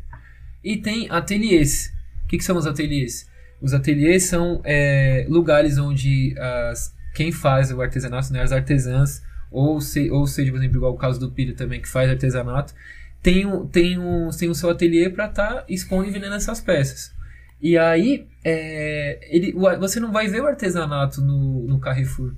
E 0.62 0.76
tem 0.76 1.10
ateliês. 1.10 1.92
O 2.24 2.28
que, 2.28 2.38
que 2.38 2.44
são 2.44 2.56
os 2.56 2.66
ateliês? 2.66 3.28
Os 3.60 3.72
ateliês 3.72 4.24
são 4.24 4.60
é, 4.64 5.26
lugares 5.28 5.78
onde 5.78 6.34
as, 6.38 6.94
quem 7.14 7.30
faz 7.30 7.70
o 7.70 7.80
artesanato, 7.80 8.32
né, 8.32 8.42
as 8.42 8.52
artesãs, 8.52 9.22
ou, 9.50 9.80
se, 9.80 10.10
ou 10.10 10.26
seja, 10.26 10.50
por 10.50 10.58
exemplo, 10.58 10.78
igual 10.78 10.92
o 10.92 10.98
caso 10.98 11.20
do 11.20 11.30
Pira 11.30 11.54
também, 11.54 11.80
que 11.80 11.88
faz 11.88 12.10
artesanato, 12.10 12.74
tem, 13.22 13.46
tem, 13.66 13.98
um, 13.98 14.30
tem 14.30 14.48
o 14.48 14.54
seu 14.54 14.70
ateliê 14.70 15.08
para 15.08 15.26
estar 15.26 15.54
tá 15.54 15.64
expondo 15.68 16.08
e 16.08 16.10
vendendo 16.10 16.34
essas 16.34 16.60
peças. 16.60 17.14
E 17.62 17.78
aí, 17.78 18.26
é, 18.44 19.20
ele, 19.30 19.52
você 19.78 20.00
não 20.00 20.10
vai 20.10 20.26
ver 20.26 20.42
o 20.42 20.46
artesanato 20.46 21.20
no, 21.20 21.62
no 21.62 21.78
Carrefour. 21.78 22.34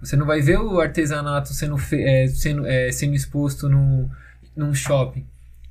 Você 0.00 0.16
não 0.16 0.24
vai 0.24 0.40
ver 0.40 0.58
o 0.58 0.80
artesanato 0.80 1.52
sendo, 1.52 1.76
é, 1.92 2.26
sendo, 2.28 2.66
é, 2.66 2.90
sendo 2.90 3.14
exposto 3.14 3.68
no, 3.68 4.10
num 4.56 4.74
shopping. 4.74 5.26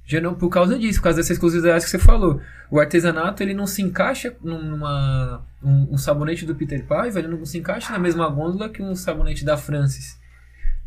Já 0.05 0.21
não, 0.21 0.35
por 0.35 0.49
causa 0.49 0.77
disso, 0.77 0.99
por 0.99 1.05
causa 1.05 1.17
dessa 1.17 1.33
exclusividade 1.33 1.83
que 1.83 1.89
você 1.89 1.97
falou. 1.97 2.39
O 2.69 2.79
artesanato 2.79 3.41
ele 3.41 3.55
não 3.55 3.65
se 3.65 3.81
encaixa 3.81 4.35
numa. 4.43 5.43
Um, 5.63 5.93
um 5.93 5.97
sabonete 5.97 6.45
do 6.45 6.53
Peter 6.53 6.85
Paiva, 6.85 7.17
ele 7.17 7.27
não 7.27 7.43
se 7.43 7.57
encaixa 7.57 7.91
na 7.91 7.97
mesma 7.97 8.29
gôndola 8.29 8.69
que 8.69 8.83
um 8.83 8.95
sabonete 8.95 9.43
da 9.43 9.57
Francis. 9.57 10.19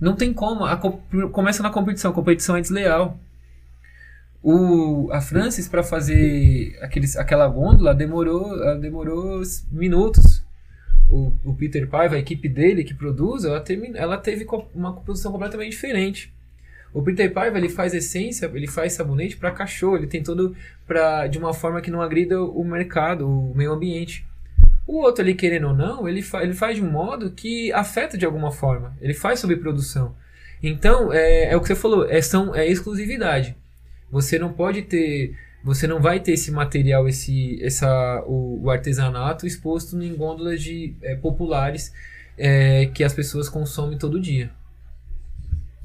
Não 0.01 0.15
tem 0.15 0.33
como. 0.33 0.65
A, 0.65 0.77
começa 1.33 1.65
na 1.65 1.71
competição. 1.71 2.13
A 2.13 2.15
competição 2.15 2.57
é 2.57 2.61
desleal. 2.61 3.19
O, 4.43 5.11
a 5.11 5.21
Francis, 5.21 5.69
para 5.69 5.83
fazer 5.83 6.79
aqueles, 6.81 7.17
aquela 7.17 7.49
gôndola, 7.49 7.95
demorou, 7.95 8.79
demorou 8.79 9.43
minutos. 9.71 10.45
O, 11.11 11.33
o 11.45 11.55
Peter 11.55 11.89
Paiva, 11.89 12.17
a 12.17 12.19
equipe 12.19 12.49
dele 12.49 12.85
que 12.85 12.95
produz, 12.95 13.45
ela, 13.45 13.61
termina, 13.61 13.99
ela 13.99 14.19
teve 14.19 14.47
uma 14.75 14.93
composição 14.93 15.33
completamente 15.33 15.71
diferente. 15.71 16.33
O 16.93 17.03
Peter 17.03 17.33
Paiva 17.33 17.59
ele 17.59 17.69
faz 17.69 17.95
essência, 17.95 18.51
ele 18.55 18.67
faz 18.67 18.95
sabonete 18.95 19.37
para 19.37 19.51
cachorro, 19.51 19.97
ele 19.97 20.07
tem 20.07 20.23
todo 20.23 20.55
pra, 20.87 21.27
de 21.27 21.39
uma 21.39 21.53
forma 21.53 21.81
que 21.81 21.91
não 21.91 22.01
agrida 22.01 22.43
o 22.43 22.65
mercado, 22.65 23.29
o 23.29 23.55
meio 23.55 23.73
ambiente. 23.73 24.27
O 24.87 25.03
outro 25.03 25.23
ali, 25.23 25.35
querendo 25.35 25.69
ou 25.69 25.75
não, 25.75 26.09
ele, 26.09 26.23
fa 26.23 26.43
ele 26.43 26.55
faz 26.55 26.77
de 26.77 26.83
um 26.83 26.91
modo 26.91 27.31
que 27.31 27.71
afeta 27.73 28.17
de 28.17 28.25
alguma 28.25 28.51
forma. 28.51 28.97
Ele 29.01 29.13
faz 29.13 29.41
sobreprodução. 29.41 30.15
Então, 30.63 31.13
é, 31.13 31.53
é 31.53 31.57
o 31.57 31.61
que 31.61 31.69
você 31.69 31.75
falou, 31.75 32.09
é, 32.09 32.21
são, 32.23 32.55
é 32.55 32.67
exclusividade. 32.67 33.55
Você 34.11 34.39
não 34.39 34.53
pode 34.53 34.83
ter, 34.83 35.37
você 35.63 35.87
não 35.87 36.01
vai 36.01 36.21
ter 36.21 36.33
esse 36.33 36.51
material, 36.51 37.09
esse, 37.09 37.63
essa, 37.63 38.23
o, 38.27 38.63
o 38.65 38.71
artesanato 38.71 39.47
exposto 39.47 40.01
em 40.01 40.15
gôndolas 40.15 40.63
de 40.63 40.95
é, 41.03 41.15
populares. 41.17 41.93
é, 42.39 42.87
que 42.87 43.03
as 43.03 43.13
pessoas 43.13 43.49
consomem 43.49 43.99
todo 43.99 44.21
dia. 44.21 44.51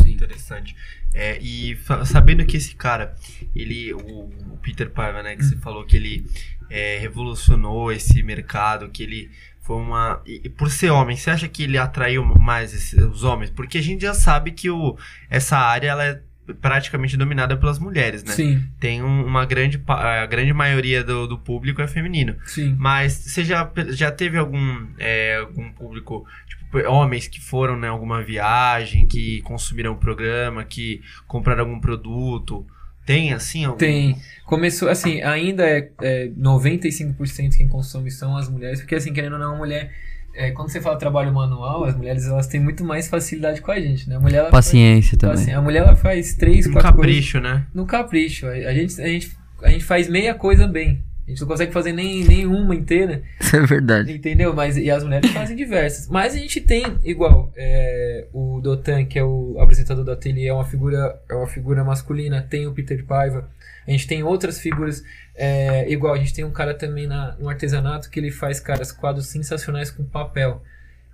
Interessante. 0.05 0.75
É, 1.13 1.39
e 1.41 1.77
sabendo 2.05 2.45
que 2.45 2.57
esse 2.57 2.75
cara, 2.75 3.15
ele, 3.55 3.93
o, 3.93 4.29
o 4.53 4.59
Peter 4.61 4.89
Paiva, 4.89 5.23
né, 5.23 5.35
que 5.35 5.43
hum. 5.43 5.49
você 5.49 5.55
falou 5.57 5.83
que 5.85 5.97
ele 5.97 6.25
é, 6.69 6.97
revolucionou 6.99 7.91
esse 7.91 8.21
mercado, 8.21 8.89
que 8.89 9.03
ele 9.03 9.31
foi 9.61 9.77
uma. 9.77 10.21
E, 10.25 10.47
por 10.49 10.69
ser 10.69 10.91
homem, 10.91 11.17
você 11.17 11.31
acha 11.31 11.47
que 11.47 11.63
ele 11.63 11.77
atraiu 11.77 12.23
mais 12.23 12.73
esses, 12.73 12.93
os 12.93 13.23
homens? 13.23 13.49
Porque 13.49 13.77
a 13.77 13.81
gente 13.81 14.01
já 14.01 14.13
sabe 14.13 14.51
que 14.51 14.69
o, 14.69 14.97
essa 15.29 15.57
área 15.57 15.89
ela 15.89 16.05
é 16.05 16.21
praticamente 16.61 17.15
dominada 17.15 17.55
pelas 17.55 17.79
mulheres, 17.79 18.23
né? 18.23 18.33
Sim. 18.33 18.63
Tem 18.79 19.01
um, 19.01 19.25
uma 19.25 19.45
grande. 19.45 19.81
A 19.87 20.25
grande 20.25 20.53
maioria 20.53 21.03
do, 21.03 21.27
do 21.27 21.37
público 21.37 21.81
é 21.81 21.87
feminino. 21.87 22.35
Sim. 22.45 22.75
Mas 22.77 23.13
você 23.13 23.43
já, 23.43 23.71
já 23.89 24.11
teve 24.11 24.37
algum, 24.37 24.87
é, 24.97 25.37
algum 25.37 25.71
público, 25.71 26.25
tipo, 26.47 26.77
homens 26.89 27.27
que 27.27 27.39
foram 27.39 27.77
em 27.77 27.81
né, 27.81 27.87
alguma 27.87 28.21
viagem, 28.21 29.07
que 29.07 29.41
consumiram 29.41 29.93
o 29.93 29.97
programa, 29.97 30.63
que 30.63 31.01
compraram 31.27 31.61
algum 31.61 31.79
produto? 31.79 32.65
Tem, 33.05 33.33
assim? 33.33 33.65
Algum... 33.65 33.77
Tem. 33.77 34.17
Começou, 34.45 34.89
assim, 34.89 35.21
ainda 35.21 35.67
é, 35.67 35.91
é 36.01 36.27
95% 36.29 37.57
quem 37.57 37.67
consome 37.67 38.09
são 38.09 38.35
as 38.37 38.49
mulheres, 38.49 38.79
porque, 38.79 38.95
assim, 38.95 39.13
querendo 39.13 39.33
ou 39.33 39.39
não, 39.39 39.55
a 39.55 39.57
mulher 39.57 39.91
é, 40.33 40.51
quando 40.51 40.69
você 40.69 40.81
fala 40.81 40.97
trabalho 40.97 41.31
manual, 41.33 41.83
as 41.83 41.95
mulheres 41.95 42.25
elas 42.25 42.47
têm 42.47 42.59
muito 42.59 42.83
mais 42.83 43.07
facilidade 43.07 43.61
com 43.61 43.71
a 43.71 43.79
gente, 43.79 44.09
né? 44.09 44.15
A 44.15 44.19
mulher, 44.19 44.49
Paciência 44.49 45.11
faz, 45.11 45.19
também. 45.19 45.43
Assim, 45.43 45.51
a 45.51 45.61
mulher 45.61 45.79
ela 45.83 45.95
faz 45.95 46.33
três, 46.33 46.65
no 46.65 46.73
quatro 46.73 46.91
capricho, 46.91 47.39
coisas. 47.39 47.57
né? 47.59 47.67
No 47.73 47.85
capricho. 47.85 48.47
A, 48.47 48.51
a, 48.51 48.73
gente, 48.73 49.01
a, 49.01 49.07
gente, 49.07 49.37
a 49.61 49.69
gente 49.69 49.83
faz 49.85 50.09
meia 50.09 50.33
coisa 50.33 50.67
bem. 50.67 51.03
A 51.25 51.29
gente 51.29 51.39
não 51.39 51.47
consegue 51.47 51.71
fazer 51.71 51.93
nem, 51.93 52.23
nem 52.25 52.45
uma 52.45 52.75
inteira. 52.75 53.23
Isso 53.39 53.55
é 53.55 53.65
verdade. 53.65 54.11
Entendeu? 54.11 54.53
Mas, 54.53 54.75
e 54.75 54.91
as 54.91 55.03
mulheres 55.03 55.31
fazem 55.31 55.55
diversas. 55.55 56.09
Mas 56.09 56.33
a 56.33 56.37
gente 56.37 56.59
tem, 56.59 56.83
igual, 57.03 57.51
é, 57.55 58.27
o 58.33 58.59
Dotan, 58.61 59.05
que 59.05 59.17
é 59.17 59.23
o 59.23 59.55
apresentador 59.59 60.03
do 60.03 60.11
ateliê, 60.11 60.47
é 60.47 60.53
uma 60.53 60.65
figura, 60.65 61.17
é 61.29 61.33
uma 61.33 61.47
figura 61.47 61.83
masculina. 61.83 62.41
Tem 62.41 62.67
o 62.67 62.73
Peter 62.73 63.05
Paiva. 63.05 63.49
A 63.87 63.91
gente 63.91 64.07
tem 64.07 64.23
outras 64.23 64.59
figuras, 64.59 65.03
é, 65.35 65.91
igual, 65.91 66.13
a 66.13 66.17
gente 66.17 66.33
tem 66.33 66.45
um 66.45 66.51
cara 66.51 66.73
também 66.73 67.07
na, 67.07 67.35
no 67.39 67.49
artesanato 67.49 68.09
que 68.09 68.19
ele 68.19 68.31
faz, 68.31 68.59
caras, 68.59 68.91
quadros 68.91 69.27
sensacionais 69.27 69.89
com 69.89 70.03
papel. 70.03 70.61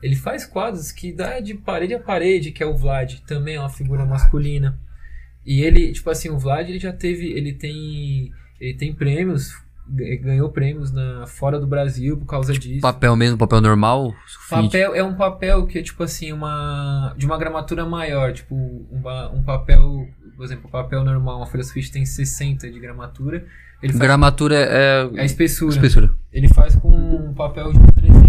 Ele 0.01 0.15
faz 0.15 0.45
quadros 0.45 0.91
que 0.91 1.11
dá 1.11 1.39
de 1.39 1.53
parede 1.53 1.93
a 1.93 1.99
parede, 1.99 2.51
que 2.51 2.63
é 2.63 2.65
o 2.65 2.75
Vlad, 2.75 3.19
também 3.27 3.55
é 3.55 3.59
uma 3.59 3.69
figura 3.69 4.05
masculina. 4.05 4.79
E 5.45 5.61
ele, 5.61 5.91
tipo 5.91 6.09
assim, 6.09 6.29
o 6.29 6.37
Vlad 6.37 6.69
ele 6.69 6.79
já 6.79 6.93
teve, 6.93 7.31
ele 7.31 7.53
tem, 7.53 8.31
ele 8.59 8.73
tem 8.77 8.93
prêmios, 8.93 9.53
ganhou 10.21 10.49
prêmios 10.49 10.91
na 10.91 11.25
fora 11.25 11.59
do 11.59 11.65
Brasil 11.65 12.17
por 12.17 12.25
causa 12.25 12.53
disso. 12.53 12.81
Papel 12.81 13.15
mesmo, 13.15 13.37
papel 13.37 13.61
normal? 13.61 14.13
Papel 14.49 14.95
é 14.95 15.03
um 15.03 15.15
papel 15.15 15.65
que 15.65 15.79
é 15.79 15.81
tipo 15.81 16.03
assim 16.03 16.31
uma 16.31 17.13
de 17.17 17.25
uma 17.25 17.37
gramatura 17.37 17.85
maior, 17.85 18.31
tipo 18.33 18.55
uma, 18.91 19.29
um 19.31 19.43
papel, 19.43 20.07
por 20.35 20.45
exemplo, 20.45 20.69
papel 20.69 21.03
normal, 21.03 21.37
uma 21.37 21.47
folha 21.47 21.63
sulfite 21.63 21.91
tem 21.91 22.05
60 22.05 22.69
de 22.69 22.79
gramatura. 22.79 23.45
Ele 23.81 23.93
gramatura 23.93 24.55
é, 24.55 25.09
é 25.15 25.21
a 25.21 25.25
espessura. 25.25 25.73
espessura. 25.73 26.09
Ele 26.31 26.47
faz 26.49 26.75
com 26.75 26.89
um 26.89 27.33
papel 27.33 27.71
de 27.71 27.79
300 27.93 28.28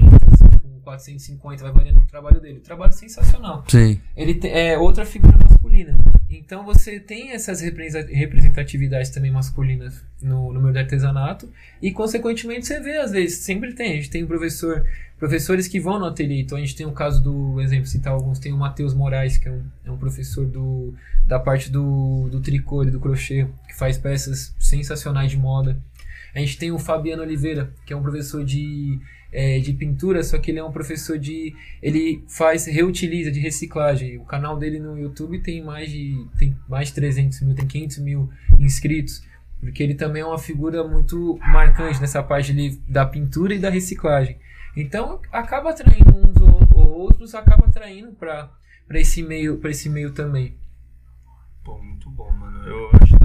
450, 0.81 1.63
vai 1.63 1.73
variando 1.73 1.99
o 1.99 2.07
trabalho 2.07 2.41
dele. 2.41 2.61
Trabalho 2.61 2.93
sensacional. 2.93 3.65
Sim. 3.69 4.01
Ele 4.17 4.35
te, 4.35 4.49
é 4.49 4.79
outra 4.79 5.05
figura 5.05 5.37
masculina. 5.39 5.97
Então 6.29 6.65
você 6.65 7.01
tem 7.01 7.33
essas 7.33 7.61
representatividades 7.61 9.11
também 9.11 9.31
masculinas 9.31 10.05
no, 10.23 10.53
no 10.53 10.61
meio 10.61 10.73
do 10.73 10.79
artesanato 10.79 11.51
e 11.83 11.91
consequentemente 11.91 12.67
você 12.67 12.81
vê 12.81 12.99
às 12.99 13.11
vezes, 13.11 13.39
sempre 13.39 13.73
tem, 13.73 13.93
a 13.93 13.97
gente 13.97 14.11
tem 14.11 14.23
um 14.23 14.29
professor, 14.29 14.85
professores 15.19 15.67
que 15.67 15.81
vão 15.81 15.99
no 15.99 16.07
ateliê, 16.07 16.41
então 16.41 16.57
a 16.57 16.61
gente 16.61 16.77
tem 16.77 16.87
o 16.87 16.93
caso 16.93 17.23
do, 17.23 17.61
exemplo, 17.61 17.87
citar 17.87 18.13
alguns, 18.13 18.39
tem 18.39 18.53
o 18.53 18.57
Matheus 18.57 18.95
Moraes, 18.95 19.39
que 19.39 19.49
é 19.49 19.53
um, 19.53 19.63
é 19.85 19.91
um 19.91 19.99
professor 19.99 20.47
do, 20.47 20.95
da 21.27 21.39
parte 21.39 21.71
do, 21.71 22.29
do 22.31 22.41
tricô 22.41 22.85
e 22.85 22.91
do 22.91 23.01
crochê, 23.01 23.47
que 23.67 23.77
faz 23.77 23.99
peças 23.99 24.55
sensacionais 24.59 25.33
de 25.33 25.37
moda. 25.37 25.81
A 26.33 26.39
gente 26.39 26.59
tem 26.59 26.71
o 26.71 26.79
Fabiano 26.79 27.23
Oliveira, 27.23 27.73
que 27.85 27.93
é 27.93 27.97
um 27.97 28.03
professor 28.03 28.45
de 28.45 29.01
é, 29.33 29.59
de 29.59 29.73
pintura, 29.73 30.23
só 30.23 30.39
que 30.39 30.51
ele 30.51 30.59
é 30.59 30.65
um 30.65 30.73
professor 30.73 31.19
de. 31.19 31.55
Ele 31.83 32.25
faz, 32.29 32.67
reutiliza, 32.67 33.31
de 33.31 33.41
reciclagem. 33.41 34.19
O 34.19 34.25
canal 34.25 34.59
dele 34.59 34.79
no 34.79 34.99
YouTube 34.99 35.41
tem 35.41 35.63
mais 35.63 35.91
de, 35.91 36.27
tem 36.39 36.57
mais 36.69 36.89
de 36.89 36.95
300 36.95 37.41
mil, 37.43 37.55
tem 37.55 37.67
500 37.67 37.99
mil 37.99 38.31
inscritos. 38.59 39.23
Porque 39.61 39.83
ele 39.83 39.95
também 39.95 40.23
é 40.23 40.27
uma 40.27 40.39
figura 40.39 40.83
muito 40.87 41.39
marcante 41.43 42.01
nessa 42.01 42.23
parte 42.23 42.51
ali 42.51 42.81
da 42.89 43.05
pintura 43.05 43.55
e 43.55 43.59
da 43.59 43.69
reciclagem. 43.69 44.39
Então 44.77 45.21
acaba 45.31 45.71
atraindo 45.71 46.17
uns 46.17 46.41
ou 46.41 47.01
outros, 47.01 47.35
acaba 47.35 47.67
atraindo 47.67 48.13
para 48.13 48.51
esse 48.95 49.23
meio, 49.23 49.59
para 49.59 49.71
esse 49.71 49.89
meio 49.89 50.13
também. 50.13 50.57
Pô, 51.63 51.79
muito 51.79 52.09
bom, 52.09 52.31
mano. 52.33 52.67
Eu 52.67 52.91
acho 53.03 53.20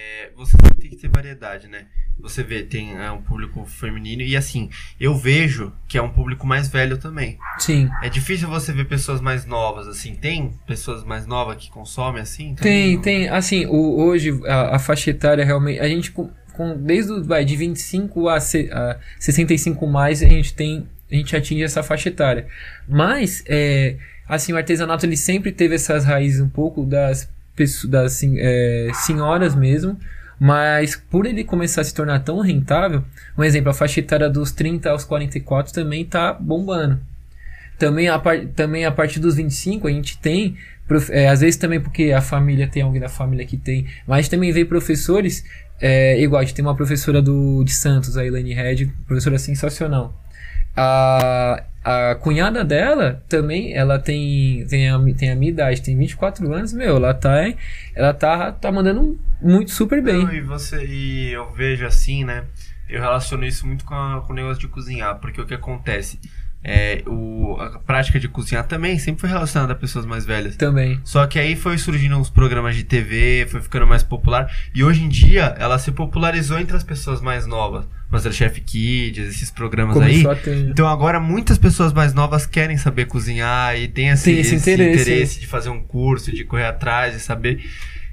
é, 0.00 0.30
você 0.36 0.52
sempre 0.52 0.78
tem 0.80 0.90
que 0.90 0.96
ter 0.96 1.08
variedade, 1.08 1.68
né? 1.68 1.86
você 2.22 2.42
vê, 2.42 2.62
tem 2.62 2.96
é, 2.96 3.10
um 3.10 3.22
público 3.22 3.64
feminino 3.64 4.22
e 4.22 4.36
assim, 4.36 4.68
eu 5.00 5.14
vejo 5.14 5.72
que 5.88 5.96
é 5.96 6.02
um 6.02 6.10
público 6.10 6.46
mais 6.46 6.68
velho 6.68 6.98
também. 6.98 7.38
Sim. 7.58 7.88
É 8.02 8.08
difícil 8.08 8.48
você 8.48 8.72
ver 8.72 8.86
pessoas 8.86 9.20
mais 9.20 9.46
novas, 9.46 9.88
assim. 9.88 10.14
Tem 10.14 10.52
pessoas 10.66 11.04
mais 11.04 11.26
novas 11.26 11.56
que 11.56 11.70
consomem 11.70 12.22
assim? 12.22 12.54
Tem, 12.54 13.00
tem. 13.00 13.28
Assim, 13.28 13.66
o, 13.66 14.00
hoje 14.00 14.38
a, 14.46 14.76
a, 14.76 14.78
faixa 14.78 15.10
etária 15.10 15.44
realmente. 15.44 15.80
A 15.80 15.88
gente, 15.88 16.10
com, 16.10 16.30
com 16.52 16.76
desde 16.76 17.20
vai, 17.22 17.44
de 17.44 17.56
25 17.56 18.28
a, 18.28 18.40
se, 18.40 18.70
a 18.72 18.98
65 19.18 19.86
mais, 19.86 20.22
a 20.22 20.28
gente 20.28 20.54
tem. 20.54 20.86
A 21.10 21.14
gente 21.14 21.34
atinge 21.34 21.64
essa 21.64 21.82
faixa 21.82 22.08
etária. 22.08 22.46
Mas, 22.88 23.42
é, 23.48 23.96
assim, 24.28 24.52
o 24.52 24.56
artesanato 24.56 25.04
ele 25.04 25.16
sempre 25.16 25.50
teve 25.50 25.74
essas 25.74 26.04
raízes 26.04 26.40
um 26.40 26.48
pouco 26.48 26.86
das, 26.86 27.28
das 27.88 28.22
é, 28.22 28.90
senhoras 28.94 29.54
mesmo 29.54 29.98
mas 30.40 30.96
por 30.96 31.26
ele 31.26 31.44
começar 31.44 31.82
a 31.82 31.84
se 31.84 31.92
tornar 31.92 32.20
tão 32.20 32.40
rentável, 32.40 33.04
um 33.36 33.44
exemplo, 33.44 33.68
a 33.68 33.74
faixa 33.74 34.00
etária 34.00 34.30
dos 34.30 34.50
30 34.50 34.88
aos 34.88 35.04
44 35.04 35.70
também 35.70 36.02
tá 36.02 36.32
bombando. 36.32 36.98
Também 37.78 38.08
a, 38.08 38.18
par, 38.18 38.46
também 38.46 38.86
a 38.86 38.90
partir 38.90 39.20
dos 39.20 39.36
25 39.36 39.86
a 39.86 39.90
gente 39.90 40.16
tem, 40.16 40.56
é, 41.10 41.28
às 41.28 41.40
vezes 41.40 41.56
também 41.56 41.78
porque 41.78 42.10
a 42.12 42.22
família 42.22 42.66
tem 42.66 42.82
alguém 42.82 43.02
da 43.02 43.08
família 43.10 43.44
que 43.44 43.58
tem, 43.58 43.86
mas 44.06 44.30
também 44.30 44.50
vem 44.50 44.64
professores, 44.64 45.44
é, 45.78 46.18
igual 46.18 46.40
a 46.40 46.44
gente 46.44 46.54
tem 46.54 46.64
uma 46.64 46.74
professora 46.74 47.20
do, 47.20 47.62
de 47.62 47.72
Santos, 47.72 48.16
a 48.16 48.24
Elaine 48.24 48.54
Red, 48.54 48.86
professora 49.06 49.38
sensacional. 49.38 50.18
A, 50.74 51.64
a 51.82 52.14
cunhada 52.14 52.64
dela 52.64 53.22
também, 53.28 53.74
ela 53.74 53.98
tem, 53.98 54.66
tem, 54.66 54.90
a, 54.90 54.98
tem 55.16 55.30
a 55.30 55.36
minha 55.36 55.50
idade, 55.50 55.82
tem 55.82 55.96
24 55.96 56.52
anos, 56.52 56.72
meu, 56.72 56.96
ela 56.96 57.14
tá, 57.14 57.54
ela 57.94 58.12
tá, 58.12 58.52
tá 58.52 58.70
mandando 58.70 59.18
muito 59.40 59.70
super 59.70 60.02
bem. 60.02 60.24
Não, 60.24 60.34
e 60.34 60.40
você, 60.40 60.84
e 60.84 61.32
eu 61.32 61.50
vejo 61.52 61.86
assim, 61.86 62.24
né, 62.24 62.44
eu 62.88 63.00
relaciono 63.00 63.44
isso 63.44 63.66
muito 63.66 63.84
com, 63.84 63.94
a, 63.94 64.20
com 64.20 64.32
o 64.32 64.36
negócio 64.36 64.60
de 64.60 64.68
cozinhar, 64.68 65.18
porque 65.20 65.40
o 65.40 65.46
que 65.46 65.54
acontece? 65.54 66.18
É, 66.62 67.02
o, 67.06 67.56
a 67.58 67.78
prática 67.78 68.20
de 68.20 68.28
cozinhar 68.28 68.66
também 68.66 68.98
sempre 68.98 69.22
foi 69.22 69.30
relacionada 69.30 69.72
a 69.72 69.76
pessoas 69.76 70.04
mais 70.04 70.26
velhas. 70.26 70.56
Também. 70.56 71.00
Só 71.04 71.26
que 71.26 71.38
aí 71.38 71.56
foi 71.56 71.78
surgindo 71.78 72.16
uns 72.18 72.28
programas 72.28 72.76
de 72.76 72.84
TV, 72.84 73.46
foi 73.48 73.62
ficando 73.62 73.86
mais 73.86 74.02
popular. 74.02 74.54
E 74.74 74.84
hoje 74.84 75.02
em 75.02 75.08
dia 75.08 75.54
ela 75.58 75.78
se 75.78 75.90
popularizou 75.90 76.58
entre 76.58 76.76
as 76.76 76.84
pessoas 76.84 77.22
mais 77.22 77.46
novas. 77.46 77.86
Masterchef 78.10 78.60
Kids, 78.60 79.28
esses 79.28 79.50
programas 79.50 79.94
Começou 79.94 80.30
aí. 80.32 80.36
Ter... 80.38 80.68
Então 80.68 80.86
agora 80.86 81.20
muitas 81.20 81.58
pessoas 81.58 81.92
mais 81.92 82.12
novas 82.12 82.44
querem 82.46 82.76
saber 82.76 83.06
cozinhar 83.06 83.78
e 83.78 83.86
tem, 83.86 84.08
esse, 84.08 84.24
tem 84.24 84.38
esse, 84.40 84.56
esse 84.56 84.72
interesse. 84.72 85.02
interesse 85.02 85.40
de 85.40 85.46
fazer 85.46 85.70
um 85.70 85.80
curso, 85.80 86.32
de 86.32 86.44
correr 86.44 86.66
atrás, 86.66 87.14
de 87.14 87.20
saber. 87.20 87.60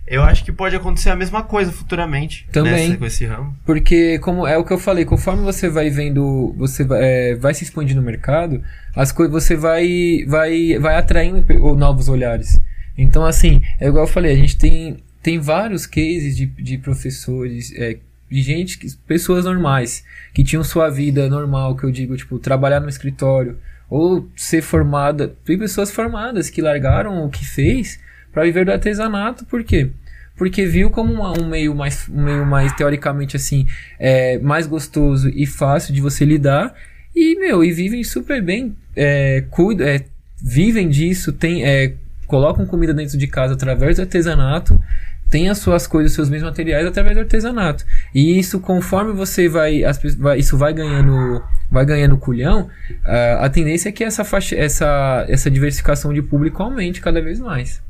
Eu 0.08 0.24
acho 0.24 0.45
que 0.45 0.54
pode 0.54 0.74
acontecer 0.74 1.10
a 1.10 1.16
mesma 1.18 1.43
coisa 1.43 1.70
futuramente. 1.70 2.48
Também. 2.50 2.88
Nessa, 2.88 2.98
com 2.98 3.06
esse 3.06 3.26
ramo. 3.26 3.58
Porque, 3.66 4.18
como 4.20 4.48
é 4.48 4.58
o 4.58 4.64
que 4.64 4.72
eu 4.72 4.80
falei, 4.80 5.04
conforme 5.04 5.43
você 5.43 5.68
vai 5.68 5.89
vendo, 5.89 6.56
você 6.58 6.86
vai, 6.86 7.00
é, 7.04 7.36
vai 7.36 7.54
se 7.54 7.66
expandindo 7.66 8.00
no 8.00 8.05
mercado, 8.05 8.63
as 8.96 9.12
coisas 9.12 9.34
você 9.34 9.58
vai, 9.58 10.24
vai, 10.26 10.80
vai 10.80 10.96
atraindo 10.96 11.43
novos 11.76 12.08
olhares. 12.08 12.58
Então, 12.97 13.26
assim, 13.26 13.62
é 13.82 13.88
igual 13.88 14.05
eu 14.05 14.09
falei, 14.09 14.32
a 14.32 14.38
gente 14.38 14.58
tem, 14.58 15.04
tem 15.21 15.39
vários 15.39 15.86
cases 15.86 16.38
de, 16.38 16.46
de 16.46 16.78
professores, 16.78 17.74
é, 17.76 17.97
de 18.29 18.41
gente, 18.41 18.79
pessoas 19.08 19.45
normais, 19.45 20.04
que 20.33 20.43
tinham 20.43 20.63
sua 20.63 20.89
vida 20.89 21.29
normal, 21.29 21.75
que 21.75 21.83
eu 21.83 21.91
digo, 21.91 22.16
tipo, 22.17 22.37
trabalhar 22.39 22.79
no 22.79 22.89
escritório, 22.89 23.58
ou 23.89 24.28
ser 24.36 24.62
formada. 24.62 25.36
Tem 25.45 25.58
pessoas 25.58 25.91
formadas 25.91 26.49
que 26.49 26.62
largaram 26.62 27.24
o 27.25 27.29
que 27.29 27.45
fez 27.45 27.99
para 28.32 28.43
viver 28.43 28.66
do 28.66 28.71
artesanato, 28.71 29.45
por 29.45 29.63
quê? 29.63 29.89
Porque 30.36 30.66
viu 30.66 30.91
como 30.91 31.12
uma, 31.12 31.39
um 31.39 31.47
meio 31.47 31.74
mais, 31.74 32.08
um 32.08 32.24
meio 32.24 32.45
mais 32.45 32.71
teoricamente 32.74 33.36
assim, 33.36 33.66
é, 33.97 34.37
mais 34.37 34.67
gostoso 34.67 35.29
e 35.29 35.47
fácil 35.47 35.93
de 35.93 36.01
você 36.01 36.24
lidar. 36.24 36.75
E, 37.16 37.39
meu, 37.39 37.63
e 37.63 37.71
vivem 37.71 38.04
super 38.04 38.43
bem, 38.43 38.75
é, 38.95 39.43
é, 39.82 40.05
vivem 40.39 40.87
disso, 40.87 41.33
tem, 41.33 41.66
é, 41.66 41.95
colocam 42.28 42.67
comida 42.67 42.93
dentro 42.93 43.17
de 43.17 43.25
casa 43.25 43.55
através 43.55 43.95
do 43.95 44.04
artesanato, 44.04 44.79
tem 45.29 45.49
as 45.49 45.58
suas 45.58 45.86
coisas, 45.87 46.12
os 46.12 46.16
seus 46.16 46.29
mesmos 46.29 46.49
materiais 46.49 46.86
através 46.86 47.16
do 47.16 47.21
artesanato. 47.21 47.86
E 48.13 48.39
isso, 48.39 48.59
conforme 48.59 49.13
você 49.13 49.49
vai, 49.49 49.83
as, 49.83 49.99
vai 50.17 50.39
isso 50.39 50.58
vai 50.58 50.74
ganhando 50.74 51.43
vai 51.70 51.86
ganhando 51.86 52.17
culhão, 52.17 52.70
uh, 52.89 53.41
a 53.43 53.49
tendência 53.49 53.89
é 53.89 53.91
que 53.91 54.04
essa, 54.04 54.24
faixa, 54.24 54.55
essa, 54.55 55.25
essa 55.28 55.51
diversificação 55.51 56.13
de 56.13 56.21
público 56.21 56.63
aumente 56.63 57.01
cada 57.01 57.21
vez 57.21 57.39
mais. 57.39 57.82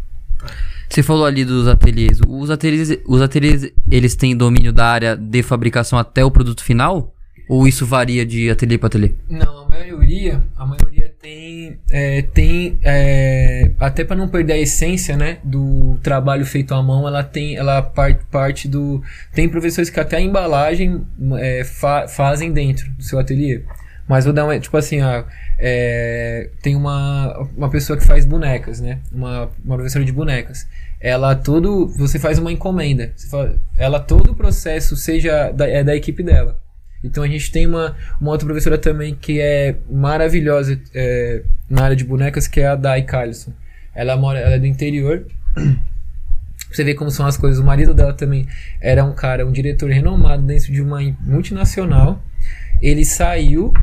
Você 0.90 1.04
falou 1.04 1.26
ali 1.26 1.46
dos 1.46 1.68
ateliês. 1.68 2.20
Os 2.28 2.50
ateliês, 2.50 2.98
os 3.06 3.22
ateliês, 3.22 3.72
eles 3.90 4.16
têm 4.16 4.36
domínio 4.36 4.72
da 4.74 4.88
área 4.88 5.16
de 5.16 5.44
fabricação 5.44 6.00
até 6.00 6.24
o 6.24 6.32
produto 6.32 6.64
final? 6.64 7.14
Ou 7.50 7.68
isso 7.68 7.86
varia 7.86 8.26
de 8.26 8.50
ateliê 8.50 8.78
para 8.78 8.88
ateliê? 8.88 9.12
Não, 9.30 9.66
a 9.66 9.70
maioria, 9.70 10.44
a 10.56 10.66
maioria 10.66 11.07
tem, 11.28 11.80
é, 11.92 12.22
tem 12.22 12.80
é, 12.84 13.72
até 13.80 14.06
para 14.06 14.16
não 14.16 14.30
perder 14.30 14.54
a 14.54 14.58
essência, 14.58 15.18
né, 15.18 15.40
do 15.44 16.00
trabalho 16.02 16.46
feito 16.46 16.74
à 16.74 16.82
mão, 16.82 17.06
ela 17.06 17.22
tem, 17.22 17.58
ela 17.58 17.82
parte, 17.82 18.24
parte 18.32 18.68
do, 18.68 19.04
tem 19.34 19.50
professores 19.50 19.90
que 19.90 20.00
até 20.00 20.18
a 20.18 20.22
embalagem 20.22 21.06
é, 21.38 21.64
fa, 21.66 22.08
fazem 22.08 22.52
dentro 22.54 22.90
do 22.92 23.04
seu 23.04 23.20
ateliê. 23.20 23.62
Mas 24.08 24.24
vou 24.24 24.34
dar 24.34 24.46
um, 24.46 24.58
tipo 24.58 24.78
assim, 24.78 25.02
ó, 25.02 25.26
é, 25.60 26.50
tem 26.62 26.78
uma, 26.78 27.38
uma 27.58 27.70
pessoa 27.70 28.00
que 28.00 28.06
faz 28.06 28.24
bonecas, 28.26 28.80
né? 28.80 29.00
Uma, 29.12 29.50
uma 29.66 29.76
professora 29.76 30.06
de 30.06 30.14
bonecas. 30.14 30.66
Ela 30.98 31.36
todo, 31.36 31.88
você 31.90 32.18
faz 32.18 32.40
uma 32.40 32.50
encomenda. 32.50 33.12
Fala, 33.30 33.60
ela 33.78 34.00
todo 34.00 34.32
o 34.32 34.36
processo 34.36 34.96
seja 34.96 35.52
da, 35.52 35.68
é 35.68 35.84
da 35.84 35.94
equipe 35.94 36.24
dela. 36.24 36.58
Então 37.04 37.24
a 37.24 37.28
gente 37.28 37.52
tem 37.52 37.68
uma, 37.68 37.96
uma 38.20 38.32
outra 38.32 38.46
professora 38.46 38.78
também 38.78 39.16
que 39.16 39.40
é 39.40 39.76
maravilhosa 39.90 40.80
é, 40.94 41.44
na 41.70 41.84
área 41.84 41.96
de 41.96 42.04
bonecas, 42.04 42.48
que 42.48 42.60
é 42.60 42.68
a 42.68 42.76
Dai 42.76 43.04
Carlson. 43.04 43.54
Ela 43.94 44.16
mora, 44.16 44.40
ela 44.40 44.56
é 44.56 44.60
do 44.60 44.66
interior. 44.66 45.26
você 46.72 46.84
vê 46.84 46.94
como 46.94 47.12
são 47.12 47.26
as 47.26 47.38
coisas. 47.38 47.60
O 47.60 47.66
marido 47.66 47.94
dela 47.94 48.14
também 48.14 48.48
era 48.82 49.04
um 49.04 49.14
cara, 49.14 49.46
um 49.46 49.52
diretor 49.52 49.90
renomado 49.90 50.44
dentro 50.44 50.72
de 50.72 50.82
uma 50.82 51.00
multinacional. 51.22 52.22
Ele 52.82 53.06
saiu 53.06 53.74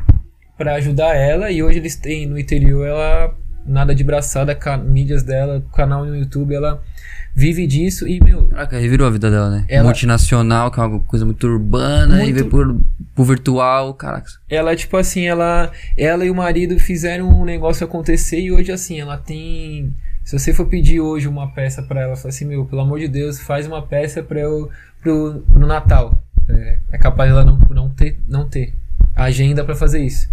para 0.57 0.75
ajudar 0.75 1.15
ela 1.15 1.51
e 1.51 1.61
hoje 1.61 1.79
eles 1.79 1.95
têm 1.95 2.25
no 2.25 2.39
interior 2.39 2.87
ela 2.87 3.35
nada 3.65 3.95
de 3.95 4.03
braçada, 4.03 4.57
mídias 4.77 5.23
dela, 5.23 5.63
canal 5.73 6.05
no 6.05 6.15
YouTube, 6.15 6.53
ela 6.53 6.81
vive 7.35 7.67
disso 7.67 8.07
e, 8.07 8.23
meu. 8.23 8.47
Caraca, 8.47 8.79
revirou 8.79 9.07
a 9.07 9.09
vida 9.09 9.29
dela, 9.29 9.49
né? 9.49 9.65
Ela, 9.67 9.83
Multinacional, 9.83 10.71
que 10.71 10.79
é 10.79 10.83
uma 10.83 10.99
coisa 11.01 11.25
muito 11.25 11.45
urbana, 11.45 12.15
muito, 12.15 12.29
e 12.29 12.33
veio 12.33 12.49
por, 12.49 12.79
por 13.13 13.25
virtual, 13.25 13.93
caraca. 13.93 14.29
Ela, 14.49 14.75
tipo 14.75 14.95
assim, 14.95 15.25
ela, 15.25 15.71
ela 15.97 16.25
e 16.25 16.29
o 16.29 16.35
marido 16.35 16.79
fizeram 16.79 17.29
um 17.29 17.43
negócio 17.43 17.85
acontecer 17.85 18.39
e 18.39 18.51
hoje, 18.51 18.71
assim, 18.71 18.99
ela 18.99 19.17
tem. 19.17 19.93
Se 20.23 20.37
você 20.39 20.53
for 20.53 20.65
pedir 20.65 20.99
hoje 20.99 21.27
uma 21.27 21.51
peça 21.51 21.83
para 21.83 22.01
ela, 22.01 22.15
fala 22.15 22.29
assim, 22.29 22.45
meu, 22.45 22.65
pelo 22.65 22.81
amor 22.81 22.99
de 22.99 23.07
Deus, 23.07 23.39
faz 23.39 23.67
uma 23.67 23.81
peça 23.81 24.23
para 24.23 24.39
eu 24.39 24.69
pro, 25.01 25.43
no 25.49 25.67
Natal. 25.67 26.19
É, 26.47 26.79
é 26.93 26.97
capaz 26.97 27.29
ela 27.29 27.43
não, 27.43 27.57
não 27.69 27.89
ter, 27.89 28.19
não 28.27 28.47
ter 28.47 28.73
agenda 29.15 29.63
para 29.63 29.75
fazer 29.75 30.01
isso. 30.01 30.27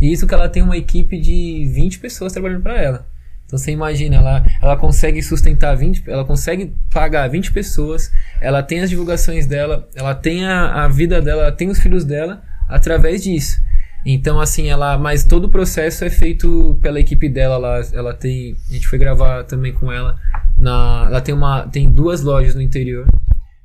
E 0.00 0.12
isso 0.12 0.26
que 0.26 0.34
ela 0.34 0.48
tem 0.48 0.62
uma 0.62 0.76
equipe 0.76 1.18
de 1.18 1.68
20 1.72 1.98
pessoas 1.98 2.32
trabalhando 2.32 2.62
para 2.62 2.80
ela. 2.80 3.06
Então 3.46 3.58
você 3.58 3.70
imagina, 3.70 4.16
ela, 4.16 4.44
ela 4.62 4.76
consegue 4.76 5.22
sustentar 5.22 5.76
20, 5.76 6.10
ela 6.10 6.24
consegue 6.24 6.74
pagar 6.92 7.28
20 7.28 7.52
pessoas, 7.52 8.10
ela 8.40 8.62
tem 8.62 8.80
as 8.80 8.90
divulgações 8.90 9.46
dela, 9.46 9.88
ela 9.94 10.14
tem 10.14 10.46
a, 10.46 10.84
a 10.84 10.88
vida 10.88 11.20
dela, 11.20 11.42
ela 11.42 11.52
tem 11.52 11.68
os 11.68 11.78
filhos 11.78 12.04
dela 12.04 12.42
através 12.68 13.22
disso. 13.22 13.60
Então, 14.04 14.38
assim, 14.38 14.68
ela. 14.68 14.98
Mas 14.98 15.24
todo 15.24 15.44
o 15.44 15.48
processo 15.48 16.04
é 16.04 16.10
feito 16.10 16.78
pela 16.82 17.00
equipe 17.00 17.28
dela. 17.28 17.54
Ela, 17.54 17.80
ela 17.92 18.14
tem. 18.14 18.54
A 18.68 18.72
gente 18.72 18.86
foi 18.86 18.98
gravar 18.98 19.44
também 19.44 19.72
com 19.72 19.90
ela. 19.90 20.18
Na, 20.58 21.06
ela 21.06 21.20
tem 21.20 21.34
uma. 21.34 21.66
Tem 21.68 21.90
duas 21.90 22.20
lojas 22.20 22.54
no 22.54 22.60
interior. 22.60 23.06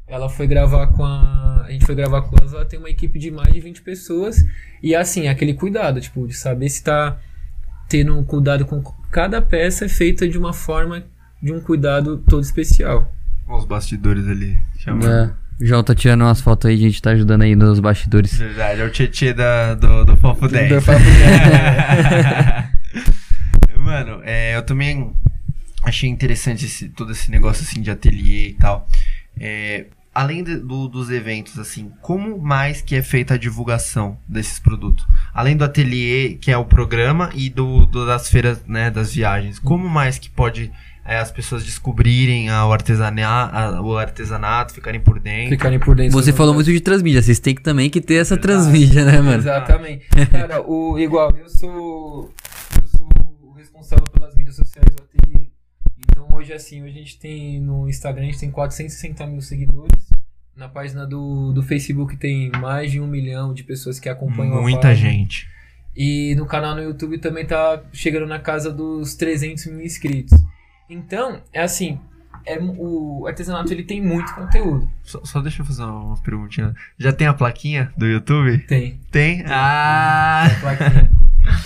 Ela 0.10 0.27
foi 0.27 0.48
gravar 0.48 0.88
com 0.88 1.06
a. 1.06 1.65
A 1.65 1.72
gente 1.72 1.86
foi 1.86 1.94
gravar 1.95 2.23
com 2.23 2.36
ela. 2.41 2.52
Ela 2.52 2.65
tem 2.65 2.80
uma 2.80 2.90
equipe 2.90 3.19
de 3.19 3.30
mais 3.30 3.53
de 3.53 3.60
20 3.60 3.81
pessoas. 3.84 4.44
E 4.81 4.95
assim, 4.95 5.27
aquele 5.27 5.53
cuidado, 5.53 6.02
tipo, 6.02 6.27
de 6.27 6.34
saber 6.34 6.68
se 6.69 6.84
tá 6.84 7.19
tendo 7.88 8.18
um 8.18 8.23
cuidado 8.23 8.65
com 8.65 8.81
cada 9.11 9.41
peça 9.41 9.86
é 9.86 9.90
feita 9.90 10.27
de 10.27 10.38
uma 10.38 10.53
forma 10.53 11.03
de 11.41 11.52
um 11.52 11.60
cuidado 11.61 12.18
todo 12.18 12.44
especial. 12.44 13.11
Os 13.48 13.65
bastidores 13.65 14.27
ali. 14.27 14.57
Chamando. 14.77 15.07
É. 15.10 15.34
O 15.61 15.65
João 15.65 15.84
tá 15.84 15.94
tirando 15.94 16.22
umas 16.22 16.40
fotos 16.40 16.69
aí, 16.69 16.76
a 16.76 16.77
gente 16.77 17.02
tá 17.02 17.10
ajudando 17.11 17.41
aí 17.41 17.53
nos 17.56 17.80
bastidores. 17.81 18.38
Verdade, 18.38 18.80
é 18.80 18.86
o 18.86 18.90
Tietê 18.90 19.34
da, 19.34 19.76
do, 19.76 20.06
do 20.06 20.15
Fofo 20.15 20.48
10. 20.48 20.69
Do 20.69 20.81
Fofo 20.81 20.99
10. 20.99 22.69
Mano, 23.84 24.22
é, 24.23 24.56
eu 24.56 24.61
também 24.61 25.14
achei 25.84 26.10
interessante 26.10 26.65
esse, 26.65 26.88
todo 26.90 27.11
esse 27.11 27.30
negócio 27.30 27.64
assim 27.64 27.81
de 27.81 27.91
ateliê 27.91 28.49
e 28.49 28.53
tal. 28.53 28.88
É, 29.38 29.88
além 30.14 30.44
de, 30.44 30.57
do, 30.57 30.88
dos 30.88 31.10
eventos, 31.10 31.57
assim, 31.60 31.91
como 32.02 32.38
mais 32.38 32.81
que 32.81 32.95
é 32.95 33.02
feita 33.02 33.36
a 33.36 33.38
divulgação 33.38 34.18
desses 34.27 34.60
produtos? 34.60 35.06
Além 35.34 35.56
do 35.56 35.64
ateliê, 35.64 36.36
que 36.36 36.52
é 36.52 36.57
o 36.57 36.65
programa, 36.65 37.30
e 37.34 37.49
do, 37.49 37.86
do 37.86 38.06
das 38.06 38.30
feiras, 38.30 38.64
né, 38.68 38.90
das 38.90 39.14
viagens, 39.14 39.60
como 39.60 39.88
mais 39.88 40.18
que 40.18 40.30
pode 40.30 40.72
é, 41.06 41.18
as 41.18 41.31
pessoas 41.31 41.64
descobrirem 41.64 42.52
o, 42.52 42.72
artesanato, 42.72 43.81
o 43.81 43.98
artesanato, 43.98 44.73
ficarem 44.73 44.99
por 44.99 45.19
dentro? 45.19 45.49
Ficarem 45.49 45.80
por 45.80 45.95
dentro. 45.95 46.11
Você 46.11 46.31
falou 46.31 46.53
muito 46.53 46.72
de 46.72 46.80
transmídia, 46.80 47.22
vocês 47.22 47.40
têm 47.40 47.56
que 47.56 47.64
também 47.64 47.90
que 47.90 47.99
ter 47.99 48.15
essa 48.15 48.38
transmídia, 48.38 49.03
né, 49.06 49.19
mano? 49.19 49.38
Exatamente. 49.38 50.06
Cara, 50.31 50.61
o, 50.61 50.99
igual, 50.99 51.31
eu 51.36 51.49
sou, 51.49 52.31
eu 52.80 52.88
sou 52.98 53.10
o 53.41 53.53
responsável 53.53 54.06
pelas 54.06 54.36
mídias 54.36 54.56
sociais 54.56 54.99
hoje 56.40 56.53
assim, 56.53 56.82
hoje 56.82 56.95
a 56.95 56.99
gente 56.99 57.20
tem 57.20 57.60
no 57.60 57.88
Instagram, 57.90 58.24
a 58.24 58.26
gente 58.26 58.40
tem 58.40 58.49
460 58.49 59.28
mil 59.28 59.41
seguidores. 59.41 60.10
Na 60.56 60.68
página 60.68 61.06
do, 61.06 61.52
do 61.52 61.61
Facebook 61.61 62.18
tem 62.18 62.49
mais 62.52 62.91
de 62.91 62.99
um 62.99 63.07
milhão 63.07 63.53
de 63.53 63.64
pessoas 63.64 63.99
que 63.99 64.10
acompanham 64.10 64.61
Muita 64.61 64.94
gente. 64.95 65.48
E 65.95 66.34
no 66.36 66.45
canal 66.45 66.76
no 66.76 66.82
YouTube 66.82 67.18
também 67.20 67.45
tá 67.45 67.82
chegando 67.91 68.26
na 68.26 68.40
casa 68.40 68.72
dos 68.72 69.16
300 69.16 69.66
mil 69.68 69.82
inscritos. 69.82 70.38
Então, 70.90 71.41
é 71.53 71.61
assim, 71.61 71.99
é, 72.45 72.57
o 72.60 73.26
artesanato 73.28 73.72
ele 73.72 73.84
tem 73.84 74.02
muito 74.02 74.34
conteúdo. 74.34 74.90
Só, 75.03 75.24
só, 75.24 75.41
deixa 75.41 75.61
eu 75.61 75.66
fazer 75.66 75.84
uma 75.84 76.18
perguntinha. 76.22 76.74
Já 76.98 77.11
tem 77.11 77.28
a 77.28 77.34
plaquinha 77.34 77.94
do 77.98 78.06
YouTube? 78.06 78.60
Tem. 78.60 78.99
Tem? 79.11 79.38
tem. 79.40 79.45
Ah! 79.48 80.45
Tem 80.48 80.56
a 80.56 80.60
plaquinha. 80.60 81.11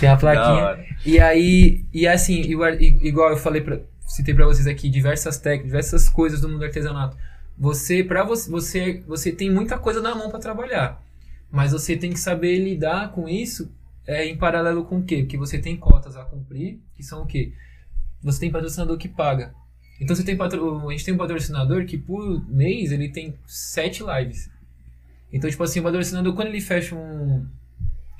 Tem 0.00 0.08
a 0.08 0.16
plaquinha. 0.16 0.86
e 1.04 1.20
aí, 1.20 1.84
e 1.92 2.06
assim, 2.06 2.40
igual 2.40 3.30
eu 3.30 3.36
falei 3.36 3.60
pra, 3.60 3.78
citei 4.06 4.34
para 4.34 4.46
vocês 4.46 4.66
aqui, 4.66 4.88
diversas 4.88 5.38
técnicas, 5.38 5.66
diversas 5.66 6.08
coisas 6.08 6.40
do 6.40 6.48
mundo 6.48 6.58
do 6.58 6.64
artesanato. 6.64 7.16
Você, 7.56 8.02
para 8.02 8.24
você, 8.24 8.50
você, 8.50 9.02
você 9.06 9.32
tem 9.32 9.50
muita 9.50 9.78
coisa 9.78 10.00
na 10.00 10.14
mão 10.14 10.28
para 10.30 10.40
trabalhar, 10.40 11.00
mas 11.50 11.72
você 11.72 11.96
tem 11.96 12.12
que 12.12 12.18
saber 12.18 12.58
lidar 12.58 13.12
com 13.12 13.28
isso 13.28 13.70
é, 14.06 14.26
em 14.26 14.36
paralelo 14.36 14.84
com 14.84 14.98
o 14.98 15.04
quê? 15.04 15.18
Porque 15.18 15.36
você 15.36 15.58
tem 15.58 15.76
cotas 15.76 16.16
a 16.16 16.24
cumprir, 16.24 16.78
que 16.94 17.02
são 17.02 17.22
o 17.22 17.26
quê? 17.26 17.52
Você 18.22 18.40
tem 18.40 18.50
patrocinador 18.50 18.98
que 18.98 19.08
paga. 19.08 19.54
Então 20.00 20.14
você 20.14 20.24
tem 20.24 20.36
patro... 20.36 20.88
a 20.88 20.92
gente 20.92 21.04
tem 21.04 21.14
um 21.14 21.18
patrocinador 21.18 21.86
que 21.86 21.96
por 21.96 22.44
mês 22.48 22.90
ele 22.90 23.08
tem 23.08 23.34
sete 23.46 24.02
lives. 24.02 24.50
Então, 25.32 25.48
tipo 25.48 25.62
assim, 25.62 25.80
o 25.80 25.82
patrocinador, 25.82 26.34
quando 26.34 26.48
ele 26.48 26.60
fecha 26.60 26.94
um. 26.94 27.46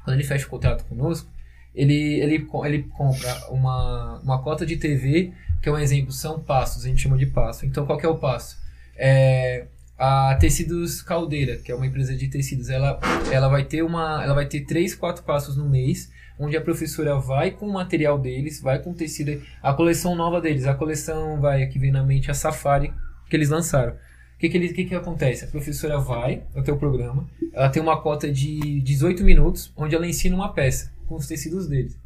Quando 0.02 0.14
ele 0.16 0.24
fecha 0.24 0.46
um 0.46 0.50
contrato 0.50 0.84
conosco, 0.84 1.30
ele, 1.74 2.20
ele, 2.20 2.46
ele 2.64 2.82
compra 2.84 3.50
uma, 3.50 4.18
uma 4.20 4.42
cota 4.42 4.66
de 4.66 4.76
TV, 4.76 5.32
que 5.64 5.68
é 5.70 5.72
um 5.72 5.78
exemplo, 5.78 6.12
são 6.12 6.38
passos, 6.38 6.84
a 6.84 6.88
gente 6.88 7.00
chama 7.00 7.16
de 7.16 7.24
passo. 7.24 7.64
Então, 7.64 7.86
qual 7.86 7.98
que 7.98 8.04
é 8.04 8.08
o 8.08 8.18
passo? 8.18 8.58
É, 8.94 9.64
a 9.98 10.36
Tecidos 10.38 11.00
Caldeira, 11.00 11.56
que 11.56 11.72
é 11.72 11.74
uma 11.74 11.86
empresa 11.86 12.14
de 12.14 12.28
tecidos, 12.28 12.68
ela, 12.68 13.00
ela 13.32 13.48
vai 13.48 13.64
ter 13.64 13.82
uma, 13.82 14.22
ela 14.22 14.34
vai 14.34 14.44
ter 14.44 14.66
três, 14.66 14.94
quatro 14.94 15.24
passos 15.24 15.56
no 15.56 15.66
mês, 15.66 16.12
onde 16.38 16.54
a 16.54 16.60
professora 16.60 17.18
vai 17.18 17.50
com 17.50 17.66
o 17.66 17.72
material 17.72 18.18
deles, 18.18 18.60
vai 18.60 18.78
com 18.78 18.90
o 18.90 18.94
tecido, 18.94 19.40
a 19.62 19.72
coleção 19.72 20.14
nova 20.14 20.38
deles, 20.38 20.66
a 20.66 20.74
coleção 20.74 21.40
vai 21.40 21.66
que 21.66 21.78
vem 21.78 21.90
na 21.90 22.04
mente 22.04 22.30
a 22.30 22.34
Safari 22.34 22.92
que 23.30 23.34
eles 23.34 23.48
lançaram. 23.48 23.94
O 23.94 24.38
que 24.38 24.50
que, 24.50 24.58
ele, 24.58 24.68
que 24.68 24.84
que 24.84 24.94
acontece? 24.94 25.46
A 25.46 25.48
professora 25.48 25.98
vai 25.98 26.42
até 26.54 26.70
o 26.70 26.76
programa, 26.76 27.26
ela 27.54 27.70
tem 27.70 27.80
uma 27.80 28.02
cota 28.02 28.30
de 28.30 28.82
18 28.82 29.24
minutos, 29.24 29.72
onde 29.74 29.94
ela 29.94 30.06
ensina 30.06 30.36
uma 30.36 30.52
peça 30.52 30.92
com 31.06 31.14
os 31.14 31.26
tecidos 31.26 31.66
deles. 31.66 31.96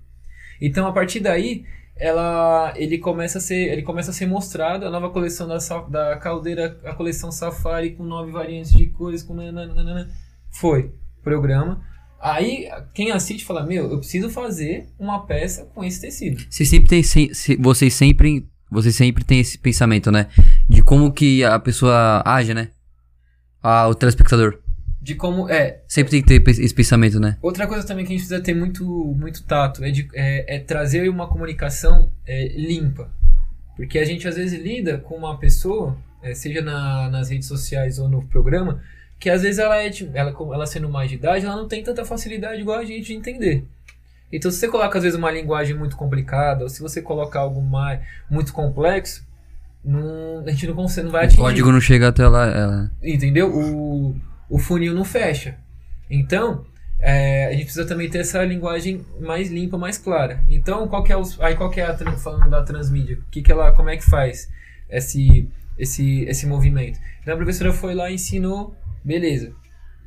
Então, 0.60 0.86
a 0.86 0.92
partir 0.92 1.18
daí, 1.18 1.64
ela 1.98 2.72
ele 2.76 2.98
começa 2.98 3.38
a 3.38 3.40
ser 3.40 3.72
ele 3.72 3.82
começa 3.82 4.10
a 4.10 4.14
ser 4.14 4.26
mostrado 4.26 4.86
a 4.86 4.90
nova 4.90 5.10
coleção 5.10 5.48
da, 5.48 5.58
da 5.88 6.16
caldeira 6.16 6.78
a 6.84 6.94
coleção 6.94 7.30
Safari 7.32 7.90
com 7.90 8.04
nove 8.04 8.30
variantes 8.30 8.72
de 8.72 8.86
cores 8.86 9.22
com 9.22 9.34
nananana. 9.34 10.08
foi. 10.50 10.92
Programa. 11.22 11.82
Aí 12.20 12.68
quem 12.94 13.10
assiste 13.10 13.44
fala 13.44 13.66
meu 13.66 13.90
eu 13.90 13.98
preciso 13.98 14.30
fazer 14.30 14.88
uma 14.98 15.26
peça 15.26 15.64
com 15.74 15.84
esse 15.84 16.00
tecido. 16.00 16.44
Você 16.48 16.64
sempre 16.64 16.88
tem 16.88 17.02
se, 17.02 17.56
vocês 17.58 17.94
sempre 17.94 18.46
vocês 18.70 18.94
sempre 18.94 19.24
tem 19.24 19.40
esse 19.40 19.58
pensamento 19.58 20.10
né? 20.10 20.28
De 20.68 20.82
como 20.82 21.12
que 21.12 21.44
a 21.44 21.58
pessoa 21.58 22.22
age 22.24 22.54
né? 22.54 22.68
Ah, 23.62 23.88
o 23.88 23.94
telespectador 23.94 24.60
de 25.08 25.14
como 25.14 25.48
é. 25.48 25.80
Sempre 25.88 26.10
tem 26.10 26.22
que 26.22 26.38
ter 26.38 26.60
esse 26.62 26.74
pensamento, 26.74 27.18
né? 27.18 27.38
Outra 27.40 27.66
coisa 27.66 27.86
também 27.86 28.04
que 28.04 28.12
a 28.12 28.14
gente 28.14 28.26
precisa 28.26 28.42
ter 28.42 28.52
muito, 28.52 28.84
muito 28.84 29.42
tato 29.42 29.82
é, 29.82 29.90
de, 29.90 30.06
é, 30.12 30.56
é 30.56 30.58
trazer 30.58 31.08
uma 31.08 31.26
comunicação 31.26 32.12
é, 32.26 32.48
limpa. 32.48 33.10
Porque 33.74 33.98
a 33.98 34.04
gente 34.04 34.28
às 34.28 34.36
vezes 34.36 34.60
lida 34.62 34.98
com 34.98 35.14
uma 35.14 35.38
pessoa, 35.38 35.96
é, 36.22 36.34
seja 36.34 36.60
na, 36.60 37.08
nas 37.08 37.30
redes 37.30 37.48
sociais 37.48 37.98
ou 37.98 38.06
no 38.06 38.22
programa, 38.26 38.82
que 39.18 39.30
às 39.30 39.40
vezes 39.40 39.58
ela 39.58 39.78
é, 39.82 39.90
ela, 40.12 40.30
ela 40.52 40.66
sendo 40.66 40.90
mais 40.90 41.08
de 41.08 41.16
idade, 41.16 41.46
ela 41.46 41.56
não 41.56 41.66
tem 41.66 41.82
tanta 41.82 42.04
facilidade 42.04 42.60
igual 42.60 42.78
a 42.78 42.84
gente 42.84 43.06
de 43.06 43.14
entender. 43.14 43.64
Então, 44.30 44.50
se 44.50 44.58
você 44.58 44.68
coloca 44.68 44.98
às 44.98 45.04
vezes 45.04 45.18
uma 45.18 45.30
linguagem 45.30 45.74
muito 45.74 45.96
complicada, 45.96 46.64
ou 46.64 46.68
se 46.68 46.82
você 46.82 47.00
coloca 47.00 47.38
algo 47.38 47.62
mais, 47.62 48.00
muito 48.30 48.52
complexo, 48.52 49.26
não, 49.82 50.44
a 50.46 50.50
gente 50.50 50.66
não 50.66 50.74
consegue, 50.74 51.06
não 51.06 51.12
vai 51.12 51.22
O 51.22 51.24
atingir. 51.28 51.40
código 51.40 51.72
não 51.72 51.80
chega 51.80 52.08
até 52.08 52.28
lá. 52.28 52.46
Ela... 52.46 52.90
Entendeu? 53.02 53.48
O, 53.48 54.14
o 54.48 54.58
funil 54.58 54.94
não 54.94 55.04
fecha. 55.04 55.58
Então, 56.10 56.64
é, 57.00 57.46
a 57.46 57.52
gente 57.52 57.64
precisa 57.64 57.86
também 57.86 58.08
ter 58.10 58.18
essa 58.18 58.42
linguagem 58.44 59.04
mais 59.20 59.50
limpa, 59.50 59.78
mais 59.78 59.98
clara. 59.98 60.42
Então, 60.48 60.88
qual 60.88 61.06
é 61.06 61.16
os, 61.16 61.40
aí 61.40 61.54
qual 61.54 61.72
é 61.74 61.82
a 61.82 61.96
falando 62.16 62.50
da 62.50 62.62
transmídia? 62.62 63.18
Que 63.30 63.42
que 63.42 63.52
ela, 63.52 63.72
como 63.72 63.90
é 63.90 63.96
que 63.96 64.04
faz 64.04 64.48
esse 64.88 65.48
esse 65.78 66.24
esse 66.24 66.46
movimento? 66.46 66.98
Então, 67.20 67.34
a 67.34 67.36
professora 67.36 67.72
foi 67.72 67.94
lá 67.94 68.10
e 68.10 68.14
ensinou, 68.14 68.74
beleza. 69.04 69.52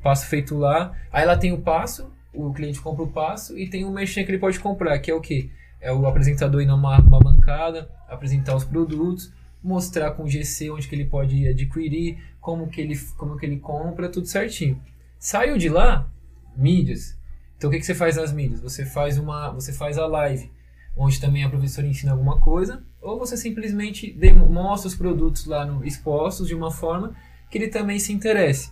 Passo 0.04 0.28
feito 0.28 0.58
lá. 0.58 0.92
Aí 1.12 1.24
ela 1.24 1.38
tem 1.38 1.54
o 1.54 1.62
passo, 1.62 2.12
o 2.34 2.52
cliente 2.54 2.82
compra 2.82 3.04
o 3.04 3.12
passo 3.12 3.58
e 3.58 3.70
tem 3.70 3.86
o 3.86 3.92
merchan 3.92 4.24
que 4.24 4.32
ele 4.32 4.40
pode 4.40 4.60
comprar, 4.60 4.98
que 5.00 5.12
é 5.12 5.14
o 5.14 5.22
quê? 5.22 5.50
É 5.80 5.92
o 5.94 6.06
apresentador 6.06 6.62
ir 6.62 6.66
numa 6.66 7.00
uma 7.00 7.20
bancada, 7.20 7.90
apresentar 8.08 8.56
os 8.56 8.64
produtos, 8.64 9.32
mostrar 9.64 10.12
com 10.12 10.28
GC 10.28 10.72
onde 10.72 10.88
que 10.88 10.96
ele 10.96 11.06
pode 11.06 11.48
adquirir, 11.48 12.18
como 12.40 12.68
que 12.68 12.82
ele, 12.82 12.98
como 13.18 13.38
que 13.38 13.46
ele 13.46 13.58
compra, 13.60 14.10
tudo 14.10 14.28
certinho. 14.28 14.82
Saiu 15.20 15.58
de 15.58 15.70
lá, 15.70 16.10
mídias. 16.56 17.18
Então 17.58 17.70
o 17.70 17.74
que, 17.74 17.80
que 17.80 17.86
você 17.86 17.94
faz 17.94 18.16
nas 18.18 18.32
mídias? 18.34 18.60
Você 18.62 18.86
faz 18.86 19.18
uma, 19.18 19.52
você 19.52 19.72
faz 19.72 19.98
a 19.98 20.08
live, 20.08 20.52
onde 20.98 21.20
também 21.22 21.44
a 21.44 21.50
professora 21.50 21.86
ensina 21.88 22.12
alguma 22.12 22.40
coisa, 22.40 22.84
ou 23.02 23.20
você 23.20 23.38
simplesmente 23.38 24.18
mostra 24.50 24.88
os 24.88 24.96
produtos 24.96 25.46
lá 25.46 25.66
no, 25.66 25.86
expostos 25.86 26.48
de 26.48 26.56
uma 26.56 26.72
forma 26.72 27.16
que 27.50 27.58
ele 27.58 27.68
também 27.68 28.00
se 28.00 28.12
interesse. 28.12 28.72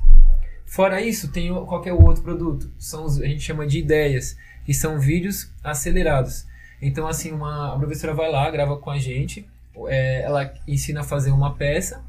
Fora 0.65 1.01
isso, 1.01 1.31
tem 1.31 1.51
o- 1.51 1.65
qual 1.65 1.81
que 1.81 1.89
é 1.89 1.93
o 1.93 2.03
outro 2.03 2.23
produto? 2.23 2.71
São 2.77 3.05
os, 3.05 3.19
a 3.21 3.25
gente 3.27 3.41
chama 3.41 3.65
de 3.67 3.79
ideias, 3.79 4.35
que 4.65 4.73
são 4.73 4.99
vídeos 4.99 5.51
acelerados. 5.63 6.45
Então 6.81 7.07
assim, 7.07 7.31
uma, 7.31 7.73
a 7.75 7.77
professora 7.77 8.13
vai 8.13 8.31
lá, 8.31 8.49
grava 8.49 8.77
com 8.77 8.89
a 8.89 8.97
gente, 8.97 9.47
é, 9.87 10.21
ela 10.23 10.53
ensina 10.67 11.01
a 11.01 11.03
fazer 11.03 11.31
uma 11.31 11.53
peça 11.55 12.03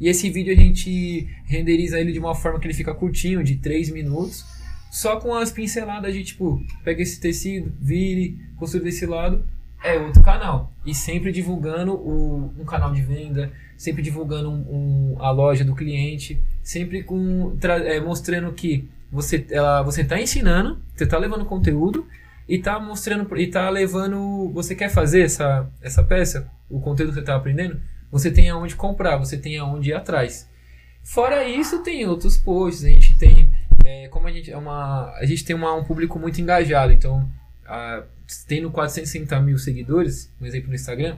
e 0.00 0.08
esse 0.08 0.28
vídeo 0.30 0.52
a 0.52 0.56
gente 0.56 1.26
renderiza 1.46 1.98
ele 1.98 2.12
de 2.12 2.18
uma 2.18 2.34
forma 2.34 2.60
que 2.60 2.66
ele 2.66 2.74
fica 2.74 2.94
curtinho, 2.94 3.42
de 3.42 3.56
3 3.56 3.90
minutos, 3.90 4.44
só 4.90 5.18
com 5.18 5.34
as 5.34 5.50
pinceladas 5.50 6.12
de 6.14 6.22
tipo, 6.22 6.62
pega 6.84 7.02
esse 7.02 7.18
tecido, 7.20 7.72
vire, 7.80 8.38
costura 8.56 8.84
desse 8.84 9.06
lado, 9.06 9.44
é 9.82 9.98
outro 9.98 10.22
canal. 10.22 10.72
E 10.84 10.94
sempre 10.94 11.32
divulgando 11.32 11.92
o, 11.94 12.52
um 12.58 12.64
canal 12.64 12.92
de 12.92 13.02
venda, 13.02 13.50
sempre 13.76 14.02
divulgando 14.02 14.50
um, 14.50 15.14
um- 15.14 15.16
a 15.22 15.30
loja 15.30 15.64
do 15.64 15.74
cliente, 15.74 16.40
sempre 16.62 17.02
com 17.02 17.56
tra- 17.60 17.78
é, 17.78 18.00
mostrando 18.00 18.52
que 18.52 18.88
você 19.10 19.46
ela, 19.50 19.82
você 19.82 20.02
está 20.02 20.20
ensinando, 20.20 20.78
você 20.94 21.04
está 21.04 21.16
levando 21.18 21.44
conteúdo 21.44 22.06
e 22.48 22.58
tá 22.58 22.78
mostrando 22.78 23.36
e 23.38 23.46
tá 23.48 23.68
levando, 23.68 24.50
você 24.52 24.74
quer 24.74 24.88
fazer 24.88 25.22
essa 25.22 25.68
essa 25.80 26.02
peça, 26.02 26.50
o 26.68 26.80
conteúdo 26.80 27.10
que 27.10 27.14
você 27.14 27.20
está 27.20 27.36
aprendendo, 27.36 27.80
você 28.10 28.30
tem 28.30 28.48
aonde 28.50 28.76
comprar, 28.76 29.16
você 29.16 29.36
tem 29.36 29.58
aonde 29.58 29.90
ir 29.90 29.94
atrás. 29.94 30.48
Fora 31.02 31.46
isso, 31.48 31.82
tem 31.82 32.06
outros 32.06 32.36
posts, 32.36 32.84
a 32.84 32.88
gente 32.88 33.16
tem 33.18 33.48
é, 33.84 34.08
como 34.08 34.26
a 34.26 34.32
gente 34.32 34.50
é 34.50 34.56
uma 34.56 35.12
a 35.16 35.24
gente 35.24 35.44
tem 35.44 35.54
uma, 35.54 35.74
um 35.74 35.84
público 35.84 36.18
muito 36.18 36.40
engajado, 36.40 36.92
então 36.92 37.28
a, 37.66 38.02
tendo 38.46 38.70
460 38.70 39.40
mil 39.40 39.58
seguidores, 39.58 40.32
um 40.40 40.46
exemplo 40.46 40.68
no 40.68 40.74
Instagram, 40.74 41.16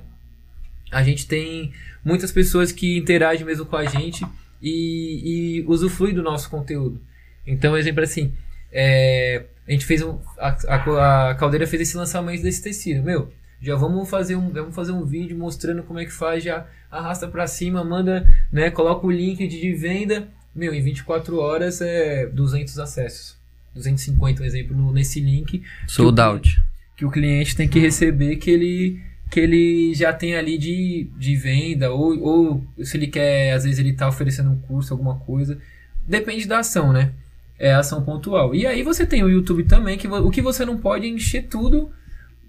a 0.90 1.02
gente 1.02 1.26
tem 1.26 1.72
muitas 2.04 2.32
pessoas 2.32 2.72
que 2.72 2.96
interagem 2.96 3.44
mesmo 3.44 3.66
com 3.66 3.76
a 3.76 3.84
gente 3.84 4.24
e, 4.60 5.60
e 5.60 5.64
usufruem 5.66 6.14
do 6.14 6.22
nosso 6.22 6.48
conteúdo. 6.50 7.00
Então, 7.46 7.76
exemplo 7.76 8.02
assim, 8.02 8.32
é, 8.72 9.44
a 9.66 9.70
gente 9.70 9.84
fez 9.84 10.02
um. 10.02 10.18
A, 10.38 10.56
a, 10.68 11.30
a 11.30 11.34
Caldeira 11.34 11.66
fez 11.66 11.82
esse 11.82 11.96
lançamento 11.96 12.42
desse 12.42 12.62
tecido. 12.62 13.02
Meu, 13.02 13.32
já 13.60 13.74
vamos 13.76 14.08
fazer 14.08 14.36
um, 14.36 14.50
vamos 14.50 14.74
fazer 14.74 14.92
um 14.92 15.04
vídeo 15.04 15.36
mostrando 15.36 15.82
como 15.82 15.98
é 15.98 16.04
que 16.04 16.12
faz, 16.12 16.44
já 16.44 16.66
arrasta 16.90 17.28
pra 17.28 17.46
cima, 17.46 17.84
manda, 17.84 18.26
né, 18.52 18.70
coloca 18.70 19.06
o 19.06 19.10
link 19.10 19.46
de, 19.46 19.60
de 19.60 19.72
venda. 19.74 20.28
Meu, 20.54 20.72
em 20.72 20.82
24 20.82 21.38
horas 21.38 21.80
é 21.80 22.26
200 22.26 22.78
acessos. 22.78 23.36
250, 23.74 24.42
um 24.42 24.46
exemplo, 24.46 24.76
no, 24.76 24.92
nesse 24.92 25.20
link 25.20 25.62
Sold 25.86 26.20
out. 26.20 26.60
que 26.96 27.04
o 27.04 27.10
cliente 27.10 27.54
tem 27.54 27.68
que 27.68 27.78
receber 27.78 28.36
que 28.36 28.50
ele 28.50 29.00
que 29.30 29.38
ele 29.40 29.94
já 29.94 30.10
tem 30.10 30.36
ali 30.36 30.56
de, 30.56 31.06
de 31.16 31.36
venda 31.36 31.90
ou, 31.90 32.18
ou 32.18 32.66
se 32.82 32.96
ele 32.96 33.06
quer 33.06 33.52
às 33.52 33.64
vezes 33.64 33.78
ele 33.78 33.90
está 33.90 34.08
oferecendo 34.08 34.50
um 34.50 34.58
curso 34.58 34.94
alguma 34.94 35.16
coisa 35.18 35.58
depende 36.06 36.48
da 36.48 36.60
ação 36.60 36.94
né 36.94 37.12
é 37.58 37.74
ação 37.74 38.02
pontual 38.02 38.54
e 38.54 38.66
aí 38.66 38.82
você 38.82 39.06
tem 39.06 39.22
o 39.22 39.28
YouTube 39.28 39.64
também 39.64 39.98
que 39.98 40.06
o 40.06 40.30
que 40.30 40.42
você 40.42 40.64
não 40.64 40.78
pode 40.78 41.06
é 41.06 41.10
encher 41.10 41.46
tudo 41.48 41.90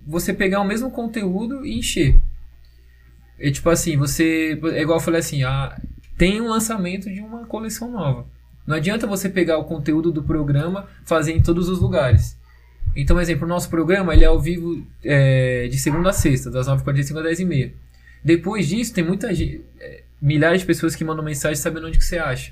você 0.05 0.33
pegar 0.33 0.61
o 0.61 0.65
mesmo 0.65 0.91
conteúdo 0.91 1.65
e 1.65 1.77
encher 1.79 2.15
é 3.39 3.51
tipo 3.51 3.69
assim 3.69 3.97
você 3.97 4.59
é 4.73 4.81
igual 4.81 4.99
eu 4.99 5.03
falei 5.03 5.19
assim 5.19 5.43
ah, 5.43 5.79
tem 6.17 6.41
um 6.41 6.47
lançamento 6.47 7.09
de 7.09 7.21
uma 7.21 7.45
coleção 7.45 7.91
nova 7.91 8.25
não 8.67 8.75
adianta 8.75 9.07
você 9.07 9.29
pegar 9.29 9.57
o 9.57 9.65
conteúdo 9.65 10.11
do 10.11 10.23
programa 10.23 10.87
fazer 11.03 11.33
em 11.33 11.41
todos 11.41 11.69
os 11.69 11.79
lugares 11.79 12.39
então, 12.95 13.19
exemplo, 13.19 13.45
o 13.45 13.47
nosso 13.47 13.69
programa 13.69 14.13
ele 14.13 14.23
é 14.23 14.27
ao 14.27 14.39
vivo 14.39 14.85
é, 15.03 15.67
de 15.67 15.77
segunda 15.77 16.09
a 16.09 16.13
sexta, 16.13 16.49
das 16.49 16.67
9h45 16.67 17.17
às 17.17 17.39
10h30. 17.39 17.71
Depois 18.23 18.67
disso, 18.67 18.93
tem 18.93 19.03
muita 19.03 19.33
gente, 19.33 19.61
é, 19.79 20.03
milhares 20.21 20.61
de 20.61 20.67
pessoas 20.67 20.95
que 20.95 21.03
mandam 21.03 21.23
mensagem 21.23 21.55
sabendo 21.55 21.87
onde 21.87 21.97
que 21.97 22.03
você 22.03 22.17
acha. 22.17 22.51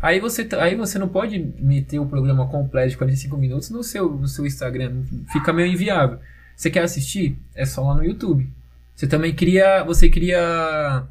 Aí 0.00 0.18
você, 0.18 0.44
tá- 0.44 0.62
aí 0.62 0.74
você 0.74 0.98
não 0.98 1.08
pode 1.08 1.38
meter 1.58 1.98
o 1.98 2.06
programa 2.06 2.46
completo 2.48 2.90
de 2.90 2.96
45 2.96 3.36
minutos 3.36 3.68
no 3.70 3.82
seu, 3.82 4.10
no 4.10 4.26
seu 4.26 4.46
Instagram, 4.46 5.02
fica 5.30 5.52
meio 5.52 5.70
inviável. 5.72 6.18
Você 6.56 6.70
quer 6.70 6.82
assistir? 6.82 7.38
É 7.54 7.64
só 7.66 7.82
lá 7.86 7.94
no 7.94 8.04
YouTube. 8.04 8.48
Você 8.94 9.06
também 9.06 9.34
cria, 9.34 9.82
você 9.84 10.08
cria, 10.08 11.04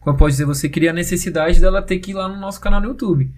como 0.00 0.14
eu 0.14 0.18
posso 0.18 0.30
dizer, 0.32 0.44
você 0.44 0.68
cria 0.68 0.90
a 0.90 0.94
necessidade 0.94 1.60
dela 1.60 1.82
ter 1.82 1.98
que 1.98 2.10
ir 2.12 2.14
lá 2.14 2.28
no 2.28 2.36
nosso 2.40 2.60
canal 2.60 2.80
no 2.80 2.88
YouTube. 2.88 3.30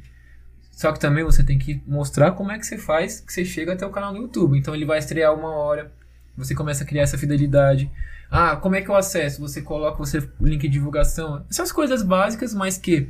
Só 0.73 0.93
que 0.93 1.01
também 1.01 1.25
você 1.25 1.43
tem 1.43 1.59
que 1.59 1.83
mostrar 1.87 2.33
como 2.33 2.53
é 2.53 2.59
que 2.59 2.67
você 2.67 2.79
faz 2.79 3.21
que 3.21 3.33
você 3.33 3.45
chega 3.45 3.73
até 3.73 3.85
o 3.85 3.91
canal 3.91 4.13
no 4.13 4.19
YouTube. 4.21 4.57
Então 4.59 4.75
ele 4.75 4.85
vai 4.85 4.99
estrear 4.99 5.35
uma 5.35 5.51
hora, 5.51 5.91
você 6.37 6.55
começa 6.55 6.85
a 6.85 6.87
criar 6.87 7.03
essa 7.03 7.19
fidelidade. 7.19 7.91
Ah, 8.31 8.57
como 8.57 8.77
é 8.77 8.83
que 8.83 8.89
eu 8.89 8.95
acesso? 8.95 9.41
Você 9.41 9.61
coloca 9.63 9.99
você 9.99 10.27
link 10.41 10.61
de 10.61 10.69
divulgação. 10.69 11.45
Essas 11.51 11.73
coisas 11.73 12.03
básicas, 12.03 12.55
mas 12.55 12.79
que 12.79 13.09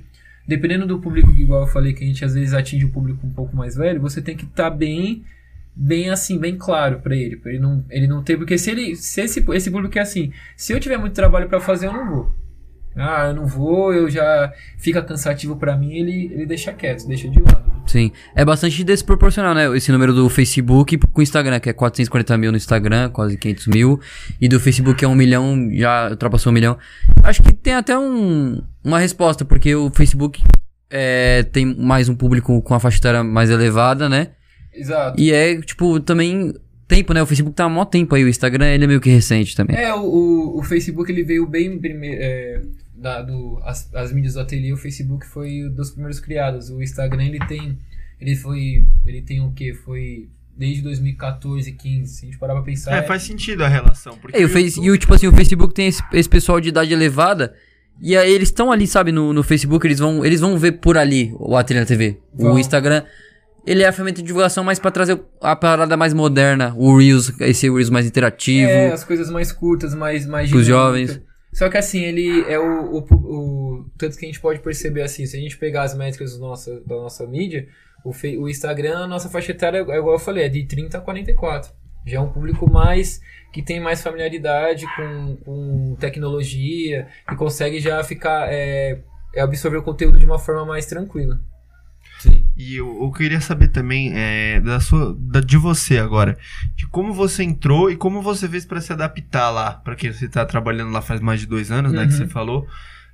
dependendo 0.48 0.86
do 0.86 0.98
público, 0.98 1.30
igual 1.32 1.60
eu 1.60 1.66
falei 1.66 1.92
que 1.92 2.02
a 2.02 2.06
gente 2.06 2.24
às 2.24 2.32
vezes 2.32 2.54
atinge 2.54 2.86
o 2.86 2.90
público 2.90 3.26
um 3.26 3.30
pouco 3.30 3.54
mais 3.54 3.76
velho, 3.76 4.00
você 4.00 4.22
tem 4.22 4.34
que 4.34 4.46
estar 4.46 4.70
bem 4.70 5.22
bem 5.76 6.10
assim, 6.10 6.38
bem 6.38 6.56
claro 6.56 7.00
pra 7.00 7.14
ele, 7.14 7.36
para 7.36 7.52
ele 7.52 7.60
não 7.60 7.84
ele 7.90 8.06
não 8.06 8.22
ter, 8.22 8.38
porque 8.38 8.56
se 8.56 8.70
ele 8.70 8.96
se 8.96 9.20
esse 9.20 9.44
esse 9.52 9.70
público 9.70 9.98
é 9.98 10.00
assim, 10.00 10.32
se 10.56 10.72
eu 10.72 10.80
tiver 10.80 10.96
muito 10.96 11.12
trabalho 11.12 11.48
pra 11.48 11.60
fazer, 11.60 11.86
eu 11.86 11.92
não 11.92 12.08
vou. 12.10 12.32
Ah, 12.98 13.28
eu 13.28 13.34
não 13.34 13.46
vou, 13.46 13.92
eu 13.92 14.10
já 14.10 14.52
fica 14.76 15.00
cansativo 15.00 15.56
pra 15.56 15.76
mim, 15.76 15.94
ele 15.94 16.32
ele 16.32 16.46
deixa 16.46 16.72
quieto, 16.72 17.06
deixa 17.06 17.28
de 17.28 17.40
lado. 17.40 17.78
Sim. 17.86 18.12
É 18.34 18.44
bastante 18.44 18.84
desproporcional, 18.84 19.54
né? 19.54 19.74
Esse 19.76 19.90
número 19.90 20.12
do 20.12 20.28
Facebook 20.28 20.98
com 20.98 21.20
o 21.20 21.22
Instagram, 21.22 21.58
que 21.58 21.70
é 21.70 21.72
440 21.72 22.36
mil 22.36 22.50
no 22.50 22.56
Instagram, 22.56 23.08
quase 23.10 23.36
500 23.36 23.66
mil. 23.68 24.00
E 24.40 24.48
do 24.48 24.60
Facebook 24.60 25.02
é 25.02 25.08
um 25.08 25.14
milhão, 25.14 25.70
já 25.72 26.10
ultrapassou 26.10 26.50
um 26.50 26.54
milhão. 26.54 26.76
Acho 27.22 27.42
que 27.42 27.52
tem 27.52 27.74
até 27.74 27.98
um, 27.98 28.60
uma 28.84 28.98
resposta, 28.98 29.44
porque 29.44 29.74
o 29.74 29.90
Facebook 29.90 30.42
é, 30.90 31.44
tem 31.44 31.64
mais 31.64 32.08
um 32.08 32.14
público 32.14 32.60
com 32.62 32.74
a 32.74 32.80
faixa 32.80 32.98
etária 32.98 33.24
mais 33.24 33.48
elevada, 33.48 34.08
né? 34.08 34.28
Exato. 34.74 35.18
E 35.18 35.32
é, 35.32 35.60
tipo, 35.60 35.98
também 36.00 36.52
tempo, 36.86 37.12
né? 37.12 37.22
O 37.22 37.26
Facebook 37.26 37.54
tá 37.54 37.64
há 37.64 37.68
mó 37.68 37.84
tempo 37.84 38.14
aí, 38.14 38.24
o 38.24 38.28
Instagram 38.28 38.66
ele 38.66 38.84
é 38.84 38.86
meio 38.86 39.00
que 39.00 39.10
recente 39.10 39.54
também. 39.54 39.76
É, 39.76 39.94
o, 39.94 40.00
o, 40.00 40.58
o 40.58 40.62
Facebook 40.62 41.10
ele 41.10 41.22
veio 41.22 41.46
bem 41.46 41.78
primeiro. 41.78 42.18
É, 42.20 42.62
da, 43.00 43.22
do, 43.22 43.60
as, 43.64 43.92
as 43.94 44.12
mídias 44.12 44.34
do 44.34 44.40
ateliê, 44.40 44.72
o 44.72 44.76
Facebook 44.76 45.26
foi 45.26 45.68
dos 45.70 45.90
primeiros 45.90 46.18
criados. 46.20 46.70
O 46.70 46.82
Instagram 46.82 47.24
ele 47.24 47.38
tem. 47.46 47.78
Ele 48.20 48.34
foi. 48.34 48.86
Ele 49.06 49.22
tem 49.22 49.40
o 49.40 49.52
quê? 49.52 49.72
Foi 49.72 50.28
desde 50.56 50.82
2014, 50.82 51.70
15. 51.70 52.12
Se 52.12 52.24
a 52.24 52.28
gente 52.28 52.38
parar 52.38 52.54
pra 52.54 52.62
pensar. 52.62 52.96
É, 52.96 53.02
faz 53.02 53.22
sentido 53.22 53.62
a 53.62 53.68
relação. 53.68 54.18
Porque 54.18 54.36
É, 54.36 54.42
e, 54.42 54.44
o 54.44 54.48
Face, 54.48 54.80
e 54.80 54.90
o, 54.90 54.98
tipo 54.98 55.14
assim, 55.14 55.28
o 55.28 55.32
Facebook 55.32 55.72
tem 55.72 55.86
esse, 55.86 56.02
esse 56.12 56.28
pessoal 56.28 56.60
de 56.60 56.68
idade 56.70 56.92
elevada. 56.92 57.54
E 58.00 58.16
aí 58.16 58.32
eles 58.32 58.48
estão 58.48 58.70
ali, 58.70 58.86
sabe, 58.86 59.10
no, 59.10 59.32
no 59.32 59.42
Facebook, 59.42 59.84
eles 59.86 59.98
vão, 59.98 60.24
eles 60.24 60.40
vão 60.40 60.56
ver 60.56 60.72
por 60.72 60.96
ali 60.96 61.32
o 61.36 61.56
Ateliê 61.56 61.80
na 61.80 61.86
TV. 61.86 62.18
O 62.32 62.44
Vão. 62.44 62.58
Instagram, 62.58 63.02
ele 63.66 63.82
é 63.82 63.88
a 63.88 63.92
ferramenta 63.92 64.20
de 64.20 64.26
divulgação 64.26 64.62
mais 64.62 64.78
pra 64.78 64.90
trazer 64.90 65.20
a 65.40 65.56
parada 65.56 65.96
mais 65.96 66.14
moderna, 66.14 66.72
o 66.76 66.96
Reels, 66.96 67.32
esse 67.40 67.68
Reels 67.68 67.90
mais 67.90 68.06
interativo. 68.06 68.70
É, 68.70 68.92
as 68.92 69.02
coisas 69.02 69.28
mais 69.30 69.50
curtas, 69.50 69.94
mais, 69.94 70.26
mais 70.26 70.48
dinâmicas. 70.48 70.66
jovens. 70.66 71.20
Só 71.58 71.68
que 71.68 71.76
assim, 71.76 72.02
ele 72.02 72.44
é 72.48 72.56
o, 72.56 72.98
o, 72.98 72.98
o- 73.14 73.90
Tanto 73.98 74.16
que 74.16 74.24
a 74.24 74.28
gente 74.28 74.40
pode 74.40 74.60
perceber 74.60 75.02
assim, 75.02 75.26
se 75.26 75.36
a 75.36 75.40
gente 75.40 75.58
pegar 75.58 75.82
as 75.82 75.92
métricas 75.92 76.38
da 76.38 76.94
nossa 76.96 77.26
mídia, 77.26 77.66
o, 78.04 78.12
o 78.40 78.48
Instagram, 78.48 78.98
a 78.98 79.06
nossa 79.08 79.28
faixa 79.28 79.50
etária, 79.50 79.78
é 79.78 79.80
igual 79.80 80.12
eu 80.12 80.20
falei, 80.20 80.44
é 80.44 80.48
de 80.48 80.64
30 80.64 80.98
a 80.98 81.00
44. 81.00 81.72
Já 82.06 82.18
é 82.18 82.20
um 82.20 82.30
público 82.30 82.70
mais 82.70 83.20
que 83.52 83.60
tem 83.60 83.80
mais 83.80 84.00
familiaridade 84.00 84.86
com, 84.94 85.36
com 85.44 85.96
tecnologia, 85.98 87.08
que 87.28 87.34
consegue 87.34 87.80
já 87.80 88.04
ficar. 88.04 88.52
É, 88.52 89.00
é 89.34 89.40
absorver 89.40 89.78
o 89.78 89.82
conteúdo 89.82 90.16
de 90.16 90.24
uma 90.24 90.38
forma 90.38 90.64
mais 90.64 90.86
tranquila. 90.86 91.40
E 92.58 92.74
eu, 92.76 93.02
eu 93.04 93.10
queria 93.12 93.40
saber 93.40 93.68
também 93.68 94.10
é, 94.14 94.60
da 94.60 94.80
sua, 94.80 95.14
da, 95.16 95.40
de 95.40 95.56
você 95.56 95.96
agora, 95.98 96.36
de 96.74 96.86
como 96.88 97.14
você 97.14 97.44
entrou 97.44 97.88
e 97.90 97.96
como 97.96 98.20
você 98.20 98.48
fez 98.48 98.66
para 98.66 98.80
se 98.80 98.92
adaptar 98.92 99.48
lá, 99.50 99.74
para 99.74 99.94
que 99.94 100.12
você 100.12 100.24
está 100.26 100.44
trabalhando 100.44 100.90
lá 100.90 101.00
faz 101.00 101.20
mais 101.20 101.38
de 101.40 101.46
dois 101.46 101.70
anos, 101.70 101.92
né, 101.92 102.04
que 102.04 102.12
Uhum. 102.12 102.18
você 102.18 102.26
falou, 102.26 102.66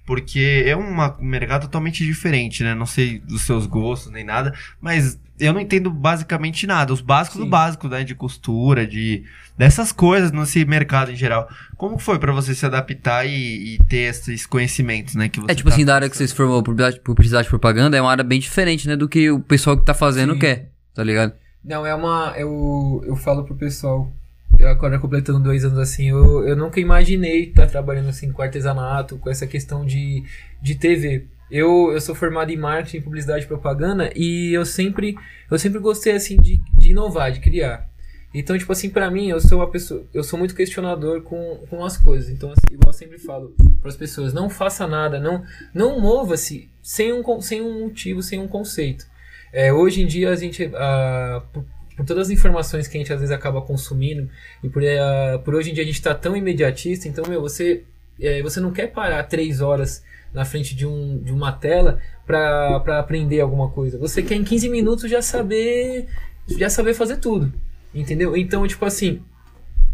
porque 0.06 0.64
é 0.66 0.74
uma- 0.74 1.16
um 1.20 1.24
mercado 1.26 1.62
totalmente 1.62 2.04
diferente, 2.04 2.62
né? 2.62 2.74
Não 2.74 2.86
sei 2.86 3.18
dos 3.20 3.42
seus 3.42 3.66
gostos 3.66 4.10
nem 4.12 4.24
nada, 4.24 4.54
mas 4.80 5.18
eu 5.38 5.52
não 5.52 5.60
entendo 5.60 5.90
basicamente 5.90 6.66
nada, 6.66 6.92
os 6.92 7.00
básicos 7.00 7.38
do 7.38 7.44
Sim. 7.44 7.50
básico, 7.50 7.88
né, 7.88 8.04
de 8.04 8.14
costura, 8.14 8.86
de 8.86 9.24
dessas 9.56 9.92
coisas 9.92 10.32
nesse 10.32 10.64
mercado 10.64 11.10
em 11.10 11.16
geral. 11.16 11.48
Como 11.76 11.98
foi 11.98 12.18
para 12.18 12.32
você 12.32 12.54
se 12.54 12.64
adaptar 12.64 13.26
e, 13.26 13.74
e 13.74 13.78
ter 13.88 14.10
esses 14.10 14.46
conhecimentos, 14.46 15.14
né, 15.14 15.28
que 15.28 15.40
você 15.40 15.52
É 15.52 15.54
tipo 15.54 15.68
tá 15.68 15.74
assim, 15.74 15.84
da 15.84 15.94
área 15.94 16.08
que 16.08 16.16
você 16.16 16.26
se 16.26 16.34
formou, 16.34 16.62
publicidade, 16.62 17.00
publicidade 17.00 17.46
e 17.46 17.50
propaganda, 17.50 17.96
é 17.96 18.00
uma 18.00 18.10
área 18.10 18.24
bem 18.24 18.38
diferente, 18.38 18.86
né? 18.86 18.96
Do 18.96 19.08
que 19.08 19.30
o 19.30 19.40
pessoal 19.40 19.76
que 19.76 19.84
tá 19.84 19.94
fazendo 19.94 20.34
Sim. 20.34 20.38
quer, 20.38 20.70
tá 20.94 21.02
ligado? 21.02 21.32
Não, 21.64 21.86
é 21.86 21.94
uma. 21.94 22.34
Eu, 22.36 23.02
eu 23.06 23.16
falo 23.16 23.44
pro 23.44 23.54
pessoal, 23.54 24.12
eu 24.58 24.68
agora 24.68 24.98
completando 24.98 25.40
dois 25.40 25.64
anos 25.64 25.78
assim, 25.78 26.10
eu, 26.10 26.46
eu 26.46 26.56
nunca 26.56 26.78
imaginei 26.78 27.44
estar 27.44 27.66
trabalhando 27.66 28.08
assim 28.08 28.30
com 28.30 28.42
artesanato, 28.42 29.16
com 29.18 29.30
essa 29.30 29.46
questão 29.46 29.84
de, 29.84 30.22
de 30.60 30.74
TV. 30.74 31.26
Eu, 31.54 31.92
eu 31.92 32.00
sou 32.00 32.16
formado 32.16 32.50
em 32.50 32.56
marketing, 32.56 33.00
publicidade 33.00 33.44
e 33.44 33.46
propaganda 33.46 34.10
e 34.16 34.52
eu 34.52 34.66
sempre, 34.66 35.14
eu 35.48 35.56
sempre 35.56 35.78
gostei 35.78 36.12
assim 36.12 36.36
de, 36.36 36.60
de 36.76 36.90
inovar, 36.90 37.30
de 37.30 37.38
criar. 37.38 37.88
Então, 38.34 38.58
tipo 38.58 38.72
assim, 38.72 38.90
pra 38.90 39.08
mim, 39.08 39.28
eu 39.28 39.40
sou 39.40 39.60
uma 39.60 39.70
pessoa, 39.70 40.04
eu 40.12 40.24
sou 40.24 40.36
muito 40.36 40.52
questionador 40.52 41.22
com, 41.22 41.64
com 41.70 41.84
as 41.84 41.96
coisas. 41.96 42.28
Então, 42.28 42.50
assim, 42.50 42.74
igual 42.74 42.88
eu 42.88 42.92
sempre 42.92 43.18
falo 43.20 43.54
para 43.80 43.88
as 43.88 43.96
pessoas, 43.96 44.34
não 44.34 44.50
faça 44.50 44.84
nada, 44.88 45.20
não 45.20 45.44
não 45.72 46.00
mova-se 46.00 46.68
sem 46.82 47.12
um, 47.12 47.40
sem 47.40 47.62
um 47.62 47.84
motivo, 47.84 48.20
sem 48.20 48.40
um 48.40 48.48
conceito. 48.48 49.06
É, 49.52 49.72
hoje 49.72 50.02
em 50.02 50.06
dia 50.08 50.30
a 50.30 50.34
gente, 50.34 50.68
ah, 50.74 51.40
por, 51.52 51.64
por 51.96 52.04
todas 52.04 52.26
as 52.26 52.30
informações 52.30 52.88
que 52.88 52.96
a 52.96 53.00
gente 53.00 53.12
às 53.12 53.20
vezes 53.20 53.32
acaba 53.32 53.62
consumindo 53.62 54.28
e 54.60 54.68
por, 54.68 54.82
ah, 54.84 55.38
por 55.44 55.54
hoje 55.54 55.70
em 55.70 55.72
dia 55.74 55.84
a 55.84 55.86
gente 55.86 55.94
está 55.94 56.16
tão 56.16 56.36
imediatista, 56.36 57.06
então 57.06 57.24
meu, 57.28 57.40
você 57.40 57.84
é, 58.20 58.42
você 58.42 58.58
não 58.58 58.72
quer 58.72 58.88
parar 58.88 59.22
três 59.24 59.60
horas 59.60 60.02
na 60.34 60.44
frente 60.44 60.74
de, 60.74 60.84
um, 60.84 61.18
de 61.18 61.32
uma 61.32 61.52
tela 61.52 62.00
para 62.26 62.98
aprender 62.98 63.40
alguma 63.40 63.70
coisa. 63.70 63.96
Você 63.98 64.22
quer 64.22 64.34
em 64.34 64.44
15 64.44 64.68
minutos 64.68 65.10
já 65.10 65.22
saber 65.22 66.08
já 66.46 66.68
saber 66.68 66.92
fazer 66.92 67.16
tudo, 67.18 67.52
entendeu? 67.94 68.36
Então 68.36 68.66
tipo 68.66 68.84
assim 68.84 69.22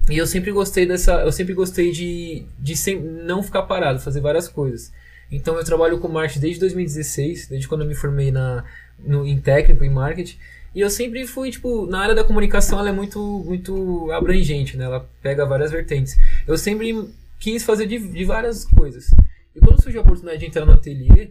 e 0.08 0.16
eu 0.16 0.26
sempre 0.26 0.50
gostei 0.50 0.86
dessa 0.86 1.20
eu 1.20 1.30
sempre 1.30 1.54
gostei 1.54 1.92
de, 1.92 2.44
de 2.58 2.76
sem, 2.76 2.98
não 3.00 3.42
ficar 3.42 3.62
parado, 3.62 4.00
fazer 4.00 4.20
várias 4.20 4.48
coisas. 4.48 4.90
Então 5.30 5.56
eu 5.56 5.64
trabalho 5.64 5.98
com 5.98 6.08
marketing 6.08 6.40
desde 6.40 6.60
2016, 6.60 7.48
desde 7.48 7.68
quando 7.68 7.82
eu 7.82 7.86
me 7.86 7.94
formei 7.94 8.32
na, 8.32 8.64
no, 8.98 9.24
em 9.24 9.38
técnico, 9.38 9.84
em 9.84 9.90
marketing. 9.90 10.36
E 10.74 10.80
eu 10.80 10.90
sempre 10.90 11.26
fui, 11.26 11.50
tipo, 11.50 11.86
na 11.86 12.00
área 12.00 12.14
da 12.14 12.24
comunicação 12.24 12.78
ela 12.78 12.88
é 12.88 12.92
muito, 12.92 13.20
muito 13.44 14.10
abrangente, 14.12 14.76
né? 14.76 14.84
Ela 14.84 15.08
pega 15.22 15.44
várias 15.44 15.70
vertentes. 15.70 16.16
Eu 16.46 16.56
sempre 16.56 17.08
quis 17.38 17.62
fazer 17.64 17.86
de, 17.86 17.98
de 17.98 18.24
várias 18.24 18.64
coisas. 18.64 19.10
E 19.54 19.60
quando 19.60 19.82
surgiu 19.82 20.00
a 20.00 20.04
oportunidade 20.04 20.40
de 20.40 20.46
entrar 20.46 20.64
no 20.64 20.72
ateliê, 20.72 21.30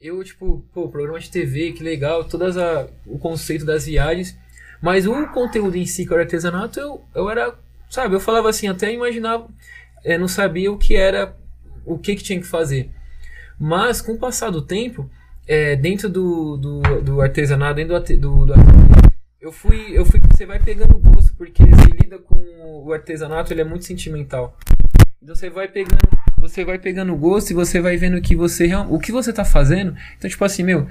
eu, 0.00 0.22
tipo, 0.24 0.64
pô, 0.72 0.88
programa 0.88 1.20
de 1.20 1.30
TV, 1.30 1.72
que 1.72 1.82
legal, 1.82 2.24
todas 2.24 2.56
a, 2.56 2.88
o 3.06 3.18
conceito 3.18 3.64
das 3.64 3.86
viagens. 3.86 4.36
Mas 4.80 5.06
o 5.06 5.26
conteúdo 5.28 5.76
em 5.76 5.84
si, 5.84 6.06
que 6.06 6.12
era 6.12 6.22
artesanato, 6.22 6.80
eu, 6.80 7.04
eu 7.14 7.30
era, 7.30 7.54
sabe, 7.90 8.14
eu 8.14 8.20
falava 8.20 8.48
assim, 8.48 8.66
até 8.66 8.92
imaginava, 8.92 9.46
é, 10.02 10.16
não 10.16 10.26
sabia 10.26 10.72
o 10.72 10.78
que 10.78 10.96
era, 10.96 11.36
o 11.84 11.98
que, 11.98 12.16
que 12.16 12.22
tinha 12.22 12.40
que 12.40 12.46
fazer. 12.46 12.90
Mas 13.58 14.00
com 14.00 14.12
o 14.12 14.18
passar 14.18 14.50
do 14.50 14.62
tempo, 14.62 15.10
é, 15.46 15.76
dentro 15.76 16.08
do, 16.08 16.56
do, 16.56 16.80
do 17.02 17.20
artesanato, 17.20 17.76
dentro 17.76 18.00
do, 18.00 18.18
do, 18.18 18.46
do 18.46 18.54
ateliê, 18.54 19.00
eu 19.38 19.52
fui, 19.52 19.86
eu 19.92 20.04
fui, 20.04 20.20
você 20.20 20.46
vai 20.46 20.58
pegando 20.58 20.98
gosto, 20.98 21.34
porque 21.34 21.62
você 21.62 21.90
lida 22.02 22.18
com 22.18 22.84
o 22.84 22.92
artesanato, 22.92 23.52
ele 23.52 23.60
é 23.60 23.64
muito 23.64 23.84
sentimental. 23.84 24.56
Então 25.22 25.34
você 25.34 25.50
vai 25.50 25.68
pegando, 25.68 26.08
você 26.40 26.64
vai 26.64 26.78
pegando 26.78 27.14
gosto 27.14 27.50
e 27.50 27.54
você 27.54 27.80
vai 27.80 27.96
vendo 27.96 28.20
que 28.20 28.34
você 28.34 28.70
o 28.88 28.98
que 28.98 29.12
você 29.12 29.32
tá 29.32 29.44
fazendo. 29.44 29.94
Então 30.16 30.28
tipo 30.28 30.44
assim, 30.44 30.62
meu, 30.62 30.88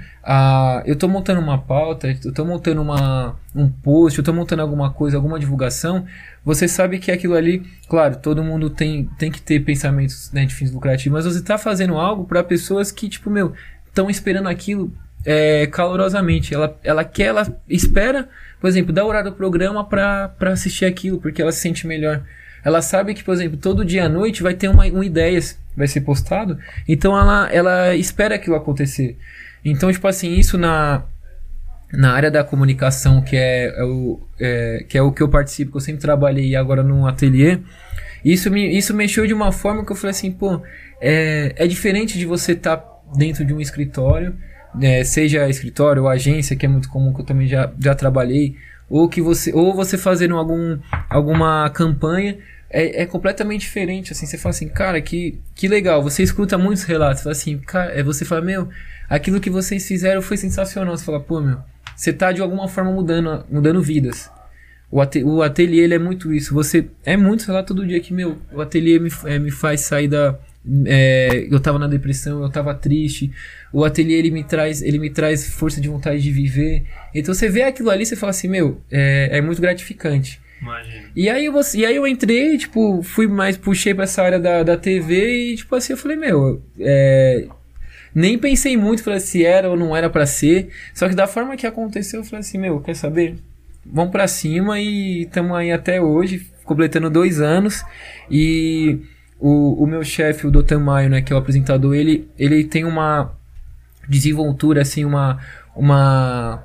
eu 0.86 0.96
tô 0.96 1.08
montando 1.08 1.40
uma 1.40 1.58
pauta, 1.58 2.16
eu 2.24 2.32
tô 2.32 2.44
montando 2.44 2.80
uma, 2.80 3.36
um 3.54 3.68
post, 3.68 4.18
eu 4.18 4.24
tô 4.24 4.32
montando 4.32 4.62
alguma 4.62 4.92
coisa, 4.92 5.16
alguma 5.16 5.38
divulgação. 5.38 6.06
Você 6.44 6.68
sabe 6.68 6.98
que 6.98 7.10
aquilo 7.10 7.34
ali, 7.34 7.62
claro, 7.88 8.16
todo 8.16 8.42
mundo 8.42 8.70
tem, 8.70 9.04
tem 9.18 9.30
que 9.30 9.42
ter 9.42 9.60
pensamentos 9.60 10.30
né, 10.32 10.46
de 10.46 10.54
fins 10.54 10.70
lucrativos, 10.70 11.24
mas 11.24 11.34
você 11.34 11.42
tá 11.42 11.58
fazendo 11.58 11.96
algo 11.96 12.24
para 12.24 12.42
pessoas 12.42 12.92
que 12.92 13.08
tipo, 13.08 13.28
meu, 13.28 13.52
estão 13.86 14.08
esperando 14.08 14.48
aquilo 14.48 14.92
é, 15.24 15.66
calorosamente. 15.66 16.54
Ela, 16.54 16.78
ela 16.82 17.04
quer, 17.04 17.26
ela 17.26 17.60
espera, 17.68 18.28
por 18.60 18.68
exemplo, 18.68 18.92
dar 18.92 19.04
horário 19.04 19.30
do 19.30 19.36
programa 19.36 19.84
pra 19.84 20.32
assistir 20.46 20.84
aquilo, 20.84 21.20
porque 21.20 21.42
ela 21.42 21.52
se 21.52 21.60
sente 21.60 21.86
melhor. 21.86 22.22
Ela 22.64 22.82
sabe 22.82 23.14
que, 23.14 23.24
por 23.24 23.34
exemplo, 23.34 23.56
todo 23.56 23.84
dia 23.84 24.04
à 24.04 24.08
noite 24.08 24.42
vai 24.42 24.54
ter 24.54 24.68
uma, 24.68 24.86
uma 24.86 25.04
ideia, 25.04 25.38
vai 25.76 25.86
ser 25.86 26.02
postado, 26.02 26.58
então 26.86 27.18
ela, 27.18 27.48
ela 27.52 27.96
espera 27.96 28.34
aquilo 28.34 28.56
acontecer. 28.56 29.16
Então, 29.64 29.92
tipo 29.92 30.06
assim, 30.06 30.34
isso 30.34 30.56
na, 30.58 31.04
na 31.92 32.12
área 32.12 32.30
da 32.30 32.44
comunicação, 32.44 33.22
que 33.22 33.36
é, 33.36 33.74
é 33.76 33.84
o, 33.84 34.20
é, 34.38 34.84
que 34.88 34.96
é 34.96 35.02
o 35.02 35.12
que 35.12 35.22
eu 35.22 35.28
participo, 35.28 35.72
que 35.72 35.76
eu 35.76 35.80
sempre 35.80 36.00
trabalhei 36.00 36.54
agora 36.54 36.82
no 36.82 37.06
ateliê, 37.06 37.58
isso 38.24 38.50
me 38.50 38.76
isso 38.76 38.94
mexeu 38.94 39.26
de 39.26 39.32
uma 39.32 39.50
forma 39.50 39.84
que 39.84 39.92
eu 39.92 39.96
falei 39.96 40.10
assim, 40.10 40.30
pô, 40.30 40.60
é, 41.00 41.54
é 41.56 41.66
diferente 41.66 42.18
de 42.18 42.26
você 42.26 42.52
estar 42.52 42.84
dentro 43.16 43.44
de 43.44 43.52
um 43.52 43.60
escritório, 43.60 44.36
né, 44.74 45.02
seja 45.04 45.48
escritório 45.48 46.02
ou 46.02 46.08
agência, 46.08 46.54
que 46.54 46.64
é 46.64 46.68
muito 46.68 46.88
comum, 46.88 47.12
que 47.12 47.20
eu 47.20 47.24
também 47.24 47.46
já, 47.46 47.72
já 47.78 47.94
trabalhei, 47.94 48.56
ou 48.90 49.08
que 49.08 49.22
você 49.22 49.52
ou 49.54 49.72
você 49.72 49.96
fazendo 49.96 50.36
algum, 50.36 50.76
alguma 51.08 51.70
campanha 51.70 52.36
é, 52.68 53.02
é 53.02 53.06
completamente 53.06 53.62
diferente, 53.62 54.12
assim, 54.12 54.26
você 54.26 54.36
fala 54.36 54.50
assim, 54.50 54.68
cara, 54.68 55.00
que, 55.00 55.40
que 55.54 55.66
legal, 55.66 56.02
você 56.02 56.22
escuta 56.22 56.58
muitos 56.58 56.84
relatos, 56.84 57.22
fala 57.22 57.32
assim, 57.32 57.58
cara, 57.58 57.92
é, 57.92 58.02
você 58.02 58.24
fala, 58.24 58.40
meu, 58.40 58.68
aquilo 59.08 59.40
que 59.40 59.50
vocês 59.50 59.86
fizeram 59.86 60.22
foi 60.22 60.36
sensacional, 60.36 60.96
você 60.96 61.04
fala, 61.04 61.20
pô, 61.20 61.40
meu, 61.40 61.58
você 61.96 62.12
tá 62.12 62.30
de 62.30 62.40
alguma 62.40 62.68
forma 62.68 62.92
mudando, 62.92 63.44
mudando 63.50 63.82
vidas. 63.82 64.30
O, 64.90 65.00
ate, 65.00 65.22
o 65.22 65.42
ateliê 65.42 65.84
ele 65.84 65.94
é 65.94 65.98
muito 65.98 66.32
isso. 66.32 66.52
Você 66.52 66.88
é 67.04 67.16
muito 67.16 67.44
relato 67.46 67.74
todo 67.74 67.86
dia 67.86 68.00
que 68.00 68.12
meu, 68.12 68.38
o 68.52 68.60
ateliê 68.60 68.98
me, 68.98 69.10
é, 69.24 69.38
me 69.38 69.50
faz 69.50 69.82
sair 69.82 70.08
da 70.08 70.36
é, 70.86 71.46
eu 71.50 71.58
tava 71.60 71.78
na 71.78 71.86
depressão, 71.86 72.42
eu 72.42 72.50
tava 72.50 72.74
triste. 72.74 73.32
O 73.72 73.84
ateliê 73.84 74.18
ele 74.18 74.30
me 74.30 74.44
traz, 74.44 74.82
ele 74.82 74.98
me 74.98 75.10
traz 75.10 75.48
força 75.54 75.80
de 75.80 75.88
vontade 75.88 76.22
de 76.22 76.30
viver. 76.30 76.84
Então 77.14 77.32
você 77.32 77.48
vê 77.48 77.62
aquilo 77.62 77.90
ali, 77.90 78.04
você 78.04 78.16
fala 78.16 78.30
assim, 78.30 78.48
meu, 78.48 78.80
é, 78.90 79.38
é 79.38 79.40
muito 79.40 79.60
gratificante. 79.60 80.40
Imagina. 80.60 81.04
E 81.16 81.28
aí, 81.28 81.46
eu, 81.46 81.54
e 81.74 81.86
aí 81.86 81.96
eu 81.96 82.06
entrei, 82.06 82.58
tipo, 82.58 83.02
fui 83.02 83.26
mais, 83.26 83.56
puxei 83.56 83.94
pra 83.94 84.04
essa 84.04 84.22
área 84.22 84.38
da, 84.38 84.62
da 84.62 84.76
TV 84.76 85.52
e, 85.52 85.56
tipo 85.56 85.74
assim, 85.74 85.94
eu 85.94 85.96
falei, 85.96 86.18
meu, 86.18 86.62
é, 86.78 87.46
nem 88.14 88.38
pensei 88.38 88.76
muito 88.76 89.02
falei, 89.02 89.20
se 89.20 89.44
era 89.44 89.70
ou 89.70 89.76
não 89.76 89.96
era 89.96 90.10
pra 90.10 90.26
ser. 90.26 90.68
Só 90.92 91.08
que 91.08 91.14
da 91.14 91.26
forma 91.26 91.56
que 91.56 91.66
aconteceu, 91.66 92.20
eu 92.20 92.24
falei 92.24 92.40
assim, 92.40 92.58
meu, 92.58 92.80
quer 92.80 92.94
saber? 92.94 93.36
Vamos 93.86 94.12
pra 94.12 94.28
cima 94.28 94.78
e 94.78 95.22
estamos 95.22 95.56
aí 95.56 95.72
até 95.72 96.00
hoje, 96.00 96.46
completando 96.64 97.08
dois 97.08 97.40
anos. 97.40 97.82
E 98.30 98.98
o, 99.40 99.82
o 99.82 99.86
meu 99.86 100.04
chefe, 100.04 100.46
o 100.46 100.50
Dr. 100.50 100.78
Maio, 100.78 101.08
né, 101.08 101.22
que 101.22 101.32
é 101.32 101.36
o 101.36 101.38
apresentador, 101.38 101.94
ele, 101.94 102.28
ele 102.38 102.62
tem 102.64 102.84
uma 102.84 103.32
desenvoltura, 104.08 104.82
assim, 104.82 105.04
uma, 105.04 105.38
uma 105.74 106.62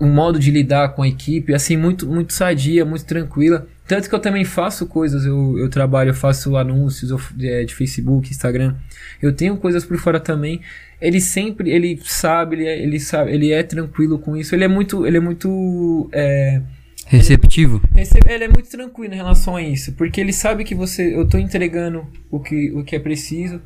um 0.00 0.12
modo 0.12 0.36
de 0.36 0.50
lidar 0.50 0.90
com 0.90 1.02
a 1.02 1.08
equipe, 1.08 1.54
assim, 1.54 1.76
muito, 1.76 2.08
muito 2.08 2.32
sadia, 2.32 2.84
muito 2.84 3.04
tranquila. 3.04 3.68
Tanto 3.86 4.08
que 4.08 4.14
eu 4.14 4.18
também 4.18 4.44
faço 4.44 4.86
coisas, 4.86 5.24
eu, 5.24 5.56
eu 5.56 5.68
trabalho, 5.68 6.10
eu 6.10 6.14
faço 6.14 6.56
anúncios 6.56 7.10
eu, 7.10 7.20
é, 7.40 7.62
de 7.64 7.72
Facebook, 7.72 8.28
Instagram. 8.28 8.74
Eu 9.20 9.32
tenho 9.32 9.56
coisas 9.56 9.84
por 9.84 9.96
fora 9.98 10.18
também. 10.18 10.60
Ele 11.00 11.20
sempre, 11.20 11.70
ele 11.70 12.00
sabe, 12.02 12.56
ele 12.56 12.66
é, 12.66 12.82
ele 12.82 12.98
sabe, 12.98 13.32
ele 13.32 13.52
é 13.52 13.62
tranquilo 13.62 14.18
com 14.18 14.36
isso. 14.36 14.54
Ele 14.54 14.64
é 14.64 14.68
muito, 14.68 15.06
ele 15.06 15.18
é 15.18 15.20
muito, 15.20 16.08
é, 16.12 16.60
Receptivo? 17.06 17.80
recebe- 17.94 18.32
ele 18.32 18.44
é 18.44 18.48
muito 18.48 18.68
tranquilo 18.68 19.12
em 19.14 19.16
relação 19.16 19.56
a 19.56 19.62
isso, 19.62 19.92
porque 19.92 20.20
ele 20.20 20.32
sabe 20.32 20.64
que 20.64 20.74
você, 20.74 21.14
eu 21.14 21.28
tô 21.28 21.38
entregando 21.38 22.06
o 22.30 22.40
que, 22.40 22.70
o 22.72 22.82
que 22.84 22.96
é 22.96 22.98
preciso. 22.98 23.60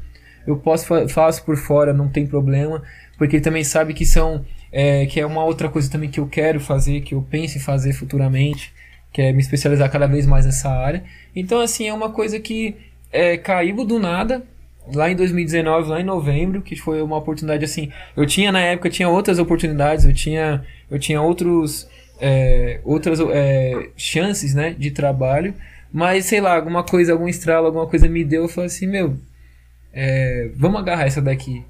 Eu 0.46 0.56
posso 0.56 0.86
fa 0.86 1.08
faço 1.08 1.44
por 1.44 1.56
fora, 1.56 1.92
não 1.92 2.08
tem 2.08 2.26
problema, 2.26 2.82
porque 3.18 3.36
ele 3.36 3.42
também 3.44 3.64
sabe 3.64 3.92
que 3.94 4.06
são 4.06 4.44
é, 4.72 5.06
que 5.06 5.18
é 5.20 5.26
uma 5.26 5.44
outra 5.44 5.68
coisa 5.68 5.90
também 5.90 6.08
que 6.10 6.20
eu 6.20 6.26
quero 6.26 6.60
fazer, 6.60 7.00
que 7.00 7.14
eu 7.14 7.22
penso 7.22 7.56
em 7.58 7.60
fazer 7.60 7.92
futuramente, 7.92 8.72
que 9.12 9.22
é 9.22 9.32
me 9.32 9.40
especializar 9.40 9.90
cada 9.90 10.06
vez 10.06 10.26
mais 10.26 10.44
nessa 10.46 10.68
área. 10.70 11.02
Então 11.34 11.60
assim 11.60 11.88
é 11.88 11.94
uma 11.94 12.10
coisa 12.10 12.38
que 12.38 12.76
é, 13.12 13.36
caiu 13.36 13.84
do 13.84 13.98
nada 13.98 14.42
lá 14.94 15.10
em 15.10 15.16
2019, 15.16 15.88
lá 15.88 16.00
em 16.00 16.04
novembro, 16.04 16.62
que 16.62 16.76
foi 16.76 17.02
uma 17.02 17.16
oportunidade 17.16 17.64
assim. 17.64 17.90
Eu 18.16 18.24
tinha 18.26 18.52
na 18.52 18.60
época 18.60 18.88
tinha 18.90 19.08
outras 19.08 19.38
oportunidades, 19.38 20.04
eu 20.04 20.14
tinha 20.14 20.64
eu 20.90 20.98
tinha 20.98 21.20
outros 21.20 21.88
é, 22.20 22.80
outras 22.84 23.18
é, 23.20 23.90
chances, 23.96 24.54
né, 24.54 24.74
de 24.76 24.90
trabalho, 24.90 25.54
mas 25.92 26.26
sei 26.26 26.40
lá, 26.40 26.54
alguma 26.54 26.82
coisa, 26.82 27.12
algum 27.12 27.28
estralo, 27.28 27.66
alguma 27.66 27.86
coisa 27.86 28.08
me 28.08 28.24
deu, 28.24 28.42
eu 28.42 28.48
falei 28.48 28.66
assim, 28.66 28.86
meu, 28.86 29.16
é, 29.92 30.50
vamos 30.54 30.80
agarrar 30.80 31.06
essa 31.06 31.22
daqui. 31.22 31.64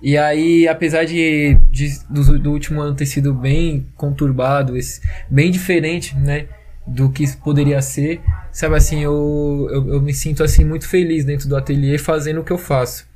E 0.00 0.16
aí, 0.16 0.68
apesar 0.68 1.04
de, 1.04 1.56
de 1.70 1.98
do, 2.08 2.38
do, 2.38 2.52
último 2.52 2.80
ano 2.80 2.94
ter 2.94 3.06
sido 3.06 3.32
bem 3.32 3.86
conturbado, 3.96 4.76
esse, 4.76 5.00
bem 5.28 5.50
diferente, 5.50 6.14
né, 6.16 6.46
do 6.86 7.10
que 7.10 7.24
poderia 7.38 7.80
ser, 7.82 8.20
sabe 8.52 8.76
assim, 8.76 9.02
eu, 9.02 9.68
eu, 9.70 9.94
eu, 9.94 10.00
me 10.00 10.14
sinto 10.14 10.44
assim 10.44 10.64
muito 10.64 10.86
feliz 10.86 11.24
dentro 11.24 11.48
do 11.48 11.56
ateliê 11.56 11.98
fazendo 11.98 12.40
o 12.40 12.44
que 12.44 12.52
eu 12.52 12.58
faço. 12.58 13.06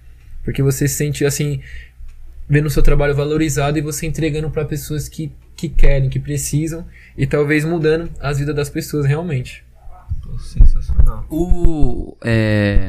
Porque 0.42 0.62
você 0.62 0.88
se 0.88 0.94
sente 0.94 1.24
assim, 1.24 1.60
vendo 2.48 2.66
o 2.66 2.70
seu 2.70 2.82
trabalho 2.82 3.14
valorizado 3.14 3.78
e 3.78 3.82
você 3.82 4.06
entregando 4.06 4.50
para 4.50 4.64
pessoas 4.64 5.08
que, 5.08 5.30
que 5.60 5.68
querem, 5.68 6.08
que 6.08 6.18
precisam 6.18 6.86
e 7.16 7.26
talvez 7.26 7.66
mudando 7.66 8.10
as 8.18 8.38
vidas 8.38 8.56
das 8.56 8.70
pessoas 8.70 9.04
realmente. 9.04 9.62
Sensacional. 10.38 11.26
O, 11.28 12.16
é, 12.24 12.88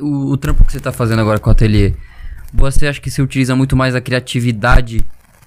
o, 0.00 0.32
o 0.32 0.36
trampo 0.36 0.64
que 0.64 0.72
você 0.72 0.78
está 0.78 0.92
fazendo 0.92 1.20
agora 1.20 1.38
com 1.38 1.48
o 1.48 1.52
ateliê, 1.52 1.94
você 2.52 2.86
acha 2.86 3.00
que 3.00 3.10
você 3.10 3.22
utiliza 3.22 3.56
muito 3.56 3.74
mais 3.74 3.94
a 3.94 4.02
criatividade? 4.02 5.00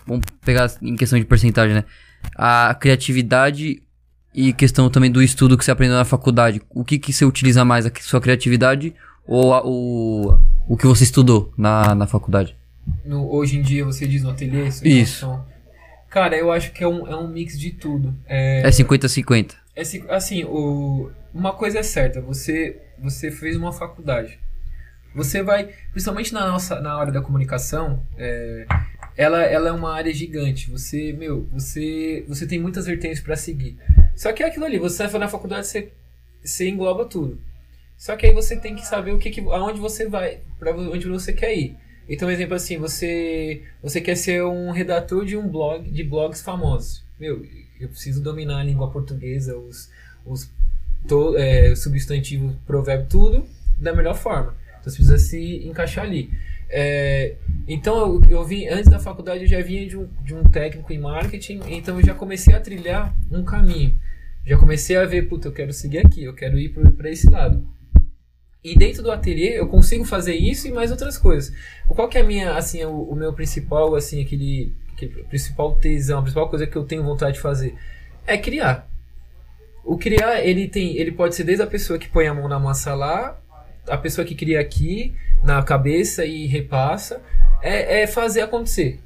Vamos 0.08 0.26
pegar 0.44 0.72
em 0.82 0.96
questão 0.96 1.20
de 1.20 1.26
porcentagem, 1.26 1.76
né? 1.76 1.84
A 2.36 2.74
criatividade 2.74 3.84
e 4.34 4.52
questão 4.52 4.90
também 4.90 5.12
do 5.12 5.22
estudo 5.22 5.56
que 5.56 5.64
você 5.64 5.70
aprendeu 5.70 5.98
na 5.98 6.06
faculdade. 6.06 6.60
O 6.72 6.84
que, 6.84 6.98
que 6.98 7.14
você 7.14 7.24
utiliza 7.24 7.64
mais? 7.64 7.86
A 7.86 7.92
sua 8.02 8.20
criatividade 8.20 8.96
ou 9.28 9.54
a, 9.54 9.62
o, 9.64 10.40
o 10.68 10.76
que 10.76 10.88
você 10.88 11.04
estudou 11.04 11.54
na, 11.56 11.94
na 11.94 12.08
faculdade? 12.08 12.56
No, 13.06 13.32
hoje 13.32 13.60
em 13.60 13.62
dia 13.62 13.86
você 13.86 14.08
diz 14.08 14.24
no 14.24 14.32
ateliê? 14.32 14.70
Isso. 14.84 15.40
Cara, 16.14 16.38
eu 16.38 16.52
acho 16.52 16.72
que 16.74 16.84
é 16.84 16.88
um, 16.88 17.08
é 17.08 17.16
um 17.16 17.28
mix 17.28 17.60
de 17.60 17.72
tudo. 17.72 18.14
É 18.28 18.70
50-50. 18.70 19.56
É, 19.76 19.82
é, 19.82 20.16
assim, 20.16 20.44
o, 20.44 21.10
uma 21.34 21.54
coisa 21.54 21.80
é 21.80 21.84
certa, 21.84 22.22
você, 22.22 22.80
você 23.00 23.32
fez 23.32 23.58
uma 23.58 23.74
faculdade. 23.74 24.40
Você 25.16 25.42
vai, 25.42 25.74
principalmente 25.92 26.32
na 26.32 26.46
nossa 26.46 26.80
na 26.80 26.94
área 26.94 27.12
da 27.12 27.20
comunicação, 27.20 28.06
é, 28.16 28.68
ela, 29.18 29.42
ela 29.42 29.70
é 29.70 29.72
uma 29.72 29.92
área 29.92 30.14
gigante. 30.14 30.70
Você, 30.70 31.14
meu, 31.14 31.48
você, 31.52 32.24
você 32.28 32.46
tem 32.46 32.60
muitas 32.60 32.86
vertentes 32.86 33.20
para 33.20 33.36
seguir. 33.36 33.80
Só 34.16 34.32
que 34.32 34.44
é 34.44 34.46
aquilo 34.46 34.66
ali, 34.66 34.78
você 34.78 35.08
vai 35.08 35.20
na 35.20 35.28
faculdade, 35.28 35.66
você, 35.66 35.92
você 36.44 36.70
engloba 36.70 37.06
tudo. 37.06 37.42
Só 37.98 38.16
que 38.16 38.28
aí 38.28 38.34
você 38.36 38.56
tem 38.56 38.76
que 38.76 38.86
saber 38.86 39.14
o 39.14 39.18
que, 39.18 39.32
que 39.32 39.42
aonde 39.42 39.80
você 39.80 40.08
vai, 40.08 40.42
para 40.60 40.76
onde 40.76 41.08
você 41.08 41.34
quer 41.34 41.58
ir. 41.58 41.76
Então, 42.08 42.30
exemplo 42.30 42.56
assim, 42.56 42.78
você 42.78 43.64
você 43.82 44.02
quer 44.02 44.16
ser 44.16 44.44
um 44.44 44.72
redator 44.72 45.26
de 45.26 45.38
um 45.38 45.48
blog, 45.48 45.90
de 45.90 46.04
blogs 46.04 46.42
famosos. 46.42 47.04
Meu, 47.20 47.46
eu 47.80 47.90
preciso 47.90 48.22
dominar 48.22 48.60
a 48.60 48.64
língua 48.64 48.90
portuguesa, 48.92 49.58
os, 49.58 49.90
os 50.26 50.50
to, 51.08 51.36
é, 51.38 51.74
provérbio, 52.66 53.08
tudo 53.10 53.46
da 53.80 53.94
melhor 53.96 54.16
forma. 54.16 54.56
Então 54.80 54.92
você 54.92 54.98
precisa 54.98 55.18
se 55.18 55.66
encaixar 55.66 56.06
ali. 56.06 56.30
É, 56.70 57.36
então 57.68 57.98
eu, 57.98 58.30
eu 58.30 58.44
vim, 58.44 58.68
antes 58.68 58.90
da 58.90 59.00
faculdade 59.00 59.44
eu 59.44 59.48
já 59.48 59.62
vinha 59.62 59.88
de 59.88 59.98
um, 59.98 60.08
de 60.24 60.34
um 60.34 60.44
técnico 60.44 60.92
em 60.92 60.98
marketing, 60.98 61.62
então 61.68 62.00
eu 62.00 62.06
já 62.06 62.14
comecei 62.14 62.54
a 62.54 62.60
trilhar 62.60 63.16
um 63.32 63.44
caminho. 63.44 63.98
Já 64.46 64.58
comecei 64.58 64.98
a 64.98 65.06
ver, 65.06 65.30
puta, 65.30 65.48
eu 65.48 65.54
quero 65.54 65.72
seguir 65.72 66.00
aqui, 66.00 66.24
eu 66.24 66.34
quero 66.34 66.58
ir 66.58 66.70
para 66.70 67.10
esse 67.10 67.30
lado. 67.30 67.66
E 68.64 68.78
dentro 68.78 69.04
do 69.04 69.12
ateliê 69.12 69.60
eu 69.60 69.68
consigo 69.68 70.06
fazer 70.06 70.36
isso 70.36 70.68
e 70.68 70.72
mais 70.72 70.90
outras 70.90 71.18
coisas. 71.18 71.54
Qual 71.88 72.08
que 72.08 72.18
é 72.18 72.22
a 72.22 72.24
minha, 72.24 72.56
assim, 72.56 72.84
o, 72.86 73.02
o 73.02 73.16
meu 73.16 73.34
principal, 73.34 73.94
assim, 73.96 74.22
aquele, 74.22 74.74
aquele 74.94 75.24
principal 75.24 75.76
tesão, 75.76 76.20
a 76.20 76.22
principal 76.22 76.50
coisa 76.50 76.66
que 76.66 76.76
eu 76.76 76.86
tenho 76.86 77.04
vontade 77.04 77.36
de 77.36 77.42
fazer 77.42 77.76
é 78.26 78.38
criar. 78.38 78.88
O 79.84 79.98
criar, 79.98 80.42
ele 80.42 80.70
tem, 80.70 80.96
ele 80.96 81.12
pode 81.12 81.36
ser 81.36 81.44
desde 81.44 81.62
a 81.62 81.68
pessoa 81.68 82.00
que 82.00 82.08
põe 82.08 82.26
a 82.26 82.34
mão 82.34 82.48
na 82.48 82.58
massa 82.58 82.96
lá, 82.96 83.38
a 83.86 83.98
pessoa 83.98 84.24
que 84.24 84.34
cria 84.34 84.62
aqui 84.62 85.14
na 85.44 85.62
cabeça 85.62 86.26
e 86.26 86.46
repassa, 86.46 87.22
é, 87.62 88.04
é 88.04 88.08
fazer 88.08 88.42
acontecer. 88.42 89.00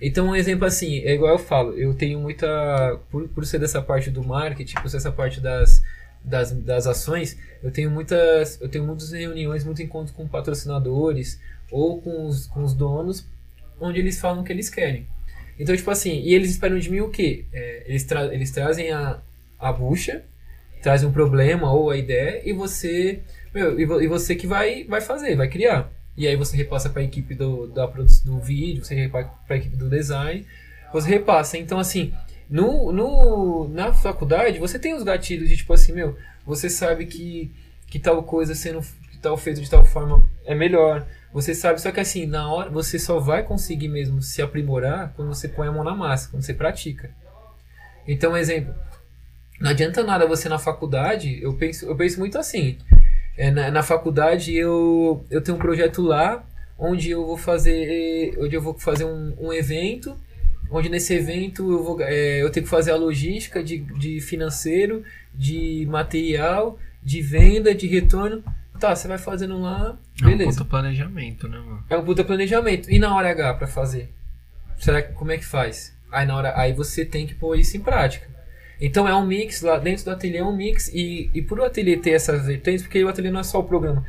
Então, 0.00 0.28
um 0.28 0.36
exemplo 0.36 0.64
assim, 0.64 1.00
é 1.00 1.12
igual 1.12 1.32
eu 1.32 1.38
falo, 1.38 1.72
eu 1.72 1.94
tenho 1.94 2.18
muita. 2.20 2.98
Por, 3.10 3.28
por 3.28 3.44
ser 3.44 3.58
dessa 3.58 3.82
parte 3.82 4.10
do 4.10 4.24
marketing, 4.24 4.76
por 4.80 4.88
ser 4.88 4.96
essa 4.96 5.12
parte 5.12 5.40
das, 5.40 5.82
das, 6.22 6.52
das 6.52 6.86
ações, 6.86 7.36
eu 7.62 7.70
tenho 7.70 7.90
muitas. 7.90 8.60
Eu 8.60 8.68
tenho 8.68 8.84
muitas 8.84 9.12
reuniões, 9.12 9.64
muitos 9.64 9.82
encontros 9.82 10.14
com 10.14 10.26
patrocinadores 10.28 11.40
ou 11.70 12.00
com 12.00 12.26
os, 12.26 12.46
com 12.46 12.62
os 12.62 12.74
donos, 12.74 13.24
onde 13.80 13.98
eles 13.98 14.20
falam 14.20 14.42
o 14.42 14.44
que 14.44 14.52
eles 14.52 14.68
querem. 14.68 15.06
Então, 15.58 15.76
tipo 15.76 15.90
assim, 15.90 16.20
e 16.20 16.34
eles 16.34 16.50
esperam 16.50 16.78
de 16.78 16.90
mim 16.90 17.00
o 17.00 17.10
quê? 17.10 17.44
É, 17.52 17.84
eles, 17.86 18.04
tra 18.04 18.32
eles 18.34 18.50
trazem 18.50 18.90
a, 18.90 19.18
a 19.58 19.72
bucha, 19.72 20.22
trazem 20.82 21.08
um 21.08 21.12
problema 21.12 21.70
ou 21.72 21.90
a 21.90 21.96
ideia, 21.96 22.40
e 22.44 22.52
você 22.52 23.20
meu, 23.52 23.78
e, 23.80 24.06
você 24.06 24.34
que 24.34 24.46
vai, 24.46 24.84
vai 24.84 25.00
fazer, 25.00 25.36
vai 25.36 25.48
criar. 25.48 25.90
E 26.16 26.26
aí 26.26 26.36
você 26.36 26.56
repassa 26.56 26.88
para 26.88 27.02
a 27.02 27.04
equipe 27.04 27.34
do, 27.34 27.66
da 27.66 27.86
do 27.86 28.38
vídeo, 28.38 28.84
você 28.84 28.94
repassa 28.94 29.30
para 29.46 29.56
a 29.56 29.58
equipe 29.58 29.76
do 29.76 29.88
design, 29.88 30.46
você 30.92 31.08
repassa. 31.08 31.58
Então, 31.58 31.78
assim, 31.78 32.12
no, 32.50 32.90
no, 32.90 33.68
na 33.68 33.92
faculdade, 33.92 34.58
você 34.58 34.76
tem 34.76 34.92
os 34.92 35.04
gatilhos 35.04 35.48
de 35.48 35.56
tipo 35.56 35.72
assim, 35.72 35.92
meu, 35.92 36.18
você 36.44 36.68
sabe 36.68 37.06
que, 37.06 37.54
que 37.86 38.00
tal 38.00 38.20
coisa 38.24 38.56
sendo 38.56 38.80
que 39.10 39.18
tal 39.18 39.36
feito 39.36 39.60
de 39.60 39.70
tal 39.70 39.84
forma 39.84 40.28
é 40.44 40.54
melhor. 40.54 41.06
Você 41.32 41.54
sabe, 41.54 41.80
só 41.80 41.92
que 41.92 42.00
assim, 42.00 42.26
na 42.26 42.52
hora 42.52 42.68
você 42.68 42.98
só 42.98 43.20
vai 43.20 43.44
conseguir 43.44 43.86
mesmo 43.86 44.20
se 44.20 44.42
aprimorar 44.42 45.12
quando 45.14 45.28
você 45.28 45.46
põe 45.46 45.68
a 45.68 45.72
mão 45.72 45.84
na 45.84 45.94
massa, 45.94 46.28
quando 46.28 46.42
você 46.42 46.52
pratica. 46.52 47.10
Então, 48.08 48.36
exemplo, 48.36 48.74
não 49.60 49.70
adianta 49.70 50.02
nada 50.02 50.26
você 50.26 50.48
na 50.48 50.58
faculdade, 50.58 51.40
eu 51.40 51.54
penso, 51.54 51.86
eu 51.86 51.94
penso 51.94 52.18
muito 52.18 52.36
assim. 52.36 52.78
É, 53.36 53.48
na, 53.52 53.70
na, 53.70 53.82
faculdade 53.84 54.56
eu, 54.56 55.24
eu 55.30 55.40
tenho 55.40 55.56
um 55.56 55.60
projeto 55.60 56.02
lá 56.02 56.44
onde 56.76 57.10
eu 57.10 57.24
vou 57.24 57.36
fazer 57.36 58.34
onde 58.38 58.56
eu 58.56 58.60
vou 58.60 58.76
fazer 58.76 59.04
um, 59.04 59.36
um 59.38 59.52
evento 59.52 60.18
onde 60.70 60.88
nesse 60.88 61.14
evento 61.14 61.70
eu 61.70 61.82
vou 61.82 62.00
é, 62.00 62.42
eu 62.42 62.50
tenho 62.50 62.64
que 62.64 62.70
fazer 62.70 62.90
a 62.90 62.96
logística 62.96 63.62
de, 63.62 63.78
de 63.78 64.20
financeiro 64.20 65.02
de 65.34 65.86
material 65.90 66.78
de 67.02 67.20
venda 67.22 67.74
de 67.74 67.86
retorno. 67.86 68.42
Tá 68.78 68.94
você 68.96 69.06
vai 69.06 69.18
fazendo 69.18 69.60
lá 69.60 69.98
beleza 70.20 70.42
é 70.42 70.46
um 70.46 70.50
puta 70.50 70.64
planejamento 70.64 71.48
né 71.48 71.58
mano? 71.58 71.84
É 71.90 71.96
um 71.96 72.04
puta 72.04 72.24
planejamento. 72.24 72.90
E 72.90 72.98
na 72.98 73.14
hora 73.14 73.30
H 73.30 73.54
para 73.54 73.66
fazer? 73.66 74.10
Será 74.78 75.02
que 75.02 75.12
como 75.12 75.32
é 75.32 75.36
que 75.36 75.44
faz? 75.44 75.94
Aí 76.10 76.26
na 76.26 76.36
hora 76.36 76.58
aí 76.58 76.72
você 76.72 77.04
tem 77.04 77.26
que 77.26 77.34
pôr 77.34 77.58
isso 77.58 77.76
em 77.76 77.80
prática. 77.80 78.30
Então 78.80 79.06
é 79.06 79.14
um 79.14 79.26
mix, 79.26 79.60
lá 79.60 79.78
dentro 79.78 80.06
do 80.06 80.10
ateliê 80.10 80.38
é 80.38 80.44
um 80.44 80.56
mix, 80.56 80.88
e, 80.88 81.30
e 81.34 81.42
por 81.42 81.60
o 81.60 81.64
ateliê 81.64 81.98
ter 81.98 82.12
essas 82.12 82.46
vertentes, 82.46 82.82
porque 82.82 83.04
o 83.04 83.08
ateliê 83.08 83.30
não 83.30 83.40
é 83.40 83.44
só 83.44 83.60
o 83.60 83.64
programa, 83.64 84.04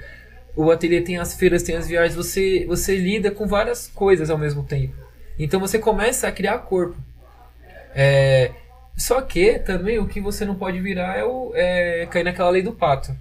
o 0.56 0.72
ateliê 0.72 1.02
tem 1.02 1.18
as 1.18 1.36
feiras, 1.36 1.62
tem 1.62 1.76
as 1.76 1.88
viagens, 1.88 2.16
você, 2.16 2.66
você 2.66 2.96
lida 2.96 3.32
com 3.32 3.46
várias 3.48 3.88
coisas 3.88 4.30
ao 4.30 4.38
mesmo 4.38 4.64
tempo. 4.64 4.96
Então 5.44 5.60
você 5.60 5.80
começa 5.80 6.28
a 6.28 6.32
criar 6.32 6.60
corpo. 6.60 6.96
É, 7.96 8.52
só 8.96 9.22
que 9.22 9.58
também 9.60 9.98
o 9.98 10.08
que 10.08 10.22
você 10.22 10.46
não 10.46 10.56
pode 10.56 10.80
virar 10.80 11.18
é, 11.18 11.24
o, 11.24 11.52
é 11.56 12.06
cair 12.06 12.24
naquela 12.24 12.50
lei 12.50 12.62
do 12.62 12.72
pato. 12.72 13.16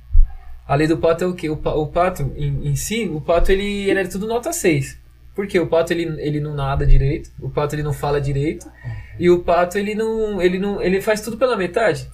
A 0.68 0.74
lei 0.74 0.86
do 0.86 0.98
pato 0.98 1.24
é 1.24 1.26
o 1.26 1.34
que? 1.34 1.48
O, 1.48 1.54
o 1.54 1.86
pato 1.86 2.30
em, 2.36 2.68
em, 2.68 2.76
si, 2.76 3.08
o 3.08 3.20
pato 3.20 3.50
ele, 3.50 3.88
ele 3.88 4.00
é 4.00 4.04
tudo 4.04 4.26
nota 4.26 4.52
6. 4.52 4.98
Porque 5.34 5.58
o 5.58 5.66
pato 5.66 5.92
ele, 5.92 6.04
ele 6.20 6.40
não 6.40 6.54
nada 6.54 6.86
direito, 6.86 7.30
o 7.40 7.48
pato 7.48 7.74
ele 7.74 7.82
não 7.82 7.92
fala 7.92 8.20
direito, 8.20 8.70
e 9.18 9.30
o 9.30 9.40
pato 9.40 9.78
ele 9.78 9.94
não, 9.94 10.42
ele 10.42 10.58
não, 10.58 10.82
ele 10.82 11.00
faz 11.00 11.22
tudo 11.22 11.38
pela 11.38 11.56
metade. 11.56 12.10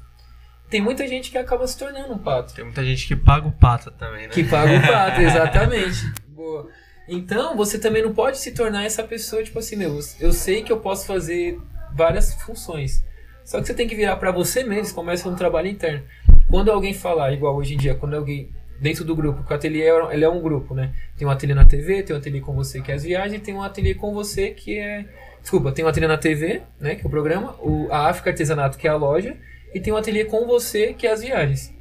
Tem 0.70 0.81
muita 0.81 1.07
gente 1.07 1.31
que 1.31 1.39
acaba 1.39 1.66
se 1.66 1.77
tornando 1.77 2.12
um 2.12 2.19
pato. 2.19 2.55
Tem 2.55 2.65
muita 2.65 2.85
gente 2.85 3.07
que 3.07 3.16
paga 3.16 3.49
o 3.49 3.53
pato 3.53 3.91
também, 3.91 4.23
né? 4.23 4.28
Que 4.28 4.45
paga 4.45 4.73
o 4.73 4.83
pato, 4.83 5.20
exatamente. 5.23 6.12
Boa. 6.28 6.69
Então, 7.09 7.57
você 7.57 7.78
também 7.78 8.03
não 8.03 8.12
pode 8.12 8.39
se 8.39 8.53
tornar 8.53 8.85
essa 8.85 9.03
pessoa, 9.03 9.43
tipo 9.43 9.59
assim, 9.59 9.77
meu, 9.77 9.99
eu 10.20 10.33
sei 10.33 10.62
que 10.62 10.73
eu 10.73 10.81
posso 10.81 11.07
fazer 11.07 11.59
várias 11.95 12.35
funções. 12.35 13.05
Só 13.45 13.61
que 13.61 13.66
você 13.66 13.74
tem 13.74 13.87
que 13.87 13.95
virar 13.95 14.16
para 14.16 14.33
você 14.33 14.65
mesmo, 14.65 14.95
começa 14.95 15.28
um 15.28 15.37
trabalho 15.37 15.69
interno. 15.69 16.03
Quando 16.51 16.70
alguém 16.70 16.93
falar, 16.93 17.33
igual 17.33 17.57
hoje 17.57 17.74
em 17.74 17.77
dia, 17.77 17.95
quando 17.95 18.15
alguém 18.15 18.51
dentro 18.81 19.05
do 19.05 19.15
grupo, 19.15 19.39
porque 19.39 19.53
o 19.53 19.57
ateliê 19.57 19.85
é, 19.85 20.15
ele 20.15 20.24
é 20.24 20.28
um 20.28 20.41
grupo, 20.41 20.74
né? 20.74 20.93
Tem 21.16 21.27
um 21.27 21.31
ateliê 21.31 21.55
na 21.55 21.65
TV, 21.65 22.03
tem 22.03 22.15
um 22.15 22.19
ateliê 22.19 22.41
com 22.41 22.55
você 22.55 22.81
que 22.81 22.91
é 22.91 22.95
as 22.95 23.05
viagens, 23.05 23.41
tem 23.43 23.55
um 23.55 23.62
ateliê 23.62 23.95
com 23.95 24.12
você 24.12 24.51
que 24.51 24.78
é. 24.78 25.07
Desculpa, 25.41 25.70
tem 25.70 25.85
um 25.85 25.89
ateliê 25.89 26.09
na 26.09 26.19
TV, 26.19 26.62
né? 26.81 26.95
Que 26.97 27.05
é 27.05 27.07
o 27.07 27.11
programa, 27.11 27.55
o, 27.61 27.89
a 27.91 28.09
África 28.09 28.31
Artesanato, 28.31 28.77
que 28.77 28.87
é 28.87 28.91
a 28.91 28.97
loja, 28.97 29.37
e 29.73 29.81
tem 29.81 29.93
um 29.93 29.97
ateliê 29.97 30.24
com 30.24 30.47
você 30.47 30.93
que 30.93 31.07
é 31.07 31.12
as 31.12 31.23
viagens. 31.23 31.73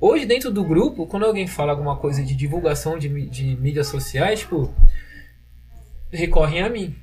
Hoje, 0.00 0.24
dentro 0.24 0.50
do 0.50 0.64
grupo, 0.64 1.06
quando 1.06 1.26
alguém 1.26 1.46
fala 1.46 1.72
alguma 1.72 1.96
coisa 1.96 2.22
de 2.22 2.34
divulgação 2.34 2.98
de, 2.98 3.08
de 3.28 3.56
mídias 3.56 3.88
sociais, 3.88 4.40
tipo, 4.40 4.72
recorrem 6.10 6.62
a 6.62 6.70
mim. 6.70 6.96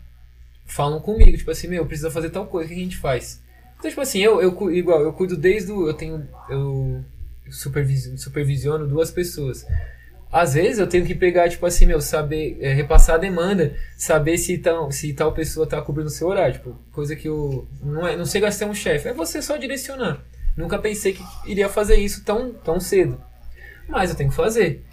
Falam 0.65 0.99
comigo, 0.99 1.37
tipo 1.37 1.51
assim, 1.51 1.67
meu, 1.67 1.85
precisa 1.85 2.09
fazer 2.09 2.29
tal 2.31 2.47
coisa, 2.47 2.71
o 2.71 2.73
que 2.73 2.79
a 2.79 2.83
gente 2.83 2.97
faz? 2.97 3.41
Então, 3.77 3.89
tipo 3.89 4.01
assim, 4.01 4.19
eu, 4.19 4.41
eu 4.41 4.71
igual, 4.71 5.01
eu 5.01 5.13
cuido 5.13 5.37
desde 5.37 5.71
o. 5.71 5.87
Eu 5.87 5.93
tenho. 5.93 6.27
Eu 6.49 7.05
supervisiono, 7.49 8.17
supervisiono 8.17 8.87
duas 8.87 9.11
pessoas. 9.11 9.65
Às 10.31 10.55
vezes 10.55 10.79
eu 10.79 10.87
tenho 10.87 11.05
que 11.05 11.15
pegar, 11.15 11.47
tipo 11.47 11.65
assim, 11.65 11.85
meu, 11.85 12.01
saber, 12.01 12.57
é, 12.59 12.73
repassar 12.73 13.15
a 13.15 13.19
demanda, 13.19 13.75
saber 13.95 14.37
se, 14.37 14.57
tão, 14.57 14.91
se 14.91 15.13
tal 15.13 15.31
pessoa 15.31 15.65
tá 15.65 15.81
cobrindo 15.81 16.09
o 16.09 16.11
seu 16.11 16.27
horário. 16.27 16.55
Tipo, 16.55 16.75
coisa 16.91 17.15
que 17.15 17.27
eu. 17.27 17.67
Não, 17.81 18.07
é, 18.07 18.17
não 18.17 18.25
sei 18.25 18.41
gastar 18.41 18.65
um 18.65 18.73
chefe, 18.73 19.07
é 19.09 19.13
você 19.13 19.41
só 19.41 19.55
direcionar. 19.55 20.21
Nunca 20.57 20.79
pensei 20.79 21.13
que 21.13 21.23
iria 21.45 21.69
fazer 21.69 21.97
isso 21.97 22.25
tão, 22.25 22.51
tão 22.51 22.79
cedo. 22.79 23.21
Mas 23.87 24.09
eu 24.09 24.15
tenho 24.15 24.31
que 24.31 24.35
fazer. 24.35 24.83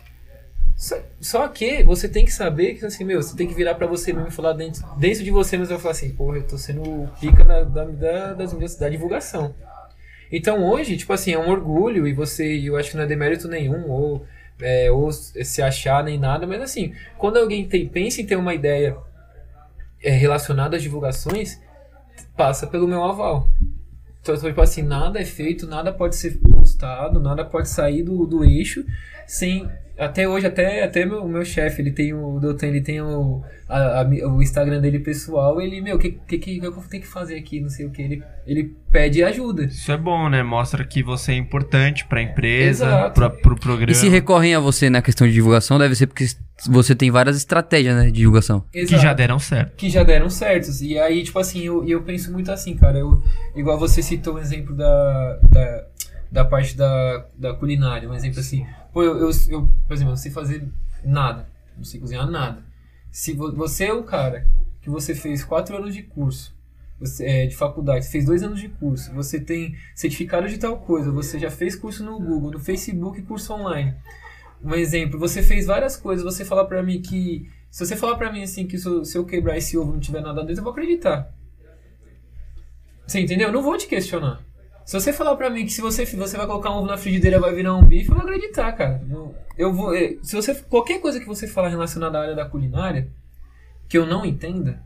Só, 0.76 0.96
só 1.20 1.48
que 1.48 1.82
você 1.82 2.08
tem 2.08 2.24
que 2.24 2.32
saber 2.32 2.74
que, 2.74 2.84
assim, 2.84 3.04
meu, 3.04 3.22
você 3.22 3.34
tem 3.34 3.48
que 3.48 3.54
virar 3.54 3.74
pra 3.74 3.86
você 3.86 4.12
mesmo 4.12 4.28
e 4.28 4.32
falar 4.32 4.52
dentro, 4.52 4.84
dentro 4.98 5.24
de 5.24 5.30
você 5.30 5.56
mesmo 5.56 5.74
e 5.74 5.78
falar 5.78 5.92
assim, 5.92 6.10
porra, 6.10 6.36
eu 6.38 6.46
tô 6.46 6.58
sendo 6.58 6.82
o 6.82 7.08
pica 7.20 7.44
da, 7.44 7.62
da, 7.62 7.84
da, 7.84 8.34
das 8.34 8.76
da 8.76 8.88
divulgação. 8.88 9.54
Então 10.30 10.68
hoje, 10.68 10.96
tipo 10.96 11.12
assim, 11.12 11.32
é 11.32 11.38
um 11.38 11.48
orgulho 11.48 12.06
e 12.06 12.12
você, 12.12 12.44
eu 12.58 12.76
acho 12.76 12.90
que 12.90 12.96
não 12.96 13.04
é 13.04 13.06
demérito 13.06 13.46
nenhum, 13.46 13.88
ou, 13.88 14.26
é, 14.60 14.90
ou 14.90 15.10
se 15.12 15.62
achar 15.62 16.02
nem 16.02 16.18
nada, 16.18 16.46
mas 16.46 16.60
assim, 16.60 16.92
quando 17.16 17.38
alguém 17.38 17.66
tem, 17.68 17.88
pensa 17.88 18.20
em 18.20 18.26
ter 18.26 18.36
uma 18.36 18.52
ideia 18.52 18.96
é, 20.02 20.10
relacionada 20.10 20.76
às 20.76 20.82
divulgações, 20.82 21.60
passa 22.36 22.66
pelo 22.66 22.88
meu 22.88 23.04
aval. 23.04 23.48
Então, 24.24 24.38
tipo 24.38 24.58
assim, 24.62 24.80
nada 24.80 25.20
é 25.20 25.24
feito, 25.26 25.66
nada 25.66 25.92
pode 25.92 26.16
ser 26.16 26.40
postado, 26.74 27.20
nada 27.20 27.44
pode 27.44 27.68
sair 27.68 28.02
do, 28.02 28.26
do 28.26 28.44
eixo 28.44 28.84
sem 29.26 29.68
até 29.96 30.28
hoje, 30.28 30.44
até, 30.44 30.82
até 30.82 31.06
meu, 31.06 31.22
o 31.22 31.28
meu 31.28 31.44
chefe, 31.44 31.80
ele 31.80 31.92
tem 31.92 32.12
o 32.12 32.40
Doutor, 32.40 32.66
ele 32.66 32.80
tem 32.80 33.00
o, 33.00 33.42
a, 33.68 34.00
a, 34.00 34.04
o 34.28 34.42
Instagram 34.42 34.80
dele 34.80 34.98
pessoal, 34.98 35.60
ele, 35.60 35.80
meu, 35.80 35.94
o 35.94 35.98
que, 36.00 36.18
que, 36.26 36.36
que 36.36 36.58
eu 36.58 36.72
tenho 36.90 37.02
que 37.04 37.08
fazer 37.08 37.36
aqui, 37.36 37.60
não 37.60 37.68
sei 37.68 37.86
o 37.86 37.90
que, 37.90 38.02
ele, 38.02 38.22
ele 38.44 38.74
pede 38.90 39.22
ajuda. 39.22 39.66
Isso 39.66 39.92
é 39.92 39.96
bom, 39.96 40.28
né? 40.28 40.42
Mostra 40.42 40.84
que 40.84 41.00
você 41.00 41.30
é 41.30 41.36
importante 41.36 42.04
pra 42.06 42.20
empresa, 42.20 43.08
pra, 43.10 43.30
pro 43.30 43.54
programa. 43.54 43.92
E 43.92 43.94
se 43.94 44.08
recorrem 44.08 44.56
a 44.56 44.58
você 44.58 44.90
na 44.90 45.00
questão 45.00 45.28
de 45.28 45.32
divulgação, 45.32 45.78
deve 45.78 45.94
ser 45.94 46.08
porque 46.08 46.26
você 46.68 46.92
tem 46.96 47.12
várias 47.12 47.36
estratégias, 47.36 47.94
né, 47.94 48.06
de 48.06 48.12
divulgação. 48.12 48.64
Exato. 48.74 48.94
Que 48.96 49.00
já 49.00 49.12
deram 49.12 49.38
certo. 49.38 49.76
Que 49.76 49.88
já 49.88 50.02
deram 50.02 50.28
certos. 50.28 50.82
E 50.82 50.98
aí, 50.98 51.22
tipo 51.22 51.38
assim, 51.38 51.62
eu, 51.62 51.86
eu 51.86 52.02
penso 52.02 52.32
muito 52.32 52.50
assim, 52.50 52.74
cara, 52.74 52.98
eu, 52.98 53.22
igual 53.54 53.78
você 53.78 54.02
citou 54.02 54.34
o 54.34 54.36
um 54.38 54.40
exemplo 54.40 54.74
da, 54.74 55.38
da, 55.52 55.84
da 56.34 56.44
parte 56.44 56.76
da, 56.76 57.28
da 57.38 57.54
culinária, 57.54 58.10
um 58.10 58.14
exemplo 58.14 58.40
assim, 58.40 58.66
Pô, 58.92 59.04
eu, 59.04 59.18
eu, 59.18 59.30
eu, 59.50 59.68
por 59.86 59.94
exemplo, 59.94 60.10
não 60.10 60.16
sei 60.16 60.32
fazer 60.32 60.68
nada. 61.04 61.46
Não 61.76 61.84
sei 61.84 62.00
cozinhar 62.00 62.28
nada. 62.28 62.60
Se 63.08 63.32
você 63.32 63.84
é 63.84 63.94
um 63.94 64.02
cara 64.02 64.48
que 64.82 64.90
você 64.90 65.14
fez 65.14 65.44
quatro 65.44 65.76
anos 65.76 65.94
de 65.94 66.02
curso, 66.02 66.52
você, 66.98 67.24
é, 67.24 67.46
de 67.46 67.54
faculdade, 67.54 68.08
fez 68.08 68.24
dois 68.24 68.42
anos 68.42 68.60
de 68.60 68.68
curso, 68.68 69.12
você 69.14 69.38
tem 69.38 69.76
certificado 69.94 70.48
de 70.48 70.58
tal 70.58 70.78
coisa, 70.78 71.12
você 71.12 71.38
já 71.38 71.52
fez 71.52 71.76
curso 71.76 72.04
no 72.04 72.18
Google, 72.18 72.50
no 72.50 72.58
Facebook, 72.58 73.22
curso 73.22 73.52
online. 73.52 73.94
Um 74.60 74.74
exemplo, 74.74 75.20
você 75.20 75.40
fez 75.40 75.66
várias 75.66 75.96
coisas, 75.96 76.24
você 76.24 76.44
falar 76.44 76.64
pra 76.64 76.82
mim 76.82 77.00
que. 77.00 77.48
Se 77.70 77.86
você 77.86 77.94
falar 77.94 78.16
pra 78.16 78.32
mim 78.32 78.42
assim 78.42 78.66
que 78.66 78.76
se 78.76 78.86
eu, 78.88 79.04
se 79.04 79.16
eu 79.16 79.24
quebrar 79.24 79.56
esse 79.56 79.78
ovo 79.78 79.92
não 79.92 80.00
tiver 80.00 80.20
nada 80.20 80.42
dentro, 80.42 80.60
eu 80.60 80.64
vou 80.64 80.72
acreditar. 80.72 81.32
Você 83.06 83.20
entendeu? 83.20 83.48
Eu 83.48 83.52
não 83.52 83.62
vou 83.62 83.76
te 83.78 83.86
questionar. 83.86 84.44
Se 84.84 85.00
você 85.00 85.12
falar 85.12 85.34
pra 85.36 85.48
mim 85.48 85.64
que 85.64 85.72
se 85.72 85.80
você, 85.80 86.04
você 86.04 86.36
vai 86.36 86.46
colocar 86.46 86.70
um 86.70 86.78
ovo 86.78 86.86
na 86.86 86.98
frigideira 86.98 87.40
vai 87.40 87.54
virar 87.54 87.74
um 87.74 87.82
bife, 87.82 88.10
eu 88.10 88.14
vou 88.14 88.24
acreditar, 88.24 88.70
cara. 88.72 89.02
Eu, 89.56 89.72
vou. 89.72 89.94
Eh, 89.94 90.18
se 90.22 90.36
você. 90.36 90.54
Qualquer 90.54 91.00
coisa 91.00 91.18
que 91.18 91.26
você 91.26 91.48
falar 91.48 91.68
relacionada 91.68 92.18
à 92.18 92.22
área 92.22 92.34
da 92.34 92.44
culinária, 92.44 93.08
que 93.88 93.96
eu 93.96 94.04
não 94.04 94.26
entenda, 94.26 94.82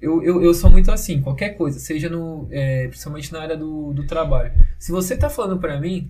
eu, 0.00 0.22
eu, 0.22 0.42
eu 0.42 0.54
sou 0.54 0.70
muito 0.70 0.92
assim, 0.92 1.20
qualquer 1.20 1.50
coisa, 1.50 1.78
seja 1.80 2.08
no. 2.08 2.46
É, 2.50 2.86
principalmente 2.86 3.32
na 3.32 3.40
área 3.40 3.56
do, 3.56 3.92
do 3.92 4.06
trabalho. 4.06 4.52
Se 4.78 4.92
você 4.92 5.16
tá 5.16 5.28
falando 5.28 5.58
pra 5.58 5.80
mim, 5.80 6.08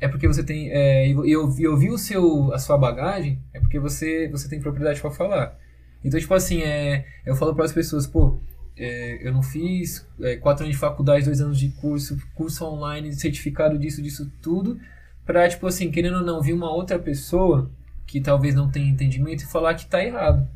é 0.00 0.08
porque 0.08 0.26
você 0.26 0.42
tem. 0.42 0.70
É, 0.70 1.08
eu, 1.08 1.26
eu 1.58 1.76
vi 1.76 1.90
o 1.90 1.98
seu, 1.98 2.52
a 2.54 2.58
sua 2.58 2.78
bagagem, 2.78 3.38
é 3.52 3.60
porque 3.60 3.78
você, 3.78 4.28
você 4.28 4.48
tem 4.48 4.60
propriedade 4.60 5.00
para 5.00 5.10
falar. 5.10 5.58
Então, 6.02 6.18
tipo 6.18 6.32
assim, 6.34 6.62
é, 6.62 7.04
eu 7.26 7.36
falo 7.36 7.54
para 7.54 7.64
as 7.64 7.72
pessoas, 7.72 8.06
pô, 8.06 8.38
é, 8.76 9.26
eu 9.26 9.32
não 9.32 9.42
fiz 9.42 10.06
é, 10.20 10.36
quatro 10.36 10.64
anos 10.64 10.74
de 10.74 10.80
faculdade, 10.80 11.24
dois 11.24 11.40
anos 11.40 11.58
de 11.58 11.68
curso, 11.68 12.18
curso 12.34 12.64
online, 12.64 13.12
certificado 13.12 13.78
disso, 13.78 14.02
disso 14.02 14.30
tudo, 14.40 14.78
pra, 15.24 15.48
tipo 15.48 15.66
assim, 15.66 15.90
querendo 15.90 16.16
ou 16.16 16.22
não, 16.22 16.40
vir 16.40 16.52
uma 16.52 16.70
outra 16.70 16.98
pessoa 16.98 17.70
que 18.06 18.20
talvez 18.20 18.54
não 18.54 18.70
tenha 18.70 18.90
entendimento 18.90 19.42
e 19.42 19.46
falar 19.46 19.74
que 19.74 19.86
tá 19.86 20.02
errado. 20.02 20.48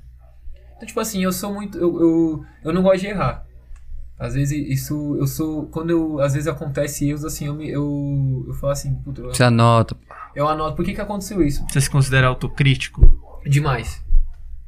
Então, 0.76 0.86
tipo 0.86 1.00
assim, 1.00 1.22
eu 1.24 1.32
sou 1.32 1.52
muito. 1.54 1.78
Eu, 1.78 2.00
eu, 2.00 2.44
eu 2.64 2.72
não 2.72 2.82
gosto 2.82 3.00
de 3.00 3.06
errar. 3.06 3.46
Às 4.18 4.34
vezes 4.34 4.52
isso. 4.68 5.16
Eu 5.18 5.26
sou. 5.26 5.66
Quando 5.66 5.90
eu. 5.90 6.20
Às 6.20 6.34
vezes 6.34 6.48
acontece 6.48 7.08
erros, 7.08 7.24
assim, 7.24 7.46
eu 7.46 7.54
me. 7.54 7.68
Eu, 7.68 8.44
eu 8.46 8.54
falo 8.54 8.72
assim, 8.72 8.94
puta. 8.94 9.22
Você 9.22 9.42
anota. 9.42 9.96
Eu 10.34 10.46
anoto. 10.46 10.76
Por 10.76 10.84
que, 10.84 10.92
que 10.92 11.00
aconteceu 11.00 11.42
isso? 11.42 11.64
Você 11.70 11.80
se 11.80 11.88
considera 11.88 12.26
autocrítico? 12.26 13.40
Demais. 13.46 14.04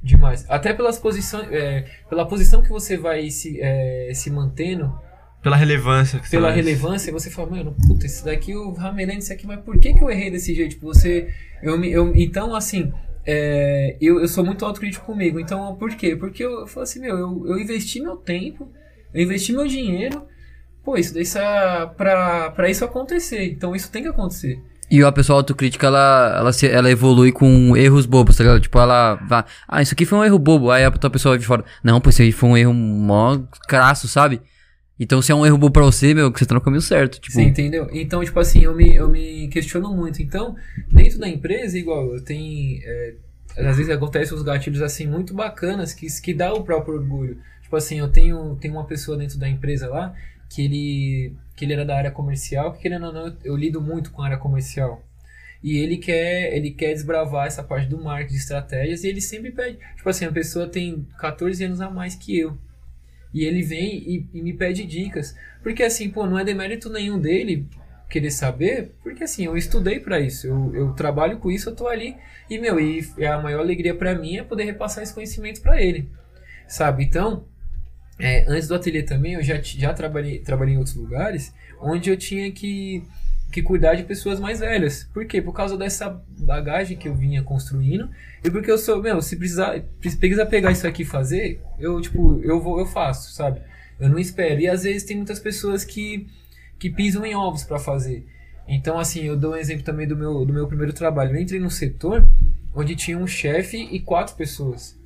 Demais. 0.03 0.45
Até 0.49 0.73
pelas 0.73 0.99
posições, 0.99 1.49
é, 1.51 1.85
pela 2.09 2.27
posição 2.27 2.62
que 2.62 2.69
você 2.69 2.97
vai 2.97 3.31
se, 3.31 3.61
é, 3.61 4.11
se 4.15 4.31
mantendo. 4.31 4.93
Pela 5.43 5.57
relevância. 5.57 6.20
Pela 6.31 6.51
relevância, 6.51 7.12
você 7.12 7.31
fala, 7.31 7.51
mano, 7.51 7.77
puta, 7.87 8.07
isso 8.07 8.25
daqui 8.25 8.53
eu 8.53 8.73
ramelei 8.73 9.19
isso 9.19 9.33
aqui, 9.33 9.47
mas 9.47 9.61
por 9.61 9.79
que, 9.79 9.95
que 9.95 10.03
eu 10.03 10.11
errei 10.11 10.31
desse 10.31 10.55
jeito? 10.55 10.70
Tipo, 10.70 10.87
você. 10.87 11.33
Eu, 11.62 11.83
eu, 11.85 12.12
então, 12.15 12.55
assim, 12.55 12.93
é, 13.27 13.97
eu, 14.01 14.20
eu 14.20 14.29
sou 14.29 14.45
muito 14.45 14.65
autocrítico 14.65 15.05
comigo. 15.05 15.39
Então, 15.39 15.75
por 15.77 15.91
quê? 15.95 16.16
Porque 16.16 16.45
eu, 16.45 16.61
eu 16.61 16.66
falo 16.66 16.85
assim, 16.85 17.01
meu, 17.01 17.16
eu, 17.16 17.47
eu 17.47 17.59
investi 17.59 18.01
meu 18.01 18.16
tempo, 18.16 18.70
eu 19.12 19.23
investi 19.23 19.53
meu 19.53 19.66
dinheiro. 19.66 20.27
Pô, 20.83 20.97
isso 20.97 21.12
daí 21.12 21.25
pra, 21.97 22.51
pra 22.51 22.70
isso 22.70 22.85
acontecer. 22.85 23.45
Então, 23.51 23.77
isso 23.77 23.91
tem 23.91 24.03
que 24.03 24.09
acontecer. 24.09 24.62
E 24.90 25.02
a 25.02 25.12
pessoa 25.12 25.39
autocrítica, 25.39 25.86
ela, 25.86 26.36
ela, 26.39 26.52
se, 26.52 26.66
ela 26.66 26.90
evolui 26.90 27.31
com 27.31 27.77
erros 27.77 28.06
bobos, 28.06 28.36
tá 28.36 28.44
ligado? 28.44 28.60
Tipo, 28.60 28.78
ela 28.78 29.16
vai. 29.16 29.44
Ah, 29.66 29.82
isso 29.82 29.93
aqui 29.93 30.06
foi 30.06 30.19
um 30.19 30.24
erro 30.24 30.39
bobo. 30.39 30.70
Aí 30.70 30.85
a 30.85 30.89
outra 30.89 31.10
pessoa 31.10 31.32
vai 31.32 31.39
de 31.39 31.47
fora. 31.47 31.65
Não, 31.85 32.01
pô, 32.01 32.09
isso 32.09 32.23
aí 32.23 32.32
foi 32.32 32.48
um 32.48 32.56
erro 32.56 32.73
mó 32.73 33.39
crasso, 33.69 34.09
sabe? 34.09 34.40
Então, 34.98 35.20
se 35.20 35.31
é 35.31 35.35
um 35.35 35.47
erro 35.47 35.59
bobo 35.59 35.73
pra 35.73 35.82
você, 35.82 36.12
meu, 36.15 36.32
que 36.32 36.39
você 36.39 36.47
tá 36.47 36.55
no 36.55 36.60
caminho 36.60 36.81
certo. 36.81 37.20
Tipo... 37.20 37.35
Você 37.35 37.43
entendeu? 37.43 37.89
Então, 37.93 38.24
tipo 38.24 38.40
assim, 38.40 38.65
eu 38.65 38.74
me, 38.74 38.97
eu 38.97 39.09
me 39.09 39.48
questiono 39.48 39.94
muito. 39.94 40.23
Então, 40.23 40.56
dentro 40.90 41.19
da 41.19 41.28
empresa, 41.28 41.78
igual, 41.78 42.20
tenho. 42.23 42.81
É, 42.82 43.15
às 43.59 43.77
vezes 43.77 43.90
acontecem 43.90 44.36
uns 44.36 44.43
gatilhos 44.43 44.82
assim 44.82 45.06
muito 45.06 45.35
bacanas 45.35 45.93
que, 45.93 46.06
que 46.23 46.32
dá 46.32 46.52
o 46.52 46.65
próprio 46.65 46.94
orgulho. 46.94 47.39
Tipo 47.62 47.77
assim, 47.77 47.98
eu 47.98 48.09
tenho, 48.09 48.56
tenho 48.56 48.74
uma 48.74 48.86
pessoa 48.86 49.19
dentro 49.19 49.39
da 49.39 49.48
empresa 49.48 49.89
lá 49.89 50.15
que 50.48 50.62
ele 50.65 51.35
que 51.59 51.64
ele 51.64 51.72
era 51.72 51.85
da 51.85 51.97
área 51.97 52.10
comercial, 52.12 52.72
que 52.72 52.82
querendo 52.82 53.06
ou 53.06 53.12
não, 53.12 53.36
eu 53.43 53.56
lido 53.56 53.80
muito 53.80 54.12
com 54.12 54.22
a 54.22 54.26
área 54.26 54.39
comercial. 54.39 55.02
E 55.60 55.76
ele 55.76 55.97
quer, 55.97 56.55
ele 56.55 56.70
quer 56.70 56.93
desbravar 56.94 57.48
essa 57.48 57.64
parte 57.64 57.89
do 57.89 58.01
marketing, 58.01 58.35
de 58.35 58.39
estratégias, 58.39 59.02
e 59.02 59.09
ele 59.09 59.20
sempre 59.20 59.51
pede. 59.51 59.76
Tipo 59.97 60.09
assim, 60.09 60.24
a 60.24 60.30
pessoa 60.30 60.68
tem 60.68 61.05
14 61.18 61.64
anos 61.64 61.80
a 61.80 61.90
mais 61.90 62.14
que 62.14 62.39
eu. 62.39 62.56
E 63.35 63.44
ele 63.44 63.62
vem 63.62 63.97
e, 63.97 64.28
e 64.35 64.40
me 64.40 64.52
pede 64.52 64.85
dicas. 64.85 65.35
Porque 65.60 65.82
assim, 65.82 66.09
pô, 66.09 66.26
não 66.26 66.39
é 66.39 66.44
demérito 66.44 66.89
nenhum 66.89 67.20
dele 67.20 67.66
querer 68.09 68.30
saber, 68.30 68.93
porque 69.02 69.24
assim, 69.24 69.44
eu 69.44 69.56
estudei 69.56 70.01
para 70.01 70.18
isso, 70.18 70.47
eu, 70.47 70.74
eu 70.74 70.93
trabalho 70.94 71.39
com 71.39 71.51
isso, 71.51 71.68
eu 71.68 71.74
tô 71.76 71.89
ali. 71.89 72.16
E, 72.48 72.56
meu, 72.59 72.78
e 72.80 73.05
a 73.26 73.39
maior 73.43 73.60
alegria 73.60 73.94
para 73.94 74.14
mim 74.14 74.36
é 74.36 74.44
poder 74.44 74.64
repassar 74.64 75.02
esse 75.02 75.12
conhecimento 75.12 75.60
para 75.60 75.82
ele. 75.82 76.09
Sabe? 76.68 77.05
Então, 77.05 77.44
é, 78.19 78.45
antes 78.49 78.66
do 78.66 78.74
ateliê 78.74 79.03
também, 79.03 79.35
eu 79.35 79.43
já, 79.43 79.61
já 79.62 79.95
trabalhei, 79.95 80.40
trabalhei 80.40 80.74
em 80.74 80.78
outros 80.78 80.97
lugares 80.97 81.55
onde 81.81 82.11
eu 82.11 82.16
tinha 82.16 82.51
que, 82.51 83.05
que 83.53 83.62
cuidar 83.62 83.95
de 83.95 84.03
pessoas 84.03 84.40
mais 84.40 84.59
velhas. 84.59 85.05
Por 85.15 85.24
quê? 85.24 85.40
Por 85.40 85.53
causa 85.53 85.77
dessa 85.77 86.20
bagagem 86.39 86.97
que 86.97 87.09
eu 87.09 87.15
vinha 87.15 87.43
construindo 87.43 88.11
e 88.43 88.51
porque 88.51 88.70
eu 88.70 88.77
sou, 88.78 89.01
meu, 89.01 89.23
se 89.23 89.36
precisar, 89.36 89.81
precisar 90.01 90.47
pegar 90.47 90.73
isso 90.73 90.86
aqui 90.86 91.03
e 91.03 91.07
fazer, 91.07 91.62
eu, 91.78 92.01
tipo, 92.01 92.40
eu 92.43 92.61
vou, 92.61 92.81
eu 92.81 92.86
faço, 92.86 93.32
sabe? 93.32 93.61
Eu 94.01 94.09
não 94.09 94.19
espero. 94.19 94.61
E 94.61 94.69
às 94.69 94.82
vezes 94.82 95.05
tem 95.05 95.16
muitas 95.16 95.39
pessoas 95.39 95.85
que, 95.85 96.27
que 96.77 96.90
pisam 96.90 97.24
em 97.24 97.36
ovos 97.36 97.62
para 97.62 97.78
fazer. 97.78 98.27
Então, 98.66 98.99
assim, 98.99 99.23
eu 99.23 99.36
dou 99.36 99.53
um 99.53 99.57
exemplo 99.57 99.85
também 99.85 100.07
do 100.07 100.16
meu, 100.16 100.45
do 100.45 100.53
meu 100.53 100.66
primeiro 100.66 100.93
trabalho. 100.93 101.36
Eu 101.36 101.40
entrei 101.40 101.61
num 101.61 101.70
setor 101.70 102.28
onde 102.74 102.97
tinha 102.97 103.16
um 103.16 103.27
chefe 103.27 103.77
e 103.77 104.01
quatro 104.01 104.35
pessoas 104.35 104.98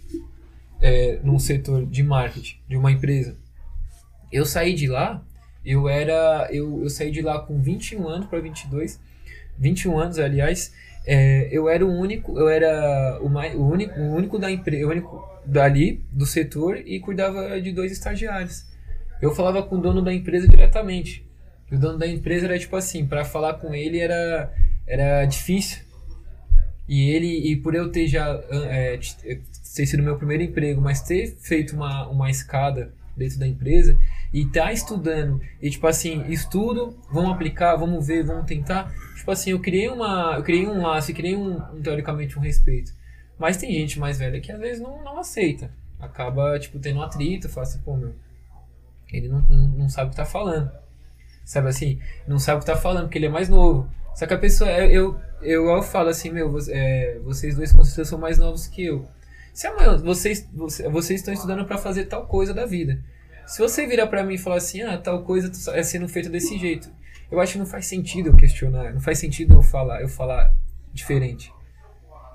é, 0.83 1.21
num 1.23 1.39
setor 1.39 1.87
de 1.87 2.03
marketing 2.03 2.57
de 2.69 2.77
uma 2.77 2.91
empresa. 2.91 3.37
Eu 4.31 4.45
saí 4.45 4.75
de 4.75 4.89
lá, 4.89 5.25
eu 5.65 5.89
era. 5.89 6.49
Eu, 6.51 6.83
eu 6.83 6.91
saí 6.91 7.11
de 7.11 7.23
lá 7.23 7.39
com 7.41 7.63
21 7.63 8.09
anos 8.09 8.27
para 8.27 8.41
22, 8.41 9.01
21 9.59 9.99
anos, 9.99 10.19
aliás. 10.19 10.75
É, 11.07 11.49
eu 11.51 11.69
era 11.69 11.85
o 11.85 11.91
único, 11.91 12.39
eu 12.39 12.49
era 12.49 13.19
o, 13.21 13.29
mais, 13.29 13.55
o 13.55 13.65
único, 13.65 13.99
o 13.99 14.15
único 14.15 14.39
da 14.39 14.51
empresa, 14.51 14.87
o 14.87 14.91
único 14.91 15.29
dali 15.45 16.05
do 16.13 16.25
setor 16.25 16.77
e 16.79 17.01
cuidava 17.01 17.61
de 17.61 17.73
dois 17.73 17.91
estagiários. 17.91 18.67
Eu 19.21 19.35
falava 19.35 19.63
com 19.63 19.77
o 19.77 19.81
dono 19.81 20.03
da 20.03 20.13
empresa 20.13 20.49
diretamente. 20.49 21.27
O 21.71 21.77
dono 21.77 21.99
da 21.99 22.07
empresa 22.07 22.47
era 22.47 22.59
tipo 22.59 22.77
assim, 22.77 23.07
para 23.07 23.25
falar 23.25 23.55
com 23.55 23.75
ele 23.75 23.99
era 23.99 24.53
era 24.87 25.25
difícil. 25.25 25.83
E 26.89 27.11
ele 27.11 27.51
e 27.51 27.57
por 27.57 27.75
eu 27.75 27.91
ter 27.91 28.07
já 28.07 28.41
é, 28.51 28.99
ter 29.75 29.87
sido 29.87 30.03
meu 30.03 30.17
primeiro 30.17 30.43
emprego, 30.43 30.81
mas 30.81 31.03
ter 31.03 31.37
feito 31.41 31.75
uma, 31.75 32.09
uma 32.09 32.31
escada 32.31 32.93
dentro 33.17 33.39
da 33.39 33.47
empresa 33.47 33.99
e 34.33 34.47
tá 34.47 34.73
estudando 34.73 35.39
e 35.61 35.69
tipo 35.69 35.87
assim 35.87 36.25
estudo 36.31 36.99
vamos 37.11 37.33
aplicar 37.33 37.77
vamos 37.77 38.07
ver 38.07 38.25
vamos 38.25 38.47
tentar. 38.47 38.93
Tipo 39.17 39.31
assim 39.31 39.51
eu 39.51 39.61
criei 39.61 39.89
uma 39.89 40.35
eu 40.37 40.43
criei 40.43 40.67
um 40.67 40.83
laço 40.83 41.11
eu 41.11 41.15
criei 41.15 41.37
um, 41.37 41.57
um, 41.75 41.83
teoricamente 41.83 42.39
um 42.39 42.43
respeito. 42.43 42.93
Mas 43.39 43.57
tem 43.57 43.73
gente 43.73 43.99
mais 43.99 44.19
velha 44.19 44.41
que 44.41 44.53
às 44.53 44.59
vezes 44.59 44.83
não, 44.83 45.03
não 45.05 45.19
aceita. 45.19 45.71
Acaba 46.01 46.59
tipo 46.59 46.79
tendo 46.79 47.01
um 47.01 47.03
atrito 47.03 47.49
fala 47.49 47.67
assim 47.67 47.81
pô 47.81 47.97
meu 47.97 48.15
ele 49.13 49.29
não, 49.29 49.41
não, 49.43 49.69
não 49.69 49.89
sabe 49.89 50.09
o 50.09 50.11
que 50.11 50.17
tá 50.17 50.25
falando. 50.25 50.71
Sabe 51.45 51.69
assim? 51.69 51.99
Não 52.27 52.39
sabe 52.39 52.59
o 52.59 52.61
que 52.61 52.67
tá 52.67 52.77
falando 52.77 53.05
porque 53.05 53.19
ele 53.19 53.27
é 53.27 53.31
mais 53.31 53.49
novo. 53.49 53.89
Só 54.15 54.27
que 54.27 54.35
a 54.35 54.39
pessoa, 54.39 54.71
eu, 54.71 54.91
eu, 54.91 55.21
eu, 55.43 55.67
eu 55.67 55.83
falo 55.83 56.09
assim, 56.09 56.31
meu, 56.31 56.55
é, 56.69 57.19
vocês 57.23 57.57
dois 57.57 57.73
com 57.73 57.83
certeza 57.83 58.11
são 58.11 58.19
mais 58.19 58.39
novos 58.39 58.67
que 58.67 58.85
eu. 58.85 59.07
Se 59.53 59.67
amanhã 59.67 59.97
vocês, 59.99 60.49
você- 60.53 60.89
vocês 60.89 61.21
estão 61.21 61.35
estudando 61.35 61.65
pra 61.65 61.77
fazer 61.79 62.07
tal 62.07 62.27
coisa 62.27 62.55
da 62.55 62.65
vida. 62.67 63.03
Se 63.47 63.61
você 63.61 63.87
virar 63.87 64.07
pra 64.07 64.25
mim 64.25 64.35
e 64.35 64.39
falar 64.39 64.57
assim, 64.57 64.83
ah, 64.83 64.97
tal 64.97 65.23
coisa 65.25 65.51
é 65.77 65.83
sendo 65.83 66.09
feita 66.09 66.31
desse 66.31 66.59
jeito, 66.59 66.91
eu 67.31 67.41
acho 67.41 67.53
que 67.53 67.59
não 67.59 67.67
faz 67.67 67.87
sentido 67.87 68.29
eu 68.31 68.37
questionar, 68.37 68.93
não 68.93 69.01
faz 69.01 69.19
sentido 69.19 69.55
eu 69.55 69.63
falar, 69.63 70.01
eu 70.01 70.09
falar 70.09 70.55
diferente. 70.93 71.53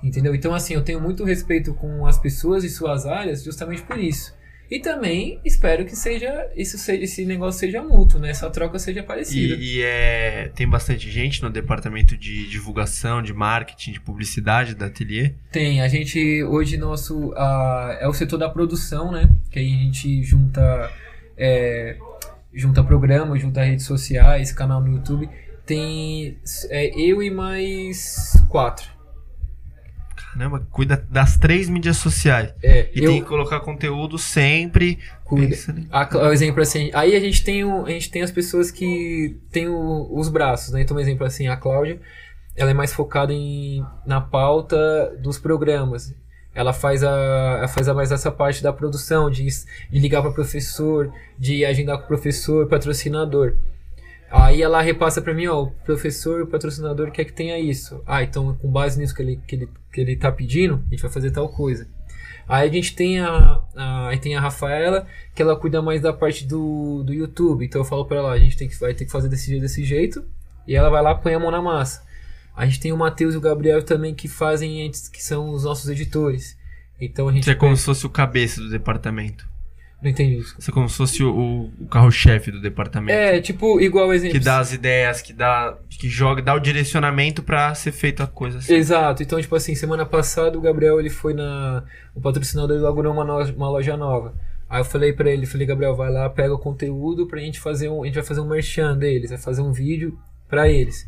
Entendeu? 0.02 0.32
Então, 0.34 0.54
assim, 0.54 0.74
eu 0.74 0.84
tenho 0.84 1.00
muito 1.00 1.24
respeito 1.24 1.74
com 1.74 2.06
as 2.06 2.18
pessoas 2.18 2.62
e 2.62 2.68
suas 2.68 3.04
áreas 3.04 3.42
justamente 3.42 3.82
por 3.82 3.98
isso. 3.98 4.32
E 4.70 4.80
também 4.80 5.40
espero 5.44 5.84
que 5.86 5.96
seja, 5.96 6.46
isso 6.54 6.76
seja 6.76 7.04
esse 7.04 7.24
negócio 7.24 7.58
seja 7.58 7.82
mútuo, 7.82 8.20
né? 8.20 8.30
Essa 8.30 8.50
troca 8.50 8.78
seja 8.78 9.02
parecida. 9.02 9.54
E, 9.54 9.76
e 9.76 9.82
é, 9.82 10.50
tem 10.54 10.68
bastante 10.68 11.10
gente 11.10 11.42
no 11.42 11.48
departamento 11.48 12.16
de 12.16 12.46
divulgação, 12.48 13.22
de 13.22 13.32
marketing, 13.32 13.92
de 13.92 14.00
publicidade 14.00 14.74
da 14.74 14.86
Ateliê. 14.86 15.32
Tem, 15.50 15.80
a 15.80 15.88
gente 15.88 16.44
hoje 16.44 16.76
nosso 16.76 17.32
ah, 17.34 17.96
é 18.00 18.06
o 18.06 18.12
setor 18.12 18.36
da 18.36 18.50
produção, 18.50 19.10
né? 19.10 19.28
Que 19.50 19.58
aí 19.58 19.74
a 19.74 19.78
gente 19.78 20.22
junta 20.22 20.92
é, 21.36 21.96
junta 22.52 22.84
programa, 22.84 23.38
junta 23.38 23.62
redes 23.62 23.86
sociais, 23.86 24.52
canal 24.52 24.82
no 24.82 24.92
YouTube. 24.92 25.30
Tem 25.64 26.38
é, 26.68 27.00
eu 27.00 27.22
e 27.22 27.30
mais 27.30 28.34
quatro. 28.50 28.97
Caramba, 30.32 30.66
cuida 30.70 31.04
das 31.10 31.36
três 31.36 31.68
mídias 31.68 31.96
sociais. 31.96 32.52
É, 32.62 32.88
E 32.94 33.02
eu 33.02 33.10
tem 33.12 33.22
que 33.22 33.28
colocar 33.28 33.60
conteúdo 33.60 34.18
sempre. 34.18 34.98
pensando 35.28 35.80
em- 35.80 35.88
A, 35.90 36.32
exemplo 36.32 36.62
assim, 36.62 36.90
aí 36.94 37.14
a 37.16 37.20
gente 37.20 37.42
tem 37.44 37.64
o, 37.64 37.84
a 37.86 37.90
gente 37.90 38.10
tem 38.10 38.22
as 38.22 38.30
pessoas 38.30 38.70
que 38.70 39.36
tem 39.50 39.68
o- 39.68 40.08
os 40.12 40.28
braços, 40.28 40.72
né? 40.72 40.82
Então, 40.82 40.96
um 40.96 41.00
exemplo 41.00 41.26
assim, 41.26 41.48
a 41.48 41.56
Cláudia, 41.56 42.00
ela 42.56 42.70
é 42.70 42.74
mais 42.74 42.92
focada 42.92 43.32
em 43.32 43.84
na 44.06 44.20
pauta 44.20 44.76
dos 45.20 45.38
programas. 45.38 46.14
Ela 46.54 46.72
faz 46.72 47.04
a 47.04 47.08
ela 47.58 47.68
faz 47.68 47.88
a 47.88 47.94
mais 47.94 48.10
essa 48.10 48.30
parte 48.32 48.62
da 48.62 48.72
produção, 48.72 49.30
de, 49.30 49.46
de 49.46 49.98
ligar 50.00 50.22
para 50.22 50.32
professor, 50.32 51.12
de 51.38 51.64
agendar 51.64 51.98
com 51.98 52.04
o 52.04 52.08
professor, 52.08 52.66
patrocinador. 52.66 53.54
Aí 54.30 54.60
ela 54.60 54.82
repassa 54.82 55.22
para 55.22 55.32
mim, 55.32 55.46
ó, 55.46 55.62
o 55.62 55.70
professor, 55.70 56.42
o 56.42 56.46
patrocinador 56.46 57.10
quer 57.10 57.24
que 57.24 57.32
tenha 57.32 57.58
isso. 57.58 58.02
Ah, 58.06 58.22
então 58.22 58.54
com 58.54 58.70
base 58.70 58.98
nisso 58.98 59.14
que 59.14 59.22
ele, 59.22 59.40
que 59.46 59.56
ele, 59.56 59.68
que 59.92 60.00
ele 60.00 60.16
tá 60.16 60.30
pedindo, 60.30 60.84
a 60.86 60.90
gente 60.90 61.02
vai 61.02 61.10
fazer 61.10 61.30
tal 61.30 61.48
coisa. 61.48 61.88
Aí 62.46 62.68
a 62.68 62.72
gente 62.72 62.94
tem 62.94 63.20
a, 63.20 63.62
a, 63.76 64.08
aí 64.08 64.18
tem 64.18 64.34
a 64.34 64.40
Rafaela, 64.40 65.06
que 65.34 65.42
ela 65.42 65.56
cuida 65.56 65.82
mais 65.82 66.00
da 66.00 66.12
parte 66.12 66.46
do, 66.46 67.02
do 67.04 67.12
YouTube. 67.12 67.64
Então 67.64 67.80
eu 67.80 67.84
falo 67.84 68.06
pra 68.06 68.18
ela, 68.18 68.32
a 68.32 68.38
gente 68.38 68.56
tem 68.56 68.68
que, 68.68 68.78
vai 68.78 68.94
ter 68.94 69.04
que 69.04 69.10
fazer 69.12 69.28
desse 69.28 69.46
jeito, 69.46 69.62
desse 69.62 69.84
jeito. 69.84 70.24
E 70.66 70.74
ela 70.74 70.90
vai 70.90 71.02
lá 71.02 71.14
põe 71.14 71.34
a 71.34 71.38
mão 71.38 71.50
na 71.50 71.60
massa. 71.62 72.02
A 72.56 72.66
gente 72.66 72.80
tem 72.80 72.92
o 72.92 72.96
Matheus 72.96 73.34
e 73.34 73.36
o 73.38 73.40
Gabriel 73.40 73.82
também 73.82 74.14
que 74.14 74.28
fazem, 74.28 74.90
que 75.12 75.22
são 75.22 75.50
os 75.50 75.64
nossos 75.64 75.88
editores. 75.88 76.56
Então 77.00 77.28
a 77.28 77.32
gente. 77.32 77.44
Você 77.44 77.52
é 77.52 77.54
como 77.54 77.76
se 77.76 77.84
fosse 77.84 78.04
o 78.04 78.10
cabeça 78.10 78.60
do 78.60 78.68
departamento. 78.68 79.46
Não 80.00 80.10
entendi 80.10 80.36
isso. 80.38 80.54
Você 80.58 80.70
é 80.70 80.74
como 80.74 80.88
se 80.88 80.96
fosse 80.96 81.24
o, 81.24 81.70
o- 81.80 81.86
carro-chefe 81.88 82.52
do 82.52 82.60
departamento. 82.60 83.18
É, 83.18 83.40
tipo, 83.40 83.80
igual 83.80 84.12
exemplo. 84.12 84.38
Que 84.38 84.44
dá 84.44 84.58
as 84.60 84.72
ideias, 84.72 85.20
que 85.20 85.32
dá. 85.32 85.76
Que 85.90 86.08
joga, 86.08 86.40
dá 86.40 86.54
o 86.54 86.60
direcionamento 86.60 87.42
pra 87.42 87.74
ser 87.74 87.90
feita 87.90 88.22
a 88.22 88.26
coisa 88.28 88.58
assim. 88.58 88.74
Exato, 88.74 89.22
então, 89.24 89.40
tipo 89.40 89.56
assim, 89.56 89.74
semana 89.74 90.06
passada 90.06 90.56
o 90.56 90.60
Gabriel 90.60 91.00
ele 91.00 91.10
foi 91.10 91.34
na. 91.34 91.82
O 92.14 92.20
patrocinador 92.20 92.78
inaugurou 92.78 93.12
uma, 93.12 93.24
no- 93.24 93.52
uma 93.56 93.68
loja 93.70 93.96
nova. 93.96 94.34
Aí 94.70 94.80
eu 94.80 94.84
falei 94.84 95.12
pra 95.12 95.30
ele, 95.30 95.46
falei, 95.46 95.66
Gabriel, 95.66 95.96
vai 95.96 96.12
lá, 96.12 96.30
pega 96.30 96.54
o 96.54 96.58
conteúdo 96.58 97.26
pra 97.26 97.40
gente 97.40 97.58
fazer 97.58 97.88
um. 97.88 98.02
A 98.04 98.06
gente 98.06 98.14
vai 98.14 98.24
fazer 98.24 98.40
um 98.40 98.46
merchan 98.48 98.96
deles, 98.96 99.30
vai 99.30 99.38
fazer 99.38 99.62
um 99.62 99.72
vídeo 99.72 100.16
pra 100.48 100.68
eles. 100.68 101.04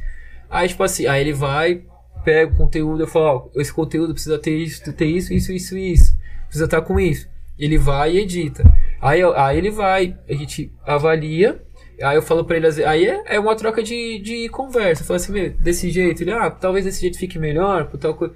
Aí, 0.50 0.66
tipo 0.66 0.82
assim, 0.82 1.06
aí 1.06 1.20
ele 1.20 1.32
vai, 1.32 1.82
pega 2.24 2.52
o 2.52 2.56
conteúdo, 2.56 3.04
eu 3.04 3.06
falo, 3.06 3.50
ó, 3.54 3.60
esse 3.60 3.72
conteúdo 3.72 4.12
precisa 4.14 4.36
ter 4.36 4.56
isso, 4.56 4.92
ter 4.92 5.06
isso, 5.06 5.32
isso, 5.32 5.52
isso 5.52 5.78
isso. 5.78 6.16
Precisa 6.46 6.64
estar 6.64 6.82
com 6.82 6.98
isso. 6.98 7.28
Ele 7.60 7.78
vai 7.78 8.12
e 8.12 8.18
edita. 8.20 8.64
Aí, 9.00 9.20
aí 9.22 9.58
ele 9.58 9.70
vai, 9.70 10.16
a 10.28 10.34
gente 10.34 10.72
avalia. 10.86 11.62
Aí 12.02 12.16
eu 12.16 12.22
falo 12.22 12.44
pra 12.44 12.56
ele, 12.56 12.66
aí 12.84 13.06
é, 13.06 13.34
é 13.34 13.38
uma 13.38 13.54
troca 13.54 13.82
de, 13.82 14.18
de 14.20 14.48
conversa. 14.48 15.02
Eu 15.02 15.06
falo 15.06 15.16
assim, 15.16 15.50
desse 15.60 15.90
jeito, 15.90 16.22
ele, 16.22 16.32
ah, 16.32 16.50
talvez 16.50 16.84
desse 16.86 17.00
jeito 17.02 17.18
fique 17.18 17.38
melhor, 17.38 17.86
por 17.86 17.98
tal 17.98 18.14
coisa. 18.14 18.34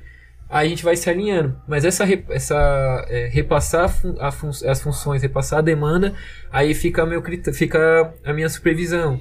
Aí 0.51 0.67
a 0.67 0.69
gente 0.69 0.85
vai 0.85 0.95
se 0.97 1.09
alinhando. 1.09 1.57
Mas 1.67 1.85
essa, 1.85 2.05
essa 2.29 3.07
é, 3.09 3.29
repassar 3.33 3.85
a 4.21 4.31
fun- 4.31 4.51
as 4.67 4.83
funções, 4.83 5.23
repassar 5.23 5.61
a 5.61 5.63
demanda, 5.63 6.15
aí 6.53 6.75
fica, 6.75 7.07
meu, 7.07 7.23
fica 7.55 8.13
a 8.23 8.33
minha 8.35 8.49
supervisão. 8.51 9.19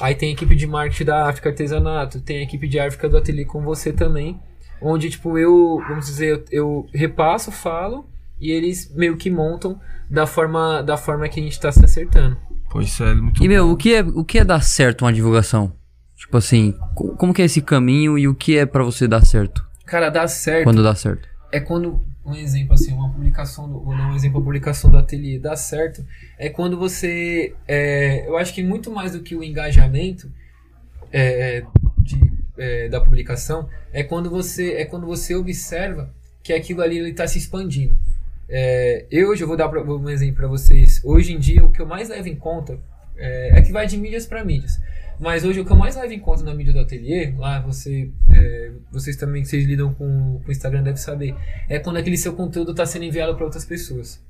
Aí 0.00 0.14
tem 0.14 0.30
a 0.30 0.32
equipe 0.32 0.56
de 0.56 0.66
marketing 0.66 1.04
da 1.04 1.28
África 1.28 1.50
Artesanato, 1.50 2.20
tem 2.20 2.38
a 2.38 2.42
equipe 2.42 2.66
de 2.66 2.80
África 2.80 3.08
do 3.08 3.18
Ateliê 3.18 3.44
com 3.44 3.62
você 3.62 3.92
também. 3.92 4.40
Onde, 4.80 5.10
tipo, 5.10 5.38
eu, 5.38 5.78
vamos 5.86 6.06
dizer, 6.06 6.30
eu, 6.30 6.44
eu 6.50 6.86
repasso, 6.92 7.52
falo, 7.52 8.08
e 8.40 8.50
eles 8.50 8.92
meio 8.94 9.16
que 9.16 9.30
montam 9.30 9.80
da 10.10 10.26
forma, 10.26 10.82
da 10.82 10.96
forma 10.96 11.28
que 11.28 11.40
a 11.40 11.42
gente 11.42 11.58
tá 11.60 11.70
se 11.72 11.84
acertando. 11.84 12.36
Pô, 12.70 12.80
isso 12.80 13.02
é 13.04 13.14
muito 13.14 13.42
E, 13.42 13.48
meu, 13.48 13.70
o 13.70 13.76
que 13.76 13.94
é, 13.94 14.00
o 14.02 14.24
que 14.24 14.38
é 14.38 14.44
dar 14.44 14.60
certo 14.62 15.02
uma 15.02 15.12
divulgação? 15.12 15.72
Tipo 16.16 16.36
assim, 16.38 16.74
co- 16.94 17.14
como 17.16 17.32
que 17.34 17.42
é 17.42 17.44
esse 17.44 17.60
caminho 17.60 18.18
e 18.18 18.26
o 18.26 18.34
que 18.34 18.56
é 18.56 18.66
pra 18.66 18.82
você 18.82 19.06
dar 19.06 19.24
certo? 19.24 19.64
Cara, 19.86 20.08
dá 20.10 20.26
certo. 20.26 20.64
Quando 20.64 20.82
dá 20.82 20.94
certo? 20.94 21.28
é 21.52 21.60
quando 21.60 22.00
um 22.26 22.34
exemplo 22.34 22.74
assim, 22.74 22.92
uma 22.92 23.08
publicação, 23.12 23.68
do, 23.68 23.78
vou 23.84 23.96
dar 23.96 24.08
um 24.10 24.16
exemplo, 24.16 24.40
a 24.40 24.42
publicação 24.42 24.90
do 24.90 24.96
ateliê 24.98 25.38
dá 25.38 25.54
certo, 25.54 26.04
é 26.36 26.48
quando 26.48 26.76
você, 26.76 27.54
é, 27.68 28.26
eu 28.26 28.36
acho 28.36 28.52
que 28.52 28.60
muito 28.62 28.90
mais 28.90 29.12
do 29.12 29.20
que 29.20 29.36
o 29.36 29.44
engajamento 29.44 30.28
é, 31.12 31.62
de, 32.00 32.18
é, 32.58 32.88
da 32.88 33.00
publicação, 33.00 33.68
é 33.92 34.02
quando 34.02 34.28
você, 34.30 34.72
é 34.72 34.84
quando 34.84 35.06
você 35.06 35.34
observa 35.36 36.12
que 36.42 36.52
aquilo 36.52 36.82
ali 36.82 36.98
está 37.10 37.26
se 37.28 37.38
expandindo. 37.38 37.96
É, 38.48 39.06
eu 39.10 39.30
hoje 39.30 39.42
eu 39.42 39.48
vou 39.48 39.56
dar 39.56 39.68
pra, 39.68 39.82
um 39.82 40.08
exemplo 40.08 40.36
para 40.36 40.48
vocês. 40.48 41.00
Hoje 41.04 41.32
em 41.32 41.38
dia 41.38 41.64
o 41.64 41.70
que 41.70 41.80
eu 41.80 41.86
mais 41.86 42.08
levo 42.08 42.28
em 42.28 42.36
conta 42.36 42.78
é, 43.16 43.58
é 43.58 43.62
que 43.62 43.72
vai 43.72 43.86
de 43.86 43.96
mídias 43.96 44.26
para 44.26 44.44
mídias. 44.44 44.78
Mas 45.20 45.44
hoje 45.44 45.60
o 45.60 45.64
que 45.64 45.70
eu 45.70 45.76
mais 45.76 45.94
levo 45.96 46.12
em 46.12 46.18
conta 46.18 46.42
na 46.42 46.52
mídia 46.54 46.72
do 46.72 46.80
ateliê, 46.80 47.32
lá 47.38 47.60
você, 47.60 48.10
é, 48.34 48.72
vocês 48.90 49.16
também 49.16 49.42
que 49.42 49.48
vocês 49.48 49.64
lidam 49.64 49.94
com 49.94 50.40
com 50.42 50.48
o 50.48 50.50
Instagram 50.52 50.82
devem 50.82 50.96
saber, 50.96 51.34
é 51.68 51.78
quando 51.78 51.96
aquele 51.98 52.16
seu 52.16 52.34
conteúdo 52.34 52.72
está 52.72 52.84
sendo 52.84 53.04
enviado 53.04 53.34
para 53.34 53.44
outras 53.44 53.64
pessoas. 53.64 54.20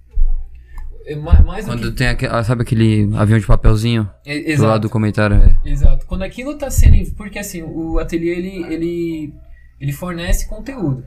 É, 1.06 1.14
ma- 1.16 1.42
mais 1.42 1.64
do 1.66 1.72
Quando 1.72 1.90
que, 1.90 1.96
tem 1.98 2.06
aque- 2.08 2.26
ah, 2.26 2.42
sabe 2.44 2.62
aquele 2.62 3.10
avião 3.16 3.38
de 3.38 3.46
papelzinho 3.46 4.08
é, 4.24 4.56
do 4.56 4.62
lado 4.62 4.82
do 4.82 4.90
comentário? 4.90 5.36
É. 5.36 5.68
Exato. 5.68 6.06
Quando 6.06 6.22
aquilo 6.22 6.56
tá 6.56 6.70
sendo. 6.70 7.10
Porque 7.14 7.38
assim, 7.38 7.62
o 7.62 7.98
ateliê 7.98 8.34
ele, 8.36 8.72
ele, 8.72 9.34
ele 9.80 9.92
fornece 9.92 10.46
conteúdo. 10.46 11.04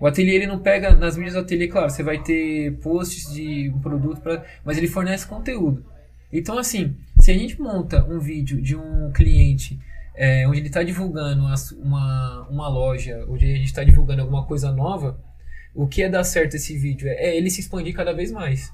O 0.00 0.06
ateliê 0.06 0.34
ele 0.36 0.46
não 0.46 0.58
pega. 0.58 0.94
Nas 0.94 1.16
mídias 1.16 1.34
do 1.34 1.40
ateliê, 1.40 1.68
claro, 1.68 1.90
você 1.90 2.02
vai 2.02 2.22
ter 2.22 2.76
posts 2.78 3.32
de 3.32 3.70
um 3.70 3.78
produto, 3.80 4.20
pra, 4.20 4.44
mas 4.64 4.76
ele 4.76 4.88
fornece 4.88 5.26
conteúdo. 5.26 5.84
Então, 6.32 6.58
assim, 6.58 6.94
se 7.20 7.30
a 7.30 7.34
gente 7.34 7.60
monta 7.60 8.04
um 8.04 8.18
vídeo 8.18 8.60
de 8.60 8.76
um 8.76 9.10
cliente 9.12 9.78
é, 10.14 10.46
onde 10.48 10.58
ele 10.60 10.66
está 10.68 10.82
divulgando 10.82 11.44
uma, 11.82 12.48
uma 12.48 12.68
loja, 12.68 13.24
onde 13.28 13.44
a 13.44 13.56
gente 13.56 13.66
está 13.66 13.84
divulgando 13.84 14.22
alguma 14.22 14.44
coisa 14.44 14.72
nova, 14.72 15.18
o 15.74 15.86
que 15.86 16.02
é 16.02 16.08
dar 16.08 16.24
certo 16.24 16.54
esse 16.56 16.76
vídeo? 16.76 17.08
É, 17.08 17.28
é 17.30 17.36
ele 17.36 17.50
se 17.50 17.60
expandir 17.60 17.94
cada 17.94 18.12
vez 18.12 18.32
mais. 18.32 18.72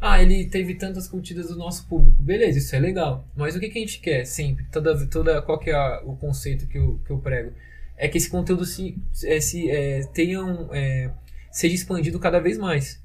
Ah, 0.00 0.22
ele 0.22 0.46
teve 0.46 0.74
tantas 0.74 1.06
curtidas 1.06 1.48
do 1.48 1.56
nosso 1.56 1.86
público. 1.86 2.22
Beleza, 2.22 2.58
isso 2.58 2.74
é 2.74 2.78
legal. 2.78 3.28
Mas 3.36 3.54
o 3.54 3.60
que, 3.60 3.68
que 3.68 3.78
a 3.78 3.82
gente 3.82 4.00
quer 4.00 4.24
sempre? 4.24 4.64
Toda, 4.72 5.06
toda, 5.06 5.42
qual 5.42 5.58
que 5.58 5.68
é 5.70 5.74
a- 5.74 6.00
o 6.04 6.16
conceito 6.16 6.66
que 6.66 6.78
eu, 6.78 6.98
que 7.04 7.10
eu 7.12 7.18
prego? 7.18 7.52
É 8.02 8.08
que 8.08 8.16
esse 8.16 8.30
conteúdo 8.30 8.64
se, 8.64 8.96
é, 9.24 9.38
se, 9.40 9.70
é, 9.70 10.00
tenha 10.14 10.42
um, 10.42 10.68
é, 10.74 11.10
seja 11.52 11.74
expandido 11.74 12.18
cada 12.18 12.40
vez 12.40 12.56
mais. 12.56 12.98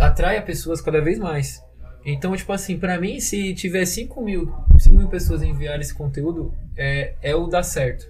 Atraia 0.00 0.42
pessoas 0.42 0.80
cada 0.80 1.00
vez 1.00 1.18
mais. 1.20 1.62
Então, 2.04 2.34
tipo 2.36 2.52
assim, 2.52 2.76
pra 2.78 2.98
mim, 3.00 3.20
se 3.20 3.54
tiver 3.54 3.84
5 3.84 4.20
mil, 4.24 4.52
5 4.78 4.96
mil 4.96 5.08
pessoas 5.08 5.42
enviarem 5.42 5.80
esse 5.80 5.94
conteúdo, 5.94 6.52
é, 6.76 7.14
é 7.22 7.34
o 7.36 7.46
dar 7.46 7.62
certo. 7.62 8.08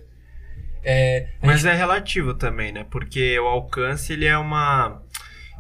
É, 0.83 1.29
Mas 1.43 1.61
gente- 1.61 1.73
é 1.73 1.77
relativo 1.77 2.33
também, 2.33 2.73
né? 2.73 2.87
Porque 2.91 3.39
o 3.39 3.47
alcance, 3.47 4.13
ele 4.13 4.25
é 4.25 4.39
uma... 4.39 5.03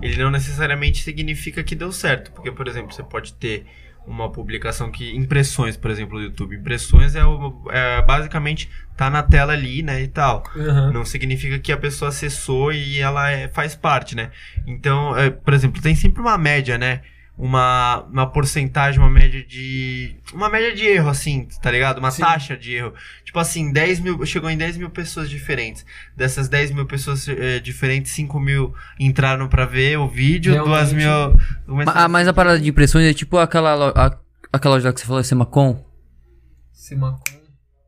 Ele 0.00 0.16
não 0.22 0.30
necessariamente 0.30 1.02
significa 1.02 1.62
que 1.62 1.74
deu 1.74 1.90
certo. 1.92 2.30
Porque, 2.32 2.52
por 2.52 2.68
exemplo, 2.68 2.92
você 2.94 3.02
pode 3.02 3.34
ter 3.34 3.66
uma 4.08 4.30
publicação 4.32 4.90
que... 4.90 5.14
Impressões, 5.16 5.76
por 5.76 5.90
exemplo, 5.90 6.18
do 6.18 6.24
YouTube. 6.24 6.56
Impressões 6.56 7.14
é, 7.14 7.24
o, 7.24 7.62
é 7.70 8.02
basicamente 8.02 8.68
tá 8.96 9.08
na 9.08 9.22
tela 9.22 9.52
ali, 9.52 9.82
né? 9.82 10.02
E 10.02 10.08
tal. 10.08 10.42
Aham. 10.56 10.92
Não 10.92 11.04
significa 11.04 11.58
que 11.58 11.70
a 11.70 11.76
pessoa 11.76 12.08
acessou 12.08 12.72
e 12.72 12.98
ela 12.98 13.30
é- 13.30 13.48
faz 13.48 13.74
parte, 13.76 14.16
né? 14.16 14.30
Então, 14.66 15.16
é, 15.16 15.30
por 15.30 15.54
exemplo, 15.54 15.80
tem 15.80 15.94
sempre 15.94 16.20
uma 16.20 16.36
média, 16.38 16.76
né? 16.78 17.02
Uma, 17.40 18.02
uma 18.10 18.26
porcentagem, 18.26 18.98
uma 18.98 19.08
média 19.08 19.44
de. 19.44 20.16
Uma 20.34 20.48
média 20.50 20.74
de 20.74 20.84
erro, 20.84 21.08
assim, 21.08 21.46
tá 21.62 21.70
ligado? 21.70 21.98
Uma 21.98 22.10
Sim. 22.10 22.22
taxa 22.22 22.56
de 22.56 22.72
erro. 22.74 22.92
Tipo 23.24 23.38
assim, 23.38 23.70
10 23.72 24.00
mil. 24.00 24.26
Chegou 24.26 24.50
em 24.50 24.58
10 24.58 24.76
mil 24.76 24.90
pessoas 24.90 25.30
diferentes. 25.30 25.86
Dessas 26.16 26.48
10 26.48 26.72
mil 26.72 26.84
pessoas 26.84 27.28
eh, 27.28 27.60
diferentes, 27.60 28.10
5 28.10 28.40
mil 28.40 28.74
entraram 28.98 29.46
pra 29.48 29.64
ver 29.66 29.96
o 30.00 30.08
vídeo, 30.08 30.52
Realmente. 30.52 30.78
2 30.78 30.92
mil. 30.94 31.84
Ah, 31.94 32.08
mas 32.08 32.26
a 32.26 32.32
parada 32.32 32.58
de 32.58 32.68
impressões 32.68 33.04
é 33.06 33.14
tipo 33.14 33.38
aquela, 33.38 33.72
lo- 33.74 33.92
a- 33.94 34.18
aquela 34.52 34.74
loja 34.74 34.92
que 34.92 34.98
você 35.00 35.06
falou, 35.06 35.22
Semacom. 35.22 35.84
Semacom. 36.72 37.22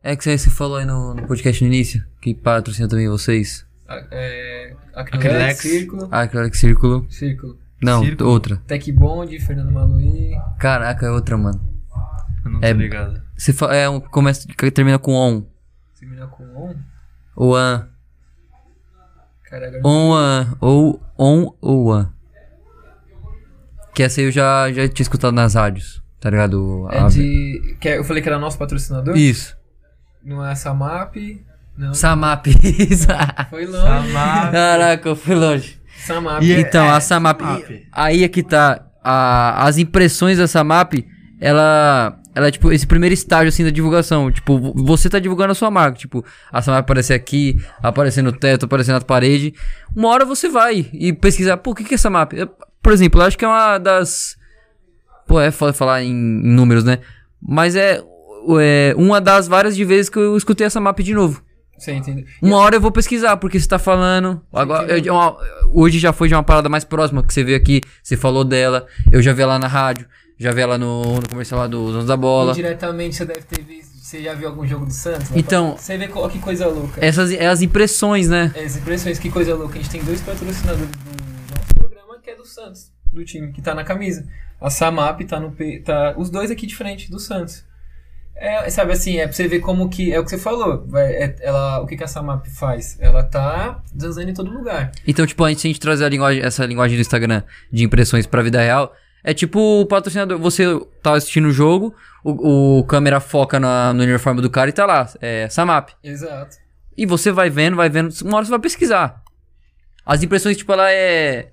É 0.02 0.14
que 0.14 0.22
você 0.38 0.48
falou 0.48 0.76
aí 0.76 0.86
no, 0.86 1.12
no 1.14 1.26
podcast 1.26 1.60
no 1.62 1.66
início, 1.68 2.02
que 2.22 2.34
patrocina 2.34 2.88
também 2.88 3.08
vocês. 3.08 3.66
A- 3.88 4.06
É, 4.12 4.76
Acrylex. 4.94 5.28
Acrylex, 5.28 5.58
Círculo. 5.60 6.08
Que 6.50 6.56
Círculo. 6.56 7.06
Círculo. 7.10 7.58
Não, 7.82 8.02
Círculo. 8.04 8.30
outra. 8.30 8.56
Tech 8.66 8.92
Bond, 8.92 9.38
Fernando 9.40 9.72
Maluí. 9.72 10.32
Caraca, 10.58 11.06
é 11.06 11.10
outra, 11.10 11.36
mano. 11.38 11.60
Eu 12.44 12.50
não 12.50 12.60
tô 12.60 12.66
É- 12.66 12.72
ligado. 12.72 13.22
Você 13.36 13.52
fa- 13.52 13.74
é 13.74 13.88
um 13.88 14.00
começa, 14.00 14.46
termina 14.74 14.98
com 14.98 15.14
on. 15.14 15.44
Termina 15.98 16.26
com 16.26 16.44
on. 16.44 16.74
Ou 17.36 17.56
an. 17.56 17.88
Caraca, 19.44 19.80
On, 19.84 20.12
an. 20.14 20.56
Ou 20.60 21.02
on 21.18 21.54
ou 21.60 21.92
an. 21.92 22.12
Que 23.94 24.02
essa 24.02 24.20
aí 24.20 24.26
eu 24.26 24.30
já, 24.30 24.70
já 24.72 24.86
tinha 24.88 25.02
escutado 25.04 25.32
nas 25.34 25.54
rádios. 25.54 26.02
Tá 26.20 26.28
ligado? 26.30 26.86
é 26.90 26.98
A- 27.00 27.08
de. 27.08 27.76
Que 27.80 27.88
eu 27.88 28.04
falei 28.04 28.22
que 28.22 28.28
era 28.28 28.38
nosso 28.38 28.58
patrocinador? 28.58 29.16
Isso. 29.16 29.56
Não 30.22 30.44
é 30.44 30.52
a 30.52 30.54
Samap. 30.54 31.16
Não. 31.76 31.94
Samap. 31.94 32.44
Foi 33.48 33.64
longe. 33.66 33.82
Samap. 33.82 34.52
Caraca, 34.52 35.08
eu 35.08 35.16
fui 35.16 35.34
longe. 35.34 35.79
Samap. 36.06 36.42
E 36.42 36.52
é- 36.52 36.60
Então, 36.60 36.84
é, 36.84 36.90
a 36.90 37.00
Samap. 37.00 37.40
Samap. 37.40 37.86
Aí 37.92 38.24
é 38.24 38.28
que 38.28 38.42
tá. 38.42 38.86
A, 39.02 39.64
as 39.66 39.78
impressões 39.78 40.38
da 40.38 40.46
Samap, 40.46 40.94
ela. 41.40 42.16
Ela 42.32 42.46
é 42.46 42.50
tipo 42.52 42.70
esse 42.70 42.86
primeiro 42.86 43.12
estágio 43.12 43.48
assim 43.48 43.64
da 43.64 43.70
divulgação. 43.70 44.30
Tipo, 44.30 44.56
vo- 44.58 44.72
você 44.84 45.08
tá 45.10 45.18
divulgando 45.18 45.50
a 45.52 45.54
sua 45.54 45.70
marca. 45.70 45.98
Tipo, 45.98 46.24
a 46.52 46.62
Samap 46.62 46.80
aparecer 46.80 47.12
aqui, 47.14 47.56
aparecer 47.82 48.22
no 48.22 48.30
teto, 48.32 48.66
aparecer 48.66 48.92
na 48.92 49.00
parede. 49.00 49.52
Uma 49.96 50.08
hora 50.10 50.24
você 50.24 50.48
vai 50.48 50.88
e 50.92 51.12
pesquisar, 51.12 51.56
pô, 51.56 51.72
o 51.72 51.74
que, 51.74 51.82
que 51.84 51.94
é 51.94 51.98
Samap? 51.98 52.32
Eu- 52.34 52.48
Por 52.82 52.92
exemplo, 52.92 53.20
eu 53.20 53.26
acho 53.26 53.36
que 53.36 53.44
é 53.44 53.48
uma 53.48 53.78
das. 53.78 54.36
Pô, 55.26 55.40
é 55.40 55.50
foda 55.50 55.72
falar 55.72 56.02
em, 56.02 56.10
em 56.10 56.54
números, 56.54 56.84
né? 56.84 56.98
Mas 57.42 57.74
é, 57.74 58.00
é 58.60 58.94
uma 58.96 59.20
das 59.20 59.48
várias 59.48 59.74
de 59.76 59.84
vezes 59.84 60.08
que 60.08 60.18
eu 60.18 60.36
escutei 60.36 60.66
essa 60.66 60.80
map 60.80 60.98
de 61.00 61.14
novo. 61.14 61.42
Você 61.80 61.92
entendeu? 61.92 62.26
Uma 62.42 62.58
hora 62.58 62.76
eu 62.76 62.80
vou 62.80 62.92
pesquisar, 62.92 63.38
porque 63.38 63.58
você 63.58 63.66
tá 63.66 63.78
falando. 63.78 64.40
Agora, 64.52 64.98
eu- 64.98 65.14
uma- 65.14 65.36
hoje 65.72 65.98
já 65.98 66.12
foi 66.12 66.28
de 66.28 66.34
uma 66.34 66.42
parada 66.42 66.68
mais 66.68 66.84
próxima 66.84 67.22
que 67.22 67.32
você 67.32 67.42
veio 67.42 67.56
aqui, 67.56 67.80
você 68.02 68.16
falou 68.18 68.44
dela. 68.44 68.86
Eu 69.10 69.22
já 69.22 69.32
vi 69.32 69.40
ela 69.40 69.58
na 69.58 69.66
rádio, 69.66 70.06
já 70.38 70.52
vi 70.52 70.60
ela 70.60 70.76
no, 70.76 71.14
no 71.16 71.28
comercial 71.28 71.58
lá 71.60 71.66
do 71.66 71.90
Donos 71.90 72.06
da 72.06 72.16
Bola. 72.18 72.52
Indiretamente 72.52 73.16
você 73.16 73.24
deve 73.24 73.40
ter 73.42 73.62
visto. 73.64 73.90
Você 73.96 74.22
já 74.22 74.34
viu 74.34 74.48
algum 74.48 74.66
jogo 74.66 74.84
do 74.86 74.92
Santos? 74.92 75.30
Então- 75.34 75.76
Você 75.76 75.96
vê 75.96 76.08
que 76.08 76.38
coisa 76.40 76.66
louca. 76.66 77.02
Essas 77.04 77.30
é 77.32 77.46
as 77.46 77.62
impressões, 77.62 78.28
né? 78.28 78.52
As 78.62 78.76
impressões, 78.76 79.18
que 79.18 79.30
coisa 79.30 79.54
louca. 79.54 79.78
A 79.78 79.82
gente 79.82 79.90
tem 79.90 80.02
dois 80.02 80.20
patrocinadores 80.20 80.88
do 80.90 81.54
nosso 81.56 81.74
programa 81.76 82.18
que 82.22 82.28
é 82.28 82.34
do 82.36 82.44
Santos, 82.44 82.90
do 83.12 83.24
time, 83.24 83.52
que 83.52 83.62
tá 83.62 83.74
na 83.74 83.84
camisa. 83.84 84.26
A 84.60 84.68
Samap 84.68 85.20
tá 85.26 85.40
no. 85.40 85.54
Tá, 85.84 86.14
os 86.18 86.28
dois 86.28 86.50
aqui 86.50 86.66
de 86.66 86.74
frente, 86.76 87.10
do 87.10 87.18
Santos. 87.18 87.64
É, 88.36 88.70
sabe 88.70 88.92
assim, 88.92 89.18
é 89.18 89.24
pra 89.24 89.32
você 89.34 89.46
ver 89.46 89.60
como 89.60 89.88
que. 89.90 90.12
É 90.12 90.18
o 90.18 90.24
que 90.24 90.30
você 90.30 90.38
falou. 90.38 90.86
Vai, 90.86 91.12
é- 91.12 91.36
ela, 91.40 91.80
o 91.80 91.86
que, 91.86 91.96
que 91.96 92.04
a 92.04 92.08
Samap 92.08 92.46
faz? 92.48 92.96
Ela 92.98 93.22
tá 93.22 93.82
zanzando 94.00 94.30
em 94.30 94.34
todo 94.34 94.50
lugar. 94.50 94.92
Então, 95.06 95.26
tipo, 95.26 95.44
a 95.44 95.48
gente, 95.50 95.60
se 95.60 95.66
a 95.66 95.70
gente 95.70 95.80
trazer 95.80 96.04
a 96.04 96.08
linguagem, 96.08 96.42
essa 96.42 96.64
linguagem 96.64 96.96
do 96.96 97.00
Instagram 97.02 97.42
de 97.70 97.84
impressões 97.84 98.26
pra 98.26 98.40
vida 98.42 98.58
real, 98.60 98.94
é 99.22 99.34
tipo 99.34 99.60
o 99.82 99.86
patrocinador. 99.86 100.38
Você 100.38 100.64
tá 101.02 101.12
assistindo 101.14 101.48
o 101.48 101.52
jogo, 101.52 101.94
o, 102.24 102.78
o 102.78 102.84
câmera 102.84 103.20
foca 103.20 103.60
na- 103.60 103.92
no 103.92 104.02
uniforme 104.02 104.40
do 104.40 104.48
cara 104.48 104.70
e 104.70 104.72
tá 104.72 104.86
lá, 104.86 105.06
é 105.20 105.46
Samap. 105.50 105.90
Exato. 106.02 106.56
E 106.96 107.04
você 107.04 107.30
vai 107.30 107.50
vendo, 107.50 107.76
vai 107.76 107.90
vendo, 107.90 108.10
uma 108.24 108.36
hora 108.38 108.44
você 108.46 108.50
vai 108.50 108.58
pesquisar. 108.60 109.22
As 110.04 110.22
impressões, 110.22 110.56
tipo, 110.56 110.72
ela 110.72 110.90
é. 110.90 111.50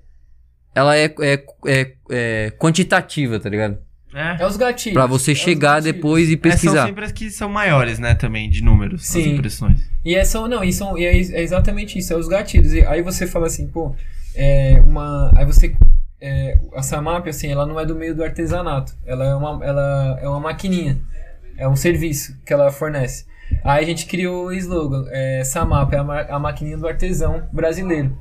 Ela 0.74 0.96
é, 0.96 1.04
é, 1.20 1.44
é, 1.66 1.92
é 2.10 2.50
quantitativa, 2.58 3.38
tá 3.38 3.48
ligado? 3.50 3.78
É. 4.14 4.42
É 4.42 4.46
os 4.46 4.56
gatilhos. 4.56 4.94
Pra 4.94 5.06
você 5.06 5.32
é 5.32 5.34
chegar 5.34 5.74
gatilhos. 5.76 5.94
depois 5.96 6.28
e 6.28 6.32
É, 6.32 6.36
são 6.36 6.40
pesquisar. 6.40 6.86
sempre 6.86 7.04
as 7.04 7.12
que 7.12 7.30
são 7.30 7.48
maiores, 7.48 7.98
né, 7.98 8.14
também, 8.14 8.48
de 8.48 8.62
números, 8.62 9.02
as 9.02 9.06
Sim. 9.08 9.34
impressões. 9.34 9.80
E 10.04 10.14
é, 10.14 10.24
são, 10.24 10.48
não, 10.48 10.64
e, 10.64 10.72
são, 10.72 10.96
e 10.96 11.04
é, 11.04 11.12
é 11.16 11.42
exatamente 11.42 11.98
isso, 11.98 12.12
é 12.12 12.16
os 12.16 12.26
gatilhos. 12.28 12.72
E 12.72 12.80
aí 12.86 13.02
você 13.02 13.26
fala 13.26 13.46
assim, 13.46 13.66
pô, 13.68 13.94
é 14.34 14.82
uma. 14.86 15.30
Aí 15.36 15.44
você. 15.44 15.74
é, 16.20 16.58
a 16.74 16.82
Samap, 16.82 17.26
assim, 17.28 17.48
ela 17.52 17.66
não 17.66 17.78
é 17.78 17.84
do 17.84 17.94
meio 17.94 18.14
do 18.14 18.24
artesanato. 18.24 18.92
Ela 19.06 19.24
é 19.26 19.34
uma, 19.34 19.64
ela 19.64 20.18
é 20.22 20.28
uma 20.28 20.40
maquininha. 20.40 20.98
É 21.56 21.68
um 21.68 21.76
serviço 21.76 22.34
que 22.46 22.52
ela 22.52 22.70
fornece. 22.72 23.26
Aí 23.64 23.82
a 23.82 23.86
gente 23.86 24.06
criou 24.06 24.46
o 24.46 24.52
slogan, 24.52 25.04
é, 25.10 25.42
Samap, 25.44 25.92
é 25.92 25.98
a, 25.98 26.04
ma- 26.04 26.20
a 26.22 26.38
maquininha 26.38 26.76
do 26.78 26.86
artesão 26.88 27.42
brasileiro. 27.52 28.16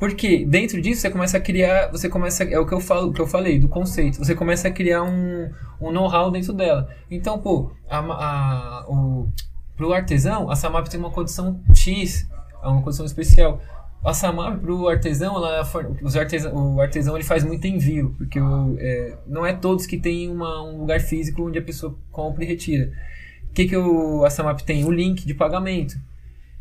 Porque 0.00 0.46
dentro 0.46 0.80
disso 0.80 1.02
você 1.02 1.10
começa 1.10 1.36
a 1.36 1.40
criar, 1.40 1.88
você 1.92 2.08
começa, 2.08 2.42
é 2.42 2.58
o 2.58 2.66
que 2.66 2.72
eu 2.72 2.80
falo, 2.80 3.12
que 3.12 3.20
eu 3.20 3.26
falei 3.26 3.58
do 3.58 3.68
conceito. 3.68 4.16
Você 4.16 4.34
começa 4.34 4.66
a 4.66 4.70
criar 4.70 5.02
um, 5.02 5.50
um 5.78 5.92
know-how 5.92 6.30
dentro 6.30 6.54
dela. 6.54 6.88
Então, 7.10 7.38
pô, 7.38 7.70
a, 7.88 7.98
a, 7.98 8.86
o, 8.88 9.28
pro 9.76 9.92
artesão, 9.92 10.50
a 10.50 10.56
Samap 10.56 10.88
tem 10.88 10.98
uma 10.98 11.10
condição 11.10 11.60
X, 11.74 12.26
é 12.62 12.66
uma 12.66 12.80
condição 12.80 13.04
especial. 13.04 13.60
A 14.02 14.14
Samap 14.14 14.58
pro 14.62 14.88
artesão, 14.88 15.36
ela 15.36 15.62
for- 15.66 15.94
os 16.02 16.16
artesão, 16.16 16.76
o 16.76 16.80
artesão 16.80 17.14
ele 17.14 17.24
faz 17.24 17.44
muito 17.44 17.66
envio, 17.66 18.14
porque 18.16 18.40
o, 18.40 18.76
é, 18.78 19.18
não 19.26 19.44
é 19.44 19.52
todos 19.52 19.84
que 19.84 19.98
tem 19.98 20.30
uma, 20.30 20.62
um 20.62 20.78
lugar 20.78 21.00
físico 21.00 21.46
onde 21.46 21.58
a 21.58 21.62
pessoa 21.62 21.94
compra 22.10 22.42
e 22.42 22.46
retira. 22.46 22.90
O 23.50 23.52
que, 23.52 23.66
que 23.68 23.76
o, 23.76 24.24
a 24.24 24.30
Samap 24.30 24.60
tem? 24.62 24.82
O 24.86 24.90
link 24.90 25.26
de 25.26 25.34
pagamento. 25.34 25.98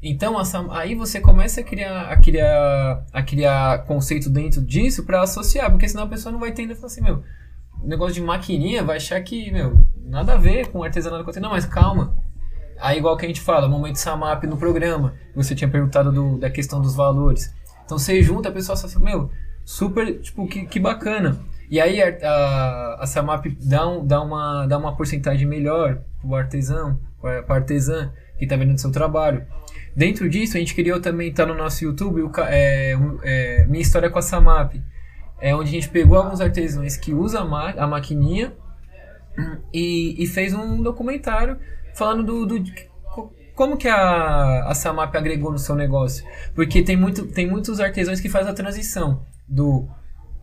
Então, 0.01 0.38
a 0.38 0.45
Sam- 0.45 0.69
aí 0.71 0.95
você 0.95 1.19
começa 1.19 1.59
a 1.59 1.63
criar, 1.63 2.03
a 2.09 2.15
criar, 2.17 3.03
a 3.11 3.21
criar 3.21 3.84
conceito 3.85 4.30
dentro 4.30 4.61
disso 4.61 5.03
para 5.05 5.21
associar, 5.21 5.69
porque 5.69 5.88
senão 5.89 6.03
a 6.03 6.07
pessoa 6.07 6.31
não 6.31 6.39
vai 6.39 6.49
entender 6.49 6.73
e 6.76 6.85
assim, 6.85 7.01
meu, 7.01 7.21
negócio 7.84 8.13
de 8.13 8.21
maquininha 8.21 8.84
vai 8.84 8.97
achar 8.97 9.19
que, 9.21 9.51
meu, 9.51 9.77
nada 10.05 10.34
a 10.34 10.38
ver 10.38 10.67
com 10.67 10.84
artesanato. 10.84 11.39
Não, 11.41 11.49
mas 11.49 11.65
calma. 11.65 12.15
Aí, 12.80 12.97
igual 12.97 13.17
que 13.17 13.26
a 13.26 13.27
gente 13.27 13.41
fala, 13.41 13.67
momento 13.67 13.97
Samap 13.97 14.45
no 14.45 14.55
programa, 14.55 15.13
você 15.35 15.53
tinha 15.53 15.69
perguntado 15.69 16.11
do- 16.13 16.38
da 16.38 16.49
questão 16.49 16.81
dos 16.81 16.95
valores. 16.95 17.53
Então, 17.84 17.97
você 17.97 18.21
junta, 18.23 18.47
a 18.47 18.51
pessoa 18.53 18.77
fala 18.77 18.88
assim, 18.88 19.03
meu, 19.03 19.30
super, 19.65 20.21
tipo, 20.21 20.47
que, 20.47 20.65
que 20.65 20.80
bacana. 20.80 21.38
E 21.69 21.80
aí, 21.80 22.01
a, 22.01 22.07
a, 22.23 23.03
a 23.03 23.05
Samap 23.05 23.45
dá, 23.61 23.85
um, 23.85 24.05
dá, 24.07 24.21
uma, 24.21 24.65
dá 24.65 24.77
uma 24.77 24.95
porcentagem 24.95 25.45
melhor 25.45 25.99
pro 26.21 26.35
artesão, 26.35 26.97
pra 27.19 27.43
artesã 27.49 28.13
que 28.38 28.47
tá 28.47 28.55
vendendo 28.55 28.77
seu 28.80 28.91
trabalho. 28.91 29.45
Dentro 29.95 30.29
disso, 30.29 30.57
a 30.57 30.59
gente 30.59 30.73
criou 30.75 30.99
também, 31.01 31.31
tá 31.33 31.45
no 31.45 31.53
nosso 31.55 31.83
YouTube, 31.83 32.21
o, 32.21 32.31
é, 32.47 32.95
é, 33.23 33.65
Minha 33.67 33.81
História 33.81 34.09
com 34.09 34.19
a 34.19 34.21
Samap. 34.21 34.75
É 35.41 35.55
onde 35.55 35.69
a 35.69 35.71
gente 35.73 35.89
pegou 35.89 36.17
alguns 36.17 36.41
artesãos 36.41 36.97
que 36.97 37.13
usam 37.13 37.43
a, 37.43 37.45
ma 37.45 37.69
a 37.71 37.87
maquininha 37.87 38.53
e, 39.73 40.21
e 40.21 40.27
fez 40.27 40.53
um 40.53 40.81
documentário 40.81 41.57
falando 41.95 42.23
do, 42.23 42.45
do- 42.45 42.89
como 43.55 43.75
que 43.77 43.87
a, 43.89 44.65
a 44.69 44.73
Samap 44.73 45.13
agregou 45.15 45.51
no 45.51 45.57
seu 45.59 45.75
negócio. 45.75 46.25
Porque 46.55 46.81
tem, 46.81 46.95
muito, 46.95 47.27
tem 47.27 47.45
muitos 47.49 47.79
artesãos 47.79 48.19
que 48.21 48.29
fazem 48.29 48.51
a 48.51 48.55
transição 48.55 49.25
do 49.47 49.85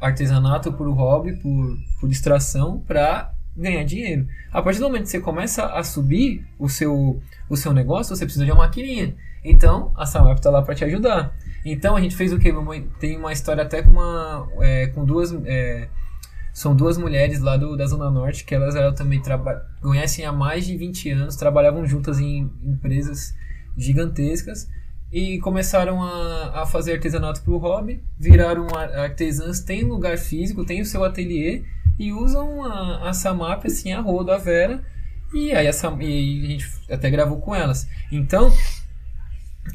artesanato 0.00 0.72
por 0.72 0.86
hobby, 0.90 1.32
por, 1.40 1.78
por 1.98 2.08
distração, 2.08 2.80
para 2.86 3.32
ganhar 3.56 3.84
dinheiro. 3.84 4.26
A 4.52 4.60
partir 4.62 4.78
do 4.80 4.86
momento 4.86 5.04
que 5.04 5.10
você 5.10 5.20
começa 5.20 5.64
a 5.66 5.82
subir 5.82 6.44
o 6.58 6.68
seu, 6.68 7.20
o 7.48 7.56
seu 7.56 7.72
negócio, 7.72 8.14
você 8.14 8.24
precisa 8.24 8.44
de 8.44 8.50
uma 8.52 8.64
maquininha. 8.64 9.14
Então, 9.44 9.92
a 9.96 10.04
Samap 10.04 10.36
está 10.38 10.50
lá 10.50 10.62
para 10.62 10.74
te 10.74 10.84
ajudar. 10.84 11.34
Então, 11.64 11.96
a 11.96 12.00
gente 12.00 12.16
fez 12.16 12.32
o? 12.32 12.36
Uma- 12.36 12.80
Tem 13.00 13.16
uma 13.16 13.32
história 13.32 13.62
até 13.62 13.82
com, 13.82 13.90
uma, 13.90 14.48
é, 14.60 14.88
com 14.88 15.04
duas... 15.04 15.32
é, 15.44 15.88
são 16.52 16.74
duas 16.74 16.96
mulheres 16.96 17.40
lá 17.40 17.56
do, 17.58 17.76
da 17.76 17.84
Zona 17.86 18.10
Norte 18.10 18.42
que 18.44 18.54
elas 18.54 18.74
eram 18.74 18.94
também 18.94 19.20
conhecem 19.82 20.24
há 20.24 20.32
mais 20.32 20.66
de 20.66 20.74
20 20.74 21.10
anos, 21.10 21.36
trabalhavam 21.36 21.86
juntas 21.86 22.18
em 22.18 22.50
empresas 22.64 23.34
gigantescas 23.76 24.66
e 25.12 25.38
começaram 25.40 26.02
a, 26.02 26.62
a 26.62 26.66
fazer 26.66 26.94
artesanato 26.94 27.42
para 27.42 27.52
o 27.52 27.58
hobby, 27.58 28.02
viraram 28.18 28.66
ar- 28.74 28.90
artesãs, 28.96 29.60
têm 29.60 29.84
lugar 29.84 30.16
físico, 30.18 30.64
têm 30.64 30.80
o 30.80 30.84
seu 30.86 31.04
ateliê 31.04 31.62
e 31.98 32.12
usam 32.12 32.64
a, 32.64 33.08
a 33.10 33.12
Samap 33.12 33.66
assim, 33.66 33.92
a 33.92 34.00
rodo, 34.00 34.32
a 34.32 34.38
Vera, 34.38 34.82
e 35.34 35.52
aí 35.52 35.66
a, 35.66 35.72
Sam- 35.72 35.98
e 36.02 36.44
a 36.46 36.48
gente 36.50 36.66
até 36.90 37.10
gravou 37.10 37.40
com 37.40 37.54
elas. 37.54 37.88
Então, 38.12 38.52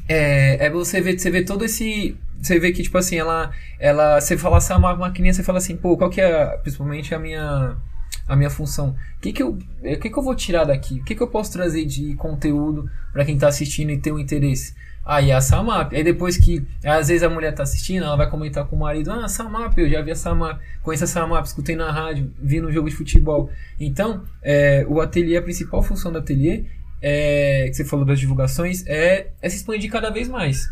é, 0.08 0.66
é 0.66 0.70
você 0.70 1.00
ver, 1.00 1.18
você 1.18 1.30
vê 1.30 1.44
todo 1.44 1.64
esse. 1.64 2.16
Você 2.40 2.58
vê 2.58 2.72
que, 2.72 2.82
tipo 2.82 2.98
assim, 2.98 3.16
ela. 3.16 3.50
ela 3.78 4.20
você 4.20 4.36
fala 4.36 4.58
assim, 4.58 4.72
uma 4.74 4.94
maquininha, 4.96 5.32
você 5.32 5.42
fala 5.42 5.58
assim, 5.58 5.76
pô, 5.76 5.96
qual 5.96 6.10
que 6.10 6.20
é, 6.20 6.46
principalmente 6.58 7.14
a 7.14 7.18
minha. 7.18 7.76
A 8.28 8.36
minha 8.36 8.50
função. 8.50 8.90
O 9.18 9.20
que, 9.20 9.32
que, 9.32 9.42
eu, 9.42 9.50
o 9.50 9.98
que, 10.00 10.08
que 10.08 10.16
eu 10.16 10.22
vou 10.22 10.34
tirar 10.34 10.64
daqui? 10.64 11.00
O 11.00 11.04
que, 11.04 11.14
que 11.14 11.22
eu 11.22 11.26
posso 11.28 11.52
trazer 11.52 11.84
de 11.84 12.14
conteúdo 12.14 12.88
para 13.12 13.24
quem 13.24 13.36
tá 13.36 13.48
assistindo 13.48 13.90
e 13.90 13.98
ter 13.98 14.12
um 14.12 14.18
interesse? 14.18 14.74
Aí 15.04 15.32
a 15.32 15.40
Samap. 15.40 15.92
Aí 15.92 16.04
depois 16.04 16.36
que. 16.36 16.64
Às 16.84 17.08
vezes 17.08 17.22
a 17.22 17.28
mulher 17.28 17.52
tá 17.54 17.62
assistindo, 17.62 18.04
ela 18.04 18.16
vai 18.16 18.30
comentar 18.30 18.66
com 18.66 18.76
o 18.76 18.78
marido: 18.78 19.10
Ah, 19.10 19.28
Samap, 19.28 19.76
eu 19.76 19.88
já 19.88 20.00
vi 20.00 20.12
a 20.12 20.14
Samap, 20.14 20.60
conheço 20.82 21.04
a 21.04 21.06
Samap, 21.06 21.44
escutei 21.44 21.74
na 21.74 21.90
rádio, 21.90 22.32
vi 22.40 22.60
no 22.60 22.70
jogo 22.70 22.88
de 22.88 22.94
futebol. 22.94 23.50
Então, 23.80 24.22
é, 24.42 24.86
o 24.88 25.00
ateliê, 25.00 25.36
a 25.36 25.42
principal 25.42 25.82
função 25.82 26.12
do 26.12 26.18
ateliê, 26.18 26.64
é, 27.00 27.66
que 27.68 27.74
você 27.74 27.84
falou 27.84 28.04
das 28.04 28.20
divulgações, 28.20 28.86
é, 28.86 29.28
é 29.40 29.48
se 29.48 29.56
expandir 29.56 29.90
cada 29.90 30.10
vez 30.10 30.28
mais. 30.28 30.68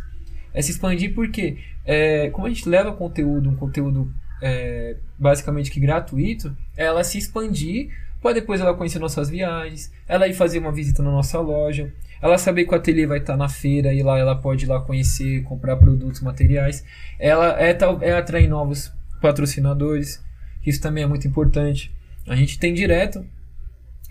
É 0.55 0.63
se 0.63 0.71
expandir 0.71 1.15
porque, 1.15 1.59
é, 1.85 2.31
como 2.31 2.47
a 2.47 2.51
gente 2.51 2.69
leva 2.69 2.93
conteúdo, 2.93 3.49
um 3.49 3.57
conteúdo 3.57 4.13
é, 4.41 4.97
basicamente 5.19 5.71
que 5.71 5.81
gratuito, 5.81 6.57
é 6.77 6.85
ela 6.85 7.03
se 7.05 7.19
expandir 7.19 7.91
para 8.23 8.35
depois 8.35 8.61
ela 8.61 8.75
conhecer 8.75 8.99
nossas 8.99 9.31
viagens, 9.31 9.91
ela 10.07 10.29
ir 10.29 10.35
fazer 10.35 10.59
uma 10.59 10.73
visita 10.73 11.03
na 11.03 11.11
nossa 11.11 11.41
loja, 11.41 11.93
ela 12.21 12.37
saber 12.39 12.65
que 12.65 12.73
o 12.73 12.77
ateliê 12.77 13.07
vai 13.07 13.19
estar 13.19 13.37
na 13.37 13.49
feira 13.49 13.93
e 13.93 14.03
lá 14.03 14.19
ela 14.19 14.37
pode 14.37 14.65
ir 14.65 14.69
lá 14.69 14.81
conhecer, 14.81 15.43
comprar 15.43 15.77
produtos, 15.77 16.21
materiais. 16.21 16.85
Ela 17.19 17.61
é, 17.61 17.77
é 18.03 18.13
atrair 18.13 18.49
novos 18.49 18.93
patrocinadores, 19.21 20.23
isso 20.65 20.81
também 20.81 21.05
é 21.05 21.07
muito 21.07 21.27
importante. 21.27 21.93
A 22.27 22.37
gente 22.37 22.59
tem 22.59 22.75
direto, 22.75 23.25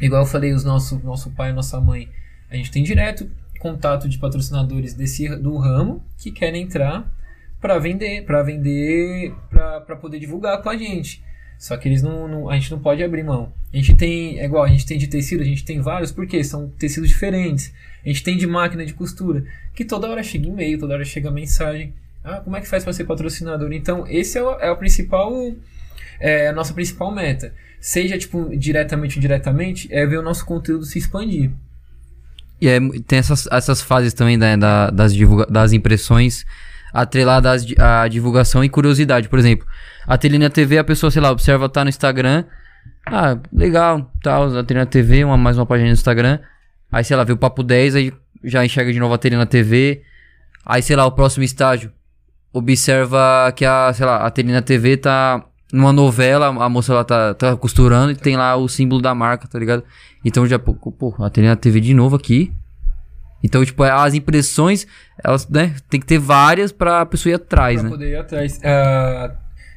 igual 0.02 0.24
eu 0.24 0.28
falei, 0.28 0.54
os 0.54 0.64
nosso, 0.64 1.00
nosso 1.04 1.32
pai 1.32 1.52
e 1.52 1.54
nossa 1.54 1.80
mãe, 1.80 2.10
a 2.50 2.56
gente 2.56 2.72
tem 2.72 2.84
direto 2.84 3.30
contato 3.60 4.08
de 4.08 4.18
patrocinadores 4.18 4.94
desse 4.94 5.28
do 5.36 5.58
ramo 5.58 6.02
que 6.18 6.32
querem 6.32 6.64
entrar 6.64 7.14
para 7.62 7.78
vender, 7.78 8.24
para 8.24 8.42
vender, 8.42 9.36
para 9.50 9.96
poder 9.98 10.18
divulgar 10.18 10.62
com 10.64 10.70
a 10.70 10.78
gente. 10.78 11.22
Só 11.60 11.76
que 11.76 11.90
eles 11.90 12.02
não, 12.02 12.26
não, 12.26 12.50
a 12.50 12.56
gente 12.56 12.72
não 12.72 12.80
pode 12.80 13.04
abrir 13.04 13.22
mão. 13.22 13.52
A 13.74 13.76
gente 13.76 13.94
tem, 13.94 14.40
é 14.40 14.46
igual, 14.46 14.64
a 14.64 14.70
gente 14.70 14.86
tem 14.86 14.98
de 14.98 15.08
tecido, 15.08 15.42
a 15.42 15.46
gente 15.46 15.66
tem 15.66 15.82
vários, 15.82 16.10
porque 16.10 16.42
são 16.42 16.70
tecidos 16.70 17.10
diferentes. 17.10 17.74
A 18.04 18.08
gente 18.08 18.24
tem 18.24 18.38
de 18.38 18.48
máquina 18.48 18.86
de 18.86 18.94
costura, 18.94 19.44
que 19.76 19.84
toda 19.84 20.10
hora 20.10 20.24
chega 20.24 20.48
e-mail, 20.48 20.80
toda 20.80 20.94
hora 20.94 21.04
chega 21.04 21.30
mensagem. 21.30 21.94
Ah, 22.24 22.40
como 22.40 22.56
é 22.56 22.62
que 22.62 22.68
faz 22.68 22.86
para 22.86 22.94
ser 22.94 23.04
patrocinador? 23.04 23.74
Então, 23.74 24.08
esse 24.08 24.38
é 24.38 24.42
o, 24.42 24.52
é 24.54 24.72
o 24.72 24.78
principal, 24.78 25.34
é 26.18 26.48
a 26.48 26.54
nossa 26.54 26.74
principal 26.74 27.14
meta. 27.14 27.54
Seja, 27.82 28.18
tipo, 28.18 28.56
diretamente 28.56 29.18
ou 29.18 29.20
indiretamente, 29.20 29.90
é 29.92 30.06
ver 30.06 30.18
o 30.18 30.22
nosso 30.22 30.46
conteúdo 30.46 30.86
se 30.86 30.98
expandir. 30.98 31.52
E 32.62 32.70
é, 32.70 32.80
tem 33.06 33.20
essas, 33.20 33.48
essas 33.52 33.82
fases 33.82 34.14
também 34.14 34.38
né, 34.38 34.56
da, 34.56 34.90
das, 34.90 35.14
divulga 35.14 35.46
das 35.46 35.74
impressões 35.74 36.46
atreladas 36.94 37.66
à 37.78 38.08
divulgação 38.08 38.64
e 38.64 38.70
curiosidade. 38.70 39.30
Por 39.30 39.40
exemplo, 39.40 39.68
a 40.08 40.18
Telina 40.18 40.50
TV, 40.50 40.78
a 40.78 40.84
pessoa, 40.84 41.12
sei 41.12 41.22
lá, 41.22 41.32
observa, 41.32 41.70
tá 41.70 41.84
no 41.84 41.90
Instagram. 41.90 42.44
Ah, 43.06 43.38
legal, 43.52 44.12
tal, 44.22 44.52
tá, 44.52 44.60
a 44.60 44.64
Telina 44.64 44.86
TV, 44.86 45.24
uma, 45.24 45.38
mais 45.38 45.58
uma 45.58 45.66
página 45.66 45.88
no 45.88 45.94
Instagram. 45.94 46.40
Aí, 46.92 47.04
sei 47.04 47.16
lá, 47.16 47.24
vê 47.24 47.34
o 47.34 47.38
Papo 47.38 47.64
10, 47.64 47.96
aí 47.96 48.14
já 48.44 48.66
enxerga 48.66 48.92
de 48.92 49.00
novo 49.00 49.14
a 49.14 49.18
Telina 49.18 49.46
TV. 49.46 50.04
Aí, 50.66 50.82
sei 50.82 50.96
lá, 50.96 51.06
o 51.06 51.12
próximo 51.12 51.44
estágio. 51.44 51.92
Observa 52.52 53.52
que 53.56 53.64
a, 53.64 53.92
sei 53.94 54.06
lá, 54.06 54.26
a 54.26 54.32
Telina 54.32 54.62
TV 54.62 54.98
tá 54.98 55.46
numa 55.72 55.94
novela, 55.94 56.48
a 56.48 56.70
moça 56.70 56.94
lá 56.94 57.04
tá, 57.04 57.34
tá 57.36 57.56
costurando 57.56 58.12
e 58.12 58.16
tem 58.16 58.36
lá 58.36 58.56
o 58.56 58.68
símbolo 58.68 59.02
da 59.02 59.14
marca, 59.14 59.48
tá 59.48 59.60
ligado? 59.60 59.84
Então 60.26 60.46
já, 60.48 60.58
pô, 60.58 60.74
pô 60.74 61.16
a 61.20 61.30
Telina 61.30 61.56
TV 61.56 61.80
de 61.80 61.94
novo 61.94 62.16
aqui. 62.16 62.52
Então, 63.44 63.64
tipo, 63.64 63.84
as 63.84 64.14
impressões, 64.14 64.86
elas, 65.24 65.48
né, 65.48 65.76
tem 65.90 66.00
que 66.00 66.06
ter 66.06 66.20
várias 66.20 66.72
pra 66.72 67.06
pessoa 67.06 67.32
ir 67.32 67.36
atrás, 67.36 67.76
pra 67.76 67.84
né? 67.84 67.90
poder 67.90 68.10
ir 68.12 68.16
atrás. 68.16 68.58
Uh, 68.58 69.36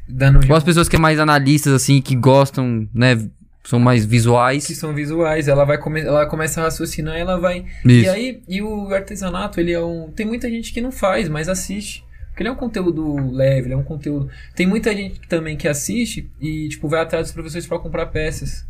dando 0.08 0.40
Ou 0.48 0.56
as 0.56 0.64
pessoas 0.64 0.88
que 0.88 0.96
é 0.96 0.98
mais 0.98 1.18
analistas, 1.18 1.72
assim, 1.72 2.00
que 2.00 2.16
gostam, 2.16 2.88
né, 2.92 3.16
são 3.64 3.78
mais 3.78 4.04
visuais. 4.04 4.66
Que 4.66 4.74
são 4.74 4.92
visuais, 4.92 5.46
ela 5.48 5.64
vai 5.64 5.78
come 5.78 6.00
ela 6.00 6.26
começa 6.26 6.60
a 6.60 6.64
raciocinar 6.64 7.16
e 7.16 7.20
ela 7.20 7.38
vai. 7.38 7.64
Isso. 7.84 8.06
E 8.06 8.08
aí, 8.08 8.42
e 8.48 8.60
o 8.62 8.92
artesanato, 8.92 9.60
ele 9.60 9.72
é 9.72 9.80
um. 9.80 10.10
Tem 10.10 10.26
muita 10.26 10.50
gente 10.50 10.72
que 10.72 10.80
não 10.80 10.90
faz, 10.90 11.28
mas 11.28 11.48
assiste. 11.48 12.04
Porque 12.28 12.42
ele 12.42 12.48
é 12.48 12.52
um 12.52 12.56
conteúdo 12.56 13.30
leve, 13.30 13.66
ele 13.66 13.74
é 13.74 13.76
um 13.76 13.82
conteúdo. 13.82 14.28
Tem 14.56 14.66
muita 14.66 14.94
gente 14.94 15.20
também 15.28 15.56
que 15.56 15.68
assiste 15.68 16.30
e, 16.40 16.68
tipo, 16.68 16.88
vai 16.88 17.02
atrás 17.02 17.26
dos 17.26 17.32
professores 17.32 17.66
para 17.66 17.78
comprar 17.78 18.06
peças. 18.06 18.66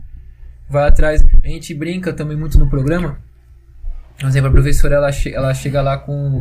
Vai 0.69 0.89
atrás. 0.89 1.25
A 1.43 1.47
gente 1.47 1.73
brinca 1.73 2.13
também 2.13 2.37
muito 2.37 2.59
no 2.59 2.69
programa. 2.69 3.19
Por 4.19 4.29
exemplo, 4.29 4.49
a 4.49 4.53
professora 4.53 4.97
ela, 4.97 5.13
che 5.13 5.35
ela 5.35 5.53
chega 5.55 5.83
lá 5.83 5.99
com, 5.99 6.41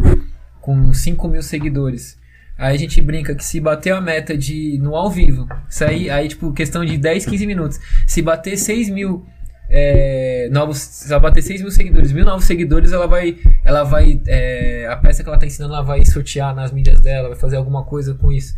com 0.60 0.94
5 0.94 1.28
mil 1.28 1.42
seguidores. 1.42 2.20
Aí 2.58 2.76
a 2.76 2.78
gente 2.78 3.02
brinca 3.02 3.34
que 3.34 3.44
se 3.44 3.60
bater 3.60 3.92
a 3.92 4.00
meta 4.00 4.38
de 4.38 4.78
no 4.80 4.96
ao 4.96 5.10
vivo, 5.10 5.48
aí, 5.82 6.10
aí 6.12 6.28
tipo, 6.28 6.54
questão 6.54 6.86
de 6.86 6.98
10, 6.98 7.26
15 7.26 7.48
minutos. 7.48 7.80
Se 8.06 8.22
bater 8.22 8.56
6 8.56 8.90
mil 8.90 9.26
é, 9.68 10.50
novos, 10.52 10.78
se 10.78 11.12
ela 11.12 11.20
bater 11.20 11.42
6 11.42 11.62
mil 11.62 11.72
seguidores, 11.72 12.12
mil 12.12 12.26
novos 12.26 12.46
seguidores, 12.46 12.92
ela 12.92 13.08
vai, 13.08 13.38
ela 13.64 13.84
vai, 13.84 14.22
é, 14.28 14.86
a 14.88 14.98
peça 14.98 15.24
que 15.24 15.30
ela 15.30 15.40
tá 15.40 15.46
ensinando, 15.46 15.74
ela 15.74 15.82
vai 15.84 16.06
sortear 16.06 16.54
nas 16.54 16.72
mídias 16.72 17.00
dela, 17.00 17.30
vai 17.30 17.38
fazer 17.38 17.56
alguma 17.56 17.84
coisa 17.84 18.14
com 18.14 18.32
isso. 18.32 18.54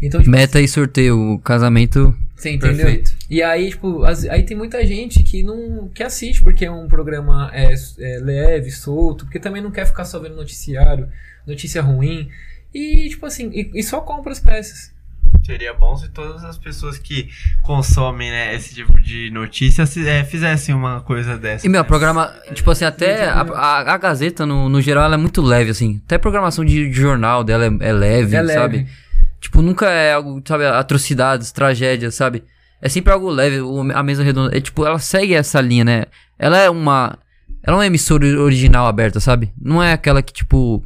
Então, 0.00 0.20
tipo, 0.20 0.30
Meta 0.30 0.60
e 0.60 0.68
sorteio, 0.68 1.18
o 1.18 1.38
casamento. 1.40 2.14
Você 2.38 2.52
entendeu? 2.52 2.86
Perfeito. 2.86 3.12
E 3.28 3.42
aí, 3.42 3.70
tipo, 3.70 4.04
as, 4.04 4.24
aí 4.24 4.44
tem 4.44 4.56
muita 4.56 4.86
gente 4.86 5.24
que 5.24 5.42
não 5.42 5.90
que 5.92 6.04
assiste 6.04 6.40
porque 6.40 6.64
é 6.64 6.70
um 6.70 6.86
programa 6.86 7.50
é, 7.52 7.74
é, 7.74 8.18
leve, 8.20 8.70
solto, 8.70 9.24
porque 9.24 9.40
também 9.40 9.60
não 9.60 9.72
quer 9.72 9.86
ficar 9.86 10.04
só 10.04 10.20
vendo 10.20 10.36
noticiário, 10.36 11.08
notícia 11.44 11.82
ruim. 11.82 12.28
E, 12.72 13.08
tipo 13.08 13.26
assim, 13.26 13.50
e, 13.52 13.70
e 13.74 13.82
só 13.82 14.00
compra 14.00 14.30
as 14.30 14.38
peças. 14.38 14.96
Seria 15.44 15.74
bom 15.74 15.96
se 15.96 16.08
todas 16.10 16.44
as 16.44 16.56
pessoas 16.56 16.96
que 16.96 17.28
consomem 17.62 18.30
né, 18.30 18.54
esse 18.54 18.72
tipo 18.72 19.00
de 19.00 19.30
notícias 19.32 19.96
é, 19.96 20.22
fizessem 20.22 20.72
uma 20.72 21.00
coisa 21.00 21.36
dessa. 21.36 21.66
E, 21.66 21.68
meu, 21.68 21.82
né? 21.82 21.88
programa, 21.88 22.32
tipo 22.54 22.70
assim, 22.70 22.84
até 22.84 23.24
a, 23.24 23.40
a, 23.40 23.94
a, 23.94 23.96
Gazeta, 23.96 24.46
no, 24.46 24.68
no 24.68 24.80
geral, 24.80 25.04
ela 25.04 25.14
é 25.14 25.18
muito 25.18 25.42
leve, 25.42 25.70
assim. 25.70 26.00
Até 26.04 26.16
a 26.16 26.18
programação 26.20 26.64
de, 26.64 26.88
de 26.88 26.94
jornal 26.94 27.42
dela 27.42 27.64
é, 27.64 27.88
é 27.88 27.92
leve, 27.92 28.36
é 28.36 28.46
sabe? 28.46 28.86
Tipo, 29.40 29.62
nunca 29.62 29.88
é 29.88 30.12
algo, 30.12 30.42
sabe, 30.46 30.66
atrocidades, 30.66 31.52
tragédias, 31.52 32.14
sabe? 32.14 32.44
É 32.80 32.88
sempre 32.88 33.12
algo 33.12 33.28
leve, 33.28 33.58
a 33.94 34.02
mesa 34.02 34.22
redonda. 34.22 34.56
É 34.56 34.60
tipo, 34.60 34.84
ela 34.86 34.98
segue 34.98 35.34
essa 35.34 35.60
linha, 35.60 35.84
né? 35.84 36.04
Ela 36.38 36.58
é 36.58 36.70
uma. 36.70 37.18
Ela 37.62 37.76
é 37.76 37.78
uma 37.78 37.86
emissora 37.86 38.26
original 38.40 38.86
aberta, 38.86 39.20
sabe? 39.20 39.52
Não 39.60 39.82
é 39.82 39.92
aquela 39.92 40.22
que, 40.22 40.32
tipo, 40.32 40.84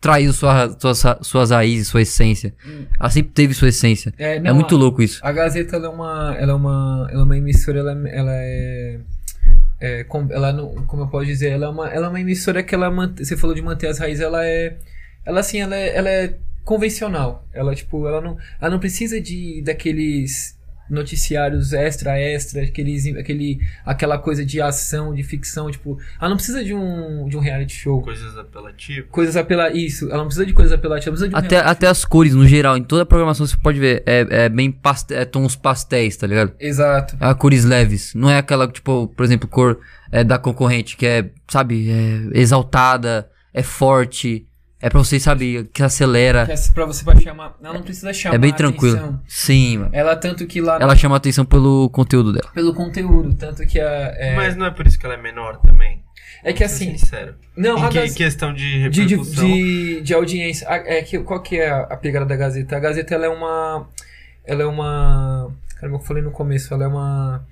traiu 0.00 0.32
sua, 0.32 0.76
suas, 0.78 1.02
suas 1.22 1.50
raízes, 1.50 1.88
sua 1.88 2.02
essência. 2.02 2.54
Ela 2.98 3.10
sempre 3.10 3.32
teve 3.32 3.54
sua 3.54 3.68
essência. 3.68 4.12
É, 4.18 4.36
é 4.36 4.40
não, 4.40 4.50
é 4.50 4.52
muito 4.52 4.74
a, 4.74 4.78
louco 4.78 5.02
isso. 5.02 5.20
A 5.22 5.30
Gazeta 5.30 5.76
ela 5.76 5.86
é 5.86 5.88
uma, 5.90 6.36
ela 6.38 6.52
é 6.52 6.54
uma, 6.54 7.08
ela 7.10 7.20
é 7.20 7.24
uma 7.24 7.36
emissora, 7.36 7.78
ela, 7.78 8.08
ela 8.08 8.32
é, 8.32 9.00
é 9.80 10.04
com, 10.04 10.26
ela 10.30 10.52
não, 10.52 10.74
como 10.86 11.02
eu 11.02 11.08
posso 11.08 11.26
dizer, 11.26 11.50
ela 11.50 11.66
é 11.66 11.68
uma, 11.68 11.88
ela 11.88 12.06
é 12.06 12.08
uma 12.08 12.20
emissora 12.20 12.62
que 12.62 12.74
ela 12.74 12.90
mantém, 12.90 13.24
você 13.24 13.36
falou 13.36 13.54
de 13.54 13.62
manter 13.62 13.88
as 13.88 13.98
raízes, 13.98 14.22
ela 14.22 14.44
é, 14.44 14.78
ela 15.24 15.40
assim, 15.40 15.60
ela 15.60 15.76
é, 15.76 15.96
ela 15.96 16.08
é 16.08 16.34
convencional. 16.64 17.46
Ela 17.52 17.74
tipo, 17.74 18.06
ela 18.06 18.20
não, 18.20 18.36
ela 18.60 18.70
não 18.70 18.78
precisa 18.78 19.20
de 19.20 19.62
daqueles 19.62 20.58
noticiários 20.90 21.72
extra 21.72 22.18
extra, 22.20 22.62
aqueles, 22.62 23.06
aquele, 23.16 23.60
aquela 23.86 24.18
coisa 24.18 24.44
de 24.44 24.60
ação, 24.60 25.14
de 25.14 25.22
ficção, 25.22 25.70
tipo, 25.70 25.98
ela 26.20 26.28
não 26.28 26.36
precisa 26.36 26.64
de 26.64 26.74
um, 26.74 27.28
de 27.28 27.36
um 27.36 27.40
reality 27.40 27.72
show. 27.72 28.02
Coisas 28.02 28.36
apelativas. 28.36 29.08
Coisas 29.08 29.36
apelativas, 29.36 29.82
isso, 29.82 30.06
ela 30.06 30.18
não 30.18 30.26
precisa 30.26 30.44
de 30.44 30.52
coisas 30.52 30.72
apelativas, 30.72 31.22
um 31.22 31.30
até, 31.32 31.58
até 31.58 31.86
as 31.86 32.04
cores, 32.04 32.34
no 32.34 32.46
geral, 32.46 32.76
em 32.76 32.82
toda 32.82 33.04
a 33.04 33.06
programação 33.06 33.46
você 33.46 33.56
pode 33.56 33.78
ver, 33.78 34.02
é, 34.04 34.26
é 34.28 34.48
bem 34.48 34.70
paste 34.72 35.14
é 35.14 35.24
tons 35.24 35.54
pastéis, 35.54 36.16
tá 36.16 36.26
ligado? 36.26 36.52
Exato. 36.58 37.16
É 37.20 37.32
cores 37.34 37.64
leves, 37.64 38.12
não 38.14 38.28
é 38.28 38.38
aquela, 38.38 38.66
tipo, 38.66 39.06
por 39.08 39.24
exemplo, 39.24 39.48
cor 39.48 39.78
é, 40.10 40.24
da 40.24 40.38
concorrente, 40.38 40.96
que 40.96 41.06
é, 41.06 41.30
sabe, 41.48 41.88
é 41.90 42.38
exaltada, 42.38 43.30
é 43.54 43.62
forte, 43.62 44.46
é 44.82 44.88
pra 44.88 44.98
você, 44.98 45.20
sabe, 45.20 45.68
que 45.74 45.82
acelera. 45.82 46.48
É 46.48 46.72
pra 46.72 46.86
você 46.86 47.04
pra 47.04 47.14
chamar. 47.20 47.54
Ela 47.62 47.74
não 47.74 47.82
precisa 47.82 48.14
chamar. 48.14 48.34
É 48.34 48.38
bem 48.38 48.52
tranquilo. 48.52 48.96
Atenção. 48.96 49.20
Sim, 49.28 49.78
mano. 49.78 49.90
Ela 49.92 50.16
tanto 50.16 50.46
que 50.46 50.60
lá. 50.60 50.78
Ela 50.80 50.96
chama 50.96 51.16
atenção 51.16 51.44
pelo 51.44 51.90
conteúdo 51.90 52.32
dela. 52.32 52.50
Pelo 52.54 52.72
conteúdo, 52.72 53.34
tanto 53.34 53.66
que 53.66 53.78
a. 53.78 54.14
É... 54.16 54.34
Mas 54.34 54.56
não 54.56 54.64
é 54.64 54.70
por 54.70 54.86
isso 54.86 54.98
que 54.98 55.04
ela 55.04 55.16
é 55.16 55.20
menor 55.20 55.58
também. 55.58 56.02
É 56.42 56.54
que 56.54 56.64
assim. 56.64 56.96
Sincero. 56.96 57.34
Não, 57.54 57.76
em 57.86 57.88
que, 57.90 58.14
questão 58.14 58.54
de 58.54 58.78
repercussão. 58.78 59.44
De, 59.44 59.96
de, 59.96 60.00
de 60.00 60.14
audiência. 60.14 60.66
É 60.70 61.02
que, 61.02 61.18
qual 61.18 61.42
que 61.42 61.58
é 61.58 61.68
a, 61.68 61.80
a 61.80 61.96
pegada 61.98 62.24
da 62.24 62.34
Gazeta? 62.34 62.76
A 62.76 62.80
Gazeta 62.80 63.14
ela 63.14 63.26
é 63.26 63.28
uma. 63.28 63.86
Ela 64.46 64.62
é 64.62 64.66
uma. 64.66 65.54
Caramba, 65.76 65.98
eu 65.98 66.02
falei 66.02 66.22
no 66.22 66.30
começo, 66.30 66.72
ela 66.72 66.84
é 66.84 66.88
uma. 66.88 67.46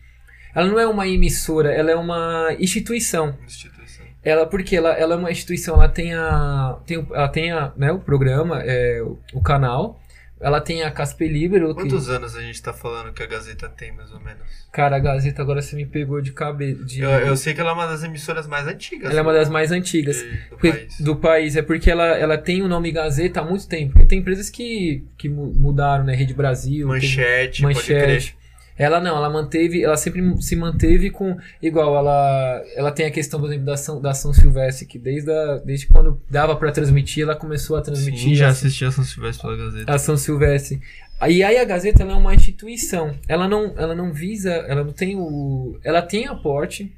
Ela 0.55 0.67
não 0.67 0.79
é 0.79 0.87
uma 0.87 1.07
emissora, 1.07 1.71
ela 1.73 1.91
é 1.91 1.95
uma 1.95 2.55
instituição. 2.59 3.37
Instituição 3.45 3.78
ela 4.23 4.47
porque 4.47 4.77
ela, 4.77 4.93
ela 4.93 5.15
é 5.15 5.17
uma 5.17 5.31
instituição, 5.31 5.77
ela 5.77 5.89
tem 5.89 6.15
a 6.15 6.79
tem, 6.87 7.07
ela 7.13 7.29
tem 7.29 7.53
a, 7.53 7.73
né, 7.77 7.93
o 7.93 7.99
programa, 7.99 8.61
é, 8.63 9.01
o, 9.03 9.19
o 9.33 9.43
canal, 9.43 10.01
ela 10.41 10.61
tem 10.61 10.83
a 10.83 10.91
Casper 10.91 11.31
Libero. 11.31 11.75
Quantos 11.75 12.07
que... 12.07 12.13
anos 12.13 12.37
a 12.37 12.41
gente 12.41 12.63
tá 12.63 12.73
falando 12.73 13.13
que 13.13 13.23
a 13.23 13.27
Gazeta 13.27 13.69
tem, 13.69 13.93
mais 13.93 14.13
ou 14.13 14.21
menos? 14.21 14.43
Cara, 14.73 14.97
a 14.97 14.99
Gazeta 14.99 15.43
agora 15.43 15.61
você 15.61 15.75
me 15.75 15.85
pegou 15.85 16.21
de 16.21 16.33
cabeça. 16.33 16.85
De... 16.85 17.01
Eu, 17.01 17.11
eu, 17.11 17.37
sei 17.37 17.55
que 17.55 17.61
ela 17.61 17.71
é 17.71 17.73
uma 17.73 17.87
das 17.87 18.05
emissoras 18.05 18.47
mais 18.47 18.67
antigas. 18.67 19.11
Ela 19.11 19.21
é 19.21 19.23
uma 19.23 19.33
das 19.33 19.49
mais 19.49 19.73
antigas. 19.73 20.17
De, 20.17 20.51
do, 20.51 20.57
país. 20.59 21.01
do 21.01 21.17
país. 21.17 21.57
É 21.57 21.63
porque 21.63 21.91
ela, 21.91 22.07
ela 22.07 22.39
tem 22.39 22.63
o 22.63 22.69
nome 22.69 22.93
Gazeta 22.93 23.41
há 23.41 23.45
muito 23.45 23.67
tempo. 23.67 23.95
Porque 23.95 24.07
tem 24.07 24.21
empresas 24.21 24.49
que, 24.49 25.05
que 25.17 25.29
mudaram, 25.29 26.05
né? 26.05 26.15
Rede 26.15 26.35
Brasil. 26.35 26.87
Manchete, 26.87 27.63
Manchete. 27.63 28.37
Ela 28.79 29.01
não, 29.01 29.17
ela 29.17 29.29
manteve, 29.29 29.83
ela 29.83 29.97
sempre 29.97 30.41
se 30.41 30.55
manteve 30.55 31.11
com 31.11 31.37
igual 31.61 31.97
ela, 31.97 32.63
ela 32.77 32.93
tem 32.93 33.07
a 33.07 33.11
questão, 33.11 33.41
por 33.41 33.47
exemplo, 33.47 33.67
da 33.67 33.75
ação, 33.75 34.01
da 34.01 34.11
ação 34.11 34.33
Silvestre 34.33 34.87
que 34.87 34.99
desde, 34.99 35.31
a, 35.33 35.57
desde 35.59 35.87
quando 35.87 36.23
dava 36.31 36.55
para 36.55 36.71
transmitir, 36.71 37.25
ela 37.25 37.35
começou 37.35 37.77
a 37.77 37.83
transmitir. 37.83 38.31
Sim, 38.31 38.35
já 38.37 38.49
assisti 38.49 38.85
a 38.85 38.89
Ação 38.89 39.03
Silvestre 39.03 39.43
pela 39.43 39.57
Gazeta. 39.57 39.91
A 39.91 39.95
Ação 39.97 40.17
Silvestre. 40.17 40.81
E 41.29 41.43
aí 41.43 41.59
a 41.59 41.65
Gazeta 41.65 42.05
ela 42.05 42.13
é 42.13 42.17
uma 42.17 42.35
instituição. 42.35 43.15
Ela 43.27 43.49
não, 43.49 43.75
ela 43.77 43.95
não 43.95 44.13
visa, 44.13 44.53
ela 44.53 44.85
não 44.85 44.93
tem 44.93 45.17
o, 45.17 45.77
ela 45.83 46.01
tem 46.01 46.29
aporte 46.29 46.95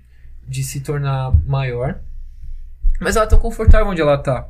de 0.47 0.63
se 0.63 0.81
tornar 0.81 1.33
maior, 1.47 1.99
mas 3.01 3.17
ela 3.17 3.27
tá 3.27 3.39
confortável 3.39 3.87
onde 3.87 4.03
ela 4.03 4.19
tá. 4.19 4.47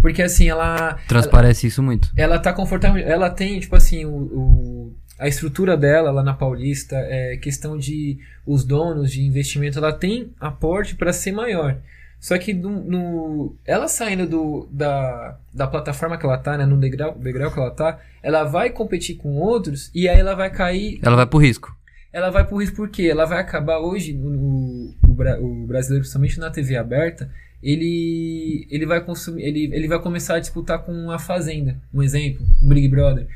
Porque 0.00 0.22
assim, 0.22 0.48
ela. 0.48 0.98
Transparece 1.08 1.66
ela, 1.66 1.68
isso 1.68 1.82
muito. 1.82 2.12
Ela 2.16 2.38
tá 2.38 2.52
confortável. 2.52 3.02
Ela 3.04 3.28
tem, 3.28 3.58
tipo 3.58 3.74
assim, 3.74 4.04
o, 4.04 4.10
o 4.10 4.79
a 5.20 5.28
estrutura 5.28 5.76
dela 5.76 6.10
lá 6.10 6.22
na 6.22 6.34
Paulista, 6.34 6.96
é 6.96 7.36
questão 7.36 7.76
de 7.78 8.18
os 8.46 8.64
donos 8.64 9.12
de 9.12 9.22
investimento, 9.22 9.78
ela 9.78 9.92
tem 9.92 10.30
aporte 10.40 10.94
para 10.96 11.12
ser 11.12 11.30
maior. 11.32 11.76
Só 12.18 12.36
que 12.38 12.52
no, 12.52 12.80
no- 12.82 13.54
ela 13.64 13.86
saindo 13.88 14.26
do, 14.26 14.68
da, 14.70 15.38
da 15.54 15.66
plataforma 15.66 16.18
que 16.18 16.26
ela 16.26 16.36
tá, 16.36 16.58
né? 16.58 16.66
No 16.66 16.76
degrau, 16.76 17.16
degrau 17.18 17.50
que 17.50 17.58
ela 17.58 17.70
tá, 17.70 17.98
ela 18.22 18.44
vai 18.44 18.70
competir 18.70 19.16
com 19.16 19.36
outros 19.36 19.90
e 19.94 20.08
aí 20.08 20.18
ela 20.18 20.34
vai 20.34 20.50
cair. 20.50 21.00
Ela 21.02 21.16
vai 21.16 21.26
pro 21.26 21.38
risco. 21.38 21.74
Ela 22.12 22.28
vai 22.30 22.46
por 22.46 22.60
risco 22.60 22.76
porque 22.76 23.04
ela 23.04 23.24
vai 23.24 23.38
acabar 23.40 23.78
hoje, 23.78 24.12
o, 24.14 24.94
o, 25.06 25.14
o 25.40 25.66
brasileiro, 25.66 26.02
principalmente 26.02 26.38
na 26.40 26.50
TV 26.50 26.76
aberta, 26.76 27.30
ele, 27.62 28.66
ele, 28.70 28.84
vai 28.84 29.00
consumir, 29.00 29.42
ele, 29.44 29.70
ele 29.72 29.86
vai 29.88 29.98
começar 30.00 30.34
a 30.36 30.40
disputar 30.40 30.80
com 30.80 31.10
a 31.10 31.18
Fazenda, 31.18 31.76
um 31.92 32.02
exemplo, 32.02 32.44
um 32.62 32.68
Big 32.68 32.88
Brother. 32.88 33.26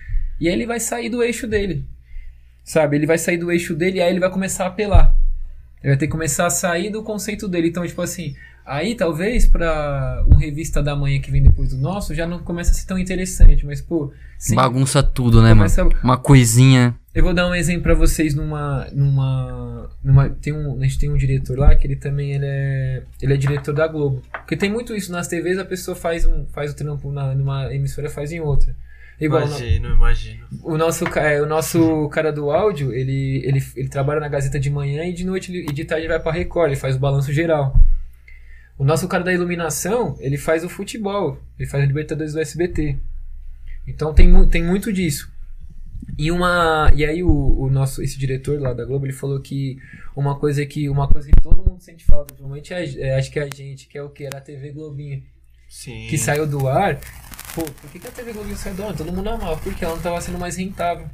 E 0.41 0.49
aí 0.49 0.55
ele 0.55 0.67
vai 0.67 0.81
sair 0.81 1.09
do 1.09 1.23
eixo 1.23 1.47
dele. 1.47 1.85
Sabe? 2.65 2.97
Ele 2.97 3.07
vai 3.07 3.19
sair 3.19 3.37
do 3.37 3.51
eixo 3.53 3.75
dele 3.75 3.99
e 3.99 4.03
aí 4.03 4.11
ele 4.11 4.21
vai 4.21 4.31
começar 4.31 4.65
a 4.65 4.69
apelar. 4.69 5.15
Ele 5.83 5.91
vai 5.93 5.97
ter 5.99 6.07
que 6.07 6.13
começar 6.13 6.47
a 6.47 6.51
sair 6.51 6.91
do 6.91 7.03
conceito 7.03 7.47
dele. 7.47 7.69
Então, 7.69 7.87
tipo 7.87 8.01
assim, 8.01 8.35
aí 8.65 8.95
talvez 8.95 9.47
pra 9.47 10.25
um 10.27 10.35
revista 10.37 10.83
da 10.83 10.97
manhã 10.97 11.21
que 11.21 11.31
vem 11.31 11.43
depois 11.43 11.69
do 11.71 11.77
nosso 11.77 12.15
já 12.15 12.27
não 12.27 12.39
começa 12.39 12.71
a 12.71 12.75
ser 12.75 12.87
tão 12.87 12.99
interessante. 12.99 13.67
Mas, 13.67 13.83
pô, 13.83 14.11
sim, 14.39 14.55
Bagunça 14.55 15.03
tudo, 15.03 15.43
né, 15.43 15.49
mano? 15.53 15.71
começa- 15.71 15.85
Uma 16.03 16.17
coisinha. 16.17 16.95
eu 17.15 17.23
vou 17.23 17.35
dar 17.35 17.47
um 17.49 17.55
exemplo 17.55 17.83
pra 17.83 17.95
vocês 17.95 18.35
numa 18.35 18.89
numa 18.93 19.91
numa 20.03 20.31
tem 20.31 20.53
um 20.55 20.81
a 20.81 20.85
gente 20.85 20.99
tem 20.99 21.11
um 21.13 21.17
diretor 21.19 21.59
lá 21.59 21.75
que 21.75 21.87
ele 21.87 21.97
também 21.97 22.33
ele 22.33 22.47
é 22.47 23.03
ele 23.21 23.35
é 23.35 23.37
diretor 23.37 23.75
da 23.75 23.87
Globo. 23.87 24.23
Porque 24.33 24.57
tem 24.57 24.71
muito 24.73 24.97
isso 24.97 25.13
nas 25.13 25.29
TVs, 25.29 25.59
a 25.59 25.65
pessoa 25.67 25.95
faz 25.95 26.25
um 26.25 26.47
faz 26.47 26.73
o 26.73 26.75
trampo 26.75 27.13
na, 27.13 27.35
numa 27.35 27.73
emissora 27.75 28.09
faz 28.09 28.33
em 28.33 28.41
outra. 28.41 28.75
Igual 29.21 29.43
no- 29.43 29.47
Imagino, 29.47 29.95
imagino. 29.95 30.47
o 30.63 30.77
nosso 30.77 31.05
é, 31.19 31.41
o 31.41 31.47
nosso 31.47 32.09
cara 32.09 32.33
do 32.33 32.51
áudio, 32.51 32.93
ele, 32.93 33.43
ele 33.45 33.63
ele 33.77 33.89
trabalha 33.89 34.19
na 34.21 34.29
Gazeta 34.29 34.59
de 34.59 34.69
manhã 34.71 35.05
e 35.05 35.13
de 35.13 35.25
noite 35.25 35.53
ele- 35.53 35.67
e 35.71 35.73
de 35.73 35.85
tarde 35.85 36.07
ele 36.07 36.13
vai 36.13 36.21
pra 36.21 36.33
Record, 36.33 36.69
ele 36.73 36.81
faz 36.81 36.97
o 36.97 36.99
balanço 36.99 37.33
geral. 37.33 37.75
O 38.77 38.85
nosso 38.85 39.07
cara 39.07 39.23
da 39.23 39.33
iluminação, 39.33 40.17
ele 40.19 40.37
faz 40.37 40.65
o 40.65 40.69
futebol, 40.69 41.39
ele 41.59 41.69
faz 41.69 41.85
a 41.85 41.87
Libertadores 41.87 42.33
do 42.33 42.41
SBT. 42.41 42.97
Então 43.87 44.13
tem, 44.13 44.29
mu- 44.29 44.47
tem 44.47 44.65
muito 44.65 44.93
disso. 44.93 45.33
E 46.19 46.31
uma 46.31 46.91
e 46.95 47.05
aí 47.05 47.23
o, 47.23 47.31
o 47.31 47.71
nosso 47.71 48.03
esse 48.03 48.19
diretor 48.19 48.61
lá 48.61 48.73
da 48.75 48.85
Globo 48.85 49.07
ele 49.07 49.13
falou 49.13 49.41
que 49.41 49.79
uma 50.17 50.37
coisa 50.39 50.67
que 50.67 50.89
uma 50.89 51.07
coisa 51.09 51.29
que 51.31 51.41
todo 51.41 51.65
mundo 51.65 51.81
sente 51.81 52.05
falta, 52.05 52.35
principalmente 52.35 52.75
a- 52.75 52.85
é, 52.85 53.17
acho 53.17 53.31
que 53.31 53.39
a 53.39 53.47
gente 53.47 53.87
que 53.89 53.97
é 53.97 54.03
o 54.03 54.11
que 54.11 54.25
era 54.25 54.39
a 54.39 54.41
TV 54.41 54.71
Globinho 54.73 55.23
Sim. 55.69 56.07
que 56.11 56.19
saiu 56.19 56.47
do 56.47 56.67
ar. 56.69 56.99
Pô, 57.55 57.63
por 57.63 57.91
que, 57.91 57.99
que 57.99 58.07
a 58.07 58.11
TV 58.11 58.33
Globinho 58.33 58.57
saiu 58.57 58.75
do? 58.75 58.95
Todo 58.95 59.13
mundo 59.13 59.29
amava, 59.29 59.57
porque 59.59 59.85
ela 59.85 59.95
não 59.95 60.03
tava 60.03 60.21
sendo 60.21 60.39
mais 60.39 60.57
rentável. 60.57 61.09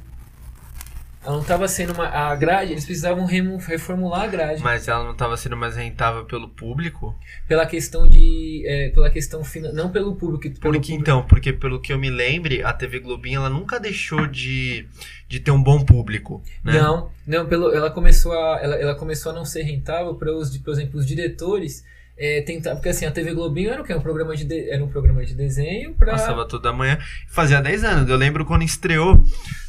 Ela 1.23 1.37
não 1.37 1.43
tava 1.43 1.67
sendo 1.67 1.93
uma. 1.93 2.07
A 2.07 2.35
grade, 2.35 2.71
eles 2.71 2.83
precisavam 2.83 3.27
reformular 3.27 4.21
a 4.23 4.27
grade. 4.27 4.63
Mas 4.63 4.87
ela 4.87 5.03
não 5.03 5.11
estava 5.11 5.37
sendo 5.37 5.55
mais 5.55 5.75
rentável 5.75 6.25
pelo 6.25 6.49
público? 6.49 7.15
Pela 7.47 7.63
questão 7.67 8.07
de. 8.07 8.63
é, 8.65 8.89
pela 8.89 9.07
questão 9.07 9.43
finan... 9.43 9.71
Não 9.71 9.91
pelo 9.91 10.15
público. 10.15 10.41
Pelo 10.41 10.53
Porque 10.59 10.79
público. 10.79 10.99
então, 10.99 11.21
porque 11.23 11.53
pelo 11.53 11.79
que 11.79 11.93
eu 11.93 11.99
me 11.99 12.09
lembre, 12.09 12.63
a 12.63 12.73
TV 12.73 12.99
Globinho 12.99 13.37
ela 13.37 13.51
nunca 13.51 13.79
deixou 13.79 14.25
de, 14.25 14.87
de 15.27 15.39
ter 15.39 15.51
um 15.51 15.61
bom 15.61 15.85
público, 15.85 16.41
né? 16.63 16.73
Não, 16.73 17.11
não, 17.27 17.45
pelo, 17.45 17.71
ela 17.71 17.91
começou 17.91 18.31
a. 18.31 18.59
Ela, 18.59 18.75
ela 18.77 18.95
começou 18.95 19.31
a 19.31 19.35
não 19.35 19.45
ser 19.45 19.61
rentável 19.61 20.15
para 20.15 20.35
os, 20.35 20.57
por 20.57 20.71
exemplo, 20.71 20.99
os 20.99 21.05
diretores. 21.05 21.83
É, 22.17 22.41
tentar, 22.41 22.75
porque 22.75 22.89
assim, 22.89 23.05
a 23.05 23.11
TV 23.11 23.33
Globinho 23.33 23.71
era 23.71 23.81
o 23.81 23.85
que? 23.85 23.93
Um 23.93 24.01
programa 24.01 24.35
de, 24.35 24.43
de- 24.45 24.69
era 24.69 24.83
um 24.83 24.87
programa 24.89 25.25
de 25.25 25.33
desenho 25.33 25.93
pra. 25.95 26.11
Passava 26.11 26.47
toda 26.47 26.71
manhã. 26.71 26.97
Fazia 27.29 27.59
10 27.61 27.83
anos. 27.83 28.09
Eu 28.09 28.17
lembro 28.17 28.45
quando 28.45 28.63
estreou. 28.63 29.23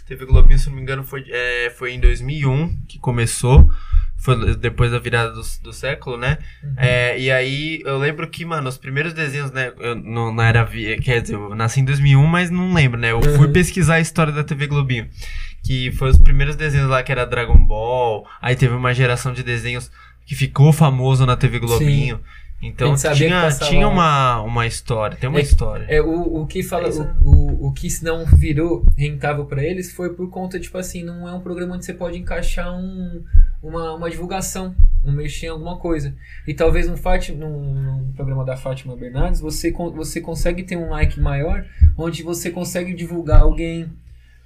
TV 0.07 0.27
Globinho, 0.27 0.59
se 0.59 0.69
não 0.69 0.77
me 0.77 0.83
engano, 0.83 1.03
foi, 1.05 1.25
é, 1.31 1.73
foi 1.77 1.93
em 1.95 2.01
2001 2.01 2.77
que 2.89 2.99
começou. 2.99 3.67
Foi 4.19 4.55
depois 4.57 4.93
da 4.93 4.99
virada 5.01 5.33
do, 5.33 5.43
do 5.63 5.73
século, 5.73 6.17
né? 6.17 6.39
Uhum. 6.63 6.75
É, 6.77 7.19
e 7.19 7.31
aí 7.31 7.81
eu 7.85 7.99
lembro 7.99 8.29
que, 8.29 8.45
mano, 8.45 8.69
os 8.69 8.79
primeiros 8.79 9.13
desenhos, 9.13 9.51
né? 9.51 9.73
Eu 9.81 9.97
não, 9.97 10.33
não 10.33 10.45
era. 10.45 10.65
Quer 11.03 11.23
dizer, 11.23 11.35
eu 11.35 11.55
nasci 11.57 11.81
em 11.81 11.85
2001, 11.85 12.25
mas 12.27 12.49
não 12.51 12.73
lembro, 12.73 13.01
né? 13.01 13.11
Eu 13.13 13.21
fui 13.23 13.47
Uhum. 13.47 13.53
pesquisar 13.53 13.95
a 13.95 14.01
história 14.01 14.33
da 14.33 14.45
TV 14.45 14.67
Globinho. 14.69 15.09
Que 15.65 15.91
foi 15.93 16.11
os 16.11 16.19
primeiros 16.19 16.55
desenhos 16.55 16.89
lá 16.89 17.03
que 17.03 17.11
era 17.11 17.25
Dragon 17.25 17.57
Ball. 17.59 18.25
Aí 18.41 18.55
teve 18.55 18.75
uma 18.75 18.93
geração 18.95 19.33
de 19.33 19.43
desenhos 19.43 19.91
que 20.27 20.35
ficou 20.35 20.73
famoso 20.73 21.27
na 21.27 21.37
TV 21.37 21.59
Globinho. 21.59 22.21
A 22.63 22.67
Então 22.67 22.95
tinha, 22.95 23.51
tinha 23.51 23.89
uma, 23.89 24.41
uma 24.43 24.67
história, 24.69 25.17
tem 25.17 25.29
uma 25.29 25.41
É- 25.41 25.43
história. 25.43 25.85
É, 25.89 26.01
o, 26.01 26.43
o 26.43 26.47
que 26.47 26.63
fala, 26.63 26.85
Dez 26.85 26.99
o, 26.99 27.09
o, 27.25 27.67
o 27.67 27.73
que 27.73 27.89
não 28.03 28.25
virou 28.25 28.87
rentável 28.97 29.45
pra 29.47 29.65
eles 29.65 29.93
foi 29.93 30.15
por 30.15 30.31
conta, 30.31 30.61
tipo 30.61 30.79
assim, 30.79 31.03
não 31.03 31.29
é 31.29 31.33
um 31.33 31.41
programa 31.41 31.75
onde 31.75 31.85
você 31.85 31.93
pode 31.93 32.17
encaixar 32.17 32.73
um, 32.73 33.25
uma, 33.61 33.95
uma 33.95 34.09
divulgação, 34.09 34.77
um 35.05 35.11
mexer 35.11 35.47
em 35.47 35.49
alguma 35.49 35.77
coisa. 35.77 36.15
E 36.47 36.55
talvez 36.55 36.89
num, 36.89 36.97
Fátima, 36.97 37.39
num, 37.45 37.83
num 37.83 38.13
programa 38.13 38.45
da 38.45 38.57
Fátima 38.57 38.97
Bernardes, 38.97 39.41
você, 39.41 39.73
você 39.73 40.21
consegue 40.21 40.63
ter 40.63 40.77
um 40.77 40.91
like 40.91 41.21
maior, 41.21 41.65
onde 41.99 42.23
você 42.23 42.49
consegue 42.49 42.95
divulgar 42.95 43.41
alguém, 43.41 43.91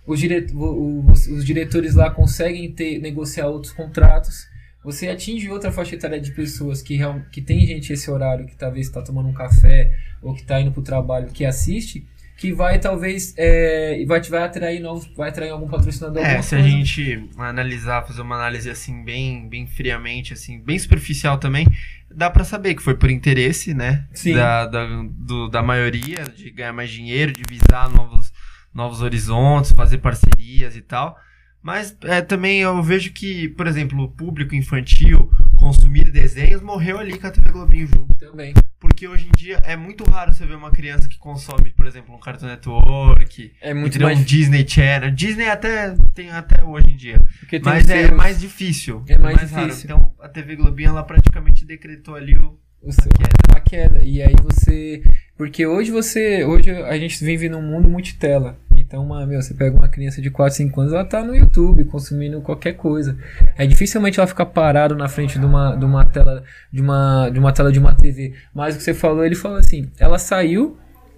os, 0.07 0.19
dire, 0.19 0.47
os, 0.55 1.27
os 1.27 1.45
diretores 1.45 1.95
lá 1.95 2.11
conseguem 2.11 2.73
ter, 2.73 2.99
negociar 2.99 3.49
outros 3.49 3.75
contratos. 3.75 4.47
Você 4.87 5.09
atinge 5.09 5.51
outra 5.51 5.73
faixa 5.73 5.97
etária 5.97 6.21
de 6.21 6.31
pessoas 6.31 6.81
que, 6.81 6.97
que 7.33 7.43
tem 7.43 7.67
gente 7.67 7.93
esse 7.93 8.09
horário 8.09 8.47
que 8.47 8.55
talvez 8.57 8.87
está 8.87 9.03
tomando 9.03 9.29
um 9.29 9.33
café 9.35 9.93
ou 10.23 10.33
que 10.33 10.43
está 10.43 10.61
indo 10.61 10.71
pro 10.71 10.81
trabalho 10.81 11.27
que 11.33 11.45
assiste, 11.45 12.07
que 12.37 12.53
vai 12.53 12.79
talvez 12.79 13.35
é, 13.37 14.05
vai, 14.07 14.21
vai 14.23 14.43
atrair 14.45 14.79
novos, 14.79 15.11
vai 15.17 15.31
atrair 15.31 15.51
algum 15.51 15.67
patrocinador. 15.67 16.23
É, 16.25 16.41
se 16.41 16.55
a 16.55 16.59
coisa. 16.59 16.71
gente 16.73 17.29
analisar, 17.37 18.07
fazer 18.07 18.21
uma 18.23 18.37
análise 18.37 18.71
assim, 18.71 19.03
bem, 19.03 19.49
bem 19.49 19.67
friamente, 19.67 20.33
assim, 20.33 20.61
bem 20.61 20.79
superficial 20.79 21.37
também, 21.39 21.67
dá 22.09 22.31
pra 22.31 22.45
saber 22.45 22.77
que 22.77 22.83
foi 22.83 22.95
por 22.95 23.11
interesse, 23.11 23.75
né? 23.75 24.07
Sim. 24.15 24.35
Da, 24.35 24.67
da, 24.67 24.87
do- 25.11 25.49
da 25.49 25.65
maioria, 25.65 26.23
de 26.23 26.49
ganhar 26.53 26.73
mais 26.73 26.91
dinheiro, 26.91 27.33
de 27.33 27.43
visar 27.51 27.91
novos, 27.91 28.33
novos 28.73 29.03
horizontes, 29.03 29.73
fazer 29.73 29.99
parcerias 29.99 30.77
e 30.77 30.81
tal. 30.81 31.19
Mas 31.67 31.97
é, 32.05 32.23
também 32.23 32.61
eu 32.61 32.81
vejo 32.81 33.13
que, 33.13 33.49
por 33.49 33.67
exemplo, 33.67 34.01
o 34.05 34.09
público 34.09 34.55
infantil 34.55 35.29
consumir 35.59 36.13
desenhos 36.13 36.63
morreu 36.63 36.97
ali 36.97 37.19
com 37.19 37.27
a 37.27 37.31
TV 37.33 37.51
Globinho 37.51 37.89
junto. 37.89 38.15
também. 38.17 38.55
Porque 38.79 39.09
hoje 39.09 39.27
em 39.27 39.37
dia 39.37 39.61
é 39.65 39.75
muito 39.75 40.09
raro 40.09 40.33
você 40.33 40.47
ver 40.47 40.55
uma 40.55 40.71
criança 40.71 41.09
que 41.09 41.19
consome, 41.19 41.71
por 41.71 41.85
exemplo, 41.85 42.15
um 42.15 42.21
Cartoon 42.21 42.47
Network, 42.47 43.53
É 43.61 43.75
muito 43.75 44.01
mais 44.01 44.21
um 44.21 44.23
Disney 44.23 44.65
Channel. 44.69 45.11
Disney 45.11 45.47
até 45.49 45.97
tem 46.15 46.31
até 46.31 46.63
hoje 46.63 46.89
em 46.93 46.97
dia. 46.97 47.21
Mas 47.65 47.91
é 47.91 48.07
seus- 48.07 48.17
mais 48.17 48.41
difícil. 48.41 49.03
É 49.09 49.19
mais 49.19 49.51
raro. 49.51 49.67
difícil. 49.67 49.87
Então 49.87 50.13
a 50.21 50.29
TV 50.29 50.55
Globinho 50.55 50.91
ela 50.91 51.03
praticamente 51.03 51.65
decretou 51.65 52.15
ali 52.15 52.39
o. 52.39 52.57
o 52.81 52.93
seu- 52.93 53.11
a 53.57 53.59
queda. 53.61 54.05
E 54.05 54.23
aí 54.23 54.35
você. 54.41 55.03
Porque 55.37 55.67
hoje 55.67 55.91
você. 55.91 56.45
Hoje 56.45 56.71
a 56.71 56.97
gente 56.97 57.25
vive 57.25 57.49
num 57.49 57.63
mundo 57.63 57.89
multitela. 57.89 58.57
Então, 58.87 59.03
uma, 59.05 59.27
meu, 59.27 59.43
você 59.43 59.53
pega 59.53 59.77
uma 59.77 59.89
criança 59.89 60.23
de 60.23 60.31
4, 60.31 60.55
5 60.57 60.81
anos, 60.81 60.93
ela 60.93 61.05
tá 61.05 61.25
no 61.25 61.35
YouTube 61.35 61.85
consumindo 61.87 62.41
qualquer 62.41 62.75
coisa. 62.75 63.17
É 63.59 63.67
dificilmente 63.67 64.21
ela 64.21 64.27
ficar 64.29 64.47
parado 64.47 64.95
na 64.95 65.09
frente 65.09 65.39
de 65.41 65.45
uma, 65.45 65.75
de 65.75 65.85
uma 65.85 66.05
tela 66.05 66.45
de 66.73 66.81
uma, 66.81 67.29
de 67.29 67.39
uma 67.41 67.53
tela 67.53 67.73
de 67.73 67.81
uma 67.81 67.95
TV. 67.95 68.35
Mas 68.55 68.75
o 68.75 68.79
que 68.79 68.85
você 68.85 68.95
falou, 68.95 69.25
ele 69.25 69.35
falou 69.35 69.59
assim, 69.59 69.91
ela 69.99 70.19
saiu 70.19 70.77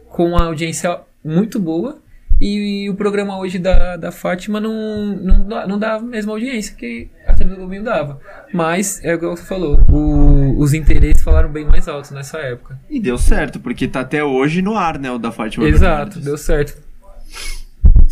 com 0.09 0.29
uma 0.31 0.45
audiência 0.47 0.99
muito 1.23 1.61
boa 1.61 1.99
e, 2.41 2.89
o 2.89 2.95
programa 2.95 3.37
hoje 3.39 3.59
da, 3.59 3.97
da 3.97 4.11
Fátima 4.13 4.61
não, 4.61 5.07
não, 5.17 5.67
não 5.67 5.79
dá 5.79 5.95
a 5.97 6.01
mesma 6.01 6.33
audiência 6.33 6.75
que 6.75 7.11
a 7.27 7.35
TV 7.35 7.55
Globinho 7.57 7.83
dava. 7.83 8.19
Mas, 8.55 9.05
é 9.05 9.13
igual 9.13 9.37
você 9.37 9.43
falou, 9.45 9.79
o- 9.91 10.57
os 10.59 10.73
interesses 10.73 11.21
falaram 11.23 11.51
bem 11.51 11.65
mais 11.67 11.87
altos 11.89 12.13
nessa 12.13 12.39
época. 12.39 12.79
E 12.89 12.99
deu 13.01 13.19
certo, 13.19 13.59
porque 13.61 13.87
tá 13.89 14.01
até 14.01 14.23
hoje 14.25 14.63
no 14.63 14.75
ar, 14.79 14.99
né? 14.99 15.11
O 15.11 15.19
da 15.19 15.31
Fátima. 15.33 15.69
Exato, 15.69 16.21
deu 16.21 16.39
certo. 16.39 16.79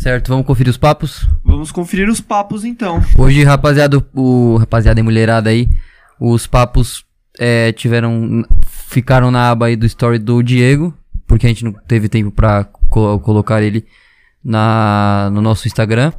Certo, 0.07 0.29
vamos 0.29 0.45
conferir 0.45 0.69
os 0.71 0.77
papos. 0.77 1.27
Vamos 1.43 1.69
conferir 1.69 2.07
os 2.07 2.21
papos 2.21 2.63
então. 2.63 3.03
Hoje, 3.17 3.43
rapaziada, 3.43 4.01
o 4.15 4.55
rapaziada 4.55 4.97
e 5.01 5.03
mulherada 5.03 5.49
aí, 5.49 5.67
os 6.17 6.47
papos 6.47 7.03
é, 7.37 7.73
tiveram. 7.73 8.45
Ficaram 8.87 9.29
na 9.29 9.49
aba 9.51 9.65
aí 9.65 9.75
do 9.75 9.85
story 9.85 10.17
do 10.17 10.41
Diego, 10.41 10.93
porque 11.27 11.45
a 11.45 11.49
gente 11.49 11.65
não 11.65 11.73
teve 11.73 12.07
tempo 12.07 12.31
pra 12.31 12.63
co- 12.89 13.19
colocar 13.19 13.61
ele 13.61 13.85
na, 14.41 15.29
no 15.33 15.41
nosso 15.41 15.67
Instagram. 15.67 16.13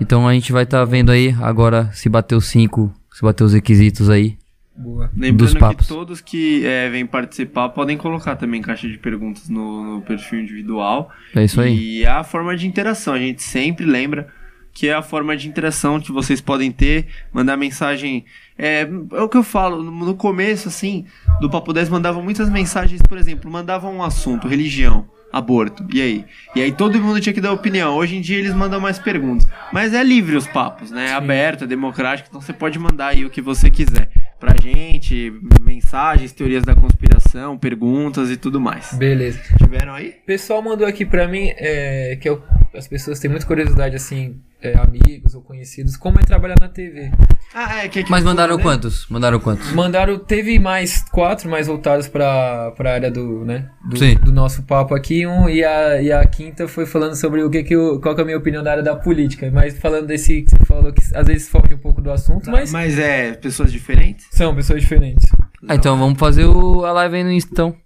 Então 0.00 0.26
a 0.26 0.34
gente 0.34 0.50
vai 0.50 0.64
estar 0.64 0.84
vendo 0.84 1.12
aí 1.12 1.32
agora 1.40 1.88
se 1.92 2.08
bater 2.08 2.34
os 2.34 2.46
5, 2.46 2.92
se 3.12 3.22
bater 3.22 3.44
os 3.44 3.52
requisitos 3.52 4.10
aí. 4.10 4.36
Boa. 4.76 5.08
Lembrando 5.16 5.52
Dos 5.52 5.54
papos. 5.54 5.86
que 5.86 5.92
todos 5.92 6.20
que 6.20 6.66
é, 6.66 6.90
vêm 6.90 7.06
participar 7.06 7.68
podem 7.68 7.96
colocar 7.96 8.34
também 8.34 8.60
caixa 8.60 8.88
de 8.88 8.98
perguntas 8.98 9.48
no, 9.48 9.96
no 9.96 10.02
perfil 10.02 10.40
individual. 10.40 11.12
É 11.34 11.44
isso 11.44 11.60
aí. 11.60 11.98
E 11.98 12.04
é 12.04 12.08
a 12.08 12.24
forma 12.24 12.56
de 12.56 12.66
interação. 12.66 13.14
A 13.14 13.18
gente 13.18 13.42
sempre 13.42 13.86
lembra 13.86 14.28
que 14.72 14.88
é 14.88 14.92
a 14.92 15.02
forma 15.02 15.36
de 15.36 15.48
interação 15.48 16.00
que 16.00 16.10
vocês 16.10 16.40
podem 16.40 16.72
ter, 16.72 17.06
mandar 17.32 17.56
mensagem. 17.56 18.24
É, 18.58 18.88
é 19.12 19.22
o 19.22 19.28
que 19.28 19.36
eu 19.36 19.44
falo, 19.44 19.80
no, 19.80 19.92
no 19.92 20.14
começo, 20.16 20.66
assim, 20.66 21.06
do 21.40 21.48
Papo 21.48 21.72
10 21.72 21.88
mandavam 21.88 22.22
muitas 22.22 22.50
mensagens, 22.50 23.00
por 23.00 23.16
exemplo, 23.16 23.48
mandavam 23.48 23.96
um 23.96 24.02
assunto, 24.02 24.48
religião, 24.48 25.08
aborto, 25.32 25.86
e 25.92 26.02
aí? 26.02 26.24
E 26.56 26.62
aí 26.62 26.72
todo 26.72 27.00
mundo 27.00 27.20
tinha 27.20 27.32
que 27.32 27.40
dar 27.40 27.52
opinião. 27.52 27.94
Hoje 27.94 28.16
em 28.16 28.20
dia 28.20 28.38
eles 28.38 28.52
mandam 28.52 28.80
mais 28.80 28.98
perguntas. 28.98 29.46
Mas 29.72 29.94
é 29.94 30.02
livre 30.02 30.34
os 30.34 30.48
papos, 30.48 30.90
né? 30.90 31.10
É 31.10 31.12
aberto, 31.12 31.62
é 31.62 31.66
democrático, 31.68 32.28
então 32.28 32.40
você 32.40 32.52
pode 32.52 32.76
mandar 32.76 33.08
aí 33.08 33.24
o 33.24 33.30
que 33.30 33.40
você 33.40 33.70
quiser 33.70 34.10
pra 34.44 34.54
gente, 34.60 35.32
mensagens, 35.62 36.32
teorias 36.32 36.64
da 36.64 36.74
conspiração. 36.74 37.56
perguntas 37.58 38.30
e 38.30 38.36
tudo 38.36 38.60
mais. 38.60 38.92
Beleza. 38.94 39.40
Tiveram 39.58 39.92
aí? 39.94 40.10
O 40.22 40.26
pessoal 40.26 40.62
mandou 40.62 40.86
aqui 40.86 41.04
pra 41.04 41.26
mim 41.26 41.50
é, 41.56 42.16
que 42.20 42.28
eu- 42.28 42.42
as 42.74 42.86
pessoas 42.86 43.18
têm 43.18 43.30
muita 43.30 43.46
curiosidade, 43.46 43.96
assim, 43.96 44.36
é, 44.64 44.78
amigos 44.78 45.34
ou 45.34 45.42
conhecidos, 45.42 45.96
como 45.96 46.18
é 46.18 46.22
trabalhar 46.22 46.56
na 46.60 46.68
TV. 46.68 47.10
Ah, 47.54 47.84
é 47.84 47.88
que 47.88 48.00
aqui 48.00 48.10
Mas 48.10 48.24
mandaram 48.24 48.56
né? 48.56 48.62
quantos? 48.62 49.06
Mandaram 49.08 49.38
quantos? 49.38 49.70
Mandaram, 49.72 50.18
teve 50.18 50.58
mais 50.58 51.02
quatro 51.10 51.48
mais 51.50 51.66
voltados 51.66 52.08
pra, 52.08 52.70
pra 52.72 52.94
área 52.94 53.10
do, 53.10 53.44
né, 53.44 53.68
do, 53.88 53.98
Sim. 53.98 54.14
do 54.16 54.32
nosso 54.32 54.62
papo 54.64 54.94
aqui, 54.94 55.26
um, 55.26 55.48
e, 55.48 55.62
a, 55.62 56.00
e 56.02 56.10
a 56.10 56.24
quinta 56.26 56.66
foi 56.66 56.86
falando 56.86 57.14
sobre 57.14 57.42
o 57.42 57.50
que 57.50 57.62
que 57.62 57.74
eu, 57.74 58.00
qual 58.00 58.14
que 58.14 58.20
é 58.20 58.24
a 58.24 58.26
minha 58.26 58.38
opinião 58.38 58.62
da 58.62 58.70
área 58.72 58.82
da 58.82 58.96
política, 58.96 59.50
mas 59.52 59.78
falando 59.78 60.06
desse 60.06 60.42
que 60.42 60.50
você 60.50 60.64
falou 60.64 60.92
que 60.92 61.02
às 61.14 61.26
vezes 61.26 61.48
foge 61.48 61.74
um 61.74 61.78
pouco 61.78 62.00
do 62.00 62.10
assunto, 62.10 62.50
mas 62.50 62.72
Mas 62.72 62.98
é 62.98 63.34
pessoas 63.34 63.70
diferentes? 63.70 64.26
são 64.30 64.54
pessoas 64.54 64.80
diferentes. 64.80 65.30
Ah, 65.68 65.74
então 65.76 65.96
vamos 65.98 66.18
fazer 66.18 66.44
o, 66.46 66.84
a 66.84 66.92
live 66.92 67.16
aí 67.16 67.24
no 67.24 67.30
Insta, 67.32 67.50
então. 67.52 67.76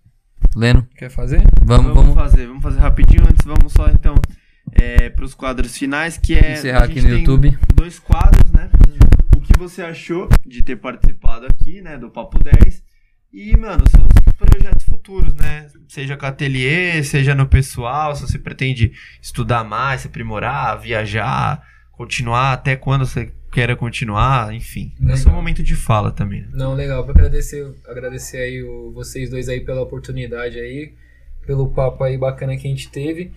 Leno, 0.56 0.86
Quer 0.96 1.10
fazer? 1.10 1.42
vamos, 1.62 1.86
Vamos, 1.92 1.94
vamos. 1.94 2.14
fazer, 2.14 2.46
vamos 2.46 2.62
fazer 2.62 2.78
rapidinho. 2.80 3.22
Antes, 3.22 3.44
vamos 3.44 3.72
só 3.72 3.88
então 3.88 4.14
é, 4.72 5.08
para 5.10 5.24
os 5.24 5.34
quadros 5.34 5.76
finais, 5.76 6.16
que 6.16 6.34
é. 6.34 6.54
Encerrar 6.54 6.84
aqui 6.84 7.00
no 7.00 7.10
YouTube. 7.10 7.58
Dois 7.74 7.98
quadros, 7.98 8.50
né? 8.50 8.70
O 9.36 9.40
que 9.40 9.58
você 9.58 9.82
achou 9.82 10.28
de 10.46 10.62
ter 10.62 10.76
participado 10.76 11.46
aqui, 11.46 11.80
né? 11.80 11.96
Do 11.96 12.10
Papo 12.10 12.38
10. 12.42 12.82
E, 13.32 13.56
mano, 13.56 13.84
seus 13.90 14.36
projetos 14.36 14.84
futuros, 14.84 15.34
né? 15.34 15.68
Seja 15.88 16.16
com 16.16 16.26
ateliê, 16.26 17.02
seja 17.02 17.34
no 17.34 17.46
pessoal, 17.46 18.14
se 18.16 18.22
você 18.22 18.38
pretende 18.38 18.92
estudar 19.20 19.64
mais, 19.64 20.02
se 20.02 20.06
aprimorar, 20.06 20.80
viajar, 20.80 21.62
continuar 21.92 22.52
até 22.52 22.74
quando 22.74 23.04
você 23.06 23.32
queira 23.52 23.76
continuar, 23.76 24.54
enfim. 24.54 24.92
É 25.00 25.12
o 25.12 25.16
seu 25.16 25.26
Legal. 25.26 25.34
momento 25.34 25.62
de 25.62 25.74
fala 25.74 26.10
também, 26.10 26.42
né? 26.42 26.48
Não, 26.52 26.74
legal. 26.74 27.04
Pra 27.04 27.12
agradecer, 27.12 27.66
agradecer 27.86 28.38
aí 28.38 28.62
o, 28.62 28.92
vocês 28.92 29.30
dois 29.30 29.48
aí 29.48 29.60
pela 29.60 29.82
oportunidade 29.82 30.58
aí, 30.58 30.92
pelo 31.46 31.68
papo 31.70 32.04
aí 32.04 32.16
bacana 32.16 32.56
que 32.56 32.66
a 32.66 32.70
gente 32.70 32.90
teve. 32.90 33.32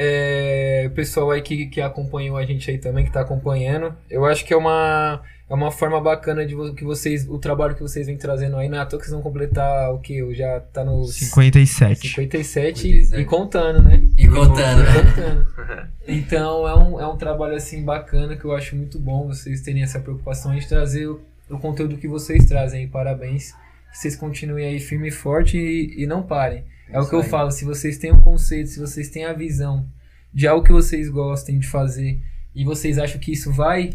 É, 0.00 0.84
o 0.86 0.90
pessoal 0.90 1.32
aí 1.32 1.42
que, 1.42 1.66
que 1.66 1.80
acompanhou 1.80 2.36
a 2.36 2.44
gente 2.44 2.70
aí 2.70 2.78
também, 2.78 3.04
que 3.04 3.10
tá 3.12 3.20
acompanhando. 3.20 3.92
Eu 4.08 4.24
acho 4.24 4.44
que 4.44 4.54
é 4.54 4.56
uma, 4.56 5.20
é 5.50 5.52
uma 5.52 5.72
forma 5.72 6.00
bacana 6.00 6.46
de 6.46 6.54
vo- 6.54 6.72
que 6.72 6.84
vocês, 6.84 7.28
o 7.28 7.36
trabalho 7.36 7.74
que 7.74 7.82
vocês 7.82 8.06
vêm 8.06 8.16
trazendo 8.16 8.56
aí. 8.56 8.68
Não 8.68 8.78
é 8.78 8.80
à 8.80 8.86
toa 8.86 9.00
que 9.00 9.06
vocês 9.06 9.12
vão 9.14 9.22
completar 9.22 9.92
o 9.92 9.98
que? 9.98 10.32
Já 10.34 10.60
tá 10.60 10.84
no 10.84 11.04
57. 11.04 12.06
57 12.08 12.78
57. 12.78 13.20
e 13.20 13.24
contando, 13.24 13.82
né? 13.82 14.02
E 14.16 14.28
contando, 14.28 14.82
né? 14.84 14.92
E 15.00 15.04
contando. 15.04 15.88
Então 16.10 16.66
é 16.66 16.74
um, 16.74 16.98
é 17.00 17.06
um 17.06 17.18
trabalho 17.18 17.54
assim 17.54 17.82
bacana 17.84 18.34
que 18.34 18.44
eu 18.44 18.52
acho 18.52 18.74
muito 18.74 18.98
bom 18.98 19.26
vocês 19.26 19.60
terem 19.60 19.82
essa 19.82 20.00
preocupação 20.00 20.54
de 20.56 20.66
trazer 20.66 21.06
o, 21.06 21.20
o 21.50 21.58
conteúdo 21.58 21.98
que 21.98 22.08
vocês 22.08 22.46
trazem. 22.46 22.88
Parabéns. 22.88 23.52
Vocês 23.98 24.14
continuem 24.14 24.64
aí 24.66 24.78
firme 24.78 25.08
e 25.08 25.10
forte 25.10 25.58
e, 25.58 26.02
e 26.02 26.06
não 26.06 26.22
parem. 26.22 26.64
É, 26.88 26.98
o 26.98 27.00
Isso 27.00 27.10
que 27.10 27.16
eu 27.16 27.20
aí. 27.22 27.28
falo, 27.28 27.50
se 27.50 27.64
vocês 27.64 27.98
têm 27.98 28.12
um 28.12 28.20
conceito, 28.20 28.70
se 28.70 28.78
vocês 28.78 29.08
têm 29.08 29.24
a 29.24 29.32
visão 29.32 29.86
de 30.32 30.46
algo 30.46 30.64
que 30.64 30.70
vocês 30.72 31.08
gostem 31.08 31.58
de 31.58 31.66
fazer 31.66 32.20
e 32.54 32.64
vocês 32.64 32.96
acham 32.98 33.20
que 33.20 33.32
isso 33.32 33.52
vai 33.52 33.90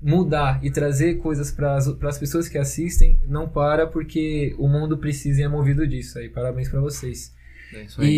mudar 0.00 0.58
e 0.64 0.70
trazer 0.70 1.18
coisas 1.18 1.50
para 1.52 1.76
as 1.76 2.18
pessoas 2.18 2.48
que 2.48 2.56
assistem, 2.56 3.20
não 3.28 3.46
para 3.48 3.86
porque 3.86 4.54
o 4.58 4.66
mundo 4.66 4.96
precisa 4.96 5.40
e 5.42 5.44
é 5.44 5.48
movido 5.48 5.86
disso 5.86 6.18
aí. 6.18 6.28
Parabéns 6.30 6.68
para 6.70 6.80
vocês. 6.80 7.32
É 7.74 7.82
isso 7.82 8.00
aí. 8.00 8.08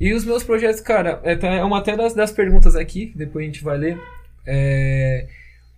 E, 0.00 0.08
e 0.08 0.12
os 0.12 0.24
meus 0.24 0.42
projetos, 0.42 0.80
cara, 0.80 1.20
é, 1.22 1.36
tá- 1.36 1.46
é 1.54 1.62
uma 1.64 1.78
até 1.78 1.96
das, 1.96 2.12
das 2.12 2.32
perguntas 2.32 2.74
aqui, 2.74 3.12
depois 3.14 3.44
a 3.44 3.46
gente 3.46 3.62
vai 3.62 3.78
ler. 3.78 4.00
É, 4.44 5.28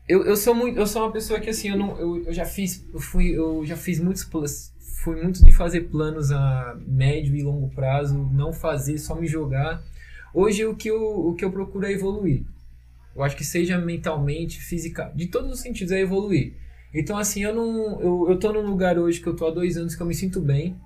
eu, 0.08 0.24
eu 0.24 0.36
sou 0.36 0.54
muito, 0.54 0.78
eu 0.78 0.86
sou 0.86 1.02
uma 1.02 1.12
pessoa 1.12 1.40
que 1.40 1.50
assim, 1.50 1.68
eu, 1.68 1.76
não, 1.76 1.98
eu, 1.98 2.24
eu 2.24 2.32
já 2.32 2.44
fiz, 2.44 2.84
eu 2.92 3.00
fui, 3.00 3.30
eu 3.30 3.64
já 3.64 3.76
fiz 3.76 4.00
muitos 4.00 4.24
planos, 4.24 4.72
fui 5.02 5.20
muito 5.20 5.44
de 5.44 5.52
fazer 5.52 5.82
planos 5.82 6.30
a 6.30 6.76
médio 6.86 7.34
e 7.34 7.42
longo 7.42 7.68
prazo, 7.74 8.16
não 8.32 8.52
fazer, 8.52 8.98
só 8.98 9.14
me 9.14 9.26
jogar. 9.26 9.82
Hoje 10.34 10.64
o 10.64 10.74
que 10.74 10.88
eu, 10.88 11.00
o 11.00 11.34
que 11.34 11.44
eu 11.44 11.50
procuro 11.50 11.86
é 11.86 11.92
evoluir. 11.92 12.44
Eu 13.14 13.22
acho 13.22 13.36
que 13.36 13.44
seja 13.44 13.78
mentalmente, 13.78 14.60
física, 14.60 15.12
de 15.14 15.26
todos 15.26 15.50
os 15.50 15.60
sentidos 15.60 15.92
é 15.92 16.00
evoluir. 16.00 16.54
Então 16.92 17.16
assim, 17.16 17.42
eu 17.42 17.54
não, 17.54 18.00
eu, 18.00 18.26
eu 18.30 18.38
tô 18.38 18.52
num 18.52 18.68
lugar 18.68 18.98
hoje 18.98 19.20
que 19.20 19.26
eu 19.26 19.34
tô 19.36 19.46
há 19.46 19.50
dois 19.50 19.76
anos 19.76 19.94
que 19.94 20.02
eu 20.02 20.06
me 20.06 20.14
sinto 20.14 20.40
bem, 20.40 20.76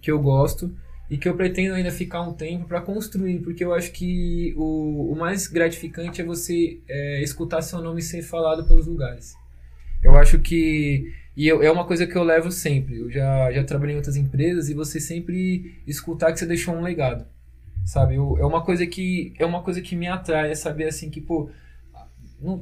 que 0.00 0.10
eu 0.10 0.20
gosto 0.20 0.74
e 1.10 1.16
que 1.16 1.28
eu 1.28 1.36
pretendo 1.36 1.74
ainda 1.74 1.90
ficar 1.90 2.22
um 2.22 2.32
tempo 2.32 2.66
para 2.66 2.80
construir, 2.80 3.38
porque 3.40 3.64
eu 3.64 3.72
acho 3.72 3.92
que 3.92 4.52
o, 4.56 5.12
o 5.12 5.16
mais 5.16 5.46
gratificante 5.46 6.20
é 6.20 6.24
você 6.24 6.78
é, 6.88 7.22
escutar 7.22 7.62
seu 7.62 7.80
nome 7.80 8.02
ser 8.02 8.22
falado 8.22 8.66
pelos 8.66 8.86
lugares. 8.86 9.34
Eu 10.02 10.16
acho 10.18 10.38
que 10.38 11.12
e 11.36 11.46
eu- 11.46 11.62
é 11.62 11.70
uma 11.70 11.84
coisa 11.84 12.06
que 12.06 12.16
eu 12.16 12.22
levo 12.24 12.50
sempre. 12.50 12.96
Eu 12.98 13.10
já, 13.10 13.52
já 13.52 13.62
trabalhei 13.64 13.94
em 13.94 13.98
outras 13.98 14.16
empresas 14.16 14.68
e 14.68 14.74
você 14.74 14.98
sempre 15.00 15.76
escutar 15.86 16.32
que 16.32 16.38
você 16.38 16.46
deixou 16.46 16.74
um 16.74 16.82
legado, 16.82 17.26
sabe? 17.84 18.14
Eu- 18.16 18.36
é 18.38 18.44
uma 18.46 18.62
coisa 18.64 18.86
que 18.86 19.32
é 19.38 19.44
uma 19.46 19.62
coisa 19.62 19.80
que 19.82 19.94
me 19.96 20.06
atrai, 20.08 20.50
é 20.50 20.54
saber 20.54 20.88
assim 20.88 21.10
que 21.10 21.20
pô 21.20 21.50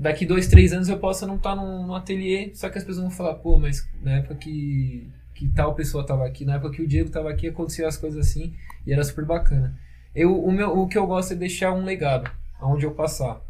daqui 0.01 0.25
dois, 0.25 0.47
três 0.47 0.73
anos 0.73 0.89
eu 0.89 0.99
posso 0.99 1.27
não 1.27 1.37
estar 1.37 1.57
num, 1.57 1.87
num 1.87 1.95
ateliê, 1.95 2.51
só 2.55 2.69
que 2.69 2.79
as 2.79 2.85
pessoas 2.85 3.03
vão 3.05 3.11
falar, 3.11 3.35
pô, 3.35 3.59
mas 3.59 3.87
na 4.03 4.13
época 4.19 4.37
que, 4.37 5.09
que 5.35 5.49
tal 5.49 5.75
pessoa 5.75 6.07
tava 6.07 6.25
aqui, 6.25 6.45
na 6.45 6.55
época 6.55 6.77
que 6.77 6.83
o 6.83 6.87
Diego 6.87 7.11
tava 7.11 7.31
aqui, 7.31 7.49
aconteceu 7.49 7.87
as 7.87 7.97
coisas 7.97 8.27
assim 8.27 8.55
e 8.87 8.93
era 8.93 9.03
super 9.03 9.25
bacana. 9.25 9.77
Eu, 10.15 10.43
o, 10.43 10.53
meu, 10.53 10.79
o 10.79 10.87
que 10.87 10.97
eu 10.97 11.07
gosto 11.07 11.33
é 11.33 11.37
deixar 11.37 11.73
um 11.73 11.85
legado, 11.85 12.31
aonde 12.61 12.87
eu 12.87 12.93
passar. 12.93 13.45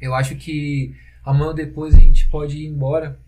Eu 0.00 0.14
acho 0.14 0.36
que 0.36 0.94
amanhã 1.24 1.48
ou 1.48 1.54
depois 1.54 1.94
a 1.94 2.00
gente 2.00 2.28
pode 2.28 2.58
ir 2.58 2.66
embora 2.66 3.18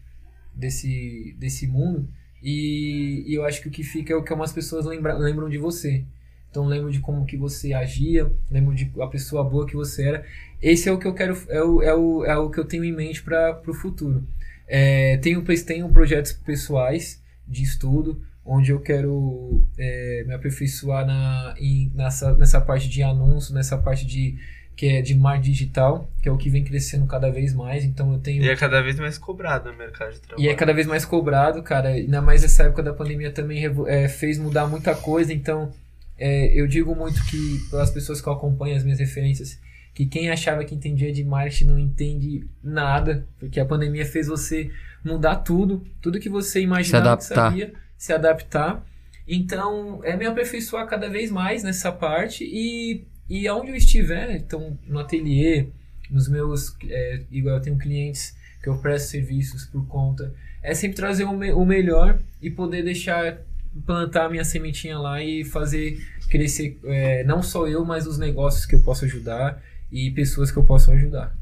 desse, 0.55 1.35
desse 1.39 1.67
mundo 1.67 2.09
e, 2.43 3.25
e 3.27 3.35
eu 3.35 3.45
acho 3.45 3.61
que 3.61 3.69
o 3.69 3.71
que 3.71 3.83
fica 3.83 4.13
é 4.13 4.17
o 4.17 4.23
que 4.23 4.33
umas 4.33 4.53
pessoas 4.53 4.87
lembra, 4.87 5.15
lembram 5.15 5.49
de 5.49 5.59
você. 5.59 6.05
Então 6.51 6.67
lembro 6.67 6.91
de 6.91 7.01
como 7.01 7.25
que 7.25 7.37
você 7.37 7.73
agia, 7.73 8.31
lembro 8.51 8.75
de 8.75 8.93
a 9.01 9.07
pessoa 9.07 9.43
boa 9.43 9.67
que 9.67 9.75
você 9.75 10.07
era. 10.07 10.27
Esse 10.61 10.89
é 10.89 10.93
o 10.93 10.99
que 10.99 11.07
eu 11.07 11.15
quero, 11.15 11.37
é 11.49 11.63
o, 11.63 11.83
é 11.83 11.95
o, 11.95 12.25
é 12.25 12.37
o 12.37 12.51
que 12.51 12.61
eu 12.61 12.65
tenho 12.65 12.85
em 12.85 12.93
mente 12.93 13.23
para 13.23 13.61
o 13.67 13.75
futuro. 13.75 14.23
É, 14.69 15.17
tenho, 15.19 15.43
tenho 15.65 15.89
projetos 15.89 16.33
pessoais 16.33 17.22
de 17.53 17.63
estudo, 17.63 18.21
onde 18.45 18.71
eu 18.73 18.81
quero 18.81 19.63
é, 19.79 20.25
me 20.27 20.35
aperfeiçoar 20.35 21.07
na, 21.07 21.55
em, 21.59 21.93
nessa, 21.95 22.35
nessa 22.35 22.61
parte 22.61 22.89
de 22.89 23.03
anúncio, 23.03 23.55
nessa 23.55 23.79
parte 23.79 24.05
de 24.07 24.37
que 24.75 24.87
é 24.87 25.03
de 25.03 25.15
marketing 25.15 25.51
digital, 25.53 26.11
que 26.23 26.29
é 26.29 26.33
o 26.33 26.37
que 26.37 26.49
vem 26.49 26.65
crescendo 26.65 27.07
cada 27.07 27.31
vez 27.31 27.55
mais. 27.55 27.85
Então 27.85 28.13
eu 28.13 28.19
tenho 28.19 28.43
E 28.43 28.49
é 28.49 28.57
cada 28.57 28.81
vez 28.81 28.99
mais 28.99 29.19
cobrado 29.19 29.71
no 29.71 29.77
mercado 29.77 30.13
de 30.13 30.21
trabalho. 30.21 30.45
e 30.45 30.49
é 30.49 30.55
cada 30.55 30.73
vez 30.73 30.87
mais 30.87 31.05
cobrado, 31.05 31.63
cara. 31.63 31.91
Ainda 31.91 32.23
mais 32.23 32.43
essa 32.43 32.65
época 32.65 32.83
da 32.83 32.93
pandemia 32.93 33.31
também 33.31 33.65
é, 33.87 34.09
fez 34.09 34.39
mudar 34.39 34.67
muita 34.67 34.95
coisa. 34.95 35.33
Então, 35.33 35.71
é, 36.19 36.59
eu 36.59 36.67
digo 36.67 36.97
muito 36.97 37.23
que, 37.27 37.61
pelas 37.71 37.91
pessoas 37.91 38.21
que 38.21 38.29
acompanham 38.31 38.77
as 38.77 38.83
minhas 38.83 38.99
referências, 38.99 39.59
que 39.95 40.07
quem 40.07 40.31
achava 40.31 40.65
que 40.65 40.75
entendia 40.75 41.13
de 41.13 41.23
marketing 41.23 41.67
não 41.67 41.79
entende 41.79 42.47
nada, 42.63 43.27
porque 43.39 43.61
a 43.61 43.67
pandemia 43.67 44.07
fez 44.07 44.27
você 44.27 44.71
mudar 45.05 45.37
tudo, 45.37 45.85
tudo 46.01 46.21
que 46.21 46.29
você 46.29 46.61
imaginava 46.61 47.05
que 47.05 47.09
adaptar. 47.25 47.35
sabia, 47.35 47.73
se 47.97 48.13
adaptar. 48.13 48.87
Então, 49.27 50.01
é 50.03 50.17
me 50.17 50.27
aperfeiçoar 50.27 50.87
cada 50.87 51.09
vez 51.09 51.31
mais 51.31 51.63
nessa 51.63 51.93
parte 51.93 52.45
e, 52.45 53.05
e 53.29 53.47
aonde 53.47 53.71
eu 53.71 53.77
estiver, 53.77 54.35
então, 54.35 54.77
no 54.87 54.99
ateliê, 54.99 55.67
nos 56.11 56.29
meus, 56.29 56.75
é, 56.89 57.23
igual 57.31 57.57
eu 57.57 57.63
tenho 57.63 57.79
clientes 57.79 58.37
que 58.63 58.69
eu 58.69 58.77
presto 58.79 59.11
serviços 59.11 59.65
por 59.65 59.87
conta, 59.87 60.35
é 60.63 60.75
sempre 60.75 60.97
trazer 60.97 61.25
o, 61.25 61.33
me- 61.37 61.53
o 61.53 61.65
melhor 61.65 62.19
e 62.41 62.51
poder 62.51 62.83
deixar 62.83 63.39
plantar 63.87 64.27
a 64.27 64.29
minha 64.29 64.45
sementinha 64.45 64.99
lá 64.99 65.23
e 65.23 65.45
fazer 65.45 65.99
crescer 66.29 66.79
é, 66.85 67.25
não 67.25 67.43
só 67.43 67.67
eu, 67.67 67.85
mas 67.85 68.07
os 68.07 68.19
negócios 68.19 68.67
que 68.67 68.75
eu 68.75 68.81
posso 68.81 69.05
ajudar 69.05 69.63
e 69.91 70.11
pessoas 70.11 70.51
que 70.51 70.59
eu 70.59 70.65
posso 70.65 70.91
ajudar. 70.93 71.35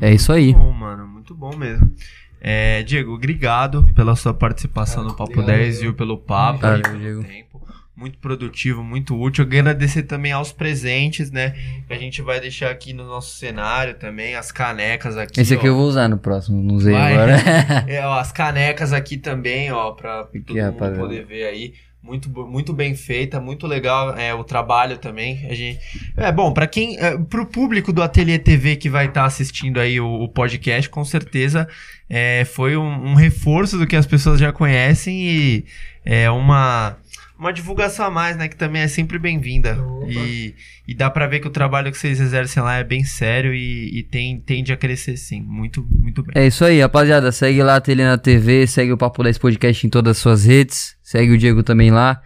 É 0.00 0.12
isso 0.12 0.32
aí. 0.32 0.52
Muito 0.54 0.58
bom, 0.64 0.72
mano. 0.72 1.06
Muito 1.08 1.34
bom 1.34 1.56
mesmo. 1.56 1.92
É, 2.40 2.82
Diego, 2.84 3.12
obrigado 3.14 3.82
pela 3.94 4.14
sua 4.14 4.32
participação 4.32 5.02
Ah, 5.02 5.06
no 5.06 5.10
Papo 5.10 5.32
obrigado, 5.32 5.46
10, 5.56 5.76
eu. 5.76 5.82
viu, 5.82 5.94
pelo 5.94 6.16
papo. 6.18 6.60
Valeu, 6.60 6.76
aí, 6.76 6.82
pelo 6.82 6.98
Diego. 6.98 7.24
tempo. 7.24 7.48
Muito 7.96 8.16
produtivo, 8.18 8.84
muito 8.84 9.20
útil. 9.20 9.42
Eu 9.44 9.48
quero 9.50 9.60
agradecer 9.70 10.04
também 10.04 10.30
aos 10.30 10.52
presentes, 10.52 11.32
né? 11.32 11.50
Que 11.88 11.92
a 11.92 11.98
gente 11.98 12.22
vai 12.22 12.38
deixar 12.38 12.70
aqui 12.70 12.92
no 12.92 13.04
nosso 13.04 13.34
cenário 13.36 13.94
também, 13.94 14.36
as 14.36 14.52
canecas 14.52 15.16
aqui. 15.16 15.40
Esse 15.40 15.54
aqui 15.54 15.66
ó. 15.66 15.70
eu 15.72 15.74
vou 15.74 15.88
usar 15.88 16.06
no 16.08 16.16
próximo, 16.16 16.62
não 16.62 16.76
usei 16.76 16.92
Vai. 16.94 17.12
agora. 17.14 17.36
É, 17.88 18.06
ó, 18.06 18.20
as 18.20 18.30
canecas 18.30 18.92
aqui 18.92 19.16
também, 19.16 19.72
ó, 19.72 19.90
pra 19.90 20.20
Aqui, 20.20 20.38
todo 20.38 20.56
mundo 20.56 20.64
rapaziada. 20.66 20.96
poder 21.02 21.26
ver 21.26 21.44
aí. 21.46 21.74
Muito, 22.02 22.30
muito 22.30 22.72
bem 22.72 22.94
feita, 22.94 23.40
muito 23.40 23.66
legal 23.66 24.16
é, 24.16 24.32
o 24.32 24.44
trabalho 24.44 24.98
também. 24.98 25.46
A 25.50 25.54
gente, 25.54 25.80
é 26.16 26.30
bom, 26.30 26.52
pra 26.52 26.66
quem, 26.66 26.96
é, 26.98 27.18
pro 27.18 27.44
público 27.44 27.92
do 27.92 28.02
Ateliê 28.02 28.38
TV 28.38 28.76
que 28.76 28.88
vai 28.88 29.06
estar 29.06 29.24
assistindo 29.24 29.80
aí 29.80 30.00
o, 30.00 30.06
o 30.06 30.28
podcast, 30.28 30.88
com 30.88 31.04
certeza 31.04 31.68
é, 32.08 32.44
foi 32.44 32.76
um, 32.76 33.10
um 33.10 33.14
reforço 33.14 33.76
do 33.76 33.86
que 33.86 33.96
as 33.96 34.06
pessoas 34.06 34.40
já 34.40 34.52
conhecem 34.52 35.20
e 35.20 35.64
é 36.04 36.30
uma 36.30 36.96
uma 37.38 37.52
divulgação 37.52 38.06
a 38.06 38.10
mais, 38.10 38.36
né? 38.36 38.48
Que 38.48 38.56
também 38.56 38.82
é 38.82 38.88
sempre 38.88 39.18
bem-vinda. 39.18 39.78
E, 40.08 40.54
e 40.86 40.94
dá 40.94 41.08
pra 41.10 41.26
ver 41.26 41.40
que 41.40 41.46
o 41.46 41.50
trabalho 41.50 41.90
que 41.92 41.98
vocês 41.98 42.18
exercem 42.20 42.62
lá 42.62 42.76
é 42.76 42.84
bem 42.84 43.04
sério 43.04 43.54
e, 43.54 43.98
e 43.98 44.02
tem, 44.02 44.40
tende 44.40 44.72
a 44.72 44.76
crescer 44.76 45.16
sim. 45.16 45.40
Muito, 45.42 45.86
muito 45.90 46.22
bem. 46.22 46.32
É 46.34 46.46
isso 46.46 46.64
aí, 46.64 46.80
rapaziada. 46.80 47.30
Segue 47.30 47.62
lá 47.62 47.76
a 47.76 47.80
Telena 47.80 48.18
TV, 48.18 48.66
segue 48.66 48.92
o 48.92 48.96
Papo 48.98 49.22
10 49.22 49.38
Podcast 49.38 49.86
em 49.86 49.90
todas 49.90 50.12
as 50.16 50.18
suas 50.22 50.44
redes. 50.44 50.96
Segue 51.02 51.32
o 51.32 51.38
Diego 51.38 51.62
também 51.62 51.90
lá. 51.90 52.20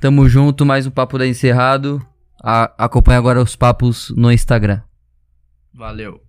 Tamo 0.00 0.28
junto, 0.28 0.64
mais 0.64 0.86
um 0.86 0.90
Papo 0.90 1.18
10 1.18 1.36
encerrado. 1.36 2.04
A- 2.42 2.72
acompanha 2.78 3.18
agora 3.18 3.42
os 3.42 3.56
papos 3.56 4.12
no 4.16 4.30
Instagram. 4.32 4.80
Valeu. 5.74 6.20